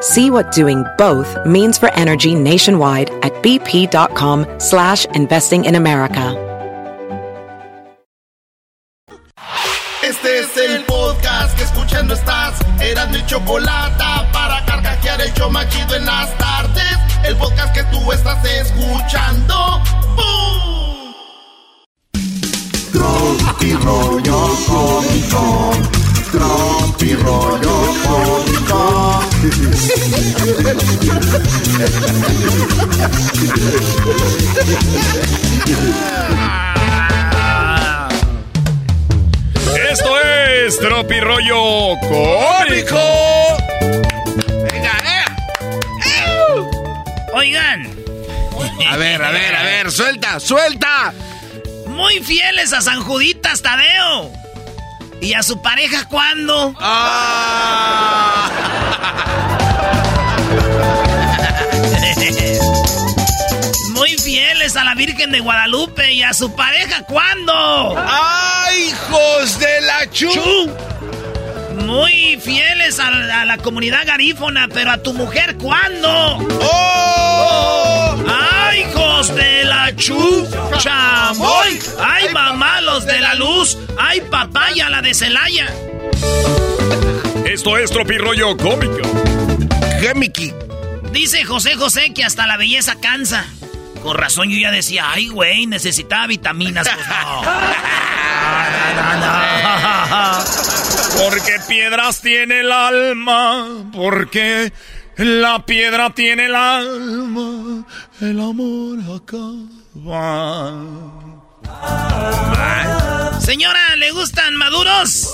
See 0.01 0.29
what 0.29 0.51
doing 0.51 0.83
both 0.97 1.45
means 1.45 1.77
for 1.77 1.89
energy 1.93 2.35
nationwide 2.35 3.09
at 3.23 3.31
bp.com 3.41 4.59
slash 4.59 5.05
investing 5.15 5.65
in 5.65 5.75
America. 5.75 6.39
Este 10.03 10.39
es 10.39 10.57
el 10.57 10.83
podcast 10.83 11.57
que 11.57 11.63
escuchando 11.63 12.13
estás. 12.13 12.59
Eran 12.81 13.11
mi 13.11 13.25
chocolate 13.25 14.03
para 14.33 14.63
carcajear 14.65 15.21
el 15.21 15.29
en 15.95 16.05
las 16.05 16.37
tardes. 16.37 16.97
El 17.23 17.37
podcast 17.37 17.73
que 17.73 17.83
tú 17.85 18.11
estás 18.11 18.43
escuchando. 18.43 19.62
Rollo 23.83 24.49
cómico. 24.67 25.71
Tropi 26.31 27.13
rollo 27.15 27.93
cómico. 28.03 29.23
Esto 39.91 40.19
es 40.21 40.79
Tropi 40.79 41.19
Rollo 41.19 41.95
Cómico. 42.01 42.97
Venga, 44.71 44.97
eh. 45.03 45.25
Oigan. 47.33 47.89
A 48.89 48.97
ver, 48.97 49.23
a 49.23 49.31
ver, 49.31 49.55
a 49.55 49.63
ver, 49.63 49.91
suelta, 49.91 50.39
suelta. 50.39 51.13
Muy 51.93 52.23
fieles 52.23 52.73
a 52.73 52.81
San 52.81 53.01
Juditas 53.03 53.61
Tadeo. 53.61 54.31
¿Y 55.21 55.33
a 55.33 55.43
su 55.43 55.61
pareja 55.61 56.07
cuándo? 56.09 56.73
Ah. 56.79 58.49
Muy 63.91 64.09
fieles 64.17 64.75
a 64.75 64.83
la 64.83 64.95
Virgen 64.95 65.31
de 65.31 65.39
Guadalupe. 65.39 66.11
¿Y 66.13 66.23
a 66.23 66.33
su 66.33 66.55
pareja 66.55 67.03
cuándo? 67.03 67.95
¡Ay, 67.97 68.89
hijos 68.89 69.59
de 69.59 69.81
la 69.81 70.09
chu! 70.09 70.31
Muy 71.85 72.39
fieles 72.41 72.99
a 72.99 73.11
la, 73.11 73.41
a 73.41 73.45
la 73.45 73.57
comunidad 73.57 74.05
garífona, 74.05 74.67
pero 74.67 74.91
a 74.91 74.97
tu 74.97 75.13
mujer 75.13 75.57
cuándo? 75.57 76.39
¡Oh! 76.61 77.92
Los 79.17 79.35
de 79.35 79.63
la 79.65 79.95
chu, 79.95 80.47
chamoy. 80.79 81.79
Ay, 81.99 82.29
mamá, 82.33 82.81
los 82.81 83.05
de 83.05 83.19
la 83.19 83.35
luz. 83.35 83.77
Ay, 83.99 84.21
papaya, 84.21 84.89
la 84.89 85.01
de 85.01 85.13
Celaya. 85.13 85.67
Esto 87.45 87.77
es 87.77 87.91
Tropirollo 87.91 88.57
Cómico. 88.57 89.01
Gemiki. 90.01 90.51
Dice 91.11 91.43
José 91.43 91.75
José 91.75 92.11
que 92.13 92.23
hasta 92.23 92.47
la 92.47 92.57
belleza 92.57 92.95
cansa. 92.99 93.45
Con 94.01 94.17
razón 94.17 94.49
yo 94.49 94.57
ya 94.57 94.71
decía, 94.71 95.11
ay, 95.11 95.27
güey, 95.27 95.67
necesitaba 95.67 96.25
vitaminas. 96.27 96.89
Pues 96.89 97.07
no. 97.07 97.43
Porque 101.23 101.53
piedras 101.67 102.19
tiene 102.21 102.61
el 102.61 102.71
alma, 102.71 103.67
porque 103.93 104.73
la 105.17 105.65
piedra 105.65 106.13
tiene 106.13 106.45
el 106.45 106.55
alma, 106.55 107.85
el 108.21 108.39
amor 108.39 108.99
acaba. 109.15 110.73
Señora, 113.39 113.95
¿le 113.97 114.11
gustan 114.11 114.55
maduros? 114.55 115.29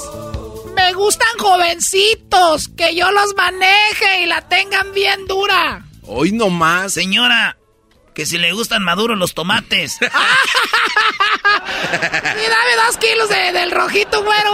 Me 0.75 0.93
gustan 0.93 1.37
jovencitos, 1.37 2.69
que 2.69 2.95
yo 2.95 3.11
los 3.11 3.35
maneje 3.35 4.23
y 4.23 4.25
la 4.25 4.41
tengan 4.47 4.93
bien 4.93 5.27
dura. 5.27 5.85
Hoy 6.03 6.31
no 6.31 6.49
más. 6.49 6.93
Señora, 6.93 7.58
que 8.19 8.25
si 8.25 8.37
le 8.37 8.51
gustan 8.51 8.83
maduros 8.83 9.17
los 9.17 9.33
tomates. 9.33 9.97
Y 11.71 12.49
dame 12.49 12.75
dos 12.85 12.97
kilos 12.97 13.29
de- 13.29 13.53
del 13.53 13.71
rojito, 13.71 14.21
güero. 14.23 14.51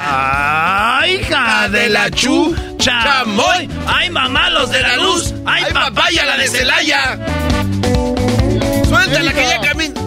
¡Ay, 0.00 1.16
hija 1.16 1.68
de 1.68 1.88
la 1.90 2.10
chu! 2.10 2.56
¡Chamoy! 2.78 3.68
¡Ay, 3.86 4.08
mamá, 4.10 4.48
los 4.50 4.70
de 4.70 4.80
la 4.80 4.96
luz! 4.96 5.34
¡Ay, 5.44 5.64
papaya, 5.72 6.24
la 6.24 6.36
de 6.38 6.48
Celaya! 6.48 7.18
Suéltala 8.88 9.32
que 9.34 9.46
ya 9.46 9.60
camina. 9.60 10.00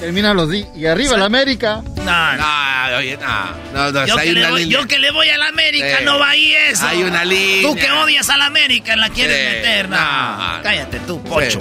Termina 0.00 0.32
los 0.34 0.48
di 0.50 0.64
y 0.74 0.86
arriba 0.86 1.16
la 1.16 1.24
América. 1.26 1.82
No, 1.96 2.32
no, 2.36 2.96
oye, 2.98 3.16
no. 3.16 3.46
No, 3.74 3.92
no, 3.92 4.06
Yo 4.06 4.16
que, 4.16 4.32
le 4.32 4.40
una 4.40 4.50
voy, 4.50 4.62
línea. 4.64 4.80
yo 4.80 4.86
que 4.86 4.98
le 4.98 5.10
voy 5.10 5.28
a 5.28 5.36
la 5.38 5.48
América, 5.48 5.98
Sí. 5.98 6.04
no 6.04 6.18
va 6.18 6.30
ahí 6.30 6.52
eso. 6.68 6.86
Hay 6.86 7.02
una 7.02 7.24
línea. 7.24 7.62
Tú 7.68 7.74
que 7.76 7.90
odias 7.90 8.28
a 8.30 8.36
la 8.36 8.46
América, 8.46 8.94
la 8.96 9.10
quieres 9.10 9.36
Sí. 9.36 9.56
meter. 9.56 9.88
No, 9.88 9.96
No. 9.96 10.62
cállate 10.62 11.00
tú, 11.00 11.22
pocho. 11.24 11.58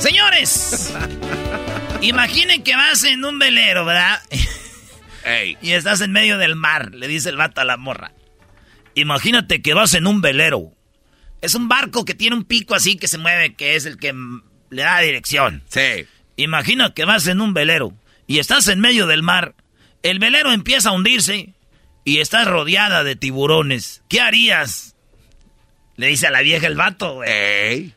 Señores, 0.00 0.94
imaginen 2.00 2.62
que 2.64 2.74
vas 2.74 3.04
en 3.04 3.24
un 3.24 3.38
velero, 3.38 3.84
¿verdad? 3.84 4.20
Y 5.60 5.72
estás 5.72 6.00
en 6.00 6.10
medio 6.10 6.38
del 6.38 6.56
mar, 6.56 6.94
le 6.94 7.06
dice 7.06 7.28
el 7.28 7.36
vato 7.36 7.60
a 7.60 7.64
la 7.64 7.76
morra. 7.76 8.12
Imagínate 8.94 9.60
que 9.60 9.74
vas 9.74 9.92
en 9.94 10.06
un 10.06 10.22
velero. 10.22 10.72
Es 11.42 11.54
un 11.54 11.68
barco 11.68 12.04
que 12.04 12.14
tiene 12.14 12.34
un 12.34 12.44
pico 12.44 12.74
así 12.74 12.96
que 12.96 13.08
se 13.08 13.18
mueve, 13.18 13.54
que 13.54 13.76
es 13.76 13.84
el 13.84 13.98
que 13.98 14.14
le 14.70 14.82
da 14.82 15.00
dirección. 15.00 15.62
Sí. 15.68 16.06
Imagina 16.36 16.94
que 16.94 17.04
vas 17.04 17.26
en 17.26 17.40
un 17.40 17.52
velero 17.52 17.92
y 18.26 18.38
estás 18.38 18.68
en 18.68 18.80
medio 18.80 19.06
del 19.06 19.22
mar. 19.22 19.54
El 20.02 20.18
velero 20.18 20.52
empieza 20.52 20.88
a 20.88 20.92
hundirse 20.92 21.52
y 22.04 22.18
estás 22.18 22.46
rodeada 22.46 23.04
de 23.04 23.16
tiburones. 23.16 24.02
¿Qué 24.08 24.20
harías? 24.20 24.96
Le 25.96 26.06
dice 26.06 26.26
a 26.26 26.30
la 26.30 26.40
vieja 26.40 26.66
el 26.66 26.76
vato, 26.76 27.16
güey. 27.16 27.94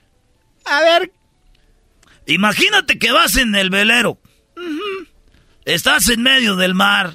A 0.66 0.82
ver, 0.82 1.12
Imagínate 2.26 2.98
que 3.00 3.12
vas 3.12 3.38
en 3.38 3.56
el 3.56 3.70
velero. 3.70 4.18
Estás 5.66 6.10
en 6.10 6.24
medio 6.24 6.56
del 6.56 6.74
mar 6.74 7.14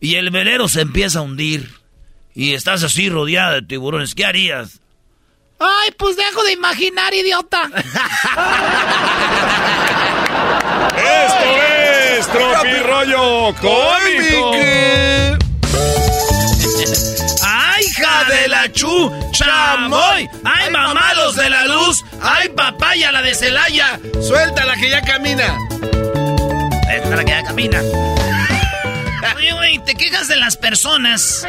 y 0.00 0.16
el 0.16 0.30
velero 0.30 0.68
se 0.68 0.80
empieza 0.82 1.20
a 1.20 1.22
hundir. 1.22 1.70
Y 2.34 2.54
estás 2.54 2.82
así 2.82 3.08
rodeada 3.08 3.54
de 3.54 3.62
tiburones. 3.62 4.14
¿Qué 4.14 4.24
harías? 4.24 4.80
ay, 5.60 5.90
pues 5.96 6.16
dejo 6.16 6.42
de 6.42 6.52
imaginar, 6.52 7.12
idiota. 7.14 7.62
Esto 10.96 11.44
es 12.16 12.26
Tropirollo 12.28 13.54
Cómico. 13.60 14.52
De 18.30 18.48
la 18.48 18.70
chu! 18.72 19.12
¡Chamoy! 19.32 20.28
¡Ay, 20.44 20.70
mamá, 20.70 21.12
los 21.14 21.36
de 21.36 21.50
la 21.50 21.64
luz! 21.66 22.02
¡Ay, 22.22 22.48
papaya, 22.50 23.12
la 23.12 23.22
de 23.22 23.34
Celaya! 23.34 23.98
Suéltala 24.26 24.74
que 24.76 24.88
ya 24.90 25.02
camina. 25.02 25.58
Esta 26.90 27.08
es 27.08 27.16
la 27.16 27.24
que 27.24 27.30
ya 27.30 27.42
camina. 27.44 27.80
Oye, 29.36 29.52
güey, 29.52 29.78
te 29.84 29.94
quejas 29.94 30.28
de 30.28 30.36
las 30.36 30.56
personas. 30.56 31.46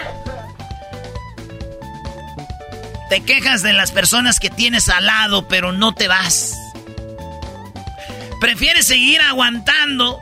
Te 3.09 3.21
quejas 3.21 3.61
de 3.61 3.73
las 3.73 3.91
personas 3.91 4.39
que 4.39 4.49
tienes 4.49 4.87
al 4.89 5.05
lado, 5.05 5.47
pero 5.47 5.71
no 5.73 5.93
te 5.93 6.07
vas. 6.07 6.55
Prefieres 8.39 8.87
seguir 8.87 9.21
aguantando. 9.21 10.19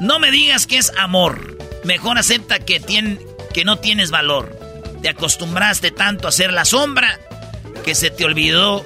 No 0.00 0.18
me 0.20 0.30
digas 0.30 0.66
que 0.66 0.78
es 0.78 0.92
amor. 0.98 1.58
Mejor 1.84 2.18
acepta 2.18 2.60
que, 2.60 2.80
tien- 2.80 3.18
que 3.52 3.64
no 3.64 3.78
tienes 3.78 4.10
valor. 4.10 4.57
Te 5.02 5.08
acostumbraste 5.08 5.90
tanto 5.90 6.28
a 6.28 6.32
ser 6.32 6.52
la 6.52 6.64
sombra 6.64 7.18
que 7.84 7.94
se 7.94 8.10
te 8.10 8.24
olvidó 8.24 8.84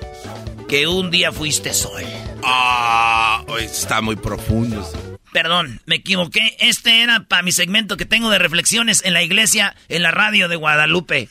que 0.69 0.87
un 0.87 1.11
día 1.11 1.33
fuiste 1.33 1.73
sol. 1.75 2.03
Ah, 2.45 3.43
hoy 3.49 3.65
está 3.65 4.01
muy 4.01 4.17
profundo. 4.17 4.89
Perdón, 5.33 5.81
me 5.87 5.97
equivoqué. 5.97 6.57
Este 6.61 7.03
era 7.03 7.21
para 7.25 7.43
mi 7.43 7.53
segmento 7.53 7.97
que 7.97 8.05
tengo 8.05 8.29
de 8.29 8.39
reflexiones 8.39 9.03
en 9.05 9.15
la 9.15 9.23
iglesia, 9.23 9.75
en 9.89 10.03
la 10.03 10.11
radio 10.11 10.49
de 10.49 10.57
Guadalupe. 10.57 11.29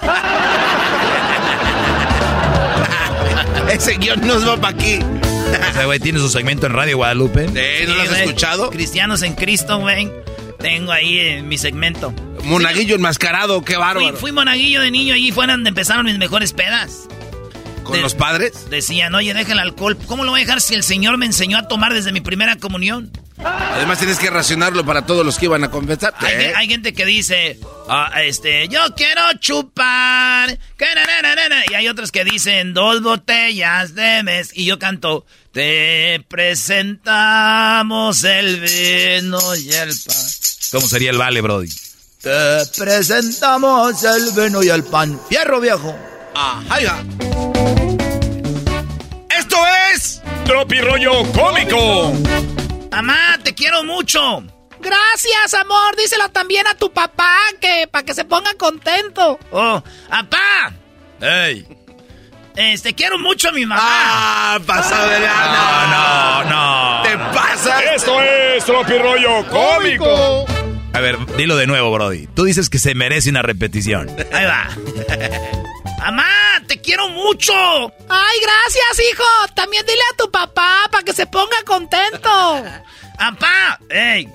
Ese 3.70 3.96
guion 3.96 4.26
nos 4.26 4.46
va 4.48 4.56
para 4.56 4.74
aquí. 4.74 4.98
Ese 5.70 5.84
güey 5.84 6.00
tiene 6.00 6.18
su 6.18 6.28
segmento 6.28 6.66
en 6.66 6.72
Radio 6.72 6.96
Guadalupe. 6.96 7.46
Eh, 7.54 7.84
¿No 7.86 7.94
lo 7.94 8.02
has 8.02 8.08
güey. 8.08 8.22
escuchado? 8.22 8.70
Cristianos 8.70 9.22
en 9.22 9.34
Cristo, 9.34 9.78
güey. 9.78 10.10
Tengo 10.58 10.92
ahí 10.92 11.18
eh, 11.18 11.42
mi 11.42 11.58
segmento. 11.58 12.12
Monaguillo 12.44 12.94
enmascarado, 12.96 13.62
qué 13.62 13.74
Fui, 13.74 13.80
bárbaro. 13.82 14.16
fui 14.16 14.32
monaguillo 14.32 14.80
de 14.80 14.90
niño, 14.90 15.14
allí 15.14 15.30
fue 15.32 15.46
donde 15.46 15.68
empezaron 15.68 16.06
mis 16.06 16.18
mejores 16.18 16.52
pedas. 16.52 17.08
¿Con 17.84 17.96
de- 17.96 18.02
los 18.02 18.14
padres? 18.14 18.70
Decían, 18.70 19.14
oye, 19.14 19.34
deja 19.34 19.52
el 19.52 19.58
alcohol. 19.58 19.96
¿Cómo 20.06 20.24
lo 20.24 20.30
voy 20.32 20.40
a 20.42 20.44
dejar 20.44 20.60
si 20.60 20.74
el 20.74 20.84
Señor 20.84 21.18
me 21.18 21.26
enseñó 21.26 21.58
a 21.58 21.66
tomar 21.68 21.92
desde 21.92 22.12
mi 22.12 22.20
primera 22.20 22.56
comunión? 22.56 23.10
Además 23.44 23.98
tienes 23.98 24.20
que 24.20 24.30
racionarlo 24.30 24.84
para 24.86 25.04
todos 25.04 25.26
los 25.26 25.36
que 25.36 25.46
iban 25.46 25.64
a 25.64 25.70
confesar. 25.70 26.14
Hay, 26.18 26.32
Eh, 26.34 26.52
hay 26.54 26.68
gente 26.68 26.92
que 26.92 27.04
dice, 27.04 27.58
ah, 27.88 28.12
este, 28.22 28.68
yo 28.68 28.78
quiero 28.96 29.20
chupar. 29.40 30.56
Y 31.70 31.74
hay 31.74 31.88
otros 31.88 32.12
que 32.12 32.22
dicen 32.24 32.72
dos 32.72 33.02
botellas 33.02 33.96
de 33.96 34.22
mes. 34.22 34.50
Y 34.54 34.64
yo 34.64 34.78
canto, 34.78 35.26
te 35.50 36.24
presentamos 36.28 38.22
el 38.22 38.60
vino 38.60 39.56
y 39.56 39.72
el 39.72 39.88
pan. 40.06 40.16
¿Cómo 40.70 40.86
sería 40.86 41.10
el 41.10 41.18
vale, 41.18 41.40
Brody? 41.40 41.68
Te 42.22 42.64
presentamos 42.78 44.04
el 44.04 44.30
vino 44.30 44.62
y 44.62 44.68
el 44.68 44.84
pan. 44.84 45.20
Fierro 45.28 45.58
viejo. 45.58 45.92
Ah, 46.36 46.62
va. 46.70 47.02
Esto 49.28 49.56
es 49.92 50.22
Tropirollo 50.44 51.24
Cómico. 51.32 52.12
Mamá, 52.92 53.38
te 53.42 53.52
quiero 53.52 53.82
mucho. 53.82 54.44
Gracias, 54.78 55.54
amor. 55.54 55.96
Díselo 55.96 56.28
también 56.28 56.64
a 56.68 56.76
tu 56.76 56.92
papá, 56.92 57.38
que 57.60 57.88
para 57.90 58.04
que 58.04 58.14
se 58.14 58.24
ponga 58.24 58.54
contento. 58.56 59.40
Oh, 59.50 59.82
papá. 60.08 60.72
¡Ey! 61.20 61.66
Este, 62.54 62.94
quiero 62.94 63.18
mucho 63.18 63.48
a 63.48 63.52
mi 63.52 63.66
mamá. 63.66 63.82
Ah, 63.82 64.60
pasado 64.64 65.08
de 65.08 65.18
No, 65.18 65.86
no, 65.88 66.44
no. 66.44 67.02
¿Te 67.02 67.18
pasa? 67.34 67.80
Esto 67.94 68.20
es 68.20 68.64
Tropirollo 68.64 69.44
Cómico. 69.48 70.61
A 70.94 71.00
ver, 71.00 71.18
dilo 71.36 71.56
de 71.56 71.66
nuevo, 71.66 71.90
Brody. 71.92 72.26
Tú 72.28 72.44
dices 72.44 72.68
que 72.68 72.78
se 72.78 72.94
merece 72.94 73.30
una 73.30 73.42
repetición. 73.42 74.08
Ahí 74.32 74.44
va. 74.44 74.68
Mamá, 75.98 76.26
te 76.66 76.80
quiero 76.80 77.08
mucho. 77.08 77.52
Ay, 77.54 78.38
gracias, 78.42 79.06
hijo. 79.12 79.24
También 79.54 79.84
dile 79.86 80.02
a 80.12 80.16
tu 80.16 80.30
papá 80.30 80.80
para 80.90 81.04
que 81.04 81.12
se 81.12 81.26
ponga 81.26 81.56
contento. 81.64 82.64
Papá, 83.18 83.78
ey, 83.88 84.28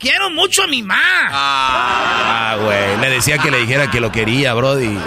quiero 0.00 0.30
mucho 0.30 0.64
a 0.64 0.66
mi 0.66 0.82
mamá. 0.82 1.28
Ah, 1.30 2.56
güey. 2.60 2.98
Le 3.00 3.10
decía 3.10 3.38
que 3.38 3.50
le 3.50 3.58
dijera 3.58 3.90
que 3.90 4.00
lo 4.00 4.10
quería, 4.12 4.52
Brody. 4.54 4.98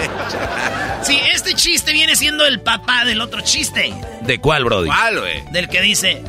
Sí, 1.03 1.19
este 1.33 1.53
chiste 1.53 1.91
viene 1.91 2.15
siendo 2.15 2.45
el 2.45 2.61
papá 2.61 3.05
del 3.05 3.21
otro 3.21 3.41
chiste. 3.41 3.93
¿De 4.21 4.39
cuál, 4.39 4.63
Brody? 4.63 4.87
¿Cuál, 4.87 5.19
güey? 5.19 5.43
Del 5.51 5.69
que 5.69 5.81
dice, 5.81 6.23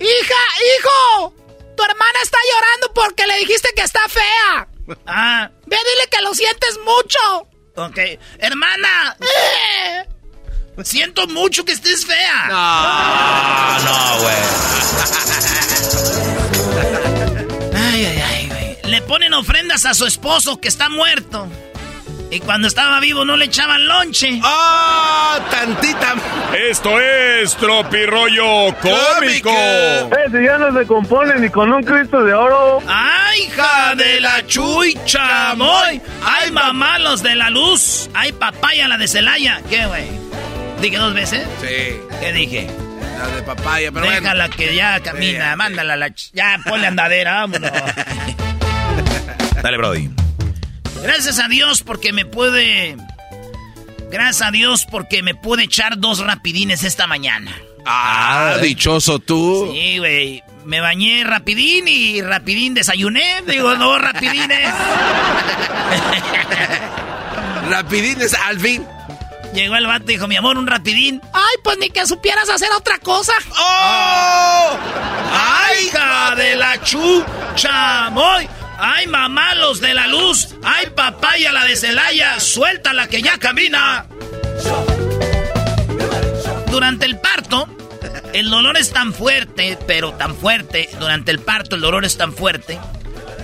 Hija, 0.00 0.42
hijo. 0.78 1.34
Tu 1.76 1.82
hermana 1.82 2.18
está 2.22 2.38
llorando 2.52 2.94
porque 2.94 3.26
le 3.26 3.38
dijiste 3.38 3.68
que 3.76 3.82
está 3.82 4.00
fea. 4.08 4.68
ah, 5.06 5.50
Ve, 5.66 5.76
dile 5.76 6.08
que 6.10 6.20
lo 6.22 6.34
sientes 6.34 6.78
mucho. 6.84 7.48
ok, 7.76 7.98
hermana, 8.38 9.16
Eh. 9.20 10.06
siento 10.84 11.26
mucho 11.26 11.64
que 11.64 11.72
estés 11.72 12.04
fea. 12.06 12.48
Ah, 12.50 13.78
no, 13.84 14.22
güey. 14.22 14.36
Ay, 17.74 18.04
ay, 18.06 18.20
ay, 18.22 18.46
güey. 18.48 18.78
Le 18.90 19.02
ponen 19.02 19.34
ofrendas 19.34 19.84
a 19.84 19.94
su 19.94 20.06
esposo 20.06 20.60
que 20.60 20.68
está 20.68 20.88
muerto. 20.88 21.48
Y 22.30 22.40
cuando 22.40 22.66
estaba 22.66 22.98
vivo 23.00 23.24
no 23.24 23.36
le 23.36 23.44
echaban 23.44 23.86
lonche. 23.86 24.40
¡Ah! 24.42 25.38
¡Tantita! 25.50 26.14
Esto 26.68 27.00
es 27.00 27.54
Tropirollo 27.56 28.74
Cómico. 28.80 29.50
Ese 30.26 30.44
ya 30.44 30.58
no 30.58 30.76
se 30.76 30.86
compone 30.86 31.38
ni 31.38 31.48
con 31.50 31.72
un 31.72 31.82
Cristo 31.84 32.24
de 32.24 32.34
oro. 32.34 32.82
¡Ay, 32.88 33.42
hija 33.42 33.94
de 33.94 34.20
la 34.20 34.44
chucha, 34.46 35.54
moy! 35.54 36.00
¡Ay, 36.24 36.50
mamá, 36.50 36.98
los 36.98 37.22
de 37.22 37.36
la 37.36 37.48
luz! 37.50 38.10
¡Ay, 38.12 38.32
papaya, 38.32 38.88
la 38.88 38.98
de 38.98 39.06
Celaya! 39.06 39.62
¿Qué, 39.70 39.86
güey? 39.86 40.06
¿Dije 40.80 40.96
dos 40.96 41.14
veces? 41.14 41.46
Sí. 41.60 42.00
¿Qué 42.20 42.32
dije? 42.32 42.68
La 43.18 43.28
de 43.28 43.42
papaya, 43.42 43.92
pero 43.92 44.10
Déjala 44.10 44.48
que 44.48 44.74
ya 44.74 45.00
camina, 45.00 45.54
mándala 45.56 45.94
a 45.94 45.96
la... 45.96 46.08
Ya, 46.32 46.58
ponle 46.66 46.88
andadera, 46.88 47.46
vámonos. 47.46 47.70
Dale, 49.62 49.76
Brody. 49.78 50.25
Gracias 51.06 51.38
a 51.38 51.46
Dios 51.46 51.84
porque 51.84 52.12
me 52.12 52.24
puede... 52.26 52.96
Gracias 54.10 54.48
a 54.48 54.50
Dios 54.50 54.86
porque 54.90 55.22
me 55.22 55.36
pude 55.36 55.62
echar 55.62 55.98
dos 55.98 56.18
rapidines 56.18 56.82
esta 56.82 57.06
mañana. 57.06 57.56
Ah, 57.84 58.56
dichoso 58.60 59.20
tú. 59.20 59.70
Sí, 59.72 59.98
güey. 59.98 60.42
Me 60.64 60.80
bañé 60.80 61.22
rapidín 61.22 61.86
y 61.86 62.22
rapidín 62.22 62.74
desayuné. 62.74 63.42
Digo, 63.46 63.76
dos 63.76 64.00
rapidines. 64.00 64.68
Rapidines, 67.70 68.34
al 68.34 68.58
fin. 68.58 68.84
Llegó 69.54 69.76
el 69.76 69.86
vato 69.86 70.04
y 70.06 70.14
dijo, 70.14 70.26
mi 70.26 70.34
amor, 70.34 70.58
un 70.58 70.66
rapidín. 70.66 71.20
Ay, 71.32 71.56
pues 71.62 71.78
ni 71.78 71.88
que 71.90 72.04
supieras 72.04 72.48
hacer 72.48 72.68
otra 72.76 72.98
cosa. 72.98 73.32
¡Oh! 73.56 74.76
¡Ay, 75.32 75.86
hija 75.86 76.34
de 76.34 76.56
la 76.56 76.82
chucha, 76.82 78.10
moy! 78.10 78.48
¡Ay, 78.78 79.06
mamá, 79.06 79.54
los 79.54 79.80
de 79.80 79.94
la 79.94 80.06
luz! 80.06 80.48
¡Ay, 80.62 80.88
papaya, 80.94 81.52
la 81.52 81.64
de 81.64 81.76
Celaya! 81.76 82.38
¡Suéltala 82.40 83.08
que 83.08 83.22
ya 83.22 83.38
camina! 83.38 84.06
Durante 86.70 87.06
el 87.06 87.18
parto, 87.18 87.68
el 88.34 88.50
dolor 88.50 88.76
es 88.76 88.92
tan 88.92 89.14
fuerte, 89.14 89.78
pero 89.86 90.12
tan 90.12 90.36
fuerte. 90.36 90.90
Durante 90.98 91.30
el 91.30 91.38
parto, 91.38 91.76
el 91.76 91.80
dolor 91.80 92.04
es 92.04 92.18
tan 92.18 92.34
fuerte, 92.34 92.78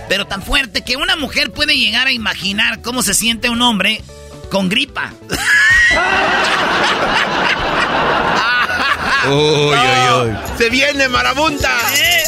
pero 0.07 0.27
tan 0.27 0.43
fuerte 0.43 0.83
que 0.83 0.97
una 0.97 1.15
mujer 1.15 1.51
puede 1.51 1.75
llegar 1.75 2.07
a 2.07 2.11
imaginar 2.11 2.81
cómo 2.81 3.01
se 3.01 3.15
siente 3.15 3.49
un 3.49 3.61
hombre 3.61 4.03
con 4.51 4.69
gripa. 4.69 5.13
Uy, 9.27 9.75
uy, 9.75 10.29
uy. 10.29 10.37
Se 10.57 10.69
viene 10.69 11.07
marabunta. 11.07 11.69
Eh, 11.95 12.23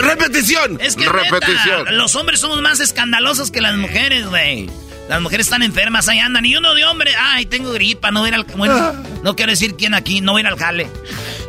repetición. 0.00 0.78
Es 0.80 0.96
que 0.96 1.06
neta, 1.06 1.90
los 1.90 2.14
hombres 2.16 2.40
somos 2.40 2.60
más 2.60 2.80
escandalosos 2.80 3.50
que 3.50 3.60
las 3.60 3.74
mujeres, 3.76 4.26
güey. 4.26 4.70
Las 5.08 5.20
mujeres 5.20 5.46
están 5.46 5.62
enfermas, 5.62 6.08
ahí 6.08 6.18
andan. 6.18 6.46
Y 6.46 6.56
uno 6.56 6.74
de 6.74 6.84
hombre, 6.84 7.12
ay, 7.18 7.46
tengo 7.46 7.72
gripa, 7.72 8.10
no 8.10 8.20
voy 8.20 8.28
a 8.28 8.30
ir 8.30 8.34
al... 8.36 8.44
Bueno, 8.56 8.92
no 9.22 9.36
quiero 9.36 9.52
decir 9.52 9.76
quién 9.76 9.94
aquí, 9.94 10.20
no 10.20 10.32
voy 10.32 10.40
a 10.40 10.42
ir 10.42 10.46
al 10.48 10.58
jale. 10.58 10.90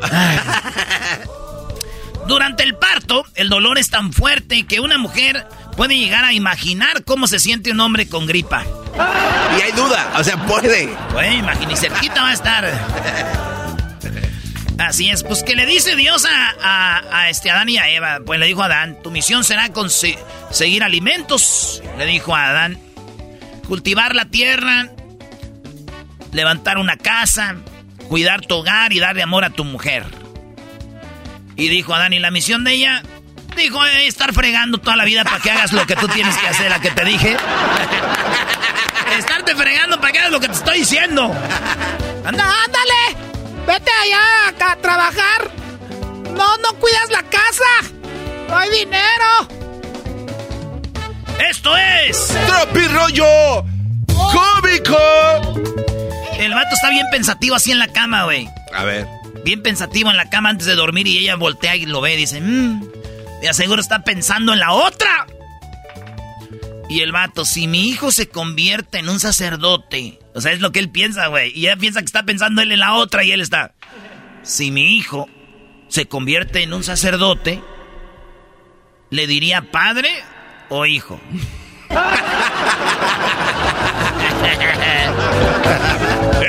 Ay. 0.01 0.39
Durante 2.27 2.63
el 2.63 2.75
parto, 2.75 3.23
el 3.35 3.49
dolor 3.49 3.77
es 3.77 3.89
tan 3.91 4.11
fuerte 4.11 4.65
que 4.65 4.79
una 4.79 4.97
mujer 4.97 5.47
puede 5.77 5.95
llegar 5.95 6.25
a 6.25 6.33
imaginar 6.33 7.03
cómo 7.03 7.27
se 7.27 7.39
siente 7.39 7.71
un 7.71 7.79
hombre 7.79 8.09
con 8.09 8.25
gripa. 8.25 8.65
Y 9.57 9.61
hay 9.61 9.71
duda, 9.73 10.11
o 10.17 10.23
sea, 10.23 10.37
puede. 10.45 10.89
Güey, 11.13 11.37
imagínate, 11.37 11.73
y 11.73 11.77
cerquita 11.77 12.23
va 12.23 12.29
a 12.29 12.33
estar. 12.33 13.44
Así 14.77 15.09
es, 15.09 15.23
pues 15.23 15.41
que 15.43 15.55
le 15.55 15.65
dice 15.65 15.95
Dios 15.95 16.25
a, 16.25 16.99
a- 17.11 17.29
este 17.29 17.49
Adán 17.49 17.69
y 17.69 17.77
a 17.77 17.89
Eva. 17.89 18.19
Pues 18.25 18.39
le 18.39 18.45
dijo 18.45 18.61
a 18.61 18.65
Adán, 18.65 18.97
tu 19.01 19.09
misión 19.11 19.43
será 19.43 19.69
conseguir 19.69 20.83
alimentos. 20.83 21.81
Le 21.97 22.05
dijo 22.05 22.35
a 22.35 22.47
Adán, 22.47 22.77
cultivar 23.67 24.13
la 24.15 24.25
tierra, 24.25 24.89
levantar 26.33 26.77
una 26.77 26.97
casa, 26.97 27.55
cuidar 28.09 28.41
tu 28.41 28.55
hogar 28.55 28.91
y 28.93 28.99
darle 28.99 29.23
amor 29.23 29.45
a 29.45 29.49
tu 29.49 29.63
mujer. 29.63 30.03
Y 31.55 31.69
dijo 31.69 31.93
Adán, 31.95 32.11
¿y 32.13 32.19
la 32.19 32.31
misión 32.31 32.65
de 32.65 32.73
ella? 32.73 33.01
Dijo, 33.55 33.85
"Eh, 33.85 34.07
estar 34.07 34.33
fregando 34.33 34.79
toda 34.79 34.97
la 34.97 35.05
vida 35.05 35.23
para 35.23 35.39
que 35.39 35.49
hagas 35.51 35.71
lo 35.71 35.87
que 35.87 35.95
tú 35.95 36.09
tienes 36.09 36.35
que 36.37 36.47
hacer, 36.49 36.69
la 36.69 36.81
que 36.81 36.91
te 36.91 37.05
dije. 37.05 37.37
Estarte 39.17 39.55
fregando 39.55 39.97
para 40.01 40.11
que 40.11 40.19
hagas 40.19 40.31
lo 40.31 40.41
que 40.41 40.47
te 40.47 40.53
estoy 40.55 40.79
diciendo. 40.79 41.33
¡Anda, 42.25 42.43
ándale! 42.65 43.34
¡Vete 43.65 43.91
allá 44.03 44.71
a 44.71 44.75
trabajar! 44.77 45.51
¡No, 46.35 46.57
no 46.57 46.73
cuidas 46.79 47.09
la 47.09 47.23
casa! 47.23 47.63
¡No 48.47 48.57
hay 48.57 48.69
dinero! 48.69 49.47
¡Esto 51.49 51.75
es! 51.75 52.27
¡Tropirollo 52.47 53.65
cómico! 54.07 54.97
El 56.37 56.53
vato 56.53 56.75
está 56.75 56.89
bien 56.89 57.07
pensativo 57.11 57.55
así 57.55 57.71
en 57.71 57.79
la 57.79 57.87
cama, 57.87 58.25
güey. 58.25 58.47
A 58.73 58.83
ver. 58.83 59.07
Bien 59.43 59.63
pensativo 59.63 60.09
en 60.11 60.17
la 60.17 60.29
cama 60.29 60.49
antes 60.49 60.67
de 60.67 60.75
dormir 60.75 61.07
y 61.07 61.17
ella 61.19 61.35
voltea 61.35 61.75
y 61.75 61.85
lo 61.85 62.01
ve 62.01 62.13
y 62.13 62.17
dice, 62.17 62.41
mmm, 62.41 62.81
de 63.41 63.49
aseguro 63.49 63.81
está 63.81 64.03
pensando 64.03 64.53
en 64.53 64.59
la 64.59 64.73
otra. 64.73 65.27
Y 66.89 67.01
el 67.01 67.11
vato, 67.11 67.45
si 67.45 67.67
mi 67.67 67.89
hijo 67.89 68.11
se 68.11 68.29
convierte 68.29 68.99
en 68.99 69.09
un 69.09 69.19
sacerdote, 69.19 70.19
o 70.35 70.41
sea, 70.41 70.51
es 70.51 70.61
lo 70.61 70.71
que 70.71 70.79
él 70.79 70.89
piensa, 70.89 71.27
güey. 71.27 71.51
Y 71.57 71.65
ella 71.67 71.77
piensa 71.77 71.99
que 71.99 72.05
está 72.05 72.23
pensando 72.23 72.61
él 72.61 72.71
en 72.71 72.79
la 72.79 72.93
otra 72.93 73.23
y 73.23 73.31
él 73.31 73.41
está, 73.41 73.73
si 74.43 74.71
mi 74.71 74.95
hijo 74.97 75.27
se 75.87 76.07
convierte 76.07 76.61
en 76.63 76.73
un 76.73 76.83
sacerdote, 76.83 77.61
¿le 79.09 79.27
diría 79.27 79.71
padre 79.71 80.09
o 80.69 80.85
hijo? 80.85 81.19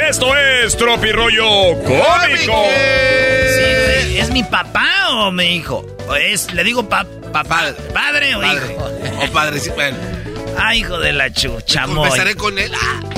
Esto 0.09 0.37
es 0.37 0.77
Tropirollo 0.77 1.75
Cómico. 1.83 2.65
Sí, 3.57 4.19
¿Es 4.19 4.31
mi 4.31 4.43
papá 4.45 4.89
o 5.11 5.31
mi 5.33 5.57
hijo? 5.57 5.85
¿O 6.09 6.15
es, 6.15 6.53
le 6.53 6.63
digo 6.65 6.89
pa- 6.89 7.07
papá, 7.33 7.73
padre 7.93 8.35
o 8.37 8.41
Padre. 8.41 8.73
hijo? 8.73 8.91
O 9.25 9.33
padre, 9.33 9.59
sí, 9.61 9.71
bueno. 9.71 9.97
Ay, 10.59 10.81
hijo 10.81 10.99
de 10.99 11.13
la 11.13 11.33
chucha, 11.33 11.87
moy. 11.87 12.09
Confesaré 12.09 12.35
con 12.37 12.59
él. 12.59 12.73
Ah. 12.75 13.01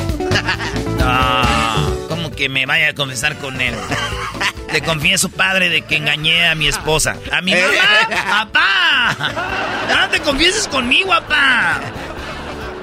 No, 0.98 2.08
¿cómo 2.08 2.30
que 2.32 2.48
me 2.48 2.66
vaya 2.66 2.88
a 2.88 2.94
confesar 2.94 3.38
con 3.38 3.60
él? 3.60 3.74
Le 4.72 4.82
confieso, 4.82 5.28
padre, 5.30 5.70
de 5.70 5.82
que 5.82 5.96
engañé 5.96 6.46
a 6.48 6.54
mi 6.54 6.66
esposa. 6.68 7.16
¿A 7.32 7.40
mi 7.40 7.52
mamá? 7.54 8.50
¡Papá! 8.52 9.16
No 9.88 10.08
te 10.10 10.20
confieses 10.20 10.68
conmigo, 10.68 11.08
papá. 11.10 11.80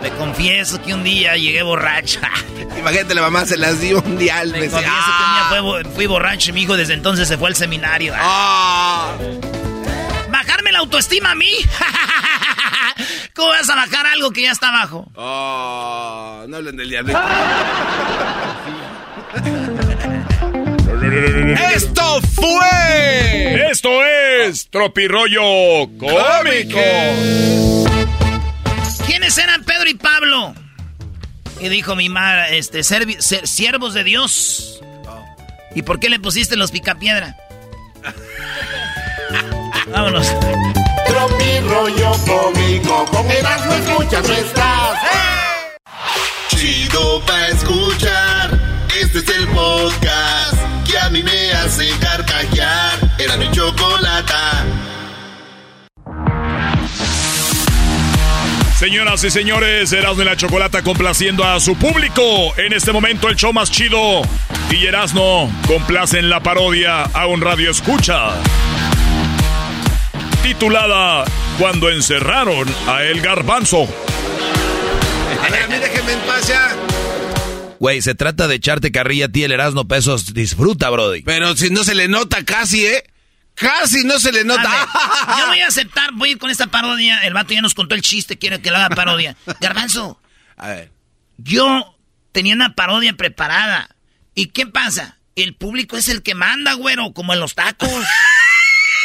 Le 0.02 0.10
confieso 0.12 0.82
que 0.82 0.94
un 0.94 1.04
día 1.04 1.36
llegué 1.36 1.62
borracha. 1.62 2.32
Imagínate, 2.80 3.14
la 3.14 3.22
mamá 3.22 3.46
se 3.46 3.58
las 3.58 3.80
dio 3.80 4.02
un 4.02 4.18
día 4.18 4.40
al 4.40 4.52
mes. 4.52 4.72
confieso 4.72 4.96
que 4.96 5.24
un 5.24 5.34
día 5.36 5.46
fue 5.50 5.60
bo- 5.60 5.84
fui 5.94 6.06
borracho 6.08 6.50
y 6.50 6.54
mi 6.54 6.62
hijo 6.64 6.76
desde 6.78 6.94
entonces 6.94 7.28
se 7.28 7.38
fue 7.38 7.50
al 7.50 7.56
seminario. 7.56 8.14
Ah. 8.18 9.12
¿Bajarme 10.30 10.72
la 10.72 10.80
autoestima 10.80 11.32
a 11.32 11.36
mí? 11.36 11.52
¿Cómo 13.36 13.50
vas 13.50 13.70
a 13.70 13.76
bajar 13.76 14.06
algo 14.08 14.32
que 14.32 14.44
ya 14.44 14.52
está 14.52 14.70
abajo? 14.70 15.06
Oh, 15.16 16.46
no 16.48 16.58
hablen 16.58 16.78
del 16.78 16.90
diablito. 16.90 17.20
¡Esto 21.76 22.22
fue! 22.34 23.70
Esto 23.72 23.90
es 24.06 24.70
Tropirollo 24.70 25.88
Cómico. 26.00 26.80
¿Quiénes 29.06 29.38
eran 29.38 29.64
Pedro 29.64 29.90
y 29.90 29.96
Pablo? 29.96 30.54
Y 31.60 31.70
dijo 31.70 31.96
mi 31.96 32.10
madre, 32.10 32.58
este, 32.58 32.80
servi- 32.82 33.20
ser- 33.20 33.48
siervos 33.48 33.94
de 33.94 34.04
Dios. 34.04 34.82
¿Y 35.74 35.82
por 35.82 36.00
qué 36.00 36.10
le 36.10 36.20
pusiste 36.20 36.56
los 36.56 36.72
picapiedra? 36.72 37.36
Vámonos. 39.92 40.28
Tropirollo 41.16 42.12
cómico, 42.28 43.06
con 43.06 43.32
Erasmo 43.32 43.74
escuchas 43.76 44.28
no 44.28 44.34
estás. 44.34 45.00
Chido 46.50 47.22
pa' 47.26 47.48
escuchar, 47.48 48.60
este 49.02 49.20
es 49.20 49.30
el 49.30 49.48
podcast 49.48 50.58
que 50.86 51.00
a 51.00 51.10
mí 51.10 51.24
me 51.24 51.54
hace 51.54 51.88
carcajear. 52.02 53.00
Era 53.18 53.38
mi 53.38 53.50
chocolata. 53.52 54.66
Señoras 58.78 59.24
y 59.24 59.32
señores, 59.32 59.94
Erasmo 59.94 60.24
y 60.24 60.26
la 60.26 60.36
Chocolata 60.36 60.82
complaciendo 60.82 61.46
a 61.46 61.62
su 61.62 61.78
público. 61.78 62.24
En 62.58 62.74
este 62.74 62.92
momento 62.92 63.30
el 63.30 63.38
show 63.38 63.54
más 63.54 63.72
chido 63.72 64.22
y 64.70 64.86
Erasmo 64.86 65.50
complacen 65.66 66.30
la 66.30 66.44
parodia 66.44 67.04
a 67.04 67.26
un 67.28 67.40
radio 67.40 67.72
escucha. 67.72 68.34
Titulada 70.46 71.26
Cuando 71.58 71.90
encerraron 71.90 72.72
a 72.88 73.02
El 73.02 73.20
Garbanzo. 73.20 73.88
A 75.42 75.50
ver, 75.50 75.64
a 75.64 75.68
mí 75.68 75.76
déjenme 75.80 76.14
en 76.14 76.20
paz 76.20 76.48
ya. 76.48 76.76
Güey, 77.80 78.04
se 78.04 78.14
trata 78.14 78.48
de 78.48 78.54
echarte 78.54 78.92
carrilla 78.92 79.26
a 79.26 79.30
ti 79.30 79.44
el 79.44 79.52
Erasmo 79.52 79.88
Pesos. 79.88 80.36
Disfruta, 80.36 80.92
Brody. 80.92 81.24
Pero 81.24 81.56
si 81.56 81.72
no 81.72 81.84
se 81.84 81.96
le 81.96 82.08
nota 82.08 82.46
casi, 82.46 82.86
¿eh? 82.86 83.04
Casi 83.56 84.04
no 84.04 84.20
se 84.20 84.32
le 84.32 84.44
nota. 84.44 84.62
Ande, 84.62 85.34
yo 85.40 85.48
voy 85.48 85.60
a 85.62 85.68
aceptar, 85.68 86.12
voy 86.14 86.30
a 86.30 86.32
ir 86.34 86.38
con 86.38 86.52
esta 86.52 86.68
parodia. 86.68 87.22
El 87.22 87.34
vato 87.34 87.56
ya 87.56 87.62
nos 87.62 87.74
contó 87.74 87.96
el 87.96 88.04
chiste, 88.04 88.38
quiere 88.38 88.62
que 88.62 88.70
lo 88.70 88.78
haga 88.78 88.90
parodia. 88.90 89.36
Garbanzo, 89.60 90.22
A 90.58 90.68
ver. 90.68 90.92
Yo 91.38 91.98
tenía 92.34 92.54
una 92.54 92.76
parodia 92.76 93.14
preparada. 93.14 93.96
¿Y 94.36 94.50
qué 94.50 94.68
pasa? 94.68 95.18
El 95.36 95.56
público 95.56 95.98
es 95.98 96.08
el 96.08 96.22
que 96.22 96.36
manda, 96.36 96.74
güero, 96.74 97.14
como 97.14 97.34
en 97.34 97.40
los 97.40 97.56
tacos. 97.56 97.90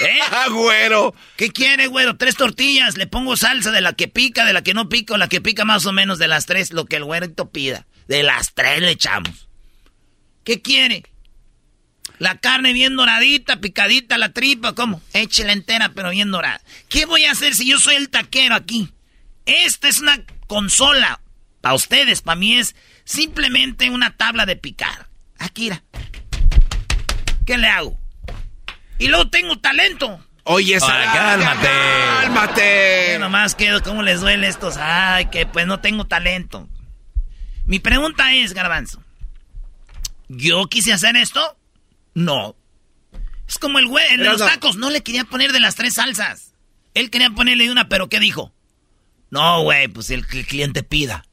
¿Eh? 0.01 0.19
Ah, 0.31 0.49
güero. 0.49 1.15
¿Qué 1.37 1.51
quiere, 1.51 1.87
güero? 1.87 2.17
Tres 2.17 2.35
tortillas. 2.35 2.97
Le 2.97 3.07
pongo 3.07 3.37
salsa 3.37 3.71
de 3.71 3.83
la 3.83 3.93
que 3.93 4.09
pica, 4.09 4.45
de 4.45 4.55
la 4.55 4.63
que 4.63 4.73
no 4.73 4.89
pica, 4.89 5.15
o 5.15 5.19
la 5.19 5.29
que 5.29 5.41
pica 5.41 5.65
más 5.65 5.85
o 5.87 5.93
menos 5.93 6.19
de 6.19 6.29
las 6.29 6.47
tres, 6.47 6.73
lo 6.73 6.87
que 6.87 6.97
el 6.97 7.05
güerito 7.05 7.51
pida. 7.51 7.87
De 8.09 8.23
las 8.23 8.55
tres 8.55 8.81
le 8.81 8.91
echamos. 8.91 9.49
¿Qué 10.43 10.63
quiere? 10.63 11.05
La 12.19 12.39
carne 12.39 12.73
bien 12.73 12.97
doradita, 12.97 13.61
picadita, 13.61 14.19
la 14.19 14.33
tripa, 14.33 14.75
¿cómo? 14.75 15.03
Échela 15.13 15.53
entera, 15.53 15.93
pero 15.95 16.11
bien 16.11 16.31
dorada. 16.31 16.61
¿Qué 16.89 17.05
voy 17.05 17.25
a 17.25 17.33
hacer 17.33 17.55
si 17.55 17.69
yo 17.69 17.79
soy 17.79 17.97
el 17.97 18.09
taquero 18.09 18.55
aquí? 18.55 18.93
Esta 19.45 19.89
es 19.89 20.01
una 20.01 20.25
consola. 20.47 21.21
Para 21.61 21.75
ustedes, 21.75 22.23
para 22.23 22.37
mí 22.37 22.57
es 22.57 22.75
simplemente 23.05 23.91
una 23.91 24.17
tabla 24.17 24.47
de 24.47 24.57
picar. 24.57 25.09
Aquí, 25.39 25.65
mira. 25.65 25.83
¿Qué 27.45 27.59
le 27.59 27.69
hago? 27.69 28.00
Y 29.01 29.09
luego 29.09 29.29
tengo 29.31 29.59
talento. 29.59 30.21
Oye, 30.45 30.75
Ay, 30.75 31.09
cálmate. 31.15 31.69
Cálmate. 32.21 33.09
Yo 33.15 33.19
nomás 33.19 33.55
quedo, 33.55 33.83
¿cómo 33.83 34.03
les 34.03 34.21
duele 34.21 34.47
estos? 34.47 34.77
Ay, 34.77 35.31
que 35.31 35.47
pues 35.47 35.67
no 35.67 35.81
tengo 35.81 36.07
talento. 36.07 36.69
Mi 37.65 37.79
pregunta 37.79 38.35
es, 38.35 38.53
Garbanzo. 38.53 39.03
¿Yo 40.29 40.67
quise 40.67 40.93
hacer 40.93 41.17
esto? 41.17 41.57
No. 42.13 42.55
Es 43.49 43.59
como 43.59 43.79
el 43.79 43.87
güey, 43.87 44.05
el 44.13 44.19
de 44.19 44.27
los 44.27 44.39
tacos. 44.39 44.77
No 44.77 44.91
le 44.91 45.03
quería 45.03 45.25
poner 45.25 45.53
de 45.53 45.61
las 45.61 45.77
tres 45.77 45.95
salsas. 45.95 46.53
Él 46.93 47.09
quería 47.09 47.31
ponerle 47.31 47.71
una, 47.71 47.89
pero 47.89 48.11
¿qué 48.11 48.21
dijo? 48.21 48.53
No, 49.31 49.63
güey, 49.63 49.89
pues 49.89 50.11
el 50.11 50.27
que 50.27 50.41
el 50.41 50.47
cliente 50.47 50.83
pida. 50.83 51.25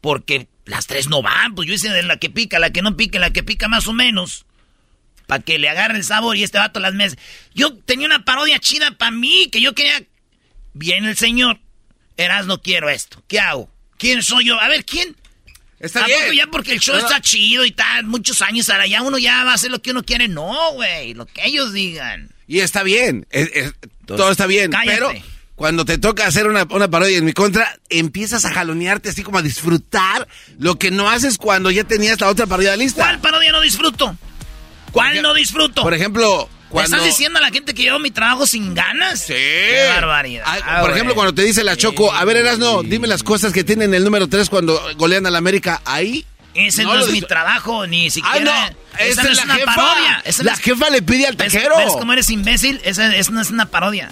Porque 0.00 0.48
las 0.64 0.86
tres 0.86 1.08
no 1.08 1.22
van. 1.22 1.56
Pues 1.56 1.66
yo 1.66 1.74
hice 1.74 1.88
de 1.88 2.04
la 2.04 2.18
que 2.18 2.30
pica, 2.30 2.60
la 2.60 2.70
que 2.70 2.82
no 2.82 2.96
pica, 2.96 3.18
la 3.18 3.32
que 3.32 3.42
pica 3.42 3.66
más 3.66 3.88
o 3.88 3.92
menos. 3.92 4.46
Para 5.30 5.42
que 5.42 5.58
le 5.58 5.68
agarre 5.68 5.96
el 5.96 6.04
sabor 6.04 6.36
y 6.36 6.42
este 6.42 6.58
vato 6.58 6.80
las 6.80 6.92
mesas. 6.92 7.16
Yo 7.54 7.72
tenía 7.78 8.06
una 8.06 8.24
parodia 8.24 8.58
chida 8.58 8.90
para 8.98 9.12
mí, 9.12 9.48
que 9.50 9.60
yo 9.60 9.74
quería... 9.74 10.02
Viene 10.72 11.08
el 11.10 11.16
señor. 11.16 11.58
Eras, 12.16 12.46
no 12.46 12.60
quiero 12.60 12.90
esto. 12.90 13.22
¿Qué 13.28 13.38
hago? 13.40 13.70
¿Quién 13.96 14.22
soy 14.22 14.46
yo? 14.46 14.60
A 14.60 14.68
ver, 14.68 14.84
¿quién? 14.84 15.16
Está 15.78 16.00
¿A 16.00 16.02
poco 16.08 16.18
bien. 16.24 16.34
ya 16.36 16.46
porque 16.48 16.72
el 16.72 16.80
show 16.80 16.94
No, 16.96 17.00
está 17.00 17.20
chido 17.20 17.64
y 17.64 17.70
tal, 17.70 18.04
muchos 18.04 18.42
años 18.42 18.68
ahora 18.68 18.86
ya 18.86 19.00
uno 19.02 19.16
ya 19.18 19.44
va 19.44 19.52
a 19.52 19.54
hacer 19.54 19.70
lo 19.70 19.80
que 19.80 19.92
uno 19.92 20.02
quiere? 20.02 20.28
No, 20.28 20.72
güey, 20.74 21.14
lo 21.14 21.24
que 21.26 21.46
ellos 21.46 21.72
digan. 21.72 22.28
Y 22.46 22.58
está 22.60 22.82
bien. 22.82 23.26
es- 23.30 23.50
es- 23.54 23.74
todo 24.06 24.30
está 24.30 24.46
bien. 24.46 24.70
cállate. 24.72 24.94
Pero 24.96 25.12
cuando 25.54 25.84
te 25.84 25.96
toca 25.98 26.26
hacer 26.26 26.48
una, 26.48 26.64
una 26.70 26.88
parodia 26.90 27.16
en 27.18 27.24
mi 27.24 27.32
contra, 27.32 27.78
empiezas 27.88 28.44
a 28.44 28.52
jalonearte 28.52 29.08
así 29.10 29.22
como 29.22 29.38
a 29.38 29.42
disfrutar 29.42 30.26
lo 30.58 30.76
que 30.78 30.90
no 30.90 31.08
haces 31.08 31.38
cuando 31.38 31.70
ya 31.70 31.84
tenías 31.84 32.20
la 32.20 32.28
otra 32.28 32.46
parodia 32.46 32.76
lista. 32.76 33.02
¿Cuál 33.04 33.20
parodia 33.20 33.52
no 33.52 33.60
disfruto? 33.60 34.16
¿Cuál 34.92 35.22
no 35.22 35.34
disfruto? 35.34 35.82
Por 35.82 35.94
ejemplo, 35.94 36.48
¿Le 36.50 36.68
cuando... 36.68 36.96
estás 36.96 37.04
diciendo 37.04 37.38
a 37.38 37.42
la 37.42 37.50
gente 37.50 37.74
que 37.74 37.82
llevo 37.82 37.98
mi 37.98 38.10
trabajo 38.10 38.46
sin 38.46 38.74
ganas? 38.74 39.20
Sí. 39.20 39.34
Qué 39.34 39.86
barbaridad. 39.94 40.44
Ah, 40.46 40.78
por 40.80 40.90
ejemplo, 40.90 41.14
cuando 41.14 41.34
te 41.34 41.42
dice 41.42 41.64
la 41.64 41.76
Choco, 41.76 42.12
a 42.12 42.24
ver, 42.24 42.36
Erasno, 42.38 42.82
dime 42.82 43.06
las 43.06 43.22
cosas 43.22 43.52
que 43.52 43.64
tienen 43.64 43.94
el 43.94 44.04
número 44.04 44.28
3 44.28 44.48
cuando 44.50 44.80
golean 44.96 45.26
a 45.26 45.30
la 45.30 45.38
América. 45.38 45.80
Ahí. 45.84 46.24
Ese 46.54 46.82
no, 46.82 46.98
es 46.98 47.08
mi 47.10 47.20
trabajo, 47.22 47.86
ni 47.86 48.10
siquiera. 48.10 48.66
Ah, 48.66 48.70
no, 48.70 48.98
esa 48.98 49.04
esa 49.08 49.22
no 49.22 49.28
es 49.28 49.32
es 49.32 49.38
la 49.38 49.44
una 49.44 49.54
jefa. 49.54 49.74
parodia. 49.76 50.22
Esa 50.24 50.42
La 50.42 50.50
no 50.52 50.56
es- 50.58 50.62
jefa 50.64 50.90
le 50.90 51.02
pide 51.02 51.26
al 51.28 51.36
¿Ves- 51.36 51.52
taquero. 51.52 51.76
¿Ves 51.76 51.92
cómo 51.92 52.12
eres 52.12 52.28
imbécil? 52.30 52.80
Esa, 52.84 53.14
esa 53.14 53.30
no 53.30 53.40
es 53.40 53.50
una 53.50 53.66
parodia. 53.66 54.10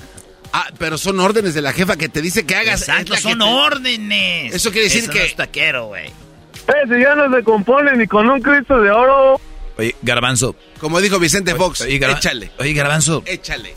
Ah, 0.52 0.68
pero 0.78 0.96
son 0.98 1.18
órdenes 1.20 1.52
de 1.54 1.62
la 1.62 1.72
jefa 1.72 1.96
que 1.96 2.08
te 2.08 2.22
dice 2.22 2.46
que 2.46 2.54
hagas. 2.54 2.82
Exacto, 2.82 3.16
son 3.16 3.38
te- 3.40 3.44
órdenes. 3.44 4.54
Eso 4.54 4.70
quiere 4.70 4.84
decir 4.86 5.02
Eso 5.02 5.12
que- 5.12 5.18
no 5.18 5.24
es 5.24 5.34
taquero, 5.36 5.86
güey. 5.86 6.06
Eh, 6.06 6.72
si 6.88 7.02
ya 7.02 7.14
no 7.16 7.34
se 7.36 7.42
compone 7.42 7.96
ni 7.96 8.06
con 8.06 8.28
un 8.30 8.40
Cristo 8.40 8.80
de 8.80 8.90
oro. 8.90 9.40
Oye, 9.78 9.94
Garbanzo. 10.02 10.56
Como 10.80 11.00
dijo 11.00 11.18
Vicente 11.18 11.54
Fox, 11.54 11.82
Oye, 11.82 11.98
Garba- 12.00 12.18
échale. 12.18 12.50
Oye, 12.58 12.72
Garbanzo. 12.72 13.22
Échale. 13.26 13.72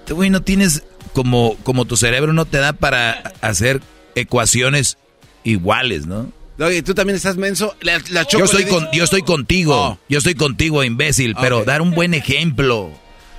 Este 0.00 0.12
güey 0.14 0.30
no 0.30 0.42
tienes 0.42 0.82
como, 1.12 1.56
como 1.64 1.84
tu 1.84 1.96
cerebro 1.96 2.32
no 2.32 2.44
te 2.44 2.58
da 2.58 2.72
para 2.72 3.32
hacer 3.40 3.80
ecuaciones 4.14 4.96
iguales, 5.42 6.06
¿no? 6.06 6.30
Oye, 6.60 6.82
tú 6.82 6.94
también 6.94 7.16
estás 7.16 7.36
menso. 7.36 7.76
La, 7.80 8.00
la 8.10 8.24
Choco 8.26 8.40
Yo 8.40 8.44
estoy, 8.44 8.64
con, 8.66 8.88
yo 8.92 9.04
estoy 9.04 9.22
contigo, 9.22 9.74
Oh. 9.76 9.98
yo 10.08 10.18
estoy 10.18 10.34
contigo, 10.34 10.84
imbécil, 10.84 11.34
pero 11.40 11.64
dar 11.64 11.82
un 11.82 11.90
buen 11.92 12.14
ejemplo. 12.14 12.92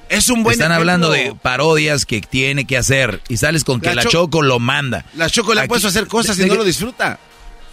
Es 0.09 0.29
un 0.29 0.43
buen 0.43 0.53
Están 0.53 0.71
ejemplo. 0.71 0.91
hablando 0.91 1.09
de 1.11 1.33
parodias 1.41 2.05
que 2.05 2.21
tiene 2.21 2.65
que 2.67 2.77
hacer 2.77 3.21
y 3.29 3.37
sales 3.37 3.63
con 3.63 3.79
que 3.81 3.87
La 3.87 3.95
la, 3.95 4.03
Cho- 4.03 4.09
Choco 4.09 4.41
lo 4.41 4.59
manda. 4.59 5.05
La 5.15 5.29
Choco 5.29 5.53
le 5.55 5.61
ha 5.61 5.67
puesto 5.67 5.87
a 5.87 5.91
hacer 5.91 6.07
cosas 6.07 6.37
y 6.39 6.45
no 6.45 6.55
lo 6.55 6.63
disfruta. 6.63 7.17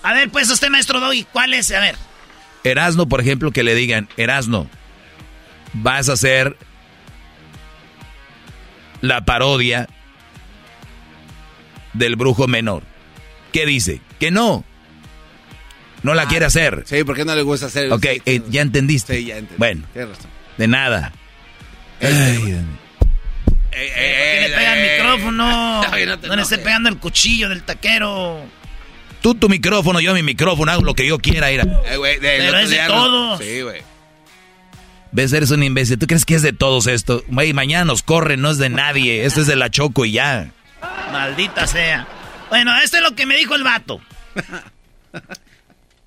A 0.03 0.15
ver, 0.15 0.31
pues 0.31 0.49
usted, 0.49 0.69
maestro 0.71 1.01
Doggy, 1.01 1.27
¿cuál 1.33 1.53
es? 1.55 1.71
A 1.73 1.81
ver. 1.81 1.97
Erasno, 2.65 3.09
por 3.09 3.21
ejemplo, 3.21 3.51
que 3.51 3.63
le 3.63 3.75
digan, 3.75 4.09
Erasno, 4.17 4.69
vas 5.73 6.09
a 6.09 6.13
hacer 6.15 6.57
la 9.01 9.25
parodia 9.25 9.89
del 11.93 12.17
brujo 12.17 12.47
menor. 12.47 12.83
¿Qué 13.53 13.67
dice? 13.67 14.01
Que 14.19 14.31
no. 14.31 14.65
No 16.03 16.15
la 16.15 16.27
quiere 16.27 16.47
hacer. 16.47 16.81
Ah, 16.83 16.85
Sí, 16.87 17.05
porque 17.05 17.25
no 17.25 17.35
le 17.35 17.43
gusta 17.43 17.67
hacer. 17.67 17.93
Ok, 17.93 18.05
eh, 18.05 18.43
ya 18.49 18.63
entendiste. 18.63 19.17
Sí, 19.17 19.27
ya 19.27 19.37
entendí. 19.37 19.59
Bueno, 19.59 19.87
razón. 19.95 20.31
de 20.59 20.69
nada. 20.69 21.13
Este, 22.01 22.17
Ay, 22.17 22.39
¿Por 22.41 23.71
qué 23.71 24.49
le 24.49 24.57
pega 24.57 24.75
el 24.77 24.93
micrófono? 24.93 25.83
Ay, 25.93 26.07
no 26.07 26.19
te 26.19 26.29
no 26.29 26.37
le 26.37 26.43
esté 26.43 26.59
pegando 26.59 26.89
el 26.89 26.99
cuchillo 26.99 27.49
del 27.49 27.63
taquero. 27.63 28.41
Tú 29.23 29.35
tu 29.35 29.49
micrófono, 29.49 30.01
yo 30.01 30.13
mi 30.15 30.23
micrófono, 30.23 30.71
hago 30.73 30.83
lo 30.83 30.95
que 30.95 31.07
yo 31.07 31.19
quiera, 31.19 31.51
ir 31.53 31.61
Eh, 31.61 32.19
Pero 32.21 32.59
es 32.59 32.71
de 32.71 32.79
no- 32.83 32.89
todos. 32.89 33.41
Sí, 33.41 33.63
güey. 33.63 33.81
¿Ves? 35.13 35.33
Eres 35.33 35.51
un 35.51 35.63
imbécil. 35.63 35.99
¿Tú 35.99 36.07
crees 36.07 36.25
que 36.25 36.35
es 36.35 36.43
de 36.43 36.53
todos 36.53 36.87
esto? 36.87 37.23
Güey, 37.29 37.53
mañana 37.53 37.85
nos 37.85 38.03
corren, 38.03 38.41
no 38.41 38.51
es 38.51 38.59
de 38.59 38.69
nadie. 38.71 39.25
Esto 39.25 39.43
es 39.43 39.47
de 39.47 39.57
la 39.57 39.71
Choco 39.71 40.05
y 40.05 40.13
ya. 40.13 40.51
Maldita 41.13 41.67
sea. 41.67 42.07
Bueno, 42.49 42.75
esto 42.83 42.97
es 42.97 43.03
lo 43.03 43.15
que 43.15 43.27
me 43.27 43.37
dijo 43.37 43.55
el 43.55 43.63
vato. 43.63 44.01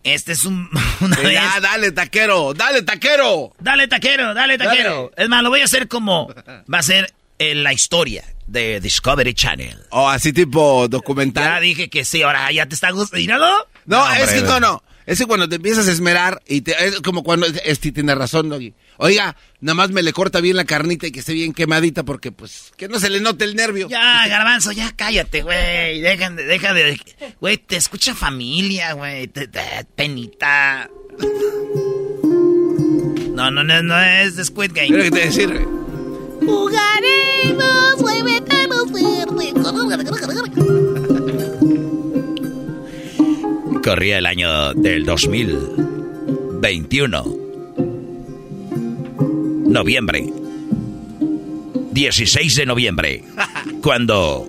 Este 0.03 0.33
es 0.33 0.43
un, 0.45 0.69
una 1.01 1.15
Sí, 1.15 1.23
vez. 1.23 1.33
ya, 1.33 1.59
dale, 1.61 1.91
taquero, 1.91 2.53
dale, 2.53 2.81
taquero. 2.81 3.53
Dale, 3.59 3.87
taquero, 3.87 4.33
dale, 4.33 4.57
taquero. 4.57 5.11
Es 5.17 5.29
más, 5.29 5.41
lo 5.43 5.49
voy 5.49 5.61
a 5.61 5.65
hacer 5.65 5.87
como. 5.87 6.33
Va 6.71 6.79
a 6.79 6.83
ser 6.83 7.13
en 7.39 7.63
la 7.63 7.73
historia 7.73 8.23
de 8.47 8.79
Discovery 8.79 9.33
Channel. 9.33 9.77
O 9.89 10.07
así 10.09 10.31
tipo 10.33 10.87
documental. 10.87 11.43
Ya 11.43 11.59
dije 11.59 11.89
que 11.89 12.05
sí, 12.05 12.21
ahora 12.21 12.51
ya 12.51 12.65
te 12.67 12.75
está 12.75 12.91
gustando. 12.91 13.37
No, 13.37 13.55
No, 13.85 14.13
es 14.13 14.31
que 14.33 14.41
no, 14.41 14.59
no. 14.59 14.83
Es 15.05 15.19
que 15.19 15.27
cuando 15.27 15.47
te 15.47 15.57
empiezas 15.57 15.87
a 15.87 15.91
esmerar 15.91 16.41
y 16.47 16.61
te, 16.61 16.71
es 16.87 16.99
como 17.01 17.23
cuando 17.23 17.45
este 17.63 17.91
tiene 17.91 18.15
razón, 18.15 18.49
Doggy. 18.49 18.73
Oiga, 18.97 19.35
nada 19.61 19.75
más 19.75 19.91
me 19.91 20.01
le 20.01 20.13
corta 20.13 20.41
bien 20.41 20.55
la 20.55 20.65
carnita 20.65 21.05
y 21.05 21.11
que 21.11 21.19
esté 21.19 21.33
bien 21.33 21.53
quemadita 21.53 22.01
porque 22.03 22.31
pues 22.31 22.71
que 22.75 22.87
no 22.87 22.99
se 22.99 23.11
le 23.11 23.19
note 23.19 23.45
el 23.45 23.55
nervio. 23.55 23.87
Ya, 23.87 24.27
garbanzo, 24.27 24.71
ya 24.71 24.91
cállate, 24.95 25.43
güey. 25.43 26.01
Dejan 26.01 26.35
de, 26.35 26.45
deja 26.45 26.73
de. 26.73 26.99
Güey, 27.39 27.57
te 27.57 27.75
escucha 27.75 28.15
familia, 28.15 28.93
güey. 28.93 29.27
te- 29.27 29.47
Penita. 29.95 30.89
No, 33.33 33.51
no, 33.51 33.63
no, 33.63 33.83
no 33.83 34.01
es 34.01 34.37
de 34.37 34.45
Squid 34.45 34.71
Game. 34.73 34.89
Mira 34.89 35.03
que 35.03 35.11
te 35.11 35.19
decir, 35.25 35.49
güey. 35.53 35.84
Jugaremos, 36.45 38.01
muévenos 38.01 38.91
Corría 43.83 44.17
el 44.17 44.25
año 44.25 44.73
del 44.73 45.05
2021. 45.05 47.23
Noviembre. 49.67 50.33
16 51.91 52.55
de 52.55 52.65
noviembre. 52.65 53.23
Cuando 53.81 54.47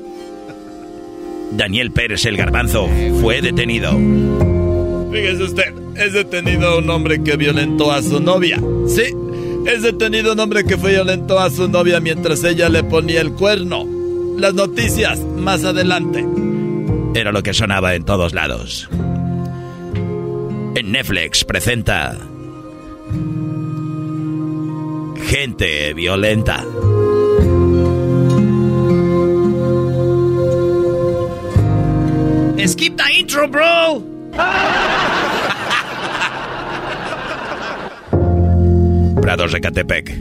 Daniel 1.53 1.93
Pérez 1.93 2.25
el 2.27 2.37
Garbanzo 2.37 2.89
fue 3.21 3.41
detenido. 3.43 3.93
Fíjese 5.13 5.43
usted, 5.43 5.75
es 5.97 6.13
detenido 6.13 6.79
un 6.79 6.89
hombre 6.91 7.23
que 7.23 7.37
violentó 7.37 7.93
a 7.93 8.03
su 8.03 8.21
novia. 8.21 8.61
Sí, 8.89 9.05
es 9.67 9.83
detenido 9.83 10.33
un 10.33 10.41
hombre 10.41 10.65
que 10.65 10.77
fue 10.77 10.93
violentó 10.93 11.39
a 11.39 11.51
su 11.51 11.69
novia 11.69 12.01
mientras 12.01 12.45
ella 12.45 12.69
le 12.69 12.85
ponía 12.85 13.21
el 13.21 13.33
cuerno. 13.33 13.85
Las 14.39 14.55
noticias 14.55 15.19
más 15.19 15.65
adelante. 15.65 16.27
Era 17.15 17.33
lo 17.33 17.43
que 17.43 17.55
sonaba 17.55 17.95
en 17.95 18.05
todos 18.05 18.35
lados. 18.35 18.89
En 20.75 20.93
Netflix 20.93 21.45
presenta 21.45 22.17
Gente 25.27 25.95
violenta. 25.95 26.65
Skip 32.67 32.97
the 32.97 33.13
intro, 33.19 33.49
bro. 33.49 34.03
De 39.37 39.61
Catepec. 39.61 40.19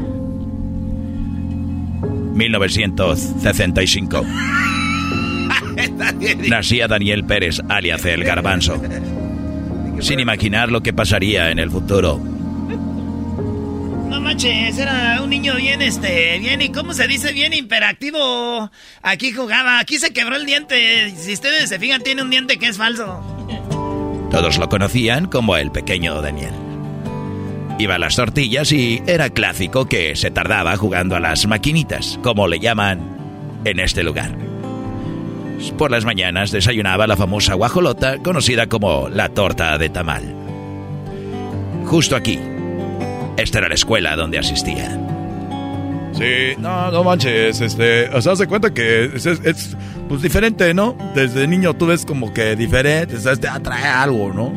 1965. 2.34 4.26
Nacía 6.50 6.90
Daniel 6.90 7.24
Pérez, 7.24 7.62
alias 7.70 8.04
El 8.04 8.26
Garbanzo. 8.26 8.82
sin 10.02 10.20
imaginar 10.20 10.70
lo 10.70 10.84
que 10.84 10.92
pasaría 10.92 11.50
en 11.50 11.60
el 11.60 11.72
futuro. 11.72 12.20
No 14.10 14.20
manches, 14.20 14.78
era 14.78 15.22
un 15.24 15.30
niño 15.30 15.56
bien, 15.56 15.82
este, 15.82 16.38
bien, 16.40 16.62
¿y 16.62 16.70
cómo 16.70 16.94
se 16.94 17.08
dice? 17.08 17.32
Bien 17.32 17.54
imperactivo. 17.54 18.70
Aquí 19.02 19.32
jugaba, 19.32 19.80
aquí 19.80 19.98
se 19.98 20.12
quebró 20.12 20.36
el 20.36 20.46
diente. 20.46 21.10
Si 21.16 21.32
ustedes 21.34 21.70
se 21.70 21.80
fijan, 21.80 22.02
tiene 22.02 22.22
un 22.22 22.30
diente 22.30 22.58
que 22.58 22.68
es 22.68 22.78
falso. 22.78 23.24
Todos 24.30 24.58
lo 24.58 24.68
conocían 24.68 25.28
como 25.28 25.56
el 25.56 25.72
pequeño 25.72 26.22
Daniel. 26.22 26.65
Iba 27.78 27.96
a 27.96 28.00
las 28.00 28.16
tortillas 28.16 28.72
y 28.72 29.04
era 29.06 29.30
clásico 29.30 29.86
que 29.86 30.16
se 30.16 30.32
tardaba 30.32 30.78
jugando 30.78 31.18
a 31.18 31.20
las 31.20 31.46
maquinitas, 31.46 32.18
como 32.24 32.48
le 32.48 32.60
llaman 32.60 33.02
en 33.66 33.80
este 33.82 34.02
lugar. 34.04 34.32
Por 35.78 35.92
las 35.92 36.06
mañanas 36.06 36.52
desayunaba 36.52 37.06
la 37.06 37.18
famosa 37.18 37.54
guajolota, 37.54 38.20
conocida 38.20 38.68
como 38.68 39.10
la 39.10 39.30
torta 39.30 39.78
de 39.78 39.90
tamal. 39.90 40.24
Justo 41.86 42.16
aquí. 42.16 42.40
Esta 43.36 43.58
era 43.58 43.68
la 43.68 43.76
escuela 43.76 44.16
donde 44.16 44.40
asistía. 44.40 44.98
Sí, 46.14 46.56
no, 46.58 46.92
no 46.92 47.04
manches, 47.04 47.60
este, 47.60 48.08
o 48.10 48.22
sea, 48.22 48.38
se 48.38 48.48
cuenta 48.48 48.74
que 48.74 49.12
es, 49.16 49.26
es, 49.26 49.76
pues 50.08 50.22
diferente, 50.22 50.74
¿no? 50.74 50.96
Desde 51.14 51.46
niño 51.46 51.74
tú 51.74 51.88
ves 51.88 52.06
como 52.06 52.34
que 52.34 52.56
diferente, 52.56 53.20
¿sabes? 53.20 53.42
Te 53.42 53.50
atrae 53.50 53.84
algo, 53.84 54.32
¿no? 54.32 54.54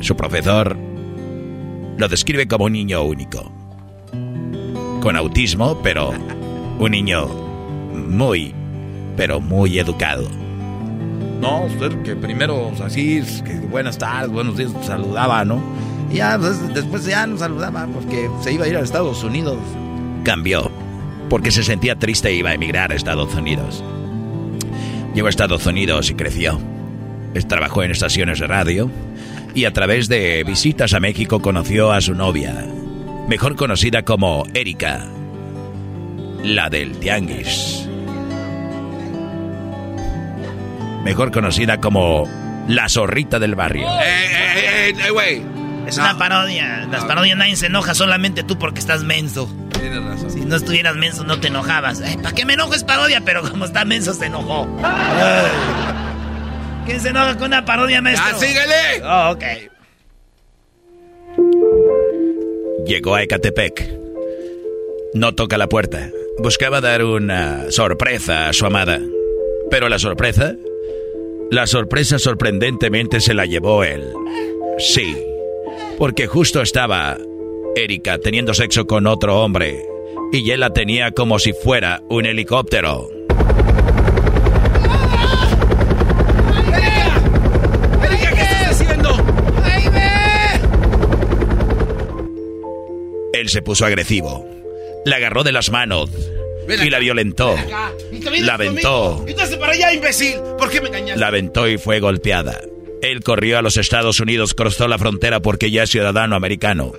Su 0.00 0.16
profesor 0.16 0.85
lo 1.98 2.08
describe 2.08 2.46
como 2.46 2.66
un 2.66 2.72
niño 2.72 3.02
único. 3.02 3.50
Con 5.00 5.16
autismo, 5.16 5.80
pero 5.82 6.12
un 6.78 6.90
niño 6.90 7.26
muy, 7.26 8.54
pero 9.16 9.40
muy 9.40 9.78
educado. 9.78 10.28
No, 11.40 11.64
usted 11.64 12.02
que 12.02 12.16
primero, 12.16 12.72
así, 12.82 13.22
que 13.44 13.54
buenas 13.70 13.98
tardes, 13.98 14.30
buenos 14.30 14.56
días, 14.56 14.72
saludaba, 14.82 15.44
¿no? 15.44 15.60
Y 16.10 16.16
ya, 16.16 16.38
pues, 16.38 16.74
después 16.74 17.04
ya 17.04 17.26
no 17.26 17.36
saludaba 17.36 17.86
porque 17.92 18.30
se 18.42 18.52
iba 18.52 18.64
a 18.64 18.68
ir 18.68 18.76
a 18.76 18.80
Estados 18.80 19.22
Unidos. 19.22 19.58
Cambió, 20.24 20.70
porque 21.28 21.50
se 21.50 21.62
sentía 21.62 21.96
triste 21.96 22.28
e 22.28 22.34
iba 22.34 22.50
a 22.50 22.54
emigrar 22.54 22.92
a 22.92 22.94
Estados 22.94 23.34
Unidos. 23.34 23.82
Llegó 25.14 25.28
a 25.28 25.30
Estados 25.30 25.66
Unidos 25.66 26.10
y 26.10 26.14
creció. 26.14 26.60
Trabajó 27.48 27.82
en 27.82 27.90
estaciones 27.90 28.38
de 28.40 28.46
radio 28.46 28.90
y 29.56 29.64
a 29.64 29.72
través 29.72 30.06
de 30.08 30.44
visitas 30.44 30.92
a 30.92 31.00
México 31.00 31.40
conoció 31.40 31.90
a 31.90 32.02
su 32.02 32.14
novia, 32.14 32.66
mejor 33.26 33.56
conocida 33.56 34.02
como 34.02 34.44
Erika, 34.52 35.06
la 36.44 36.68
del 36.68 36.98
Tianguis. 36.98 37.88
Mejor 41.04 41.32
conocida 41.32 41.80
como 41.80 42.28
la 42.68 42.86
zorrita 42.90 43.38
del 43.38 43.54
barrio. 43.54 43.88
¡Eh, 43.88 44.90
eh, 44.90 44.94
eh, 44.94 45.10
güey! 45.10 45.42
Es 45.86 45.96
una 45.96 46.18
parodia. 46.18 46.86
Las 46.90 47.06
parodias 47.06 47.38
nadie 47.38 47.56
se 47.56 47.66
enoja, 47.66 47.94
solamente 47.94 48.42
tú 48.42 48.58
porque 48.58 48.80
estás 48.80 49.04
menso. 49.04 49.50
Tienes 49.72 50.04
razón. 50.04 50.30
Si 50.30 50.40
no 50.40 50.56
estuvieras 50.56 50.96
menso, 50.96 51.24
no 51.24 51.40
te 51.40 51.48
enojabas. 51.48 52.02
¿Para 52.22 52.34
qué 52.34 52.44
me 52.44 52.54
enojo? 52.54 52.74
Es 52.74 52.84
parodia, 52.84 53.22
pero 53.24 53.40
como 53.48 53.64
está 53.64 53.86
menso, 53.86 54.12
se 54.12 54.26
enojó. 54.26 54.68
¿Quién 56.86 57.00
se 57.00 57.08
enoja 57.08 57.36
con 57.36 57.48
una 57.48 57.64
parodia, 57.64 58.00
maestro? 58.00 58.26
¡Ah, 58.28 58.38
síguele! 58.38 59.02
Oh, 59.04 59.30
ok. 59.32 59.42
Llegó 62.86 63.14
a 63.14 63.22
Ecatepec. 63.22 63.90
No 65.14 65.34
toca 65.34 65.58
la 65.58 65.68
puerta. 65.68 66.10
Buscaba 66.38 66.80
dar 66.80 67.04
una 67.04 67.70
sorpresa 67.70 68.48
a 68.48 68.52
su 68.52 68.64
amada. 68.66 69.00
Pero 69.70 69.88
la 69.88 69.98
sorpresa... 69.98 70.54
La 71.50 71.66
sorpresa 71.68 72.18
sorprendentemente 72.18 73.20
se 73.20 73.32
la 73.34 73.46
llevó 73.46 73.84
él. 73.84 74.12
Sí, 74.78 75.16
porque 75.96 76.26
justo 76.26 76.60
estaba 76.60 77.16
Erika 77.76 78.18
teniendo 78.18 78.52
sexo 78.52 78.86
con 78.86 79.06
otro 79.06 79.40
hombre 79.42 79.84
y 80.32 80.50
él 80.50 80.60
la 80.60 80.70
tenía 80.70 81.12
como 81.12 81.38
si 81.38 81.52
fuera 81.52 82.02
un 82.08 82.26
helicóptero. 82.26 83.08
¡Erika, 88.02 88.30
qué 88.32 88.42
estás 88.42 88.70
haciendo! 88.70 89.10
¡Ahí 89.62 89.88
ve! 89.88 90.60
Él 93.46 93.50
se 93.50 93.62
puso 93.62 93.86
agresivo. 93.86 94.44
La 95.04 95.16
agarró 95.16 95.44
de 95.44 95.52
las 95.52 95.70
manos 95.70 96.10
y 96.68 96.90
la 96.90 96.98
violentó. 96.98 97.54
La 98.40 98.54
aventó. 98.54 99.24
Entonces 99.24 99.56
para 99.56 99.72
allá, 99.72 99.92
imbécil. 99.92 100.34
¿Por 100.58 100.68
qué 100.68 100.80
me 100.80 100.88
engañaste? 100.88 101.20
La 101.20 101.28
aventó 101.28 101.68
y 101.68 101.78
fue 101.78 102.00
golpeada. 102.00 102.60
Él 103.02 103.22
corrió 103.22 103.56
a 103.56 103.62
los 103.62 103.76
Estados 103.76 104.18
Unidos, 104.18 104.52
cruzó 104.52 104.88
la 104.88 104.98
frontera 104.98 105.38
porque 105.38 105.70
ya 105.70 105.84
es 105.84 105.90
ciudadano 105.90 106.34
americano. 106.34 106.92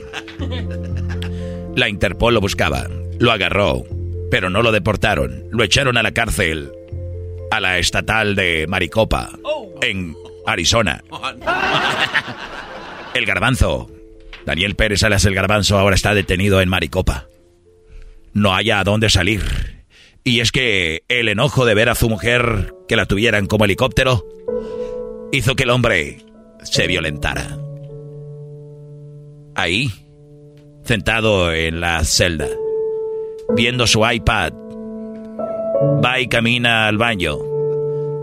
La 1.75 1.89
Interpol 1.89 2.35
lo 2.35 2.39
buscaba, 2.39 2.87
lo 3.19 3.33
agarró, 3.33 3.83
pero 4.31 4.49
no 4.49 4.61
lo 4.61 4.71
deportaron. 4.71 5.43
Lo 5.51 5.65
echaron 5.65 5.97
a 5.97 6.03
la 6.03 6.13
cárcel, 6.13 6.71
a 7.51 7.59
la 7.59 7.77
estatal 7.77 8.35
de 8.35 8.67
Maricopa, 8.69 9.31
en 9.81 10.15
Arizona. 10.45 11.03
El 13.13 13.25
garbanzo. 13.25 13.91
Daniel 14.47 14.75
Pérez 14.75 15.03
Alas 15.03 15.25
el 15.25 15.35
garbanzo 15.35 15.77
ahora 15.77 15.95
está 15.95 16.13
detenido 16.13 16.61
en 16.61 16.69
Maricopa. 16.69 17.27
No 18.31 18.55
haya 18.55 18.79
a 18.79 18.85
dónde 18.85 19.09
salir. 19.09 19.43
Y 20.23 20.39
es 20.39 20.53
que 20.53 21.03
el 21.09 21.27
enojo 21.27 21.65
de 21.65 21.73
ver 21.73 21.89
a 21.89 21.95
su 21.95 22.07
mujer 22.07 22.73
que 22.87 22.95
la 22.95 23.05
tuvieran 23.07 23.47
como 23.47 23.65
helicóptero 23.65 24.25
hizo 25.33 25.53
que 25.57 25.63
el 25.63 25.69
hombre 25.69 26.19
se 26.63 26.87
violentara. 26.87 27.57
Ahí, 29.53 29.91
sentado 30.85 31.51
en 31.51 31.81
la 31.81 32.01
celda, 32.05 32.47
viendo 33.53 33.85
su 33.85 34.09
iPad, 34.09 34.53
va 36.05 36.21
y 36.21 36.29
camina 36.29 36.87
al 36.87 36.97
baño. 36.97 37.37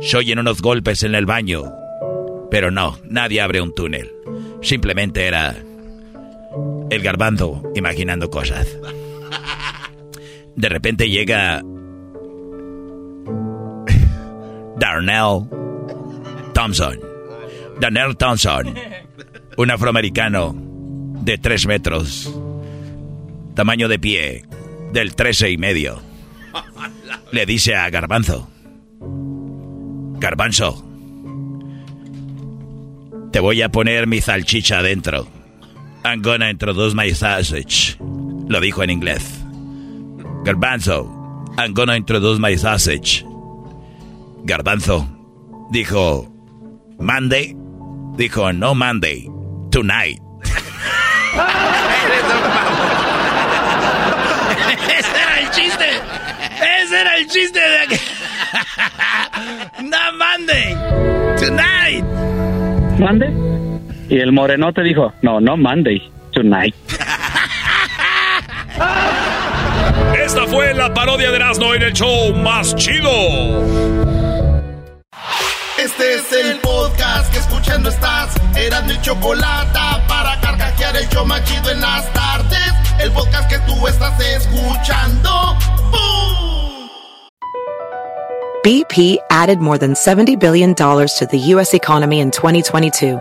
Se 0.01 0.17
oyen 0.17 0.39
unos 0.39 0.63
golpes 0.63 1.03
en 1.03 1.15
el 1.17 1.27
baño, 1.27 1.65
pero 2.51 2.71
no, 2.71 2.99
nadie 3.05 3.43
abre 3.43 3.61
un 3.61 3.75
túnel. 3.75 4.11
Simplemente 4.63 5.27
era 5.27 5.55
el 6.91 7.03
garbanzo 7.03 7.63
imaginando 7.75 8.31
cosas. 8.31 8.67
De 10.57 10.69
repente 10.69 11.09
llega 11.09 11.63
Darnell 14.77 15.49
Thompson. 16.53 17.01
Darnell 17.81 18.17
Thompson. 18.17 18.75
Un 19.57 19.71
afroamericano 19.71 20.55
de 21.23 21.39
tres 21.39 21.67
metros. 21.67 22.33
Tamaño 23.55 23.89
de 23.89 23.99
pie 23.99 24.45
del 24.93 25.15
trece 25.15 25.51
y 25.51 25.57
medio. 25.57 26.01
Le 27.33 27.47
dice 27.47 27.75
a 27.75 27.91
Garbanzo. 27.91 28.49
Garbanzo. 30.19 30.85
Te 33.33 33.41
voy 33.41 33.63
a 33.63 33.69
poner 33.69 34.07
mi 34.07 34.21
salchicha 34.21 34.79
adentro. 34.79 35.27
I'm 36.07 36.21
gonna 36.21 36.51
introduce 36.51 36.93
my 36.95 37.09
sausage. 37.13 37.97
Lo 38.01 38.61
dijo 38.61 38.83
en 38.83 38.91
inglés. 38.91 39.25
Garbanzo, 40.45 41.09
I'm 41.57 41.73
gonna 41.73 41.97
introduce 41.97 42.39
my 42.39 42.57
sausage. 42.57 43.25
Garbanzo 44.45 45.09
dijo, 45.73 46.31
Monday. 46.99 47.55
Dijo, 48.17 48.53
no 48.55 48.75
Monday, 48.75 49.31
tonight. 49.71 50.21
Ese 54.99 55.17
era 55.17 55.41
el 55.41 55.51
chiste. 55.51 55.89
Ese 56.61 57.01
era 57.01 57.17
el 57.17 57.27
chiste 57.29 57.61
de 57.61 57.99
no 59.89 60.13
Monday, 60.19 60.77
tonight. 61.41 62.05
¿Mande? 63.01 63.54
Y 64.09 64.19
el 64.19 64.33
morenote 64.33 64.83
dijo, 64.83 65.13
no, 65.23 65.41
no 65.41 65.57
Monday, 65.57 66.11
tonight. 66.33 66.75
Esta 70.19 70.47
fue 70.47 70.75
la 70.75 70.93
parodia 70.93 71.31
de 71.31 71.37
Erasmo 71.37 71.75
en 71.75 71.83
el 71.83 71.93
show 71.93 72.35
más 72.35 72.75
chido. 72.77 73.11
Este 75.79 76.15
es 76.15 76.33
el 76.33 76.59
podcast 76.61 77.33
que 77.33 77.39
escuchando 77.39 77.89
estás. 77.89 78.35
Eran 78.57 78.87
mi 78.87 79.01
chocolate 79.01 79.79
para 80.09 80.41
carcajear 80.41 80.97
el 80.97 81.09
show 81.09 81.27
más 81.27 81.43
chido 81.45 81.71
en 81.71 81.81
las 81.81 82.13
tardes. 82.13 82.73
El 83.01 83.11
podcast 83.13 83.51
que 83.51 83.59
tú 83.61 83.87
estás 83.87 84.19
escuchando. 84.21 85.31
¡Bum! 85.91 86.89
BP 88.65 89.19
added 89.31 89.59
more 89.59 89.79
than 89.79 89.95
$70 89.95 90.39
billion 90.39 90.75
to 90.75 91.29
the 91.31 91.39
U.S. 91.55 91.75
economy 91.75 92.21
in 92.21 92.31
2022. 92.31 93.21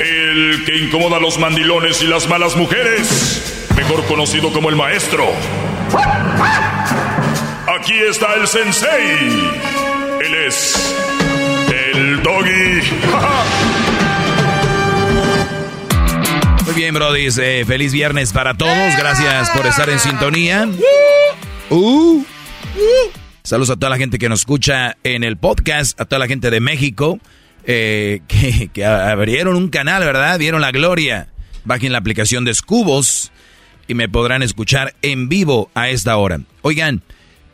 El 0.00 0.64
que 0.64 0.76
incomoda 0.76 1.16
a 1.16 1.20
los 1.20 1.38
mandilones 1.38 2.02
y 2.02 2.06
las 2.06 2.28
malas 2.28 2.56
mujeres. 2.56 3.66
Mejor 3.76 4.04
conocido 4.06 4.52
como 4.52 4.68
el 4.68 4.76
maestro. 4.76 5.26
Aquí 7.78 7.94
está 7.94 8.34
el 8.34 8.46
sensei. 8.46 9.18
Él 10.20 10.34
es 10.46 10.94
el 11.94 12.22
doggy. 12.22 12.82
Muy 16.64 16.74
bien, 16.74 16.94
Brody. 16.94 17.28
Eh, 17.38 17.64
feliz 17.66 17.92
viernes 17.92 18.32
para 18.32 18.54
todos. 18.54 18.96
Gracias 18.98 19.50
por 19.50 19.66
estar 19.66 19.88
en 19.90 19.98
sintonía. 19.98 20.68
Uh. 21.70 22.24
Saludos 23.42 23.70
a 23.70 23.76
toda 23.76 23.90
la 23.90 23.98
gente 23.98 24.18
que 24.18 24.28
nos 24.28 24.40
escucha 24.40 24.96
en 25.04 25.24
el 25.24 25.36
podcast, 25.36 26.00
a 26.00 26.04
toda 26.06 26.18
la 26.18 26.26
gente 26.26 26.50
de 26.50 26.60
México 26.60 27.18
eh, 27.66 28.20
que, 28.72 28.84
abrieron 28.84 29.56
un 29.56 29.68
canal, 29.68 30.04
¿verdad? 30.04 30.38
Vieron 30.38 30.60
la 30.60 30.72
gloria. 30.72 31.28
Bajen 31.64 31.92
la 31.92 31.98
aplicación 31.98 32.44
de 32.44 32.54
Scubos 32.54 33.32
y 33.88 33.94
me 33.94 34.08
podrán 34.08 34.42
escuchar 34.42 34.94
en 35.02 35.28
vivo 35.28 35.70
a 35.74 35.88
esta 35.88 36.16
hora. 36.16 36.40
Oigan, 36.62 37.02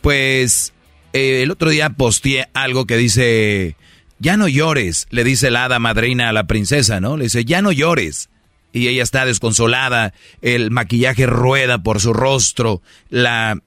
pues 0.00 0.72
eh, 1.12 1.42
el 1.42 1.50
otro 1.50 1.70
día 1.70 1.90
posteé 1.90 2.48
algo 2.54 2.86
que 2.86 2.96
dice, 2.96 3.76
ya 4.18 4.36
no 4.36 4.48
llores, 4.48 5.06
le 5.10 5.24
dice 5.24 5.50
la 5.50 5.64
hada 5.64 5.78
madrina 5.78 6.28
a 6.28 6.32
la 6.32 6.46
princesa, 6.46 7.00
¿no? 7.00 7.16
Le 7.16 7.24
dice, 7.24 7.44
ya 7.44 7.62
no 7.62 7.72
llores. 7.72 8.30
Y 8.72 8.86
ella 8.88 9.02
está 9.02 9.26
desconsolada, 9.26 10.12
el 10.42 10.70
maquillaje 10.70 11.26
rueda 11.26 11.82
por 11.82 12.00
su 12.00 12.12
rostro, 12.12 12.82
la 13.08 13.60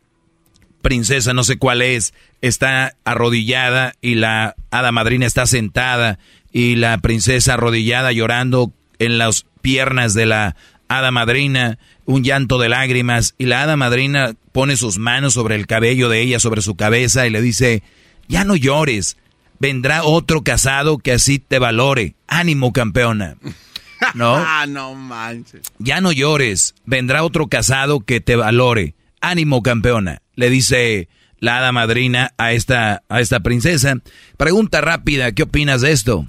princesa, 0.83 1.33
no 1.33 1.43
sé 1.43 1.57
cuál 1.57 1.81
es, 1.81 2.13
está 2.41 2.95
arrodillada 3.05 3.93
y 4.01 4.15
la 4.15 4.55
hada 4.69 4.91
madrina 4.91 5.25
está 5.25 5.47
sentada 5.47 6.19
y 6.51 6.75
la 6.75 6.99
princesa 6.99 7.55
arrodillada 7.55 8.11
llorando 8.11 8.71
en 8.99 9.17
las 9.17 9.47
piernas 9.61 10.13
de 10.13 10.27
la 10.27 10.55
hada 10.89 11.09
madrina, 11.09 11.79
un 12.05 12.23
llanto 12.23 12.59
de 12.59 12.69
lágrimas 12.69 13.33
y 13.39 13.45
la 13.45 13.63
hada 13.63 13.77
madrina 13.77 14.33
pone 14.51 14.75
sus 14.75 14.99
manos 14.99 15.33
sobre 15.33 15.55
el 15.55 15.65
cabello 15.65 16.09
de 16.09 16.21
ella, 16.21 16.39
sobre 16.39 16.61
su 16.61 16.75
cabeza 16.75 17.25
y 17.25 17.31
le 17.31 17.41
dice, 17.41 17.81
ya 18.27 18.43
no 18.43 18.55
llores, 18.55 19.17
vendrá 19.59 20.03
otro 20.03 20.43
casado 20.43 20.97
que 20.97 21.13
así 21.13 21.39
te 21.39 21.59
valore. 21.59 22.15
Ánimo, 22.27 22.73
campeona. 22.73 23.37
¿No? 24.13 24.35
ah, 24.35 24.65
no 24.67 24.95
manches. 24.95 25.61
Ya 25.79 26.01
no 26.01 26.11
llores, 26.11 26.75
vendrá 26.85 27.23
otro 27.23 27.47
casado 27.47 28.01
que 28.01 28.19
te 28.19 28.35
valore. 28.35 28.95
Ánimo, 29.23 29.63
campeona 29.63 30.21
le 30.35 30.49
dice 30.49 31.09
la 31.39 31.57
hada 31.57 31.71
madrina 31.71 32.33
a 32.37 32.53
esta, 32.53 33.03
a 33.09 33.21
esta 33.21 33.41
princesa. 33.41 33.95
Pregunta 34.37 34.81
rápida, 34.81 35.31
¿qué 35.31 35.43
opinas 35.43 35.81
de 35.81 35.91
esto? 35.91 36.27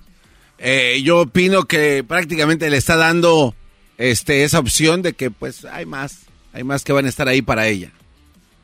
Eh, 0.58 1.00
yo 1.04 1.20
opino 1.20 1.64
que 1.64 2.04
prácticamente 2.06 2.70
le 2.70 2.76
está 2.76 2.96
dando 2.96 3.54
este, 3.98 4.44
esa 4.44 4.58
opción 4.58 5.02
de 5.02 5.12
que 5.12 5.30
pues 5.30 5.64
hay 5.64 5.86
más, 5.86 6.20
hay 6.52 6.64
más 6.64 6.84
que 6.84 6.92
van 6.92 7.06
a 7.06 7.08
estar 7.08 7.28
ahí 7.28 7.42
para 7.42 7.66
ella, 7.66 7.90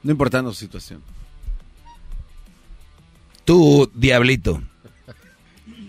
no 0.02 0.12
importando 0.12 0.52
su 0.52 0.61
situación. 0.61 1.02
Tú, 3.44 3.90
diablito. 3.94 4.62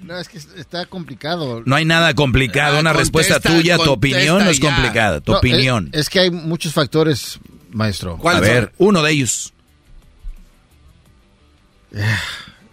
No, 0.03 0.17
es 0.17 0.27
que 0.27 0.37
está 0.37 0.85
complicado. 0.85 1.63
No 1.65 1.75
hay 1.75 1.85
nada 1.85 2.13
complicado. 2.15 2.77
Ah, 2.77 2.79
Una 2.81 2.91
respuesta 2.91 3.39
tuya, 3.39 3.77
tu 3.77 3.91
opinión 3.91 4.43
no 4.43 4.49
es 4.49 4.59
complicada. 4.59 5.21
Tu 5.21 5.31
No, 5.31 5.37
opinión. 5.37 5.89
Es, 5.93 6.01
es 6.01 6.09
que 6.09 6.19
hay 6.19 6.31
muchos 6.31 6.73
factores, 6.73 7.39
maestro. 7.71 8.19
A 8.27 8.39
ver, 8.39 8.71
uno 8.77 9.01
de 9.03 9.11
ellos. 9.11 9.53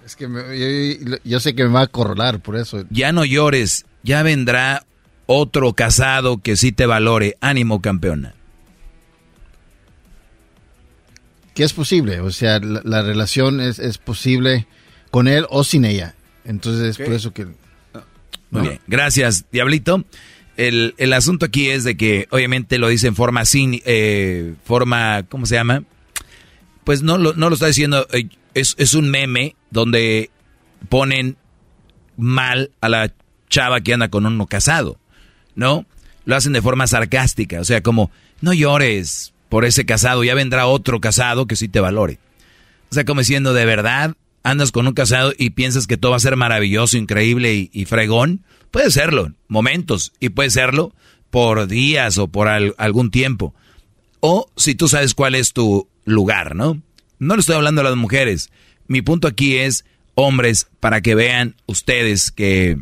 Es 0.06 0.16
que 0.16 0.26
me- 0.26 0.58
yo, 0.58 1.16
yo 1.22 1.38
sé 1.38 1.54
que 1.54 1.64
me 1.64 1.68
va 1.70 1.82
a 1.82 1.86
corrolar 1.86 2.40
por 2.40 2.56
eso. 2.56 2.82
Ya 2.88 3.12
no 3.12 3.26
llores, 3.26 3.84
ya 4.02 4.22
vendrá 4.22 4.86
otro 5.26 5.74
casado 5.74 6.38
que 6.38 6.56
sí 6.56 6.72
te 6.72 6.86
valore. 6.86 7.36
Ánimo, 7.42 7.82
campeona. 7.82 8.32
Que 11.54 11.64
es 11.64 11.72
posible, 11.74 12.20
o 12.20 12.30
sea, 12.30 12.58
la, 12.60 12.80
la 12.84 13.02
relación 13.02 13.60
es, 13.60 13.78
es 13.80 13.98
posible 13.98 14.66
con 15.10 15.28
él 15.28 15.44
o 15.50 15.62
sin 15.64 15.84
ella. 15.84 16.14
Entonces 16.44 16.98
es 16.98 17.04
por 17.04 17.14
eso 17.14 17.32
que... 17.34 17.46
Muy 18.50 18.62
bien, 18.62 18.80
gracias, 18.86 19.44
Diablito. 19.52 20.04
El, 20.58 20.96
el 20.98 21.12
asunto 21.12 21.46
aquí 21.46 21.70
es 21.70 21.84
de 21.84 21.96
que 21.96 22.26
obviamente 22.30 22.78
lo 22.78 22.88
dice 22.88 23.06
en 23.06 23.14
forma 23.14 23.44
sin, 23.44 23.80
eh, 23.86 24.54
forma, 24.64 25.22
¿cómo 25.28 25.46
se 25.46 25.54
llama? 25.54 25.84
Pues 26.82 27.00
no 27.00 27.16
lo, 27.16 27.32
no 27.34 27.48
lo 27.48 27.54
está 27.54 27.68
diciendo, 27.68 28.08
eh, 28.12 28.28
es, 28.54 28.74
es 28.76 28.94
un 28.94 29.08
meme 29.08 29.54
donde 29.70 30.30
ponen 30.88 31.36
mal 32.16 32.72
a 32.80 32.88
la 32.88 33.14
chava 33.48 33.82
que 33.82 33.94
anda 33.94 34.08
con 34.08 34.26
uno 34.26 34.48
casado, 34.48 34.98
¿no? 35.54 35.86
Lo 36.24 36.34
hacen 36.34 36.54
de 36.54 36.60
forma 36.60 36.88
sarcástica, 36.88 37.60
o 37.60 37.64
sea, 37.64 37.80
como, 37.80 38.10
no 38.40 38.52
llores 38.52 39.32
por 39.48 39.64
ese 39.64 39.86
casado, 39.86 40.24
ya 40.24 40.34
vendrá 40.34 40.66
otro 40.66 41.00
casado 41.00 41.46
que 41.46 41.54
sí 41.54 41.68
te 41.68 41.78
valore. 41.78 42.18
O 42.90 42.94
sea, 42.94 43.04
como 43.04 43.20
diciendo, 43.20 43.54
de 43.54 43.64
verdad, 43.64 44.16
andas 44.42 44.72
con 44.72 44.86
un 44.86 44.94
casado 44.94 45.32
y 45.36 45.50
piensas 45.50 45.86
que 45.86 45.96
todo 45.96 46.12
va 46.12 46.16
a 46.16 46.20
ser 46.20 46.36
maravilloso, 46.36 46.96
increíble 46.96 47.54
y, 47.54 47.70
y 47.72 47.84
fregón. 47.84 48.44
Puede 48.70 48.90
serlo, 48.90 49.32
momentos, 49.48 50.12
y 50.20 50.28
puede 50.30 50.50
serlo 50.50 50.94
por 51.30 51.66
días 51.66 52.18
o 52.18 52.28
por 52.28 52.48
al- 52.48 52.74
algún 52.78 53.10
tiempo. 53.10 53.54
O 54.20 54.50
si 54.56 54.74
tú 54.74 54.88
sabes 54.88 55.14
cuál 55.14 55.34
es 55.34 55.52
tu 55.52 55.88
lugar, 56.04 56.54
¿no? 56.56 56.80
No 57.18 57.34
le 57.34 57.40
estoy 57.40 57.56
hablando 57.56 57.80
a 57.80 57.84
las 57.84 57.96
mujeres. 57.96 58.50
Mi 58.86 59.02
punto 59.02 59.28
aquí 59.28 59.56
es, 59.56 59.84
hombres, 60.14 60.68
para 60.80 61.00
que 61.00 61.14
vean 61.14 61.54
ustedes 61.66 62.30
que 62.30 62.78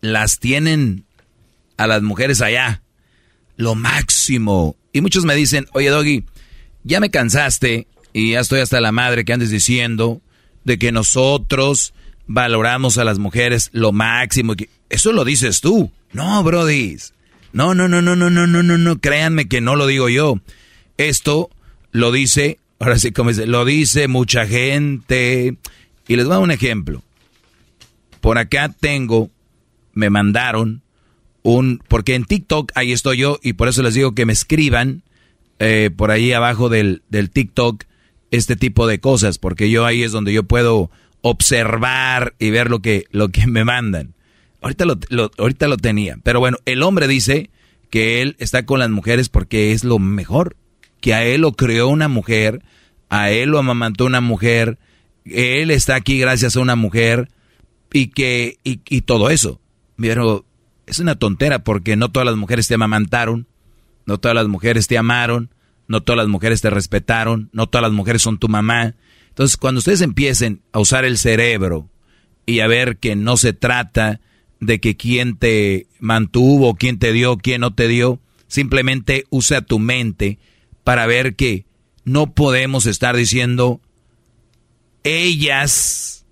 las 0.00 0.38
tienen 0.38 1.04
a 1.76 1.86
las 1.86 2.02
mujeres 2.02 2.40
allá, 2.40 2.82
lo 3.56 3.74
máximo. 3.74 4.76
Y 4.92 5.00
muchos 5.00 5.24
me 5.24 5.34
dicen, 5.34 5.66
oye 5.72 5.90
Doggy, 5.90 6.24
ya 6.84 7.00
me 7.00 7.10
cansaste 7.10 7.86
y 8.12 8.32
ya 8.32 8.40
estoy 8.40 8.60
hasta 8.60 8.80
la 8.80 8.92
madre 8.92 9.24
que 9.24 9.32
andes 9.32 9.50
diciendo 9.50 10.20
de 10.66 10.78
que 10.78 10.90
nosotros 10.92 11.94
valoramos 12.26 12.98
a 12.98 13.04
las 13.04 13.20
mujeres 13.20 13.70
lo 13.72 13.92
máximo. 13.92 14.54
Eso 14.90 15.12
lo 15.12 15.24
dices 15.24 15.60
tú. 15.60 15.92
No, 16.12 16.42
Brody. 16.42 16.96
No, 17.52 17.74
no, 17.74 17.86
no, 17.88 18.02
no, 18.02 18.16
no, 18.16 18.28
no, 18.28 18.46
no, 18.48 18.62
no, 18.64 18.76
no. 18.76 18.98
Créanme 18.98 19.48
que 19.48 19.60
no 19.60 19.76
lo 19.76 19.86
digo 19.86 20.08
yo. 20.08 20.40
Esto 20.98 21.50
lo 21.92 22.10
dice, 22.10 22.58
ahora 22.80 22.98
sí 22.98 23.12
como 23.12 23.30
dice, 23.30 23.46
lo 23.46 23.64
dice 23.64 24.08
mucha 24.08 24.44
gente. 24.46 25.56
Y 26.08 26.16
les 26.16 26.24
voy 26.24 26.32
a 26.32 26.36
dar 26.36 26.42
un 26.42 26.50
ejemplo. 26.50 27.02
Por 28.20 28.36
acá 28.36 28.68
tengo, 28.68 29.30
me 29.94 30.10
mandaron 30.10 30.82
un, 31.44 31.80
porque 31.86 32.16
en 32.16 32.24
TikTok 32.24 32.72
ahí 32.74 32.90
estoy 32.90 33.18
yo 33.18 33.38
y 33.40 33.52
por 33.52 33.68
eso 33.68 33.84
les 33.84 33.94
digo 33.94 34.16
que 34.16 34.26
me 34.26 34.32
escriban 34.32 35.02
eh, 35.60 35.90
por 35.96 36.10
ahí 36.10 36.32
abajo 36.32 36.68
del, 36.68 37.02
del 37.08 37.30
TikTok 37.30 37.84
este 38.30 38.56
tipo 38.56 38.86
de 38.86 39.00
cosas, 39.00 39.38
porque 39.38 39.70
yo 39.70 39.84
ahí 39.84 40.02
es 40.02 40.12
donde 40.12 40.32
yo 40.32 40.44
puedo 40.44 40.90
observar 41.22 42.34
y 42.38 42.50
ver 42.50 42.70
lo 42.70 42.80
que, 42.80 43.04
lo 43.10 43.28
que 43.28 43.46
me 43.46 43.64
mandan. 43.64 44.14
Ahorita 44.60 44.84
lo, 44.84 45.30
ahorita 45.38 45.68
lo 45.68 45.76
tenía, 45.76 46.18
pero 46.22 46.40
bueno, 46.40 46.58
el 46.64 46.82
hombre 46.82 47.08
dice 47.08 47.50
que 47.90 48.22
él 48.22 48.36
está 48.38 48.66
con 48.66 48.80
las 48.80 48.90
mujeres 48.90 49.28
porque 49.28 49.72
es 49.72 49.84
lo 49.84 49.98
mejor, 49.98 50.56
que 51.00 51.14
a 51.14 51.24
él 51.24 51.42
lo 51.42 51.52
creó 51.52 51.88
una 51.88 52.08
mujer, 52.08 52.62
a 53.08 53.30
él 53.30 53.50
lo 53.50 53.58
amamantó 53.58 54.06
una 54.06 54.20
mujer, 54.20 54.78
él 55.24 55.70
está 55.70 55.94
aquí 55.94 56.18
gracias 56.18 56.56
a 56.56 56.60
una 56.60 56.74
mujer 56.74 57.28
y 57.92 58.08
que 58.08 58.58
y, 58.64 58.80
y 58.88 59.02
todo 59.02 59.30
eso. 59.30 59.60
Pero 59.96 60.44
es 60.86 60.98
una 60.98 61.16
tontera 61.16 61.60
porque 61.60 61.96
no 61.96 62.10
todas 62.10 62.26
las 62.26 62.36
mujeres 62.36 62.66
te 62.68 62.74
amamantaron, 62.74 63.46
no 64.04 64.18
todas 64.18 64.34
las 64.34 64.48
mujeres 64.48 64.86
te 64.86 64.98
amaron, 64.98 65.50
no 65.88 66.02
todas 66.02 66.18
las 66.18 66.28
mujeres 66.28 66.60
te 66.60 66.70
respetaron, 66.70 67.50
no 67.52 67.68
todas 67.68 67.82
las 67.82 67.92
mujeres 67.92 68.22
son 68.22 68.38
tu 68.38 68.48
mamá. 68.48 68.94
Entonces, 69.28 69.56
cuando 69.56 69.78
ustedes 69.78 70.00
empiecen 70.00 70.62
a 70.72 70.80
usar 70.80 71.04
el 71.04 71.18
cerebro 71.18 71.90
y 72.46 72.60
a 72.60 72.66
ver 72.66 72.98
que 72.98 73.16
no 73.16 73.36
se 73.36 73.52
trata 73.52 74.20
de 74.60 74.80
que 74.80 74.96
quién 74.96 75.36
te 75.36 75.86
mantuvo, 76.00 76.74
quién 76.74 76.98
te 76.98 77.12
dio, 77.12 77.36
quién 77.36 77.60
no 77.60 77.74
te 77.74 77.88
dio, 77.88 78.20
simplemente 78.48 79.26
usa 79.30 79.60
tu 79.60 79.78
mente 79.78 80.38
para 80.84 81.06
ver 81.06 81.36
que 81.36 81.66
no 82.04 82.32
podemos 82.32 82.86
estar 82.86 83.16
diciendo 83.16 83.80
ellas, 85.02 86.24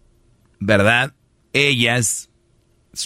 ¿verdad? 0.58 1.14
Ellas, 1.52 2.30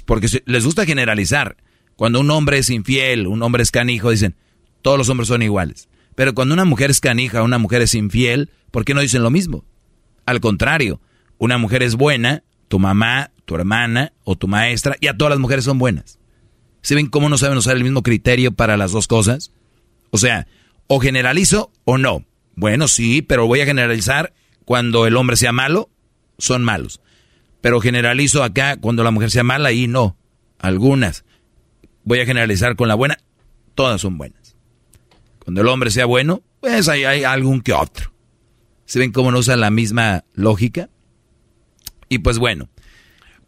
porque 0.04 0.28
les 0.46 0.64
gusta 0.64 0.86
generalizar. 0.86 1.56
Cuando 1.96 2.20
un 2.20 2.30
hombre 2.30 2.58
es 2.58 2.70
infiel, 2.70 3.26
un 3.26 3.42
hombre 3.42 3.62
es 3.62 3.70
canijo, 3.70 4.10
dicen, 4.10 4.36
todos 4.82 4.98
los 4.98 5.08
hombres 5.08 5.28
son 5.28 5.42
iguales. 5.42 5.88
Pero 6.18 6.34
cuando 6.34 6.52
una 6.52 6.64
mujer 6.64 6.90
es 6.90 6.98
canija, 6.98 7.44
una 7.44 7.58
mujer 7.58 7.80
es 7.80 7.94
infiel, 7.94 8.50
¿por 8.72 8.84
qué 8.84 8.92
no 8.92 9.00
dicen 9.00 9.22
lo 9.22 9.30
mismo? 9.30 9.64
Al 10.26 10.40
contrario, 10.40 11.00
Una 11.38 11.58
mujer 11.58 11.84
es 11.84 11.94
buena, 11.94 12.42
tu 12.66 12.80
mamá, 12.80 13.30
tu 13.44 13.54
hermana 13.54 14.12
o 14.24 14.34
tu 14.34 14.48
maestra, 14.48 14.96
y 15.00 15.06
a 15.06 15.16
todas 15.16 15.30
las 15.30 15.38
mujeres 15.38 15.64
son 15.64 15.78
buenas. 15.78 16.18
¿Se 16.82 16.96
ven 16.96 17.06
cómo 17.06 17.28
no 17.28 17.38
saben 17.38 17.56
usar 17.56 17.76
el 17.76 17.84
mismo 17.84 18.02
criterio 18.02 18.50
para 18.50 18.76
las 18.76 18.90
dos 18.90 19.06
cosas? 19.06 19.52
O 20.10 20.18
sea, 20.18 20.48
o 20.88 20.98
generalizo 20.98 21.70
o 21.84 21.98
no. 21.98 22.24
Bueno, 22.56 22.88
sí, 22.88 23.22
pero 23.22 23.46
voy 23.46 23.60
a 23.60 23.66
generalizar 23.66 24.34
cuando 24.64 25.06
el 25.06 25.16
hombre 25.16 25.36
sea 25.36 25.52
malo, 25.52 25.88
son 26.36 26.64
malos. 26.64 27.00
Pero 27.60 27.80
generalizo 27.80 28.42
acá 28.42 28.76
cuando 28.76 29.04
la 29.04 29.12
mujer 29.12 29.30
sea 29.30 29.44
mala 29.44 29.70
y 29.70 29.86
no. 29.86 30.16
Algunas. 30.58 31.24
Voy 32.02 32.18
a 32.18 32.26
generalizar 32.26 32.74
con 32.74 32.88
la 32.88 32.96
buena, 32.96 33.18
todas 33.76 34.00
son 34.00 34.18
buenas. 34.18 34.37
Cuando 35.48 35.62
el 35.62 35.68
hombre 35.68 35.90
sea 35.90 36.04
bueno, 36.04 36.42
pues 36.60 36.90
hay, 36.90 37.04
hay 37.04 37.24
algún 37.24 37.62
que 37.62 37.72
otro. 37.72 38.12
¿Se 38.84 38.98
ven 38.98 39.12
cómo 39.12 39.32
no 39.32 39.38
usan 39.38 39.60
la 39.60 39.70
misma 39.70 40.26
lógica? 40.34 40.90
Y 42.10 42.18
pues 42.18 42.38
bueno, 42.38 42.68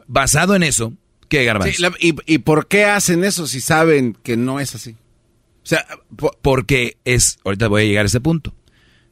basado 0.06 0.54
en 0.54 0.62
eso, 0.62 0.94
¿qué 1.28 1.44
garbanzo? 1.44 1.92
y, 1.98 2.14
¿Y 2.24 2.38
por 2.38 2.68
qué 2.68 2.86
hacen 2.86 3.22
eso 3.22 3.46
si 3.46 3.60
saben 3.60 4.16
que 4.22 4.38
no 4.38 4.60
es 4.60 4.74
así? 4.74 4.92
O 4.92 5.66
sea, 5.66 5.86
porque 6.40 6.96
es, 7.04 7.38
ahorita 7.44 7.68
voy 7.68 7.82
a 7.82 7.84
llegar 7.84 8.06
a 8.06 8.08
ese 8.08 8.20
punto. 8.20 8.54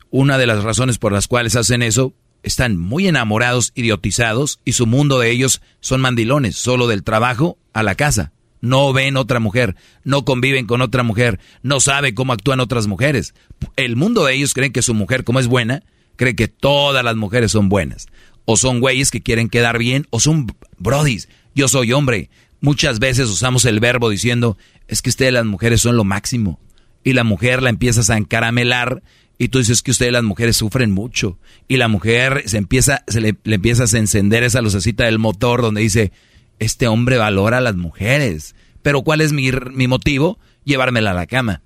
Una 0.09 0.39
de 0.39 0.47
las 0.47 0.65
razones 0.65 0.97
por 0.97 1.13
las 1.13 1.29
cuales 1.29 1.57
hacen 1.57 1.83
eso, 1.83 2.15
están 2.43 2.79
muy 2.79 3.07
enamorados, 3.07 3.73
idiotizados, 3.75 4.61
y 4.65 4.73
su 4.73 4.87
mundo 4.87 5.19
de 5.19 5.31
ellos 5.31 5.61
son 5.81 6.01
mandilones, 6.01 6.57
solo 6.57 6.87
del 6.87 7.05
trabajo 7.05 7.59
a 7.75 7.83
la 7.83 7.97
casa. 7.97 8.33
No 8.61 8.93
ven 8.93 9.17
otra 9.17 9.41
mujer, 9.41 9.77
no 10.05 10.25
conviven 10.25 10.67
con 10.67 10.83
otra 10.83 11.03
mujer, 11.03 11.39
no 11.63 11.81
saben 11.81 12.15
cómo 12.15 12.33
actúan 12.33 12.61
otras 12.61 12.87
mujeres. 12.87 13.35
El 13.77 13.97
mundo 13.97 14.25
de 14.25 14.35
ellos 14.35 14.55
creen 14.55 14.73
que 14.73 14.83
su 14.83 14.95
mujer, 14.95 15.25
como 15.25 15.41
es 15.41 15.47
buena, 15.47 15.83
cree 16.17 16.35
que 16.35 16.49
todas 16.49 17.05
las 17.05 17.17
mujeres 17.17 17.53
son 17.53 17.69
buenas. 17.69 18.07
O 18.45 18.57
son 18.57 18.81
güeyes 18.81 19.11
que 19.11 19.23
quieren 19.23 19.49
quedar 19.49 19.79
bien, 19.79 20.07
o 20.11 20.21
son 20.21 20.47
brodis. 20.79 21.29
Yo 21.55 21.69
soy 21.69 21.93
hombre. 21.93 22.31
Muchas 22.61 22.99
veces 22.99 23.29
usamos 23.29 23.65
el 23.65 23.79
verbo 23.79 24.11
diciendo, 24.11 24.59
es 24.89 25.03
que 25.03 25.11
ustedes 25.11 25.33
las 25.33 25.45
mujeres 25.45 25.81
son 25.81 25.97
lo 25.97 26.05
máximo. 26.05 26.59
Y 27.05 27.13
la 27.13 27.25
mujer 27.25 27.63
la 27.63 27.71
empiezas 27.71 28.11
a 28.11 28.17
encaramelar 28.17 29.03
y 29.39 29.49
tú 29.49 29.59
dices 29.59 29.83
que 29.83 29.93
ustedes 29.93 30.13
las 30.13 30.25
mujeres 30.25 30.57
sufren 30.57 30.91
mucho. 30.91 31.39
Y 31.69 31.77
la 31.77 31.87
mujer 31.87 32.43
se 32.47 32.59
empieza, 32.59 33.05
se 33.07 33.21
le, 33.21 33.37
le 33.45 33.55
empiezas 33.55 33.95
a 33.95 33.99
encender 33.99 34.43
esa 34.43 34.61
lucecita 34.61 35.05
del 35.05 35.21
motor 35.21 35.63
donde 35.63 35.81
dice, 35.81 36.11
este 36.59 36.89
hombre 36.89 37.19
valora 37.19 37.59
a 37.59 37.63
las 37.63 37.77
mujeres. 37.77 38.55
Pero 38.83 39.03
¿cuál 39.03 39.21
es 39.21 39.33
mi, 39.33 39.51
mi 39.73 39.89
motivo? 39.89 40.39
Llevármela 40.65 41.13
a 41.13 41.15
la 41.15 41.27
cama. 41.27 41.63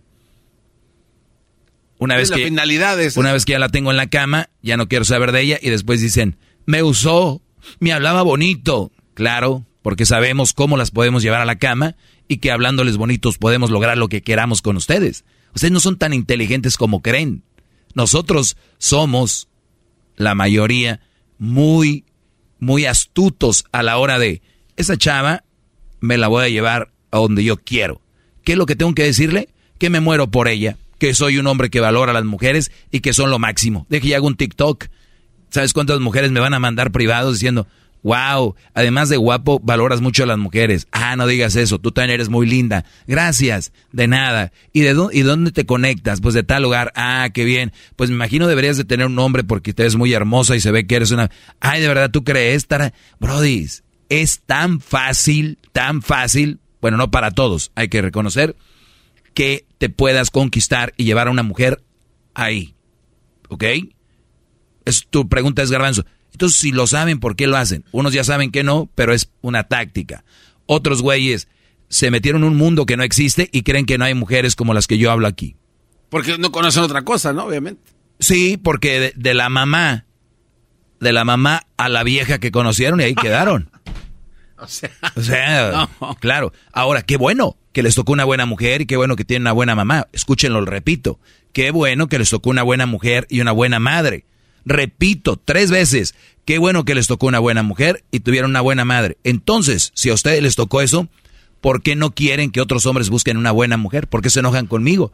Una 1.98 2.16
vez, 2.16 2.32
que, 2.32 2.48
una 3.16 3.32
vez 3.32 3.44
que 3.44 3.52
ya 3.52 3.60
la 3.60 3.68
tengo 3.68 3.92
en 3.92 3.96
la 3.96 4.08
cama, 4.08 4.50
ya 4.60 4.76
no 4.76 4.88
quiero 4.88 5.04
saber 5.04 5.30
de 5.30 5.40
ella 5.40 5.58
y 5.62 5.70
después 5.70 6.00
dicen, 6.00 6.36
me 6.66 6.82
usó, 6.82 7.42
me 7.78 7.92
hablaba 7.92 8.22
bonito. 8.22 8.90
Claro, 9.14 9.64
porque 9.82 10.04
sabemos 10.04 10.52
cómo 10.52 10.76
las 10.76 10.90
podemos 10.90 11.22
llevar 11.22 11.40
a 11.42 11.44
la 11.44 11.58
cama 11.58 11.94
y 12.26 12.38
que 12.38 12.50
hablándoles 12.50 12.96
bonitos 12.96 13.38
podemos 13.38 13.70
lograr 13.70 13.98
lo 13.98 14.08
que 14.08 14.22
queramos 14.22 14.62
con 14.62 14.76
ustedes. 14.76 15.24
Ustedes 15.54 15.70
no 15.70 15.78
son 15.78 15.96
tan 15.96 16.12
inteligentes 16.12 16.76
como 16.76 17.02
creen. 17.02 17.44
Nosotros 17.94 18.56
somos, 18.78 19.48
la 20.16 20.34
mayoría, 20.34 21.00
muy, 21.38 22.04
muy 22.58 22.84
astutos 22.86 23.64
a 23.70 23.84
la 23.84 23.98
hora 23.98 24.18
de, 24.18 24.42
esa 24.82 24.96
chava 24.96 25.44
me 26.00 26.18
la 26.18 26.28
voy 26.28 26.44
a 26.44 26.48
llevar 26.48 26.92
a 27.10 27.18
donde 27.18 27.44
yo 27.44 27.56
quiero. 27.56 28.00
¿Qué 28.44 28.52
es 28.52 28.58
lo 28.58 28.66
que 28.66 28.76
tengo 28.76 28.94
que 28.94 29.04
decirle? 29.04 29.48
Que 29.78 29.90
me 29.90 30.00
muero 30.00 30.30
por 30.30 30.48
ella, 30.48 30.76
que 30.98 31.14
soy 31.14 31.38
un 31.38 31.46
hombre 31.46 31.70
que 31.70 31.80
valora 31.80 32.10
a 32.10 32.14
las 32.14 32.24
mujeres 32.24 32.70
y 32.90 33.00
que 33.00 33.12
son 33.12 33.30
lo 33.30 33.38
máximo. 33.38 33.86
De 33.88 34.00
que 34.00 34.08
ya 34.08 34.16
hago 34.16 34.26
un 34.26 34.36
TikTok. 34.36 34.86
¿Sabes 35.50 35.72
cuántas 35.72 36.00
mujeres 36.00 36.30
me 36.30 36.40
van 36.40 36.54
a 36.54 36.60
mandar 36.60 36.92
privados 36.92 37.34
diciendo, 37.34 37.66
Wow, 38.02 38.56
además 38.74 39.08
de 39.08 39.16
guapo, 39.16 39.60
valoras 39.62 40.00
mucho 40.00 40.24
a 40.24 40.26
las 40.26 40.38
mujeres. 40.38 40.88
Ah, 40.90 41.14
no 41.14 41.26
digas 41.26 41.54
eso, 41.54 41.78
tú 41.78 41.92
también 41.92 42.14
eres 42.14 42.28
muy 42.28 42.46
linda. 42.46 42.84
Gracias, 43.06 43.72
de 43.92 44.08
nada. 44.08 44.52
¿Y 44.72 44.80
de 44.80 44.92
dónde, 44.92 45.16
y 45.16 45.22
dónde 45.22 45.52
te 45.52 45.66
conectas? 45.66 46.20
Pues 46.20 46.34
de 46.34 46.42
tal 46.42 46.64
lugar. 46.64 46.92
Ah, 46.96 47.28
qué 47.32 47.44
bien. 47.44 47.72
Pues 47.94 48.10
me 48.10 48.16
imagino 48.16 48.48
deberías 48.48 48.76
de 48.76 48.84
tener 48.84 49.06
un 49.06 49.14
nombre 49.14 49.44
porque 49.44 49.72
te 49.72 49.84
ves 49.84 49.94
muy 49.94 50.12
hermosa 50.12 50.56
y 50.56 50.60
se 50.60 50.72
ve 50.72 50.86
que 50.86 50.96
eres 50.96 51.12
una... 51.12 51.30
Ay, 51.60 51.80
de 51.80 51.88
verdad, 51.88 52.10
¿tú 52.10 52.24
crees? 52.24 52.66
Tara? 52.66 52.92
Brody, 53.20 53.68
es 54.20 54.42
tan 54.44 54.80
fácil, 54.80 55.58
tan 55.72 56.02
fácil, 56.02 56.60
bueno, 56.82 56.98
no 56.98 57.10
para 57.10 57.30
todos, 57.30 57.72
hay 57.74 57.88
que 57.88 58.02
reconocer, 58.02 58.56
que 59.32 59.64
te 59.78 59.88
puedas 59.88 60.30
conquistar 60.30 60.92
y 60.98 61.04
llevar 61.04 61.28
a 61.28 61.30
una 61.30 61.42
mujer 61.42 61.82
ahí. 62.34 62.74
¿Ok? 63.48 63.64
Es, 64.84 65.06
tu 65.08 65.30
pregunta 65.30 65.62
es 65.62 65.70
garbanzo. 65.70 66.04
Entonces, 66.32 66.58
si 66.58 66.72
lo 66.72 66.86
saben, 66.86 67.20
¿por 67.20 67.36
qué 67.36 67.46
lo 67.46 67.56
hacen? 67.56 67.84
Unos 67.90 68.12
ya 68.12 68.22
saben 68.22 68.50
que 68.50 68.62
no, 68.62 68.90
pero 68.94 69.14
es 69.14 69.30
una 69.40 69.64
táctica. 69.64 70.24
Otros 70.66 71.00
güeyes 71.00 71.48
se 71.88 72.10
metieron 72.10 72.42
en 72.42 72.48
un 72.48 72.56
mundo 72.56 72.84
que 72.84 72.98
no 72.98 73.04
existe 73.04 73.48
y 73.50 73.62
creen 73.62 73.86
que 73.86 73.96
no 73.96 74.04
hay 74.04 74.14
mujeres 74.14 74.56
como 74.56 74.74
las 74.74 74.86
que 74.86 74.98
yo 74.98 75.10
hablo 75.10 75.26
aquí. 75.26 75.56
Porque 76.10 76.36
no 76.36 76.52
conocen 76.52 76.82
otra 76.82 77.02
cosa, 77.02 77.32
¿no? 77.32 77.44
Obviamente. 77.44 77.82
Sí, 78.18 78.58
porque 78.62 79.14
de, 79.16 79.34
la 79.34 79.48
mamá, 79.48 80.04
de 81.00 81.12
la 81.12 81.24
mamá 81.24 81.66
a 81.78 81.88
la 81.88 82.02
vieja 82.02 82.38
que 82.38 82.52
conocieron 82.52 83.00
y 83.00 83.04
ahí 83.04 83.14
quedaron. 83.20 83.70
o 85.16 85.22
sea, 85.22 85.88
claro. 86.20 86.52
Ahora, 86.72 87.02
qué 87.02 87.16
bueno 87.16 87.56
que 87.72 87.82
les 87.82 87.94
tocó 87.94 88.12
una 88.12 88.24
buena 88.24 88.46
mujer 88.46 88.82
y 88.82 88.86
qué 88.86 88.96
bueno 88.96 89.16
que 89.16 89.24
tienen 89.24 89.42
una 89.42 89.52
buena 89.52 89.74
mamá. 89.74 90.08
Escúchenlo, 90.12 90.64
repito. 90.64 91.18
Qué 91.52 91.70
bueno 91.70 92.08
que 92.08 92.18
les 92.18 92.30
tocó 92.30 92.50
una 92.50 92.62
buena 92.62 92.86
mujer 92.86 93.26
y 93.28 93.40
una 93.40 93.52
buena 93.52 93.78
madre. 93.78 94.24
Repito, 94.64 95.36
tres 95.36 95.70
veces, 95.70 96.14
qué 96.44 96.58
bueno 96.58 96.84
que 96.84 96.94
les 96.94 97.06
tocó 97.06 97.26
una 97.26 97.40
buena 97.40 97.62
mujer 97.62 98.04
y 98.10 98.20
tuvieron 98.20 98.50
una 98.50 98.60
buena 98.60 98.84
madre. 98.84 99.18
Entonces, 99.24 99.90
si 99.94 100.10
a 100.10 100.14
ustedes 100.14 100.42
les 100.42 100.54
tocó 100.54 100.80
eso, 100.80 101.08
¿por 101.60 101.82
qué 101.82 101.96
no 101.96 102.14
quieren 102.14 102.50
que 102.50 102.60
otros 102.60 102.86
hombres 102.86 103.10
busquen 103.10 103.36
una 103.36 103.50
buena 103.50 103.76
mujer? 103.76 104.06
¿Por 104.08 104.22
qué 104.22 104.30
se 104.30 104.40
enojan 104.40 104.66
conmigo? 104.66 105.12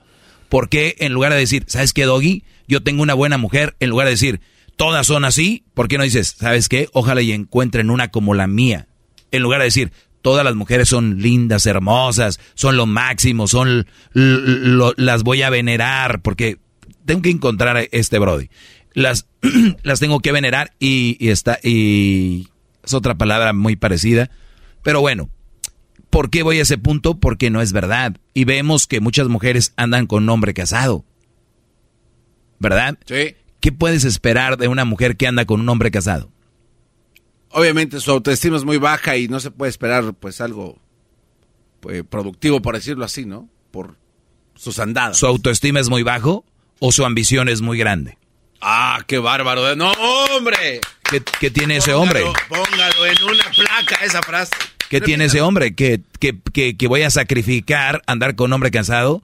¿Por 0.49 0.69
qué 0.69 0.97
en 0.99 1.13
lugar 1.13 1.33
de 1.33 1.39
decir, 1.39 1.65
¿sabes 1.67 1.93
qué, 1.93 2.05
Doggy? 2.05 2.45
Yo 2.67 2.83
tengo 2.83 3.03
una 3.03 3.15
buena 3.15 3.39
mujer, 3.39 3.77
en 3.81 3.91
lugar 3.91 4.07
de 4.07 4.13
decir, 4.13 4.41
todas 4.77 5.07
son 5.07 5.25
así, 5.25 5.65
¿por 5.75 5.89
qué 5.89 5.99
no 5.99 6.05
dices, 6.05 6.37
¿sabes 6.39 6.69
qué? 6.69 6.89
Ojalá 6.93 7.23
y 7.23 7.33
encuentren 7.33 7.91
una 7.91 8.09
como 8.09 8.35
la 8.35 8.47
mía. 8.47 8.89
En 9.31 9.43
lugar 9.43 9.61
de 9.61 9.67
decir, 9.67 9.93
todas 10.23 10.45
las 10.45 10.55
mujeres 10.55 10.89
son 10.89 11.21
lindas, 11.21 11.67
hermosas, 11.67 12.41
son 12.55 12.77
lo 12.77 12.87
máximo, 12.87 13.49
son 13.49 13.87
las 14.13 15.23
voy 15.23 15.43
a 15.43 15.51
venerar, 15.51 16.23
porque 16.23 16.59
tengo 17.05 17.23
que 17.23 17.31
encontrar 17.31 17.77
a 17.77 17.83
este 17.83 18.19
Brody 18.19 18.49
las, 18.99 19.27
las 19.83 20.01
tengo 20.01 20.21
que 20.21 20.33
venerar 20.33 20.73
y, 20.79 21.29
está, 21.29 21.59
y 21.63 22.49
es 22.85 22.95
otra 22.95 23.17
palabra 23.17 23.53
muy 23.53 23.77
parecida. 23.77 24.31
Pero 24.83 25.01
bueno, 25.01 25.31
¿por 26.11 26.31
qué 26.31 26.43
voy 26.43 26.59
a 26.59 26.63
ese 26.63 26.79
punto? 26.79 27.19
Porque 27.19 27.51
no 27.51 27.61
es 27.61 27.73
verdad. 27.73 28.17
Y 28.35 28.45
vemos 28.45 28.87
que 28.87 29.01
muchas 29.01 29.29
mujeres 29.29 29.73
andan 29.77 30.07
con 30.07 30.25
un 30.25 30.31
hombre 30.31 30.55
casado. 30.55 31.05
¿Verdad? 32.59 32.99
Sí. 33.07 33.37
¿Qué 33.61 33.73
puedes 33.73 34.05
esperar 34.05 34.57
de 34.57 34.69
una 34.69 34.85
mujer 34.85 35.17
que 35.17 35.27
anda 35.27 35.45
con 35.45 35.61
un 35.61 35.69
hombre 35.69 35.91
casado? 35.91 36.31
Obviamente 37.51 38.01
su 38.01 38.11
autoestima 38.11 38.57
es 38.57 38.65
muy 38.65 38.79
baja 38.79 39.17
y 39.17 39.29
no 39.29 39.41
se 39.41 39.51
puede 39.51 39.71
esperar 39.71 40.15
pues 40.15 40.41
algo 40.41 40.79
pues, 41.81 42.05
productivo, 42.05 42.61
por 42.61 42.75
decirlo 42.75 43.05
así, 43.05 43.25
¿no? 43.25 43.49
Por 43.71 43.97
sus 44.55 44.79
andadas. 44.79 45.19
¿Su 45.19 45.27
autoestima 45.27 45.81
es 45.81 45.89
muy 45.89 46.03
bajo 46.03 46.45
o 46.79 46.93
su 46.93 47.05
ambición 47.05 47.49
es 47.49 47.61
muy 47.61 47.79
grande? 47.79 48.19
Ah, 48.61 49.01
qué 49.07 49.19
bárbaro. 49.19 49.77
No, 49.77 49.93
hombre. 49.93 50.81
¿Qué, 51.41 51.51
tiene 51.51 51.77
ese 51.77 51.95
hombre? 51.95 52.23
Póngalo 52.49 53.07
en 53.07 53.23
una 53.25 53.45
placa 53.51 54.05
esa 54.05 54.23
frase. 54.23 54.53
¿Qué 54.91 55.01
tiene 55.01 55.27
ese 55.27 55.41
hombre? 55.41 55.75
¿Que, 55.75 56.01
que, 56.21 56.87
voy 56.89 57.03
a 57.03 57.11
sacrificar 57.11 58.03
andar 58.07 58.35
con 58.35 58.47
un 58.47 58.55
hombre 58.55 58.71
cansado? 58.71 59.23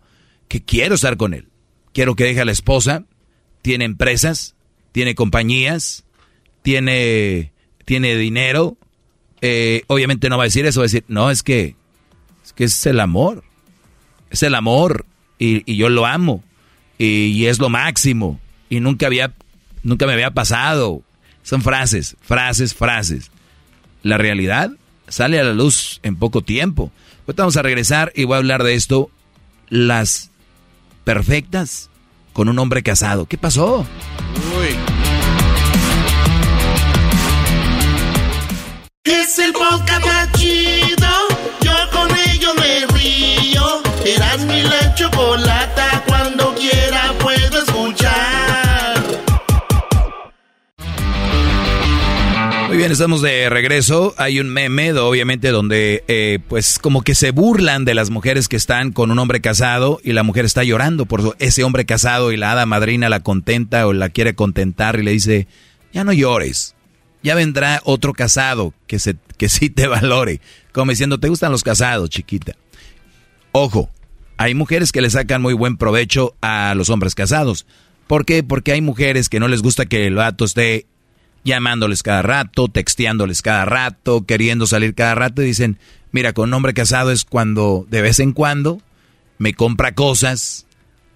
Que 0.48 0.62
quiero 0.62 0.94
estar 0.94 1.16
con 1.16 1.34
él. 1.34 1.48
Quiero 1.92 2.14
que 2.14 2.24
deje 2.24 2.40
a 2.40 2.44
la 2.44 2.52
esposa. 2.52 3.04
Tiene 3.62 3.84
empresas. 3.84 4.54
Tiene 4.92 5.14
compañías. 5.14 6.04
Tiene, 6.62 7.52
tiene 7.84 8.16
dinero. 8.16 8.76
Eh, 9.40 9.82
obviamente 9.88 10.28
no 10.28 10.36
va 10.36 10.44
a 10.44 10.46
decir 10.46 10.66
eso. 10.66 10.80
Va 10.80 10.84
a 10.84 10.88
decir, 10.88 11.04
no, 11.08 11.30
es 11.30 11.42
que 11.42 11.76
es, 12.44 12.52
que 12.52 12.64
es 12.64 12.86
el 12.86 13.00
amor. 13.00 13.44
Es 14.30 14.42
el 14.42 14.54
amor. 14.54 15.06
Y, 15.38 15.70
y 15.70 15.76
yo 15.76 15.88
lo 15.88 16.06
amo. 16.06 16.42
Y, 16.98 17.46
es 17.46 17.58
lo 17.58 17.68
máximo 17.68 18.40
y 18.68 18.80
nunca 18.80 19.06
había, 19.06 19.32
nunca 19.82 20.06
me 20.06 20.12
había 20.12 20.30
pasado. 20.30 21.02
Son 21.42 21.60
frases, 21.60 22.16
frases, 22.22 22.74
frases. 22.74 23.30
La 24.02 24.16
realidad 24.16 24.70
sale 25.08 25.40
a 25.40 25.44
la 25.44 25.52
luz 25.52 26.00
en 26.02 26.16
poco 26.16 26.40
tiempo. 26.40 26.92
Ahorita 27.26 27.42
vamos 27.42 27.56
a 27.56 27.62
regresar 27.62 28.12
y 28.14 28.24
voy 28.24 28.34
a 28.34 28.38
hablar 28.38 28.62
de 28.62 28.74
esto. 28.74 29.10
Las 29.68 30.30
perfectas 31.04 31.90
con 32.32 32.48
un 32.48 32.58
hombre 32.58 32.82
casado. 32.82 33.26
¿Qué 33.26 33.38
pasó? 33.38 33.86
El 39.36 39.52
podcast 39.52 40.36
chido. 40.36 41.08
Yo 41.60 41.72
con 41.90 42.08
ello 42.30 42.54
me 42.54 42.86
río. 42.96 43.82
Mi 44.46 44.62
la 44.62 44.94
chocolata. 44.94 46.04
Cuando 46.06 46.54
quiera 46.54 47.12
puedo 47.18 47.58
escuchar. 47.58 49.02
bien, 52.70 52.92
estamos 52.92 53.22
de 53.22 53.50
regreso. 53.50 54.14
Hay 54.18 54.38
un 54.38 54.50
meme, 54.50 54.92
obviamente, 54.92 55.48
donde 55.48 56.04
eh, 56.06 56.38
pues 56.48 56.78
como 56.78 57.02
que 57.02 57.16
se 57.16 57.32
burlan 57.32 57.84
de 57.84 57.94
las 57.94 58.10
mujeres 58.10 58.46
que 58.46 58.56
están 58.56 58.92
con 58.92 59.10
un 59.10 59.18
hombre 59.18 59.40
casado 59.40 60.00
y 60.04 60.12
la 60.12 60.22
mujer 60.22 60.44
está 60.44 60.62
llorando 60.62 61.06
por 61.06 61.34
ese 61.40 61.64
hombre 61.64 61.86
casado 61.86 62.30
y 62.30 62.36
la 62.36 62.52
hada 62.52 62.66
madrina 62.66 63.08
la 63.08 63.20
contenta 63.20 63.86
o 63.88 63.92
la 63.92 64.10
quiere 64.10 64.34
contentar 64.34 64.98
y 65.00 65.02
le 65.02 65.10
dice, 65.10 65.48
ya 65.92 66.04
no 66.04 66.12
llores, 66.12 66.73
ya 67.24 67.34
vendrá 67.34 67.80
otro 67.84 68.12
casado 68.12 68.74
que, 68.86 69.00
se, 69.00 69.16
que 69.38 69.48
sí 69.48 69.70
te 69.70 69.88
valore. 69.88 70.40
Como 70.72 70.92
diciendo, 70.92 71.18
¿te 71.18 71.28
gustan 71.30 71.50
los 71.50 71.64
casados, 71.64 72.10
chiquita? 72.10 72.54
Ojo, 73.50 73.88
hay 74.36 74.54
mujeres 74.54 74.92
que 74.92 75.00
le 75.00 75.10
sacan 75.10 75.40
muy 75.40 75.54
buen 75.54 75.78
provecho 75.78 76.36
a 76.42 76.74
los 76.76 76.90
hombres 76.90 77.14
casados. 77.14 77.66
¿Por 78.06 78.26
qué? 78.26 78.42
Porque 78.42 78.72
hay 78.72 78.82
mujeres 78.82 79.30
que 79.30 79.40
no 79.40 79.48
les 79.48 79.62
gusta 79.62 79.86
que 79.86 80.06
el 80.06 80.16
vato 80.16 80.44
esté 80.44 80.86
llamándoles 81.44 82.02
cada 82.02 82.20
rato, 82.20 82.68
texteándoles 82.68 83.40
cada 83.40 83.64
rato, 83.64 84.26
queriendo 84.26 84.66
salir 84.66 84.94
cada 84.94 85.14
rato 85.14 85.42
y 85.42 85.46
dicen, 85.46 85.78
mira, 86.12 86.34
con 86.34 86.50
un 86.50 86.54
hombre 86.54 86.74
casado 86.74 87.10
es 87.10 87.24
cuando 87.24 87.86
de 87.88 88.02
vez 88.02 88.18
en 88.18 88.32
cuando 88.32 88.82
me 89.38 89.54
compra 89.54 89.94
cosas 89.94 90.66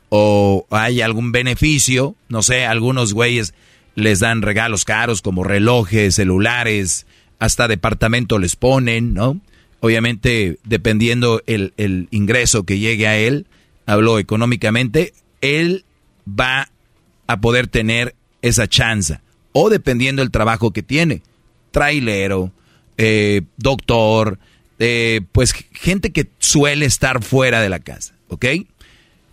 o 0.08 0.66
hay 0.70 1.02
algún 1.02 1.32
beneficio, 1.32 2.14
no 2.28 2.42
sé, 2.42 2.64
algunos 2.64 3.12
güeyes 3.12 3.52
les 3.98 4.20
dan 4.20 4.42
regalos 4.42 4.84
caros 4.84 5.22
como 5.22 5.44
relojes, 5.44 6.14
celulares, 6.14 7.06
hasta 7.38 7.68
departamento 7.68 8.38
les 8.38 8.56
ponen, 8.56 9.14
¿no? 9.14 9.40
Obviamente, 9.80 10.58
dependiendo 10.64 11.42
el, 11.46 11.72
el 11.76 12.08
ingreso 12.10 12.64
que 12.64 12.78
llegue 12.78 13.06
a 13.06 13.16
él, 13.16 13.46
hablo 13.86 14.18
económicamente, 14.18 15.12
él 15.40 15.84
va 16.28 16.68
a 17.26 17.40
poder 17.40 17.68
tener 17.68 18.14
esa 18.42 18.66
chance 18.66 19.20
o 19.52 19.70
dependiendo 19.70 20.22
del 20.22 20.30
trabajo 20.30 20.72
que 20.72 20.82
tiene. 20.82 21.22
Trailero, 21.70 22.52
eh, 22.96 23.42
doctor, 23.56 24.38
eh, 24.78 25.20
pues 25.32 25.52
gente 25.72 26.12
que 26.12 26.28
suele 26.38 26.86
estar 26.86 27.22
fuera 27.22 27.60
de 27.60 27.68
la 27.68 27.80
casa, 27.80 28.14
¿ok? 28.28 28.46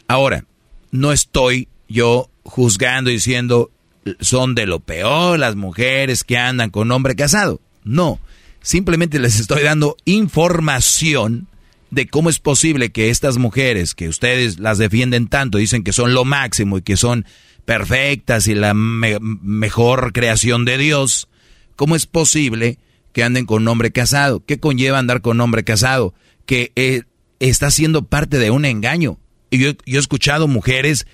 Ahora, 0.08 0.46
no 0.92 1.12
estoy 1.12 1.68
yo 1.88 2.30
juzgando 2.44 3.10
y 3.10 3.14
diciendo 3.14 3.72
son 4.20 4.56
de 4.56 4.66
lo 4.66 4.80
peor 4.80 5.40
las 5.40 5.56
mujeres 5.56 6.24
que 6.24 6.38
andan 6.38 6.70
con 6.70 6.92
hombre 6.92 7.16
casado. 7.16 7.62
No, 7.84 8.20
simplemente 8.62 9.20
les 9.20 9.40
estoy 9.40 9.64
dando 9.64 9.98
información 10.06 11.48
de 11.92 12.08
cómo 12.08 12.30
es 12.30 12.40
posible 12.40 12.92
que 12.92 13.10
estas 13.10 13.38
mujeres 13.38 13.96
que 13.96 14.10
ustedes 14.10 14.60
las 14.60 14.78
defienden 14.78 15.28
tanto, 15.28 15.58
dicen 15.58 15.84
que 15.84 15.94
son 15.94 16.14
lo 16.14 16.26
máximo 16.26 16.78
y 16.78 16.82
que 16.82 16.98
son 16.98 17.26
perfectas 17.64 18.48
y 18.48 18.56
la 18.56 18.74
mejor 18.74 20.14
creación 20.14 20.66
de 20.66 20.78
Dios, 20.78 21.28
¿cómo 21.76 21.96
es 21.96 22.06
posible 22.06 22.78
que 23.14 23.24
anden 23.24 23.46
con 23.46 23.68
hombre 23.68 23.92
casado? 23.92 24.44
¿Qué 24.46 24.60
conlleva 24.60 25.00
andar 25.00 25.22
con 25.22 25.40
hombre 25.42 25.64
casado? 25.64 26.14
Que 26.46 26.72
eh, 26.76 27.04
está 27.40 27.72
siendo 27.72 28.04
parte 28.04 28.38
de 28.40 28.52
un 28.52 28.66
engaño. 28.66 29.18
Y 29.50 29.60
yo, 29.60 29.72
yo, 29.86 29.98
he 29.98 30.02
escuchado 30.02 30.48
mujeres 30.48 31.08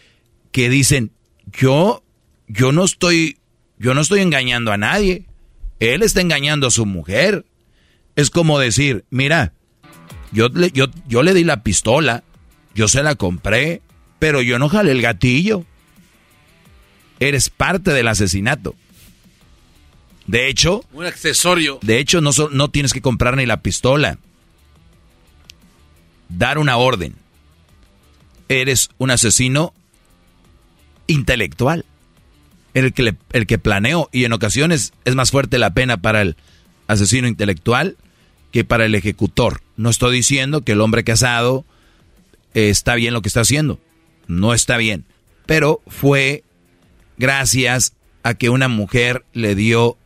que 0.52 0.70
dicen, 0.70 1.12
yo, 1.54 2.04
yo 2.52 2.72
no 2.72 2.84
estoy, 2.84 3.38
yo 3.78 3.94
no 3.94 4.02
estoy 4.02 4.22
engañando 4.22 4.72
a 4.72 4.78
nadie. 4.78 5.26
Él 5.80 6.04
está 6.04 6.22
engañando 6.22 6.68
a 6.68 6.72
su 6.72 6.86
mujer. 6.86 7.46
Es 8.16 8.30
como 8.30 8.60
decir, 8.60 9.06
mira, 9.10 9.54
yo 10.32 10.50
le, 10.50 10.72
yo, 10.72 10.88
yo 11.08 11.24
le 11.24 11.34
di 11.34 11.44
la 11.44 11.64
pistola, 11.64 12.24
yo 12.76 12.88
se 12.88 13.04
la 13.04 13.16
compré, 13.16 13.82
pero 14.20 14.42
yo 14.42 14.60
no 14.60 14.70
jalé 14.70 14.92
el 14.92 15.02
gatillo 15.02 15.66
eres 17.22 17.52
parte 17.52 17.94
del 17.94 18.08
asesinato. 18.08 18.76
De 20.26 20.50
hecho, 20.50 20.84
un 20.92 21.06
accesorio. 21.06 21.78
De 21.82 22.00
hecho, 22.00 22.20
no, 22.20 22.32
no 22.52 22.70
tienes 22.72 22.94
que 22.94 23.02
comprar 23.02 23.38
ni 23.38 23.46
la 23.46 23.62
pistola. 23.62 24.18
Dar 26.30 26.58
una 26.58 26.78
orden. 26.78 27.16
Eres 28.50 28.90
un 28.98 29.12
asesino 29.12 29.74
intelectual. 31.06 31.86
El 32.74 32.94
que, 32.94 33.16
el 33.34 33.48
que 33.48 33.58
planeó. 33.58 34.10
Y 34.12 34.26
en 34.26 34.34
ocasiones 34.34 34.94
es 35.06 35.16
más 35.16 35.32
fuerte 35.32 35.58
la 35.58 35.74
pena 35.74 35.98
para 35.98 36.22
el 36.22 36.38
asesino 36.88 37.28
intelectual 37.28 37.98
que 38.52 38.64
para 38.64 38.86
el 38.86 38.96
ejecutor. 38.96 39.62
No 39.78 39.90
estoy 39.90 40.16
diciendo 40.16 40.62
que 40.62 40.74
el 40.74 40.82
hombre 40.82 41.04
casado 41.04 41.66
eh, 42.54 42.70
está 42.70 42.96
bien 42.96 43.14
lo 43.14 43.22
que 43.22 43.30
está 43.30 43.42
haciendo. 43.42 43.80
No 44.28 44.54
está 44.54 44.78
bien. 44.78 45.06
Pero 45.46 45.82
fue 45.88 46.44
gracias 47.18 47.94
a 48.24 48.34
que 48.34 48.50
una 48.50 48.68
mujer 48.68 49.26
le 49.34 49.56
dio 49.56 49.98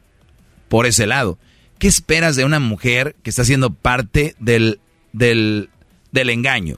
por 0.69 0.85
ese 0.85 1.07
lado. 1.07 1.37
¿Qué 1.79 1.87
esperas 1.87 2.35
de 2.35 2.45
una 2.45 2.59
mujer 2.59 3.15
que 3.23 3.29
está 3.29 3.43
siendo 3.43 3.71
parte 3.71 4.35
del, 4.39 4.79
del, 5.11 5.69
del 6.11 6.29
engaño? 6.29 6.77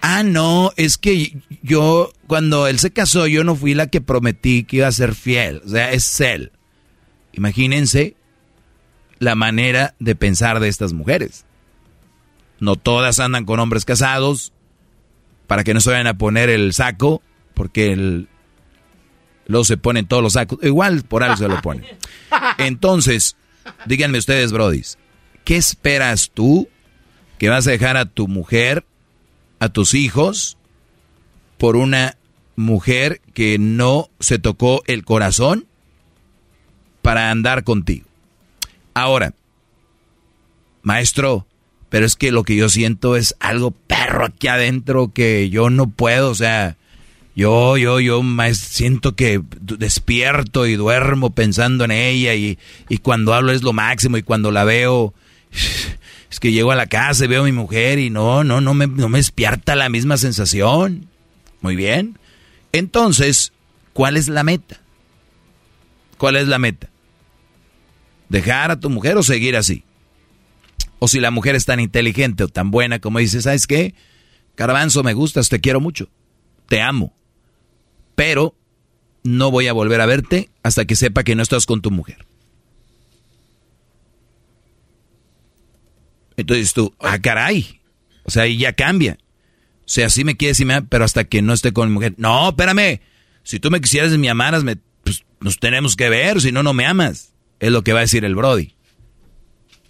Ah, 0.00 0.22
no, 0.22 0.72
es 0.76 0.96
que 0.98 1.38
yo, 1.62 2.12
cuando 2.26 2.66
él 2.66 2.78
se 2.78 2.92
casó, 2.92 3.26
yo 3.26 3.44
no 3.44 3.56
fui 3.56 3.74
la 3.74 3.88
que 3.88 4.00
prometí 4.00 4.64
que 4.64 4.78
iba 4.78 4.86
a 4.86 4.92
ser 4.92 5.14
fiel. 5.14 5.62
O 5.64 5.68
sea, 5.68 5.92
es 5.92 6.20
él. 6.20 6.52
Imagínense 7.32 8.16
la 9.18 9.34
manera 9.34 9.94
de 9.98 10.14
pensar 10.14 10.60
de 10.60 10.68
estas 10.68 10.92
mujeres. 10.92 11.44
No 12.60 12.76
todas 12.76 13.20
andan 13.20 13.44
con 13.44 13.60
hombres 13.60 13.84
casados 13.84 14.52
para 15.46 15.64
que 15.64 15.74
no 15.74 15.80
se 15.80 15.90
vayan 15.90 16.06
a 16.06 16.18
poner 16.18 16.50
el 16.50 16.72
saco, 16.72 17.22
porque 17.54 17.92
el, 17.92 18.28
Luego 19.48 19.64
se 19.64 19.78
ponen 19.78 20.06
todos 20.06 20.22
los 20.22 20.34
sacos. 20.34 20.58
Igual 20.62 21.02
por 21.02 21.24
algo 21.24 21.36
se 21.36 21.48
lo 21.48 21.60
ponen. 21.62 21.84
Entonces, 22.58 23.34
díganme 23.86 24.18
ustedes, 24.18 24.52
brodis, 24.52 24.98
¿qué 25.44 25.56
esperas 25.56 26.30
tú 26.32 26.68
que 27.38 27.48
vas 27.48 27.66
a 27.66 27.70
dejar 27.70 27.96
a 27.96 28.04
tu 28.04 28.28
mujer, 28.28 28.84
a 29.58 29.68
tus 29.68 29.94
hijos, 29.94 30.56
por 31.56 31.76
una 31.76 32.16
mujer 32.56 33.20
que 33.34 33.58
no 33.58 34.10
se 34.20 34.38
tocó 34.38 34.82
el 34.86 35.04
corazón 35.04 35.66
para 37.02 37.30
andar 37.30 37.64
contigo? 37.64 38.06
Ahora, 38.94 39.34
maestro, 40.82 41.46
pero 41.88 42.06
es 42.06 42.16
que 42.16 42.32
lo 42.32 42.44
que 42.44 42.56
yo 42.56 42.68
siento 42.68 43.16
es 43.16 43.34
algo 43.40 43.70
perro 43.70 44.24
aquí 44.24 44.48
adentro 44.48 45.12
que 45.12 45.50
yo 45.50 45.70
no 45.70 45.88
puedo, 45.88 46.30
o 46.30 46.34
sea, 46.34 46.76
yo, 47.38 47.76
yo, 47.76 48.00
yo 48.00 48.20
siento 48.52 49.14
que 49.14 49.40
despierto 49.60 50.66
y 50.66 50.74
duermo 50.74 51.30
pensando 51.30 51.84
en 51.84 51.92
ella 51.92 52.34
y, 52.34 52.58
cuando 53.00 53.32
hablo 53.32 53.52
es 53.52 53.62
lo 53.62 53.72
máximo 53.72 54.16
y 54.16 54.24
cuando 54.24 54.50
la 54.50 54.64
veo 54.64 55.14
es 56.30 56.40
que 56.40 56.52
llego 56.52 56.70
a 56.70 56.76
la 56.76 56.86
casa 56.86 57.24
y 57.24 57.28
veo 57.28 57.42
a 57.42 57.46
mi 57.46 57.52
mujer 57.52 57.98
y 57.98 58.10
no, 58.10 58.44
no, 58.44 58.60
no 58.60 58.74
me, 58.74 58.86
no 58.86 59.08
me 59.08 59.18
despierta 59.18 59.76
la 59.76 59.88
misma 59.88 60.16
sensación. 60.16 61.08
Muy 61.60 61.76
bien. 61.76 62.18
Entonces, 62.72 63.52
¿cuál 63.92 64.16
es 64.16 64.28
la 64.28 64.44
meta? 64.44 64.80
¿Cuál 66.18 66.36
es 66.36 66.48
la 66.48 66.58
meta? 66.58 66.90
¿Dejar 68.28 68.70
a 68.70 68.80
tu 68.80 68.90
mujer 68.90 69.16
o 69.16 69.22
seguir 69.22 69.56
así? 69.56 69.84
O 70.98 71.08
si 71.08 71.20
la 71.20 71.30
mujer 71.30 71.54
es 71.54 71.64
tan 71.64 71.80
inteligente 71.80 72.44
o 72.44 72.48
tan 72.48 72.70
buena 72.70 72.98
como 72.98 73.20
dices, 73.20 73.44
¿sabes 73.44 73.66
qué? 73.66 73.94
Caravanzo, 74.54 75.02
me 75.02 75.14
gustas, 75.14 75.48
te 75.48 75.60
quiero 75.60 75.80
mucho, 75.80 76.08
te 76.68 76.82
amo 76.82 77.14
pero 78.18 78.56
no 79.22 79.52
voy 79.52 79.68
a 79.68 79.72
volver 79.72 80.00
a 80.00 80.06
verte 80.06 80.50
hasta 80.64 80.86
que 80.86 80.96
sepa 80.96 81.22
que 81.22 81.36
no 81.36 81.42
estás 81.44 81.66
con 81.66 81.80
tu 81.80 81.92
mujer. 81.92 82.26
Entonces 86.38 86.72
tú, 86.72 86.94
ah, 87.00 87.18
caray. 87.18 87.80
O 88.22 88.30
sea, 88.30 88.44
ahí 88.44 88.58
ya 88.58 88.72
cambia. 88.72 89.18
O 89.80 89.90
sea, 89.90 90.08
sí 90.08 90.22
me 90.22 90.36
quieres 90.36 90.60
y 90.60 90.64
me 90.64 90.80
pero 90.82 91.04
hasta 91.04 91.24
que 91.24 91.42
no 91.42 91.52
esté 91.52 91.72
con 91.72 91.88
mi 91.88 91.94
mujer. 91.94 92.14
No, 92.16 92.50
espérame. 92.50 93.00
Si 93.42 93.58
tú 93.58 93.72
me 93.72 93.80
quisieras 93.80 94.12
y 94.12 94.18
me 94.18 94.30
amaras, 94.30 94.62
me, 94.62 94.76
pues, 95.02 95.24
nos 95.40 95.58
tenemos 95.58 95.96
que 95.96 96.08
ver, 96.08 96.40
si 96.40 96.52
no, 96.52 96.62
no 96.62 96.74
me 96.74 96.86
amas. 96.86 97.34
Es 97.58 97.72
lo 97.72 97.82
que 97.82 97.92
va 97.92 97.98
a 97.98 98.02
decir 98.02 98.24
el 98.24 98.36
Brody. 98.36 98.74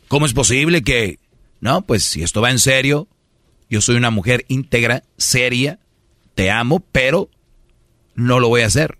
¿Cómo 0.08 0.24
es 0.24 0.32
posible 0.32 0.82
que... 0.82 1.18
No, 1.60 1.82
pues 1.82 2.04
si 2.04 2.22
esto 2.22 2.40
va 2.40 2.50
en 2.50 2.60
serio, 2.60 3.08
yo 3.68 3.82
soy 3.82 3.96
una 3.96 4.10
mujer 4.10 4.46
íntegra, 4.48 5.02
seria, 5.18 5.80
te 6.34 6.50
amo, 6.50 6.80
pero 6.92 7.28
no 8.14 8.40
lo 8.40 8.48
voy 8.48 8.62
a 8.62 8.66
hacer. 8.66 8.96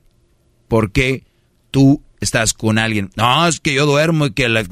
Porque 0.67 1.25
tú 1.71 2.03
estás 2.21 2.53
con 2.53 2.77
alguien. 2.77 3.09
No, 3.17 3.49
es 3.49 3.61
que 3.61 3.73
yo 3.73 3.87
duermo 3.87 4.27
y 4.27 4.33
que 4.33 4.69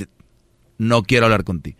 no 0.77 1.05
quiero 1.05 1.25
hablar 1.25 1.45
contigo. 1.45 1.79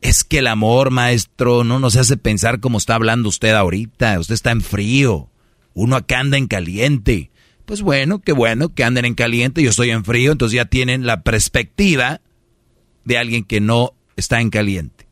Es 0.00 0.24
que 0.24 0.38
el 0.38 0.46
amor, 0.46 0.90
maestro, 0.90 1.64
no 1.64 1.78
nos 1.80 1.96
hace 1.96 2.16
pensar 2.16 2.60
como 2.60 2.78
está 2.78 2.94
hablando 2.94 3.28
usted 3.28 3.54
ahorita. 3.54 4.18
Usted 4.20 4.34
está 4.34 4.50
en 4.50 4.60
frío. 4.60 5.30
Uno 5.74 5.96
acá 5.96 6.20
anda 6.20 6.36
en 6.36 6.46
caliente. 6.46 7.30
Pues 7.64 7.82
bueno, 7.82 8.20
qué 8.20 8.32
bueno 8.32 8.74
que 8.74 8.84
anden 8.84 9.04
en 9.04 9.14
caliente. 9.14 9.62
Yo 9.62 9.70
estoy 9.70 9.90
en 9.90 10.04
frío, 10.04 10.32
entonces 10.32 10.56
ya 10.56 10.64
tienen 10.64 11.04
la 11.04 11.22
perspectiva 11.22 12.20
de 13.04 13.18
alguien 13.18 13.44
que 13.44 13.60
no 13.60 13.94
está 14.16 14.40
en 14.40 14.50
caliente. 14.50 15.06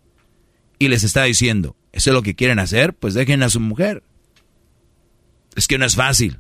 Y 0.79 0.89
les 0.89 1.05
está 1.05 1.25
diciendo, 1.25 1.77
¿eso 1.93 2.11
es 2.11 2.15
lo 2.15 2.23
que 2.23 2.35
quieren 2.35 2.59
hacer? 2.59 2.95
Pues 2.95 3.15
dejen 3.15 3.43
a 3.43 3.51
su 3.51 3.61
mujer. 3.61 4.03
Es 5.55 5.67
que 5.67 5.79
no 5.79 5.85
es 5.85 5.97
fácil. 5.97 6.39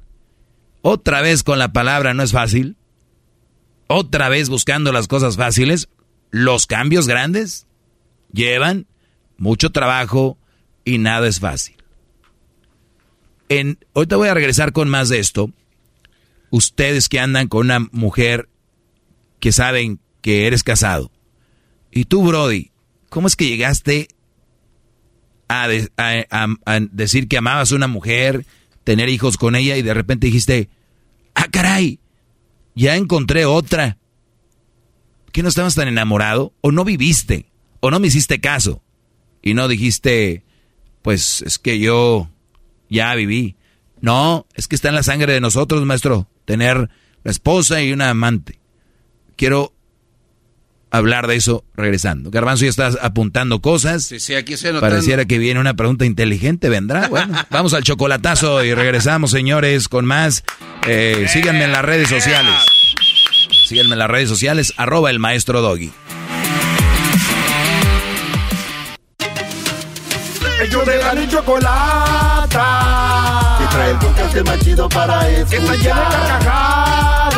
Otra 0.82 1.20
vez 1.20 1.42
con 1.42 1.58
la 1.58 1.72
palabra, 1.72 2.14
¿no 2.14 2.22
es 2.22 2.32
fácil? 2.32 2.76
otra 3.86 4.28
vez 4.28 4.48
buscando 4.48 4.92
las 4.92 5.08
cosas 5.08 5.36
fáciles, 5.36 5.88
los 6.30 6.66
cambios 6.66 7.06
grandes 7.06 7.66
llevan 8.36 8.86
mucho 9.38 9.70
trabajo 9.70 10.38
y 10.84 10.98
nada 10.98 11.26
es 11.26 11.40
fácil. 11.40 11.74
En, 13.48 13.78
ahorita 13.94 14.16
voy 14.16 14.28
a 14.28 14.34
regresar 14.34 14.72
con 14.72 14.88
más 14.88 15.08
de 15.08 15.18
esto. 15.18 15.50
Ustedes 16.50 17.08
que 17.08 17.18
andan 17.18 17.48
con 17.48 17.66
una 17.66 17.80
mujer 17.90 18.48
que 19.40 19.50
saben 19.52 19.98
que 20.20 20.46
eres 20.46 20.62
casado. 20.62 21.10
Y 21.90 22.04
tú, 22.04 22.22
Brody, 22.22 22.70
¿cómo 23.08 23.26
es 23.26 23.36
que 23.36 23.48
llegaste 23.48 24.08
a, 25.48 25.68
decir 26.90 27.28
que 27.28 27.38
amabas 27.38 27.72
a 27.72 27.76
una 27.76 27.86
mujer, 27.86 28.44
tener 28.84 29.08
hijos 29.08 29.36
con 29.36 29.56
ella 29.56 29.76
y 29.76 29.82
de 29.82 29.94
repente 29.94 30.26
dijiste, 30.26 30.68
ah, 31.34 31.48
caray, 31.50 32.00
ya 32.74 32.96
encontré 32.96 33.44
otra? 33.44 33.98
¿Que 35.32 35.42
no 35.42 35.48
estabas 35.48 35.74
tan 35.74 35.88
enamorado? 35.88 36.52
¿O 36.60 36.72
no 36.72 36.84
viviste? 36.84 37.46
¿O 37.80 37.90
no 37.90 38.00
me 38.00 38.08
hiciste 38.08 38.40
caso? 38.40 38.82
Y 39.42 39.54
no 39.54 39.68
dijiste, 39.68 40.44
pues 41.02 41.42
es 41.42 41.58
que 41.58 41.78
yo 41.78 42.28
ya 42.88 43.14
viví. 43.14 43.56
No, 44.00 44.46
es 44.54 44.68
que 44.68 44.76
está 44.76 44.88
en 44.88 44.94
la 44.94 45.02
sangre 45.02 45.32
de 45.32 45.40
nosotros, 45.40 45.84
maestro, 45.84 46.28
tener 46.44 46.90
la 47.24 47.30
esposa 47.30 47.82
y 47.82 47.92
una 47.92 48.10
amante. 48.10 48.60
Quiero 49.36 49.72
hablar 50.90 51.26
de 51.26 51.36
eso 51.36 51.64
regresando. 51.76 52.30
Garbanzo 52.30 52.64
ya 52.64 52.70
estás 52.70 52.98
apuntando 53.00 53.60
cosas. 53.60 54.04
Sí, 54.04 54.20
sí, 54.20 54.34
aquí 54.34 54.56
se 54.56 54.72
Pareciera 54.74 55.24
que 55.24 55.38
viene 55.38 55.60
una 55.60 55.74
pregunta 55.74 56.04
inteligente, 56.04 56.68
vendrá. 56.68 57.08
Bueno, 57.08 57.34
vamos 57.50 57.74
al 57.74 57.82
chocolatazo 57.82 58.64
y 58.64 58.74
regresamos, 58.74 59.30
señores, 59.30 59.88
con 59.88 60.04
más. 60.04 60.44
Eh, 60.86 61.26
síganme 61.28 61.64
en 61.64 61.72
las 61.72 61.84
redes 61.84 62.08
sociales. 62.08 62.54
Síganme 63.66 63.94
en 63.94 63.98
las 63.98 64.10
redes 64.10 64.28
sociales, 64.28 64.72
arroba 64.76 65.10
el 65.10 65.18
maestro 65.18 65.60
Doggy. 65.60 65.92
Ellos 70.76 70.88
de 70.88 70.98
la 70.98 71.28
chocolata. 71.28 72.66
Que 73.58 73.66
trae 73.66 73.90
el 73.92 73.98
podcast 73.98 74.36
más 74.46 74.58
chido 74.58 74.88
para 74.90 75.26
escuchar. 75.28 75.48
Que 75.48 75.56
está 75.56 75.74
llena 75.76 76.10
de 76.10 76.16
carcajadas. 76.16 77.36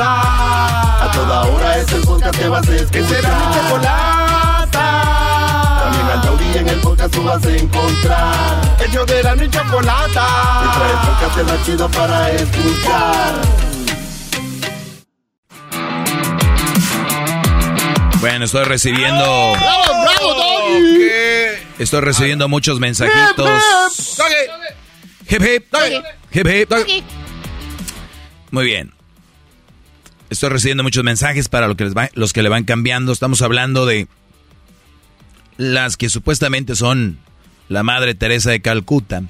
A 1.02 1.10
toda 1.12 1.42
hora 1.42 1.78
es 1.78 1.92
el 1.92 2.00
podcast 2.00 2.36
que 2.36 2.48
vas 2.48 2.68
a 2.68 2.74
escuchar. 2.74 2.90
Que 2.90 3.04
será 3.04 3.28
mi 3.38 3.54
chocolata. 3.54 4.86
También 5.82 6.06
al 6.06 6.20
taurí 6.22 6.58
en 6.58 6.68
el 6.68 6.80
podcast 6.80 7.14
tú 7.14 7.22
vas 7.22 7.46
a 7.46 7.50
encontrar. 7.50 8.60
Ellos 8.84 9.06
de 9.06 9.22
la 9.22 9.36
chocolata. 9.50 10.26
Que 10.62 10.68
trae 10.76 10.90
el 10.90 10.98
podcast 11.06 11.38
más 11.48 11.64
chido 11.64 11.88
para 11.90 12.30
escuchar. 12.32 13.34
Bueno, 18.20 18.44
estoy 18.46 18.64
recibiendo. 18.64 19.52
¡Bravo, 19.52 20.02
bravo, 20.02 20.34
Doggy! 20.34 21.67
Estoy 21.78 22.00
recibiendo 22.00 22.48
muchos 22.48 22.80
mensajitos. 22.80 23.62
Hip 25.28 25.42
hip. 25.42 25.64
Hip 26.32 26.46
hip. 26.46 26.72
Muy 28.50 28.64
bien. 28.64 28.92
Estoy 30.30 30.50
recibiendo 30.50 30.82
muchos 30.82 31.04
mensajes 31.04 31.48
para 31.48 31.68
los 31.68 32.32
que 32.32 32.42
le 32.42 32.48
van 32.48 32.64
cambiando. 32.64 33.12
Estamos 33.12 33.42
hablando 33.42 33.86
de 33.86 34.08
las 35.56 35.96
que 35.96 36.08
supuestamente 36.08 36.74
son 36.76 37.18
la 37.68 37.82
Madre 37.82 38.14
Teresa 38.14 38.50
de 38.50 38.60
Calcuta. 38.60 39.22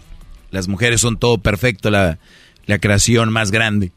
Las 0.51 0.69
mujeres 0.69 1.01
son 1.01 1.19
todo 1.19 1.39
perfecto, 1.39 1.91
la, 1.91 2.19
la 2.67 2.79
creación 2.79 3.33
más 3.33 3.51
grande. 3.51 3.93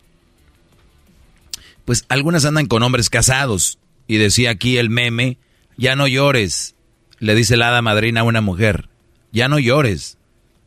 Pues 1.86 2.06
algunas 2.10 2.46
andan 2.46 2.68
con 2.68 2.84
hombres 2.84 3.10
casados. 3.10 3.78
Y 4.08 4.18
decía 4.18 4.50
aquí 4.52 4.78
el 4.78 4.90
meme, 4.90 5.38
ya 5.78 5.96
no 5.96 6.06
llores, 6.06 6.76
le 7.22 7.36
dice 7.36 7.56
la 7.56 7.70
hada 7.70 7.84
madrina 7.84 8.22
a 8.22 8.24
una 8.24 8.42
mujer, 8.42 8.90
ya 9.32 9.48
no 9.48 9.60
llores, 9.60 10.18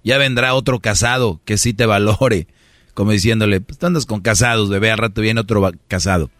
ya 0.04 0.18
vendrá 0.18 0.54
otro 0.54 0.78
casado 0.78 1.40
que 1.44 1.58
sí 1.58 1.74
te 1.74 1.84
valore, 1.84 2.46
como 2.94 3.10
diciéndole, 3.10 3.60
pues 3.60 3.76
tú 3.76 3.86
andas 3.86 4.06
con 4.06 4.20
casados, 4.20 4.70
bebé, 4.70 4.92
al 4.92 4.98
rato 4.98 5.20
viene 5.20 5.40
otro 5.40 5.68
casado. 5.88 6.30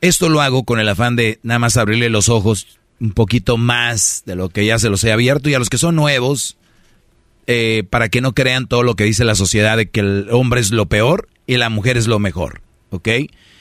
Esto 0.00 0.28
lo 0.28 0.40
hago 0.40 0.62
con 0.62 0.78
el 0.78 0.88
afán 0.88 1.16
de 1.16 1.40
nada 1.42 1.58
más 1.58 1.76
abrirle 1.76 2.10
los 2.10 2.28
ojos 2.28 2.78
un 3.00 3.10
poquito 3.10 3.56
más 3.56 4.22
de 4.24 4.36
lo 4.36 4.50
que 4.50 4.64
ya 4.64 4.78
se 4.78 4.88
los 4.88 5.02
he 5.02 5.12
abierto 5.12 5.50
y 5.50 5.54
a 5.54 5.58
los 5.58 5.68
que 5.68 5.78
son 5.78 5.96
nuevos, 5.96 6.56
eh, 7.48 7.82
para 7.90 8.08
que 8.08 8.20
no 8.20 8.34
crean 8.34 8.68
todo 8.68 8.84
lo 8.84 8.94
que 8.94 9.04
dice 9.04 9.24
la 9.24 9.34
sociedad 9.34 9.76
de 9.76 9.90
que 9.90 10.00
el 10.00 10.28
hombre 10.30 10.60
es 10.60 10.70
lo 10.70 10.86
peor 10.86 11.28
y 11.44 11.56
la 11.56 11.70
mujer 11.70 11.96
es 11.96 12.06
lo 12.06 12.20
mejor, 12.20 12.62
¿ok? 12.90 13.08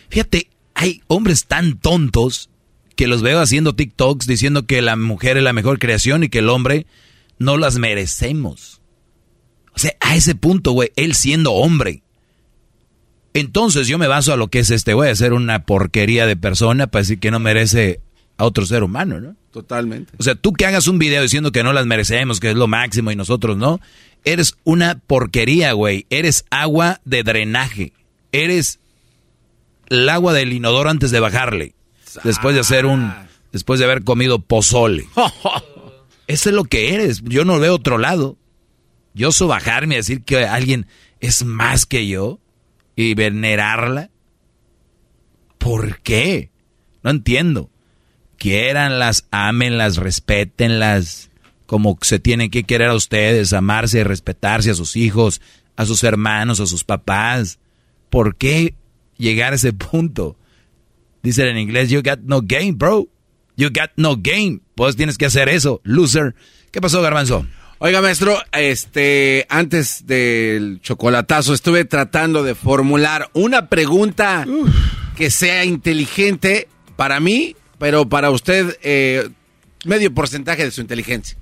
Fíjate, 0.09 0.49
hay 0.75 1.01
hombres 1.07 1.45
tan 1.45 1.79
tontos 1.79 2.51
que 2.95 3.07
los 3.07 3.21
veo 3.21 3.39
haciendo 3.39 3.75
TikToks 3.75 4.27
diciendo 4.27 4.65
que 4.65 4.81
la 4.81 4.95
mujer 4.95 5.37
es 5.37 5.43
la 5.43 5.53
mejor 5.53 5.79
creación 5.79 6.23
y 6.23 6.29
que 6.29 6.39
el 6.39 6.49
hombre 6.49 6.85
no 7.39 7.57
las 7.57 7.77
merecemos. 7.77 8.81
O 9.75 9.79
sea, 9.79 9.93
a 9.99 10.15
ese 10.15 10.35
punto, 10.35 10.71
güey, 10.71 10.91
él 10.95 11.15
siendo 11.15 11.53
hombre. 11.53 12.03
Entonces 13.33 13.87
yo 13.87 13.97
me 13.97 14.07
baso 14.07 14.31
a 14.31 14.37
lo 14.37 14.49
que 14.49 14.59
es 14.59 14.69
este 14.69 14.93
güey, 14.93 15.09
a 15.09 15.15
ser 15.15 15.33
una 15.33 15.65
porquería 15.65 16.27
de 16.27 16.35
persona 16.35 16.87
para 16.87 17.01
decir 17.01 17.19
que 17.19 17.31
no 17.31 17.39
merece 17.39 17.99
a 18.37 18.45
otro 18.45 18.65
ser 18.65 18.83
humano, 18.83 19.19
¿no? 19.19 19.35
Totalmente. 19.51 20.13
O 20.17 20.23
sea, 20.23 20.35
tú 20.35 20.53
que 20.53 20.65
hagas 20.65 20.87
un 20.87 20.99
video 20.99 21.21
diciendo 21.21 21.51
que 21.51 21.63
no 21.63 21.73
las 21.73 21.85
merecemos, 21.85 22.39
que 22.39 22.51
es 22.51 22.55
lo 22.55 22.67
máximo 22.67 23.11
y 23.11 23.15
nosotros 23.15 23.57
no, 23.57 23.79
eres 24.23 24.55
una 24.63 24.99
porquería, 24.99 25.73
güey. 25.73 26.05
Eres 26.09 26.45
agua 26.51 27.01
de 27.05 27.23
drenaje. 27.23 27.93
Eres 28.31 28.79
el 29.89 30.09
agua 30.09 30.33
del 30.33 30.53
inodoro 30.53 30.89
antes 30.89 31.11
de 31.11 31.19
bajarle 31.19 31.75
después 32.23 32.55
de 32.55 32.61
hacer 32.61 32.85
un, 32.85 33.13
después 33.51 33.79
de 33.79 33.85
haber 33.85 34.03
comido 34.03 34.39
pozole. 34.39 35.07
Eso 36.27 36.49
es 36.49 36.55
lo 36.55 36.63
que 36.63 36.93
eres. 36.93 37.21
Yo 37.23 37.45
no 37.45 37.59
veo 37.59 37.75
otro 37.75 37.97
lado. 37.97 38.37
Yo 39.13 39.31
soy 39.31 39.47
bajarme 39.47 39.95
y 39.95 39.97
decir 39.97 40.23
que 40.23 40.45
alguien 40.45 40.87
es 41.19 41.45
más 41.45 41.85
que 41.85 42.07
yo 42.07 42.39
y 42.95 43.13
venerarla. 43.13 44.09
¿Por 45.57 45.99
qué? 46.01 46.49
No 47.03 47.11
entiendo. 47.11 47.69
Quiéranlas, 48.37 49.27
ámenlas, 49.31 49.97
respétenlas 49.97 51.29
como 51.65 51.97
se 52.01 52.19
tienen 52.19 52.49
que 52.49 52.65
querer 52.65 52.89
a 52.89 52.95
ustedes, 52.95 53.53
amarse 53.53 53.99
y 53.99 54.03
respetarse 54.03 54.71
a 54.71 54.75
sus 54.75 54.95
hijos, 54.95 55.41
a 55.75 55.85
sus 55.85 56.03
hermanos, 56.03 56.59
a 56.59 56.67
sus 56.67 56.83
papás. 56.83 57.59
¿Por 58.09 58.35
qué 58.35 58.75
llegar 59.17 59.53
a 59.53 59.55
ese 59.55 59.73
punto? 59.73 60.37
Dicen 61.23 61.47
en 61.47 61.57
inglés, 61.57 61.89
you 61.89 62.01
got 62.03 62.19
no 62.19 62.41
game, 62.41 62.73
bro. 62.73 63.07
You 63.55 63.69
got 63.69 63.91
no 63.95 64.17
game. 64.17 64.59
Pues 64.75 64.95
tienes 64.97 65.17
que 65.17 65.25
hacer 65.25 65.47
eso, 65.47 65.79
loser. 65.83 66.35
¿Qué 66.71 66.81
pasó, 66.81 67.01
Garbanzo? 67.01 67.45
Oiga, 67.79 68.01
maestro, 68.01 68.37
este, 68.51 69.45
antes 69.49 70.05
del 70.05 70.79
chocolatazo 70.81 71.53
estuve 71.53 71.85
tratando 71.85 72.43
de 72.43 72.55
formular 72.55 73.29
una 73.33 73.67
pregunta 73.67 74.45
que 75.15 75.29
sea 75.29 75.65
inteligente 75.65 76.67
para 76.95 77.19
mí, 77.19 77.55
pero 77.79 78.07
para 78.07 78.29
usted 78.29 78.77
eh, 78.83 79.29
medio 79.85 80.13
porcentaje 80.13 80.63
de 80.63 80.71
su 80.71 80.81
inteligencia. 80.81 81.37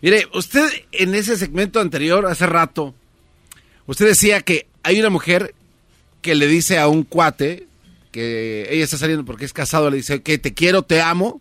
Mire, 0.00 0.26
usted 0.34 0.68
en 0.92 1.14
ese 1.14 1.36
segmento 1.36 1.80
anterior, 1.80 2.26
hace 2.26 2.46
rato, 2.46 2.94
usted 3.86 4.06
decía 4.06 4.42
que 4.42 4.66
hay 4.82 5.00
una 5.00 5.10
mujer 5.10 5.54
que 6.22 6.34
le 6.34 6.46
dice 6.46 6.78
a 6.78 6.88
un 6.88 7.02
cuate, 7.02 7.67
que 8.18 8.66
ella 8.70 8.84
está 8.84 8.98
saliendo 8.98 9.24
porque 9.24 9.44
es 9.44 9.52
casado, 9.52 9.90
le 9.90 9.98
dice 9.98 10.22
que 10.22 10.38
te 10.38 10.52
quiero, 10.52 10.82
te 10.82 11.00
amo, 11.00 11.40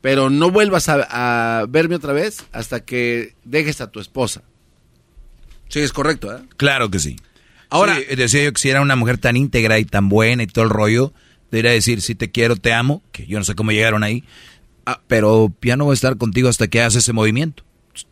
pero 0.00 0.30
no 0.30 0.50
vuelvas 0.50 0.88
a, 0.88 1.66
verme 1.68 1.96
otra 1.96 2.12
vez 2.12 2.44
hasta 2.52 2.84
que 2.84 3.34
dejes 3.44 3.80
a 3.80 3.90
tu 3.90 3.98
esposa. 3.98 4.42
Sí, 5.68 5.80
es 5.80 5.92
correcto, 5.92 6.32
¿eh? 6.34 6.40
Claro 6.56 6.90
que 6.90 7.00
sí. 7.00 7.16
Ahora, 7.68 7.98
decía 8.16 8.44
yo 8.44 8.52
que 8.52 8.60
si 8.60 8.70
era 8.70 8.80
una 8.80 8.96
mujer 8.96 9.18
tan 9.18 9.36
íntegra 9.36 9.78
y 9.78 9.84
tan 9.84 10.08
buena 10.08 10.44
y 10.44 10.46
todo 10.46 10.64
el 10.64 10.70
rollo, 10.70 11.12
debería 11.50 11.72
decir, 11.72 12.02
si 12.02 12.14
te 12.14 12.30
quiero, 12.30 12.56
te 12.56 12.72
amo, 12.72 13.02
que 13.10 13.26
yo 13.26 13.38
no 13.38 13.44
sé 13.44 13.54
cómo 13.54 13.72
llegaron 13.72 14.04
ahí, 14.04 14.24
ah, 14.86 15.00
pero 15.08 15.52
ya 15.62 15.76
no 15.76 15.84
voy 15.84 15.92
a 15.92 15.94
estar 15.94 16.16
contigo 16.16 16.48
hasta 16.48 16.68
que 16.68 16.80
hagas 16.80 16.94
ese 16.94 17.12
movimiento. 17.12 17.64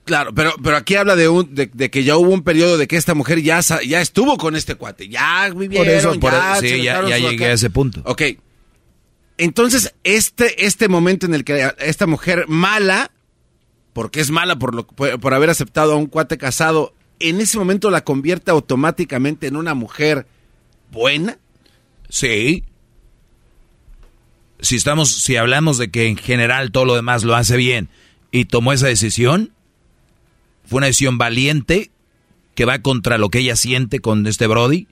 Claro, 0.04 0.34
pero, 0.34 0.54
pero 0.62 0.76
aquí 0.76 0.96
habla 0.96 1.14
de, 1.16 1.28
un, 1.28 1.54
de, 1.54 1.68
que 1.68 2.02
ya 2.02 2.16
hubo 2.16 2.30
un 2.30 2.42
periodo 2.42 2.78
de 2.78 2.88
que 2.88 2.96
esta 2.96 3.14
mujer 3.14 3.42
ya, 3.42 3.60
ya 3.60 4.00
estuvo 4.00 4.36
con 4.36 4.56
este 4.56 4.74
cuate, 4.74 5.08
ya 5.08 5.48
vivieron, 5.54 6.18
por 6.18 6.32
eso, 6.32 6.40
ya, 6.60 6.60
sí, 6.60 6.82
ya, 6.82 7.02
llegué 7.18 7.46
a 7.46 7.52
ese 7.52 7.70
punto. 7.70 8.02
Ok, 8.04 8.22
entonces 9.38 9.94
este, 10.02 10.66
este 10.66 10.88
momento 10.88 11.24
en 11.26 11.34
el 11.34 11.44
que 11.44 11.72
esta 11.78 12.06
mujer 12.06 12.46
mala, 12.48 13.12
porque 13.92 14.20
es 14.20 14.30
mala 14.30 14.58
por, 14.58 14.74
lo, 14.74 14.86
por, 14.86 15.34
haber 15.34 15.48
aceptado 15.48 15.92
a 15.92 15.96
un 15.96 16.06
cuate 16.06 16.38
casado, 16.38 16.92
en 17.20 17.40
ese 17.40 17.56
momento 17.56 17.90
la 17.90 18.02
convierte 18.02 18.50
automáticamente 18.50 19.46
en 19.46 19.56
una 19.56 19.74
mujer 19.74 20.26
buena. 20.90 21.38
Sí. 22.08 22.64
Si 24.60 24.74
estamos, 24.74 25.10
si 25.10 25.36
hablamos 25.36 25.78
de 25.78 25.90
que 25.90 26.08
en 26.08 26.16
general 26.16 26.72
todo 26.72 26.84
lo 26.84 26.96
demás 26.96 27.22
lo 27.22 27.36
hace 27.36 27.56
bien 27.56 27.88
y 28.32 28.46
tomó 28.46 28.72
esa 28.72 28.88
decisión, 28.88 29.52
fue 30.68 30.78
una 30.78 30.86
decisión 30.86 31.18
valiente 31.18 31.90
que 32.54 32.64
va 32.64 32.80
contra 32.80 33.18
lo 33.18 33.28
que 33.30 33.38
ella 33.38 33.56
siente 33.56 34.00
con 34.00 34.26
este 34.26 34.46
Brody. 34.46 34.86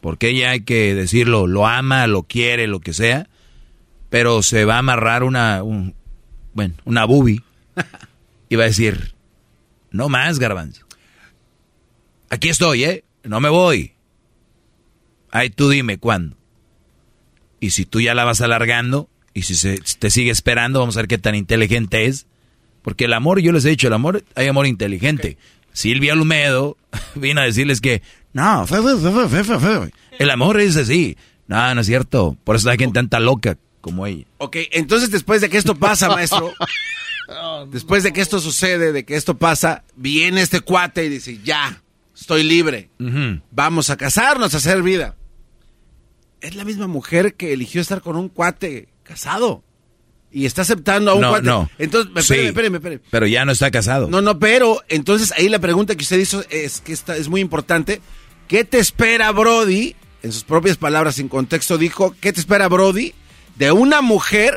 Porque 0.00 0.28
ella 0.28 0.50
hay 0.50 0.60
que 0.60 0.94
decirlo, 0.94 1.46
lo 1.46 1.66
ama, 1.66 2.06
lo 2.06 2.24
quiere, 2.24 2.66
lo 2.66 2.80
que 2.80 2.92
sea, 2.92 3.26
pero 4.10 4.42
se 4.42 4.66
va 4.66 4.74
a 4.74 4.78
amarrar 4.78 5.22
una, 5.22 5.62
un, 5.62 5.94
bueno, 6.52 6.74
una 6.84 7.06
bubi 7.06 7.42
y 8.50 8.56
va 8.56 8.64
a 8.64 8.66
decir, 8.66 9.14
no 9.90 10.10
más, 10.10 10.38
garbanzo. 10.38 10.84
Aquí 12.28 12.50
estoy, 12.50 12.84
¿eh? 12.84 13.04
No 13.22 13.40
me 13.40 13.48
voy. 13.48 13.92
Ahí 15.30 15.48
tú 15.48 15.70
dime 15.70 15.98
cuándo. 15.98 16.36
Y 17.60 17.70
si 17.70 17.86
tú 17.86 18.00
ya 18.00 18.14
la 18.14 18.24
vas 18.24 18.42
alargando, 18.42 19.08
y 19.32 19.42
si 19.42 19.54
se, 19.54 19.78
te 19.98 20.10
sigue 20.10 20.30
esperando, 20.30 20.80
vamos 20.80 20.96
a 20.96 21.00
ver 21.00 21.08
qué 21.08 21.18
tan 21.18 21.34
inteligente 21.34 22.06
es. 22.06 22.26
Porque 22.84 23.06
el 23.06 23.14
amor, 23.14 23.40
yo 23.40 23.50
les 23.50 23.64
he 23.64 23.70
dicho, 23.70 23.86
el 23.86 23.94
amor, 23.94 24.22
hay 24.34 24.46
amor 24.46 24.66
inteligente. 24.66 25.38
Silvia 25.72 26.14
Lumedo 26.14 26.76
vino 27.14 27.40
a 27.40 27.44
decirles 27.44 27.80
que, 27.80 28.02
no, 28.34 28.66
el 30.18 30.30
amor 30.30 30.60
es 30.60 30.76
así. 30.76 31.16
No, 31.46 31.74
no 31.74 31.80
es 31.80 31.86
cierto. 31.86 32.36
Por 32.44 32.56
eso 32.56 32.68
hay 32.68 32.76
gente 32.76 32.92
tanta 32.92 33.20
loca 33.20 33.56
como 33.80 34.06
ella. 34.06 34.26
Ok, 34.36 34.56
entonces 34.72 35.10
después 35.10 35.40
de 35.40 35.48
que 35.48 35.56
esto 35.56 35.76
pasa, 35.76 36.10
maestro, 36.10 36.52
después 37.70 38.02
de 38.02 38.12
que 38.12 38.20
esto 38.20 38.38
sucede, 38.38 38.92
de 38.92 39.06
que 39.06 39.16
esto 39.16 39.38
pasa, 39.38 39.82
viene 39.96 40.42
este 40.42 40.60
cuate 40.60 41.06
y 41.06 41.08
dice, 41.08 41.40
ya, 41.42 41.82
estoy 42.14 42.42
libre. 42.42 42.90
Vamos 43.50 43.88
a 43.88 43.96
casarnos, 43.96 44.52
a 44.52 44.58
hacer 44.58 44.82
vida. 44.82 45.16
Es 46.42 46.54
la 46.54 46.64
misma 46.66 46.86
mujer 46.86 47.32
que 47.32 47.54
eligió 47.54 47.80
estar 47.80 48.02
con 48.02 48.16
un 48.16 48.28
cuate 48.28 48.88
casado. 49.04 49.64
Y 50.36 50.46
está 50.46 50.62
aceptando 50.62 51.12
a 51.12 51.14
un 51.14 51.20
No, 51.20 51.28
cuate. 51.30 51.46
no. 51.46 51.70
Entonces, 51.78 52.10
Sí. 52.16 52.20
espéreme, 52.34 52.48
espéreme, 52.48 52.76
espéreme. 52.78 53.02
Pero 53.08 53.26
ya 53.28 53.44
no 53.44 53.52
está 53.52 53.70
casado. 53.70 54.08
No, 54.08 54.20
no, 54.20 54.38
pero 54.40 54.82
entonces 54.88 55.30
ahí 55.32 55.48
la 55.48 55.60
pregunta 55.60 55.94
que 55.94 56.02
usted 56.02 56.18
hizo 56.18 56.42
es 56.50 56.80
que 56.80 56.92
esta 56.92 57.16
es 57.16 57.28
muy 57.28 57.40
importante. 57.40 58.00
¿Qué 58.48 58.64
te 58.64 58.78
espera 58.80 59.30
Brody? 59.30 59.94
En 60.24 60.32
sus 60.32 60.42
propias 60.42 60.76
palabras, 60.76 61.14
sin 61.14 61.28
contexto, 61.28 61.78
dijo, 61.78 62.16
¿qué 62.20 62.32
te 62.32 62.40
espera 62.40 62.66
Brody 62.68 63.14
de 63.54 63.70
una 63.70 64.00
mujer 64.02 64.56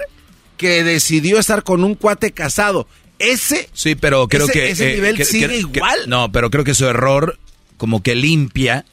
que 0.57 0.83
decidió 0.83 1.37
estar 1.37 1.61
con 1.61 1.83
un 1.83 1.93
cuate 1.93 2.31
casado? 2.31 2.87
Ese, 3.19 3.69
Sí, 3.73 3.93
pero 3.95 4.27
creo 4.27 4.45
ese- 4.45 4.53
que... 4.53 4.69
ese 4.71 4.91
eh, 4.91 4.95
nivel 4.95 5.15
que- 5.15 5.25
sigue 5.25 5.47
que- 5.47 5.53
que- 5.53 5.59
igual. 5.59 5.99
no, 6.07 6.31
pero 6.31 6.49
creo 6.49 6.63
que 6.63 6.73
su 6.73 6.85
error 6.87 7.37
como 7.77 8.01
que 8.01 8.15
limpia, 8.15 8.83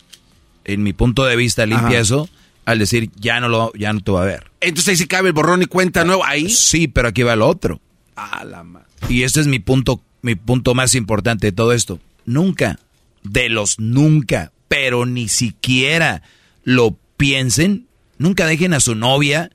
en 0.64 0.82
mi 0.82 0.92
punto 0.92 1.24
de 1.24 1.36
vista, 1.36 1.64
limpia 1.64 1.86
Ajá. 1.88 1.98
eso 2.00 2.28
al 2.64 2.78
decir, 2.78 3.10
ya 3.16 3.40
no 3.40 3.48
lo 3.48 3.72
ya 3.74 3.92
no 3.92 4.00
te 4.00 4.12
va 4.12 4.22
a 4.22 4.26
ver. 4.26 4.50
Entonces 4.60 4.88
ahí 4.88 4.96
sí 4.96 5.06
cabe 5.06 5.28
el 5.28 5.34
borrón 5.34 5.62
y 5.62 5.66
cuenta 5.66 6.04
nuevo. 6.04 6.24
Ahí. 6.24 6.48
Sí, 6.48 6.88
pero 6.88 7.08
aquí 7.08 7.22
va 7.22 7.34
el 7.34 7.42
otro. 7.42 7.80
A 8.16 8.44
la 8.44 8.64
Y 9.08 9.22
este 9.22 9.40
es 9.40 9.46
mi 9.46 9.58
punto, 9.58 10.02
mi 10.22 10.34
punto 10.34 10.74
más 10.74 10.94
importante 10.94 11.48
de 11.48 11.52
todo 11.52 11.72
esto. 11.72 12.00
Nunca, 12.24 12.78
de 13.22 13.48
los 13.48 13.78
nunca, 13.78 14.52
pero 14.68 15.04
ni 15.04 15.28
siquiera 15.28 16.22
lo 16.62 16.96
piensen, 17.16 17.86
nunca 18.18 18.46
dejen 18.46 18.72
a 18.74 18.80
su 18.80 18.94
novia 18.94 19.50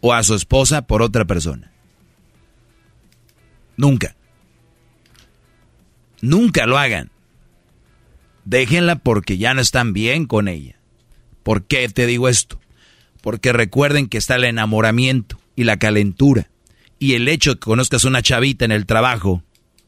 o 0.00 0.12
a 0.12 0.22
su 0.22 0.34
esposa 0.34 0.82
por 0.82 1.02
otra 1.02 1.24
persona. 1.24 1.72
Nunca. 3.76 4.14
Nunca 6.20 6.66
lo 6.66 6.76
hagan. 6.76 7.10
Déjenla 8.44 8.96
porque 8.96 9.38
ya 9.38 9.54
no 9.54 9.60
están 9.60 9.92
bien 9.92 10.26
con 10.26 10.48
ella. 10.48 10.79
¿Por 11.42 11.64
qué 11.64 11.88
te 11.88 12.06
digo 12.06 12.28
esto? 12.28 12.60
Porque 13.22 13.52
recuerden 13.52 14.08
que 14.08 14.18
está 14.18 14.36
el 14.36 14.44
enamoramiento 14.44 15.38
y 15.56 15.64
la 15.64 15.78
calentura. 15.78 16.50
Y 16.98 17.14
el 17.14 17.28
hecho 17.28 17.50
de 17.50 17.56
que 17.56 17.60
conozcas 17.60 18.04
una 18.04 18.22
chavita 18.22 18.64
en 18.64 18.72
el 18.72 18.86
trabajo 18.86 19.42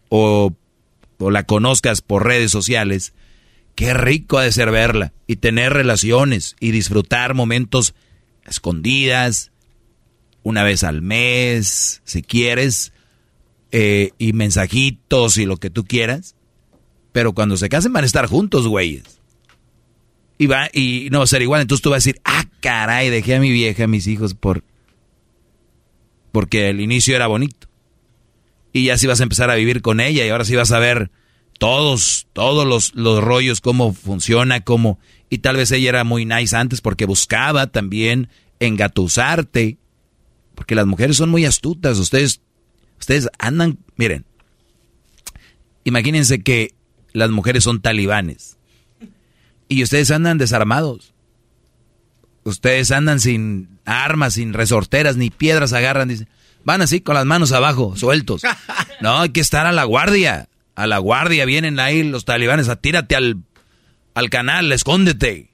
o, 0.09 0.55
o 1.19 1.31
la 1.31 1.45
conozcas 1.45 2.01
por 2.01 2.27
redes 2.27 2.51
sociales, 2.51 3.13
qué 3.75 3.95
rico 3.95 4.39
ha 4.39 4.45
de 4.45 4.53
ser 4.53 4.71
verla 4.71 5.13
y 5.27 5.37
tener 5.37 5.73
relaciones 5.73 6.57
y 6.61 6.71
disfrutar 6.71 7.35
momentos 7.35 7.95
escondidas, 8.45 9.53
una 10.43 10.63
vez 10.63 10.85
al 10.85 11.03
mes, 11.03 12.03
si 12.05 12.23
quieres, 12.23 12.93
eh, 13.71 14.11
y 14.19 14.33
mensajitos 14.33 15.39
y 15.39 15.47
lo 15.47 15.57
que 15.57 15.71
tú 15.71 15.85
quieras. 15.85 16.35
Pero 17.13 17.33
cuando 17.33 17.57
se 17.57 17.69
casen 17.69 17.93
van 17.93 18.05
a 18.05 18.07
estar 18.07 18.27
juntos, 18.27 18.67
güeyes. 18.67 19.22
Y 20.39 20.47
va, 20.47 20.69
y 20.73 21.09
no 21.11 21.19
va 21.19 21.25
a 21.25 21.29
ser 21.29 21.43
igual. 21.43 21.61
Entonces 21.61 21.83
tú 21.83 21.91
vas 21.91 21.97
a 21.97 22.05
decir, 22.05 22.21
ah, 22.25 22.45
caray, 22.61 23.11
dejé 23.11 23.37
a 23.37 23.41
mi 23.41 23.51
vieja, 23.51 23.85
a 23.85 23.89
mis 23.89 24.07
hijos 24.07 24.35
por. 24.35 24.65
Porque 26.33 26.71
el 26.71 26.81
inicio 26.81 27.15
era 27.15 27.27
bonito. 27.27 27.69
Y 28.73 28.87
ya 28.87 28.97
sí 28.97 29.07
vas 29.07 29.21
a 29.21 29.25
empezar 29.25 29.51
a 29.51 29.55
vivir 29.55 29.83
con 29.83 30.01
ella 30.01 30.25
y 30.25 30.31
ahora 30.31 30.45
sí 30.45 30.57
vas 30.57 30.73
a 30.73 30.79
ver 30.79 31.11
todos, 31.59 32.27
todos 32.33 32.67
los, 32.67 32.95
los 32.95 33.23
rollos, 33.23 33.61
cómo 33.61 33.93
funciona, 33.93 34.63
cómo. 34.63 34.99
Y 35.29 35.39
tal 35.39 35.57
vez 35.57 35.71
ella 35.73 35.91
era 35.91 36.05
muy 36.05 36.25
nice 36.25 36.57
antes 36.57 36.81
porque 36.81 37.05
buscaba 37.05 37.67
también 37.67 38.29
engatusarte. 38.61 39.79
Porque 40.55 40.75
las 40.75 40.87
mujeres 40.87 41.17
son 41.17 41.31
muy 41.31 41.45
astutas. 41.45 41.99
Ustedes, 41.99 42.41
ustedes 42.99 43.29
andan, 43.39 43.79
miren. 43.97 44.25
Imagínense 45.85 46.43
que 46.43 46.75
las 47.13 47.31
mujeres 47.31 47.65
son 47.65 47.81
talibanes. 47.81 48.57
Y 49.73 49.83
ustedes 49.83 50.11
andan 50.11 50.37
desarmados. 50.37 51.15
Ustedes 52.45 52.91
andan 52.91 53.21
sin 53.21 53.79
armas, 53.87 54.35
sin 54.35 54.53
resorteras, 54.53 55.17
ni 55.17 55.31
piedras 55.31 55.73
agarran. 55.73 56.09
Dicen, 56.09 56.29
van 56.63 56.83
así 56.83 57.01
con 57.01 57.15
las 57.15 57.25
manos 57.25 57.53
abajo, 57.53 57.97
sueltos. 57.97 58.43
No, 59.01 59.19
hay 59.19 59.31
que 59.31 59.41
estar 59.41 59.67
a 59.67 59.73
la 59.73 59.83
guardia. 59.83 60.49
A 60.77 60.87
la 60.87 60.99
guardia 60.99 61.45
vienen 61.45 61.81
ahí 61.81 62.05
los 62.05 62.25
talibanes 62.25 62.69
a 62.69 62.77
tírate 62.77 63.17
al, 63.17 63.39
al 64.15 64.31
canal, 64.31 64.71
escóndete. 64.71 65.51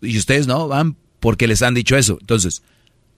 Y 0.00 0.16
ustedes 0.16 0.46
no, 0.46 0.68
van 0.68 0.96
porque 1.20 1.46
les 1.46 1.60
han 1.60 1.74
dicho 1.74 1.98
eso. 1.98 2.16
Entonces, 2.18 2.62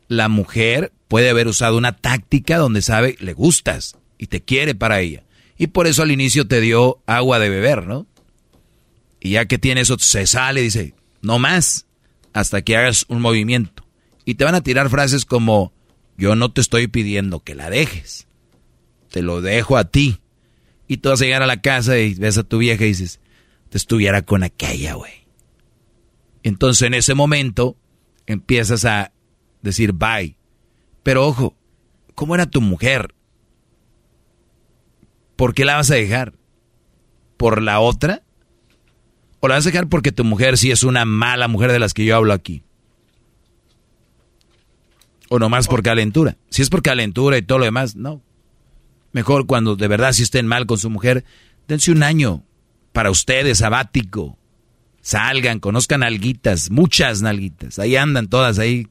la 0.08 0.28
mujer 0.28 0.92
puede 1.06 1.30
haber 1.30 1.46
usado 1.46 1.76
una 1.76 1.96
táctica 1.96 2.58
donde 2.58 2.82
sabe, 2.82 3.16
le 3.20 3.32
gustas 3.32 3.96
y 4.18 4.26
te 4.26 4.40
quiere 4.40 4.74
para 4.74 5.00
ella. 5.00 5.22
Y 5.56 5.68
por 5.68 5.86
eso 5.86 6.02
al 6.02 6.10
inicio 6.10 6.48
te 6.48 6.60
dio 6.60 7.00
agua 7.06 7.38
de 7.38 7.48
beber, 7.48 7.86
¿no? 7.86 8.06
Y 9.20 9.30
ya 9.30 9.47
que 9.47 9.59
tiene 9.59 9.82
eso, 9.82 9.98
se 9.98 10.26
sale 10.26 10.62
y 10.62 10.64
dice, 10.64 10.94
no 11.20 11.38
más, 11.38 11.86
hasta 12.32 12.62
que 12.62 12.76
hagas 12.76 13.05
un 13.09 13.20
movimiento. 13.20 13.84
Y 14.24 14.34
te 14.34 14.44
van 14.44 14.55
a 14.55 14.62
tirar 14.62 14.88
frases 14.88 15.24
como, 15.24 15.72
yo 16.16 16.34
no 16.36 16.52
te 16.52 16.60
estoy 16.60 16.86
pidiendo 16.86 17.40
que 17.40 17.55
la 17.55 17.70
dejes, 17.70 18.26
te 19.10 19.22
lo 19.22 19.40
dejo 19.40 19.76
a 19.76 19.84
ti. 19.84 20.20
Y 20.88 20.98
tú 20.98 21.10
vas 21.10 21.20
a 21.20 21.24
llegar 21.24 21.42
a 21.42 21.47
la 21.47 21.60
casa 21.60 21.98
y 21.98 22.14
ves 22.14 22.38
a 22.38 22.42
tu 22.42 22.59
vieja 22.59 22.84
y 22.84 22.88
dices, 22.88 23.20
te 23.68 23.78
estuviera 23.78 24.22
con 24.22 24.42
aquella, 24.42 24.94
güey. 24.94 25.12
Entonces 26.42 26.86
en 26.86 26.94
ese 26.94 27.14
momento 27.14 27.76
empiezas 28.26 28.84
a 28.84 29.12
decir 29.62 29.92
bye. 29.92 30.36
Pero 31.02 31.26
ojo, 31.26 31.55
¿cómo 32.14 32.34
era 32.34 32.47
tu 32.47 32.60
mujer? 32.60 33.14
¿Por 35.36 35.55
qué 35.55 35.64
la 35.64 35.76
vas 35.76 35.90
a 35.90 35.94
dejar? 35.94 36.34
¿Por 37.36 37.62
la 37.62 37.80
otra? 37.80 38.22
¿O 39.40 39.48
la 39.48 39.54
vas 39.54 39.66
a 39.66 39.70
dejar 39.70 39.88
porque 39.88 40.12
tu 40.12 40.22
mujer 40.24 40.58
sí 40.58 40.70
es 40.70 40.82
una 40.82 41.04
mala 41.04 41.48
mujer 41.48 41.72
de 41.72 41.78
las 41.78 41.94
que 41.94 42.04
yo 42.04 42.14
hablo 42.14 42.32
aquí? 42.32 42.62
¿O 45.28 45.38
nomás 45.38 45.66
por 45.66 45.82
calentura? 45.82 46.36
Si 46.50 46.60
es 46.60 46.68
por 46.68 46.82
calentura 46.82 47.38
y 47.38 47.42
todo 47.42 47.58
lo 47.58 47.64
demás, 47.64 47.96
no. 47.96 48.22
Mejor 49.12 49.46
cuando 49.46 49.76
de 49.76 49.88
verdad 49.88 50.12
si 50.12 50.22
estén 50.22 50.46
mal 50.46 50.66
con 50.66 50.78
su 50.78 50.90
mujer, 50.90 51.24
dense 51.66 51.90
un 51.90 52.02
año 52.02 52.44
para 52.92 53.10
ustedes, 53.10 53.58
sabático. 53.58 54.38
Salgan, 55.00 55.60
conozcan 55.60 56.02
alguitas, 56.02 56.70
muchas 56.70 57.22
nalguitas. 57.22 57.78
Ahí 57.78 57.96
andan 57.96 58.28
todas 58.28 58.58
ahí. 58.58 58.88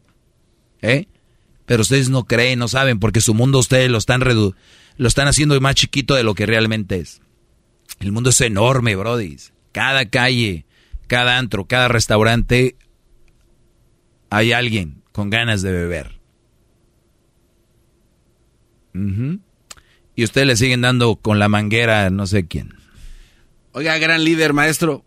¿Eh? 0.81 1.07
Pero 1.65 1.81
ustedes 1.81 2.09
no 2.09 2.25
creen, 2.25 2.57
no 2.57 2.67
saben, 2.67 2.99
porque 2.99 3.21
su 3.21 3.35
mundo 3.35 3.59
ustedes 3.59 3.91
lo 3.91 3.99
están, 3.99 4.21
redu 4.21 4.55
lo 4.97 5.07
están 5.07 5.27
haciendo 5.27 5.59
más 5.61 5.75
chiquito 5.75 6.15
de 6.15 6.23
lo 6.23 6.33
que 6.33 6.45
realmente 6.45 6.97
es. 6.97 7.21
El 7.99 8.11
mundo 8.11 8.31
es 8.31 8.41
enorme, 8.41 8.95
Brody. 8.95 9.37
Cada 9.71 10.05
calle, 10.09 10.65
cada 11.07 11.37
antro, 11.37 11.65
cada 11.65 11.87
restaurante, 11.87 12.75
hay 14.29 14.51
alguien 14.51 15.01
con 15.11 15.29
ganas 15.29 15.61
de 15.61 15.71
beber. 15.71 16.19
Y 20.15 20.23
ustedes 20.23 20.47
le 20.47 20.57
siguen 20.57 20.81
dando 20.81 21.15
con 21.15 21.39
la 21.39 21.47
manguera 21.47 22.05
a 22.05 22.09
no 22.09 22.27
sé 22.27 22.47
quién. 22.47 22.73
Oiga, 23.71 23.97
gran 23.97 24.23
líder, 24.23 24.53
maestro. 24.53 25.05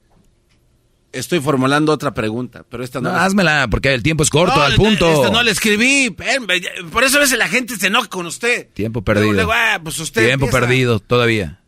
Estoy 1.12 1.40
formulando 1.40 1.92
otra 1.92 2.14
pregunta, 2.14 2.64
pero 2.70 2.82
esta 2.82 3.00
no. 3.02 3.10
No, 3.10 3.16
la- 3.16 3.24
házmela, 3.26 3.68
porque 3.70 3.92
el 3.92 4.02
tiempo 4.02 4.22
es 4.22 4.30
corto, 4.30 4.56
No, 4.56 4.62
al 4.62 4.76
punto. 4.76 5.12
Esta 5.12 5.30
no 5.30 5.42
la 5.42 5.50
escribí. 5.50 6.06
espérame, 6.06 6.46
Por 6.90 7.04
eso 7.04 7.18
a 7.18 7.20
veces 7.20 7.36
la 7.36 7.48
gente 7.48 7.76
se 7.76 7.88
enoja 7.88 8.08
con 8.08 8.24
usted. 8.24 8.68
Tiempo 8.72 9.02
perdido. 9.02 9.32
Luego, 9.34 9.50
luego, 9.50 9.52
ah, 9.52 9.78
pues 9.82 9.98
usted 9.98 10.24
Tiempo 10.26 10.46
empieza. 10.46 10.60
perdido, 10.66 11.00
todavía. 11.00 11.60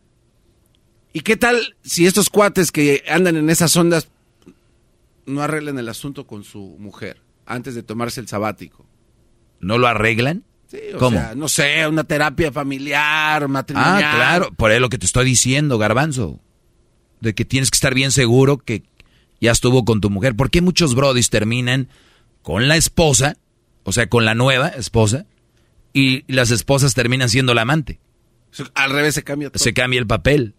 ¿Y 1.15 1.21
qué 1.21 1.37
tal 1.37 1.77
si 1.81 2.05
estos 2.05 2.29
cuates 2.29 2.73
que 2.73 3.05
andan 3.07 3.37
en 3.37 3.49
esas 3.49 3.73
ondas 3.77 4.09
no 5.25 5.41
arreglan 5.41 5.79
el 5.79 5.87
asunto 5.87 6.27
con 6.27 6.43
su 6.43 6.75
mujer 6.77 7.21
antes 7.45 7.73
de 7.73 7.83
tomarse 7.83 8.19
el 8.19 8.27
sabático? 8.27 8.85
¿No 9.61 9.77
lo 9.77 9.87
arreglan? 9.87 10.43
Sí, 10.67 10.77
o 10.93 10.97
¿Cómo? 10.97 11.17
sea, 11.17 11.33
no 11.33 11.47
sé, 11.47 11.87
una 11.87 12.03
terapia 12.03 12.51
familiar, 12.51 13.47
matrimonial. 13.47 14.03
Ah, 14.03 14.13
claro, 14.13 14.51
por 14.57 14.71
eso 14.71 14.81
lo 14.81 14.89
que 14.89 14.97
te 14.97 15.05
estoy 15.05 15.23
diciendo, 15.23 15.77
garbanzo. 15.77 16.41
De 17.21 17.33
que 17.33 17.45
tienes 17.45 17.71
que 17.71 17.77
estar 17.77 17.93
bien 17.93 18.11
seguro 18.11 18.57
que, 18.57 18.83
ya 19.39 19.53
estuvo 19.53 19.85
con 19.85 20.01
tu 20.01 20.09
mujer. 20.09 20.35
¿Por 20.35 20.51
qué 20.51 20.59
muchos 20.59 20.95
brodis 20.95 21.29
terminan 21.29 21.87
con 22.41 22.67
la 22.67 22.75
esposa, 22.75 23.37
o 23.83 23.93
sea, 23.93 24.09
con 24.09 24.25
la 24.25 24.35
nueva 24.35 24.67
esposa, 24.67 25.25
y 25.93 26.25
las 26.27 26.51
esposas 26.51 26.93
terminan 26.93 27.29
siendo 27.29 27.53
la 27.53 27.61
amante? 27.61 28.01
Al 28.73 28.89
revés 28.89 29.15
se 29.15 29.23
cambia 29.23 29.49
todo. 29.49 29.63
Se 29.63 29.73
cambia 29.73 30.01
el 30.01 30.07
papel. 30.07 30.55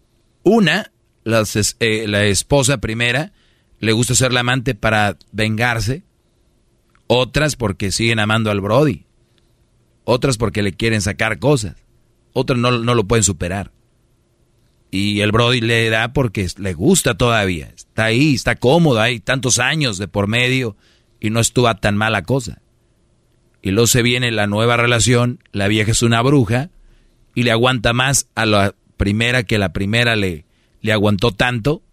Una, 0.47 0.93
eh, 1.25 2.07
la 2.07 2.23
esposa 2.23 2.77
primera, 2.77 3.33
le 3.79 3.91
gusta 3.91 4.15
ser 4.15 4.31
la 4.31 4.39
amante 4.39 4.75
para 4.75 5.17
vengarse. 5.33 6.03
Otras 7.07 7.57
porque 7.57 7.91
siguen 7.91 8.19
amando 8.19 8.49
al 8.49 8.61
Brody. 8.61 9.07
Otras 10.05 10.37
porque 10.37 10.63
le 10.63 10.71
quieren 10.71 11.01
sacar 11.01 11.39
cosas. 11.39 11.75
Otras 12.31 12.57
no, 12.57 12.71
no 12.71 12.95
lo 12.95 13.03
pueden 13.03 13.25
superar. 13.25 13.73
Y 14.89 15.19
el 15.19 15.33
Brody 15.33 15.59
le 15.59 15.89
da 15.89 16.13
porque 16.13 16.47
le 16.57 16.73
gusta 16.73 17.17
todavía. 17.17 17.73
Está 17.75 18.05
ahí, 18.05 18.35
está 18.35 18.55
cómodo, 18.55 19.01
hay 19.01 19.19
tantos 19.19 19.59
años 19.59 19.97
de 19.97 20.07
por 20.07 20.27
medio 20.27 20.77
y 21.19 21.29
no 21.29 21.41
estuvo 21.41 21.75
tan 21.75 21.97
mala 21.97 22.23
cosa. 22.23 22.61
Y 23.61 23.71
luego 23.71 23.87
se 23.87 24.01
viene 24.01 24.31
la 24.31 24.47
nueva 24.47 24.77
relación, 24.77 25.43
la 25.51 25.67
vieja 25.67 25.91
es 25.91 26.03
una 26.03 26.21
bruja 26.21 26.69
y 27.35 27.43
le 27.43 27.51
aguanta 27.51 27.91
más 27.91 28.29
a 28.33 28.45
la 28.45 28.75
primera 28.97 29.43
que 29.43 29.57
la 29.57 29.73
primera 29.73 30.15
le, 30.15 30.45
le 30.81 30.91
aguantó 30.91 31.31
tanto 31.31 31.83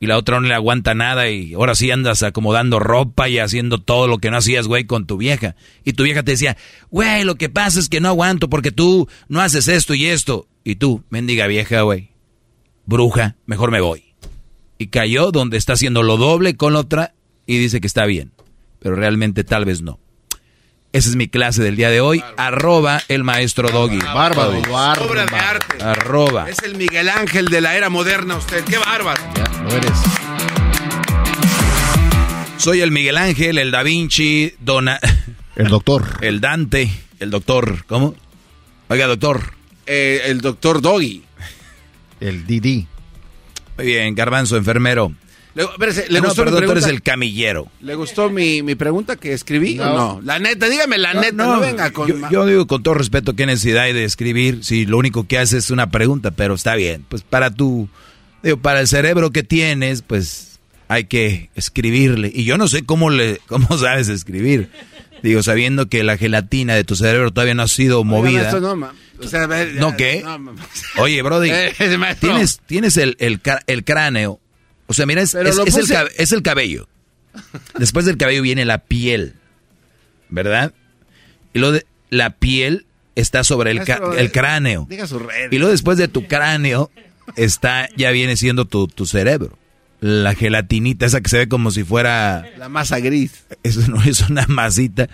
y 0.00 0.06
la 0.06 0.16
otra 0.16 0.40
no 0.40 0.46
le 0.46 0.54
aguanta 0.54 0.94
nada 0.94 1.28
y 1.28 1.54
ahora 1.54 1.74
sí 1.74 1.90
andas 1.90 2.22
acomodando 2.22 2.78
ropa 2.78 3.28
y 3.28 3.38
haciendo 3.38 3.78
todo 3.78 4.06
lo 4.06 4.18
que 4.18 4.30
no 4.30 4.36
hacías, 4.36 4.66
güey, 4.66 4.84
con 4.84 5.06
tu 5.06 5.16
vieja. 5.16 5.56
Y 5.84 5.94
tu 5.94 6.04
vieja 6.04 6.22
te 6.22 6.32
decía, 6.32 6.56
güey, 6.90 7.24
lo 7.24 7.34
que 7.34 7.48
pasa 7.48 7.80
es 7.80 7.88
que 7.88 8.00
no 8.00 8.08
aguanto 8.08 8.48
porque 8.48 8.70
tú 8.70 9.08
no 9.28 9.40
haces 9.40 9.66
esto 9.66 9.94
y 9.94 10.06
esto. 10.06 10.46
Y 10.62 10.76
tú, 10.76 11.02
mendiga 11.10 11.46
vieja, 11.46 11.82
güey, 11.82 12.10
bruja, 12.86 13.36
mejor 13.46 13.70
me 13.70 13.80
voy. 13.80 14.14
Y 14.78 14.88
cayó 14.88 15.32
donde 15.32 15.56
está 15.56 15.72
haciendo 15.72 16.02
lo 16.02 16.16
doble 16.16 16.56
con 16.56 16.74
la 16.74 16.80
otra 16.80 17.14
y 17.46 17.58
dice 17.58 17.80
que 17.80 17.88
está 17.88 18.06
bien. 18.06 18.32
Pero 18.78 18.94
realmente 18.94 19.42
tal 19.42 19.64
vez 19.64 19.82
no. 19.82 19.98
Esa 20.92 21.10
es 21.10 21.16
mi 21.16 21.28
clase 21.28 21.62
del 21.62 21.76
día 21.76 21.90
de 21.90 22.00
hoy. 22.00 22.24
Arroba 22.38 23.02
el 23.08 23.22
maestro 23.22 23.68
Doggy. 23.68 23.98
Bárbaro, 23.98 24.58
Obra 25.04 25.26
de 25.26 25.36
arte. 25.36 25.82
Arroba. 25.82 26.48
Es 26.48 26.60
el 26.62 26.76
Miguel 26.76 27.10
Ángel 27.10 27.46
de 27.46 27.60
la 27.60 27.76
era 27.76 27.90
moderna 27.90 28.36
usted. 28.36 28.64
¡Qué 28.64 28.78
bárbaro! 28.78 29.20
Ya, 29.36 29.62
lo 29.62 29.70
eres. 29.70 29.92
Soy 32.56 32.80
el 32.80 32.90
Miguel 32.90 33.18
Ángel, 33.18 33.58
el 33.58 33.70
Da 33.70 33.82
Vinci, 33.82 34.54
Dona... 34.60 34.98
El 35.56 35.68
doctor. 35.68 36.06
El 36.20 36.40
Dante, 36.40 36.88
el 37.18 37.30
doctor. 37.30 37.84
¿Cómo? 37.86 38.14
Oiga, 38.88 39.06
doctor. 39.08 39.52
Eh, 39.86 40.22
el 40.26 40.40
doctor 40.40 40.80
Doggy. 40.80 41.22
El 42.20 42.46
Didi. 42.46 42.86
Muy 43.76 43.86
bien, 43.86 44.14
garbanzo, 44.14 44.56
enfermero. 44.56 45.12
Le, 45.58 45.64
espérese, 45.64 46.06
¿le 46.08 46.18
Ah, 46.18 46.20
no, 46.22 46.28
gustó 46.28 46.42
mi 46.44 46.50
perdón, 46.52 46.64
tú 46.66 46.72
eres 46.72 46.86
el 46.86 47.02
camillero. 47.02 47.68
¿Le 47.80 47.94
gustó 47.96 48.30
mi, 48.30 48.62
mi 48.62 48.74
pregunta 48.76 49.16
que 49.16 49.32
escribí 49.32 49.74
No. 49.74 49.92
o 49.92 49.96
no? 49.96 50.20
La 50.22 50.38
neta, 50.38 50.68
dígame 50.68 50.98
la 50.98 51.14
neta, 51.14 51.32
no, 51.32 51.58
venga 51.60 51.90
con... 51.90 52.06
yo, 52.08 52.16
yo 52.30 52.46
digo 52.46 52.66
con 52.68 52.82
todo 52.82 52.94
respeto 52.94 53.34
qué 53.34 53.44
necesidad 53.44 53.82
hay 53.84 53.92
de 53.92 54.04
escribir 54.04 54.64
si 54.64 54.86
lo 54.86 54.98
único 54.98 55.26
que 55.26 55.36
haces 55.38 55.64
es 55.64 55.70
una 55.70 55.90
pregunta, 55.90 56.30
pero 56.30 56.54
está 56.54 56.74
bien. 56.76 57.04
Pues 57.08 57.22
para 57.22 57.50
tu, 57.50 57.88
digo, 58.42 58.58
para 58.58 58.80
el 58.80 58.86
cerebro 58.86 59.30
que 59.30 59.42
tienes, 59.42 60.02
pues 60.02 60.60
hay 60.86 61.04
que 61.06 61.50
escribirle. 61.56 62.30
Y 62.32 62.44
yo 62.44 62.56
no 62.56 62.68
sé 62.68 62.84
cómo 62.86 63.10
le, 63.10 63.40
cómo 63.48 63.76
sabes 63.78 64.08
escribir. 64.08 64.70
Digo, 65.24 65.42
sabiendo 65.42 65.88
que 65.88 66.04
la 66.04 66.16
gelatina 66.16 66.76
de 66.76 66.84
tu 66.84 66.94
cerebro 66.94 67.32
todavía 67.32 67.54
no 67.54 67.64
ha 67.64 67.68
sido 67.68 68.04
movida. 68.04 68.52
no, 68.60 68.76
ma- 68.76 68.94
o 69.20 69.26
sea, 69.26 69.42
a 69.42 69.46
ver, 69.48 69.74
ya- 69.74 69.80
¿No 69.80 69.96
qué? 69.96 70.22
no, 70.24 70.54
Oye, 71.02 71.20
Brody, 71.22 71.50
Eh, 71.50 71.72
tienes, 72.20 72.60
tienes 72.64 72.96
el, 72.96 73.16
el 73.18 73.84
cráneo. 73.84 74.38
O 74.88 74.94
sea, 74.94 75.06
mira, 75.06 75.22
es, 75.22 75.32
Pero 75.32 75.48
es- 75.48 75.56
lo 75.56 75.64
es 75.64 75.76
el, 75.76 75.84
puse- 75.84 75.94
cab- 75.94 76.10
es 76.16 76.32
el 76.32 76.42
cabello. 76.42 76.88
Después 77.78 78.04
del 78.06 78.16
cabello 78.16 78.42
viene 78.42 78.64
la 78.64 78.78
piel. 78.78 79.34
¿Verdad? 80.28 80.72
Y 81.54 81.58
luego 81.60 81.74
de- 81.74 81.86
la 82.10 82.30
piel 82.36 82.86
está 83.14 83.44
sobre 83.44 83.70
el, 83.70 83.82
el 84.16 84.32
cráneo. 84.32 84.86
Diga 84.88 85.06
su 85.06 85.18
red. 85.18 85.50
Y 85.52 85.58
luego 85.58 85.72
después 85.72 85.98
de 85.98 86.08
tu 86.08 86.26
cráneo 86.26 86.90
está, 87.36 87.88
ya 87.96 88.10
viene 88.10 88.36
siendo 88.36 88.64
tu, 88.64 88.88
tu 88.88 89.06
cerebro. 89.06 89.58
La 90.00 90.34
gelatinita, 90.34 91.06
esa 91.06 91.20
que 91.20 91.28
se 91.28 91.38
ve 91.38 91.48
como 91.48 91.70
si 91.70 91.82
fuera... 91.84 92.46
La 92.56 92.68
masa 92.68 93.00
gris. 93.00 93.44
Eso 93.62 93.80
no 93.88 94.02
es 94.06 94.20
una 94.28 94.46
masita. 94.46 95.08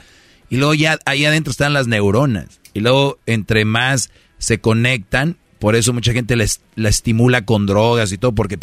Y 0.50 0.56
luego 0.58 0.74
ya 0.74 0.98
ahí 1.06 1.24
adentro 1.24 1.50
están 1.50 1.72
las 1.72 1.86
neuronas. 1.86 2.60
Y 2.74 2.80
luego 2.80 3.18
entre 3.26 3.64
más 3.64 4.10
se 4.38 4.58
conectan, 4.58 5.36
por 5.64 5.76
eso 5.76 5.94
mucha 5.94 6.12
gente 6.12 6.36
les, 6.36 6.60
la 6.74 6.90
estimula 6.90 7.46
con 7.46 7.64
drogas 7.64 8.12
y 8.12 8.18
todo, 8.18 8.32
porque 8.32 8.58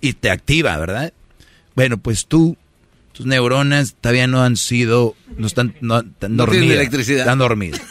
y 0.00 0.12
te 0.12 0.30
activa, 0.30 0.76
¿verdad? 0.76 1.12
Bueno, 1.74 1.98
pues 1.98 2.26
tú, 2.26 2.56
tus 3.10 3.26
neuronas 3.26 3.96
todavía 4.00 4.28
no 4.28 4.40
han 4.44 4.56
sido, 4.56 5.16
no 5.36 5.48
están, 5.48 5.74
no, 5.80 5.98
están 5.98 6.36
No 6.36 6.44
tienen 6.44 6.60
dormidas. 6.60 6.76
electricidad. 6.76 7.18
Están 7.22 7.38
dormidas. 7.40 7.82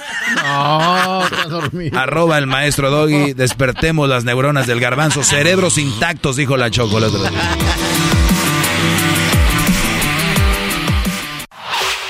No, 0.41 1.23
está 1.26 1.43
dormido. 1.49 1.99
Arroba 1.99 2.38
el 2.38 2.47
maestro 2.47 2.89
Doggy, 2.89 3.34
despertemos 3.35 4.07
las 4.07 4.23
neuronas 4.23 4.65
del 4.65 4.80
garbanzo, 4.80 5.21
cerebros 5.21 5.77
intactos, 5.77 6.38
dijo 6.38 6.55
la 6.55 6.71
Choco 6.71 6.99
el 6.99 7.03
otro 7.03 7.19
día. 7.19 7.41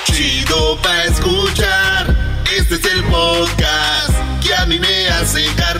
Chido 0.04 0.78
pa' 0.82 1.04
escuchar. 1.06 2.16
Este 2.56 2.74
es 2.76 2.84
el 2.94 3.02
podcast 3.04 4.10
que 4.44 4.54
a 4.54 4.66
mí 4.66 4.78
me 4.78 5.08
hace 5.08 5.44
carcajear. 5.56 5.79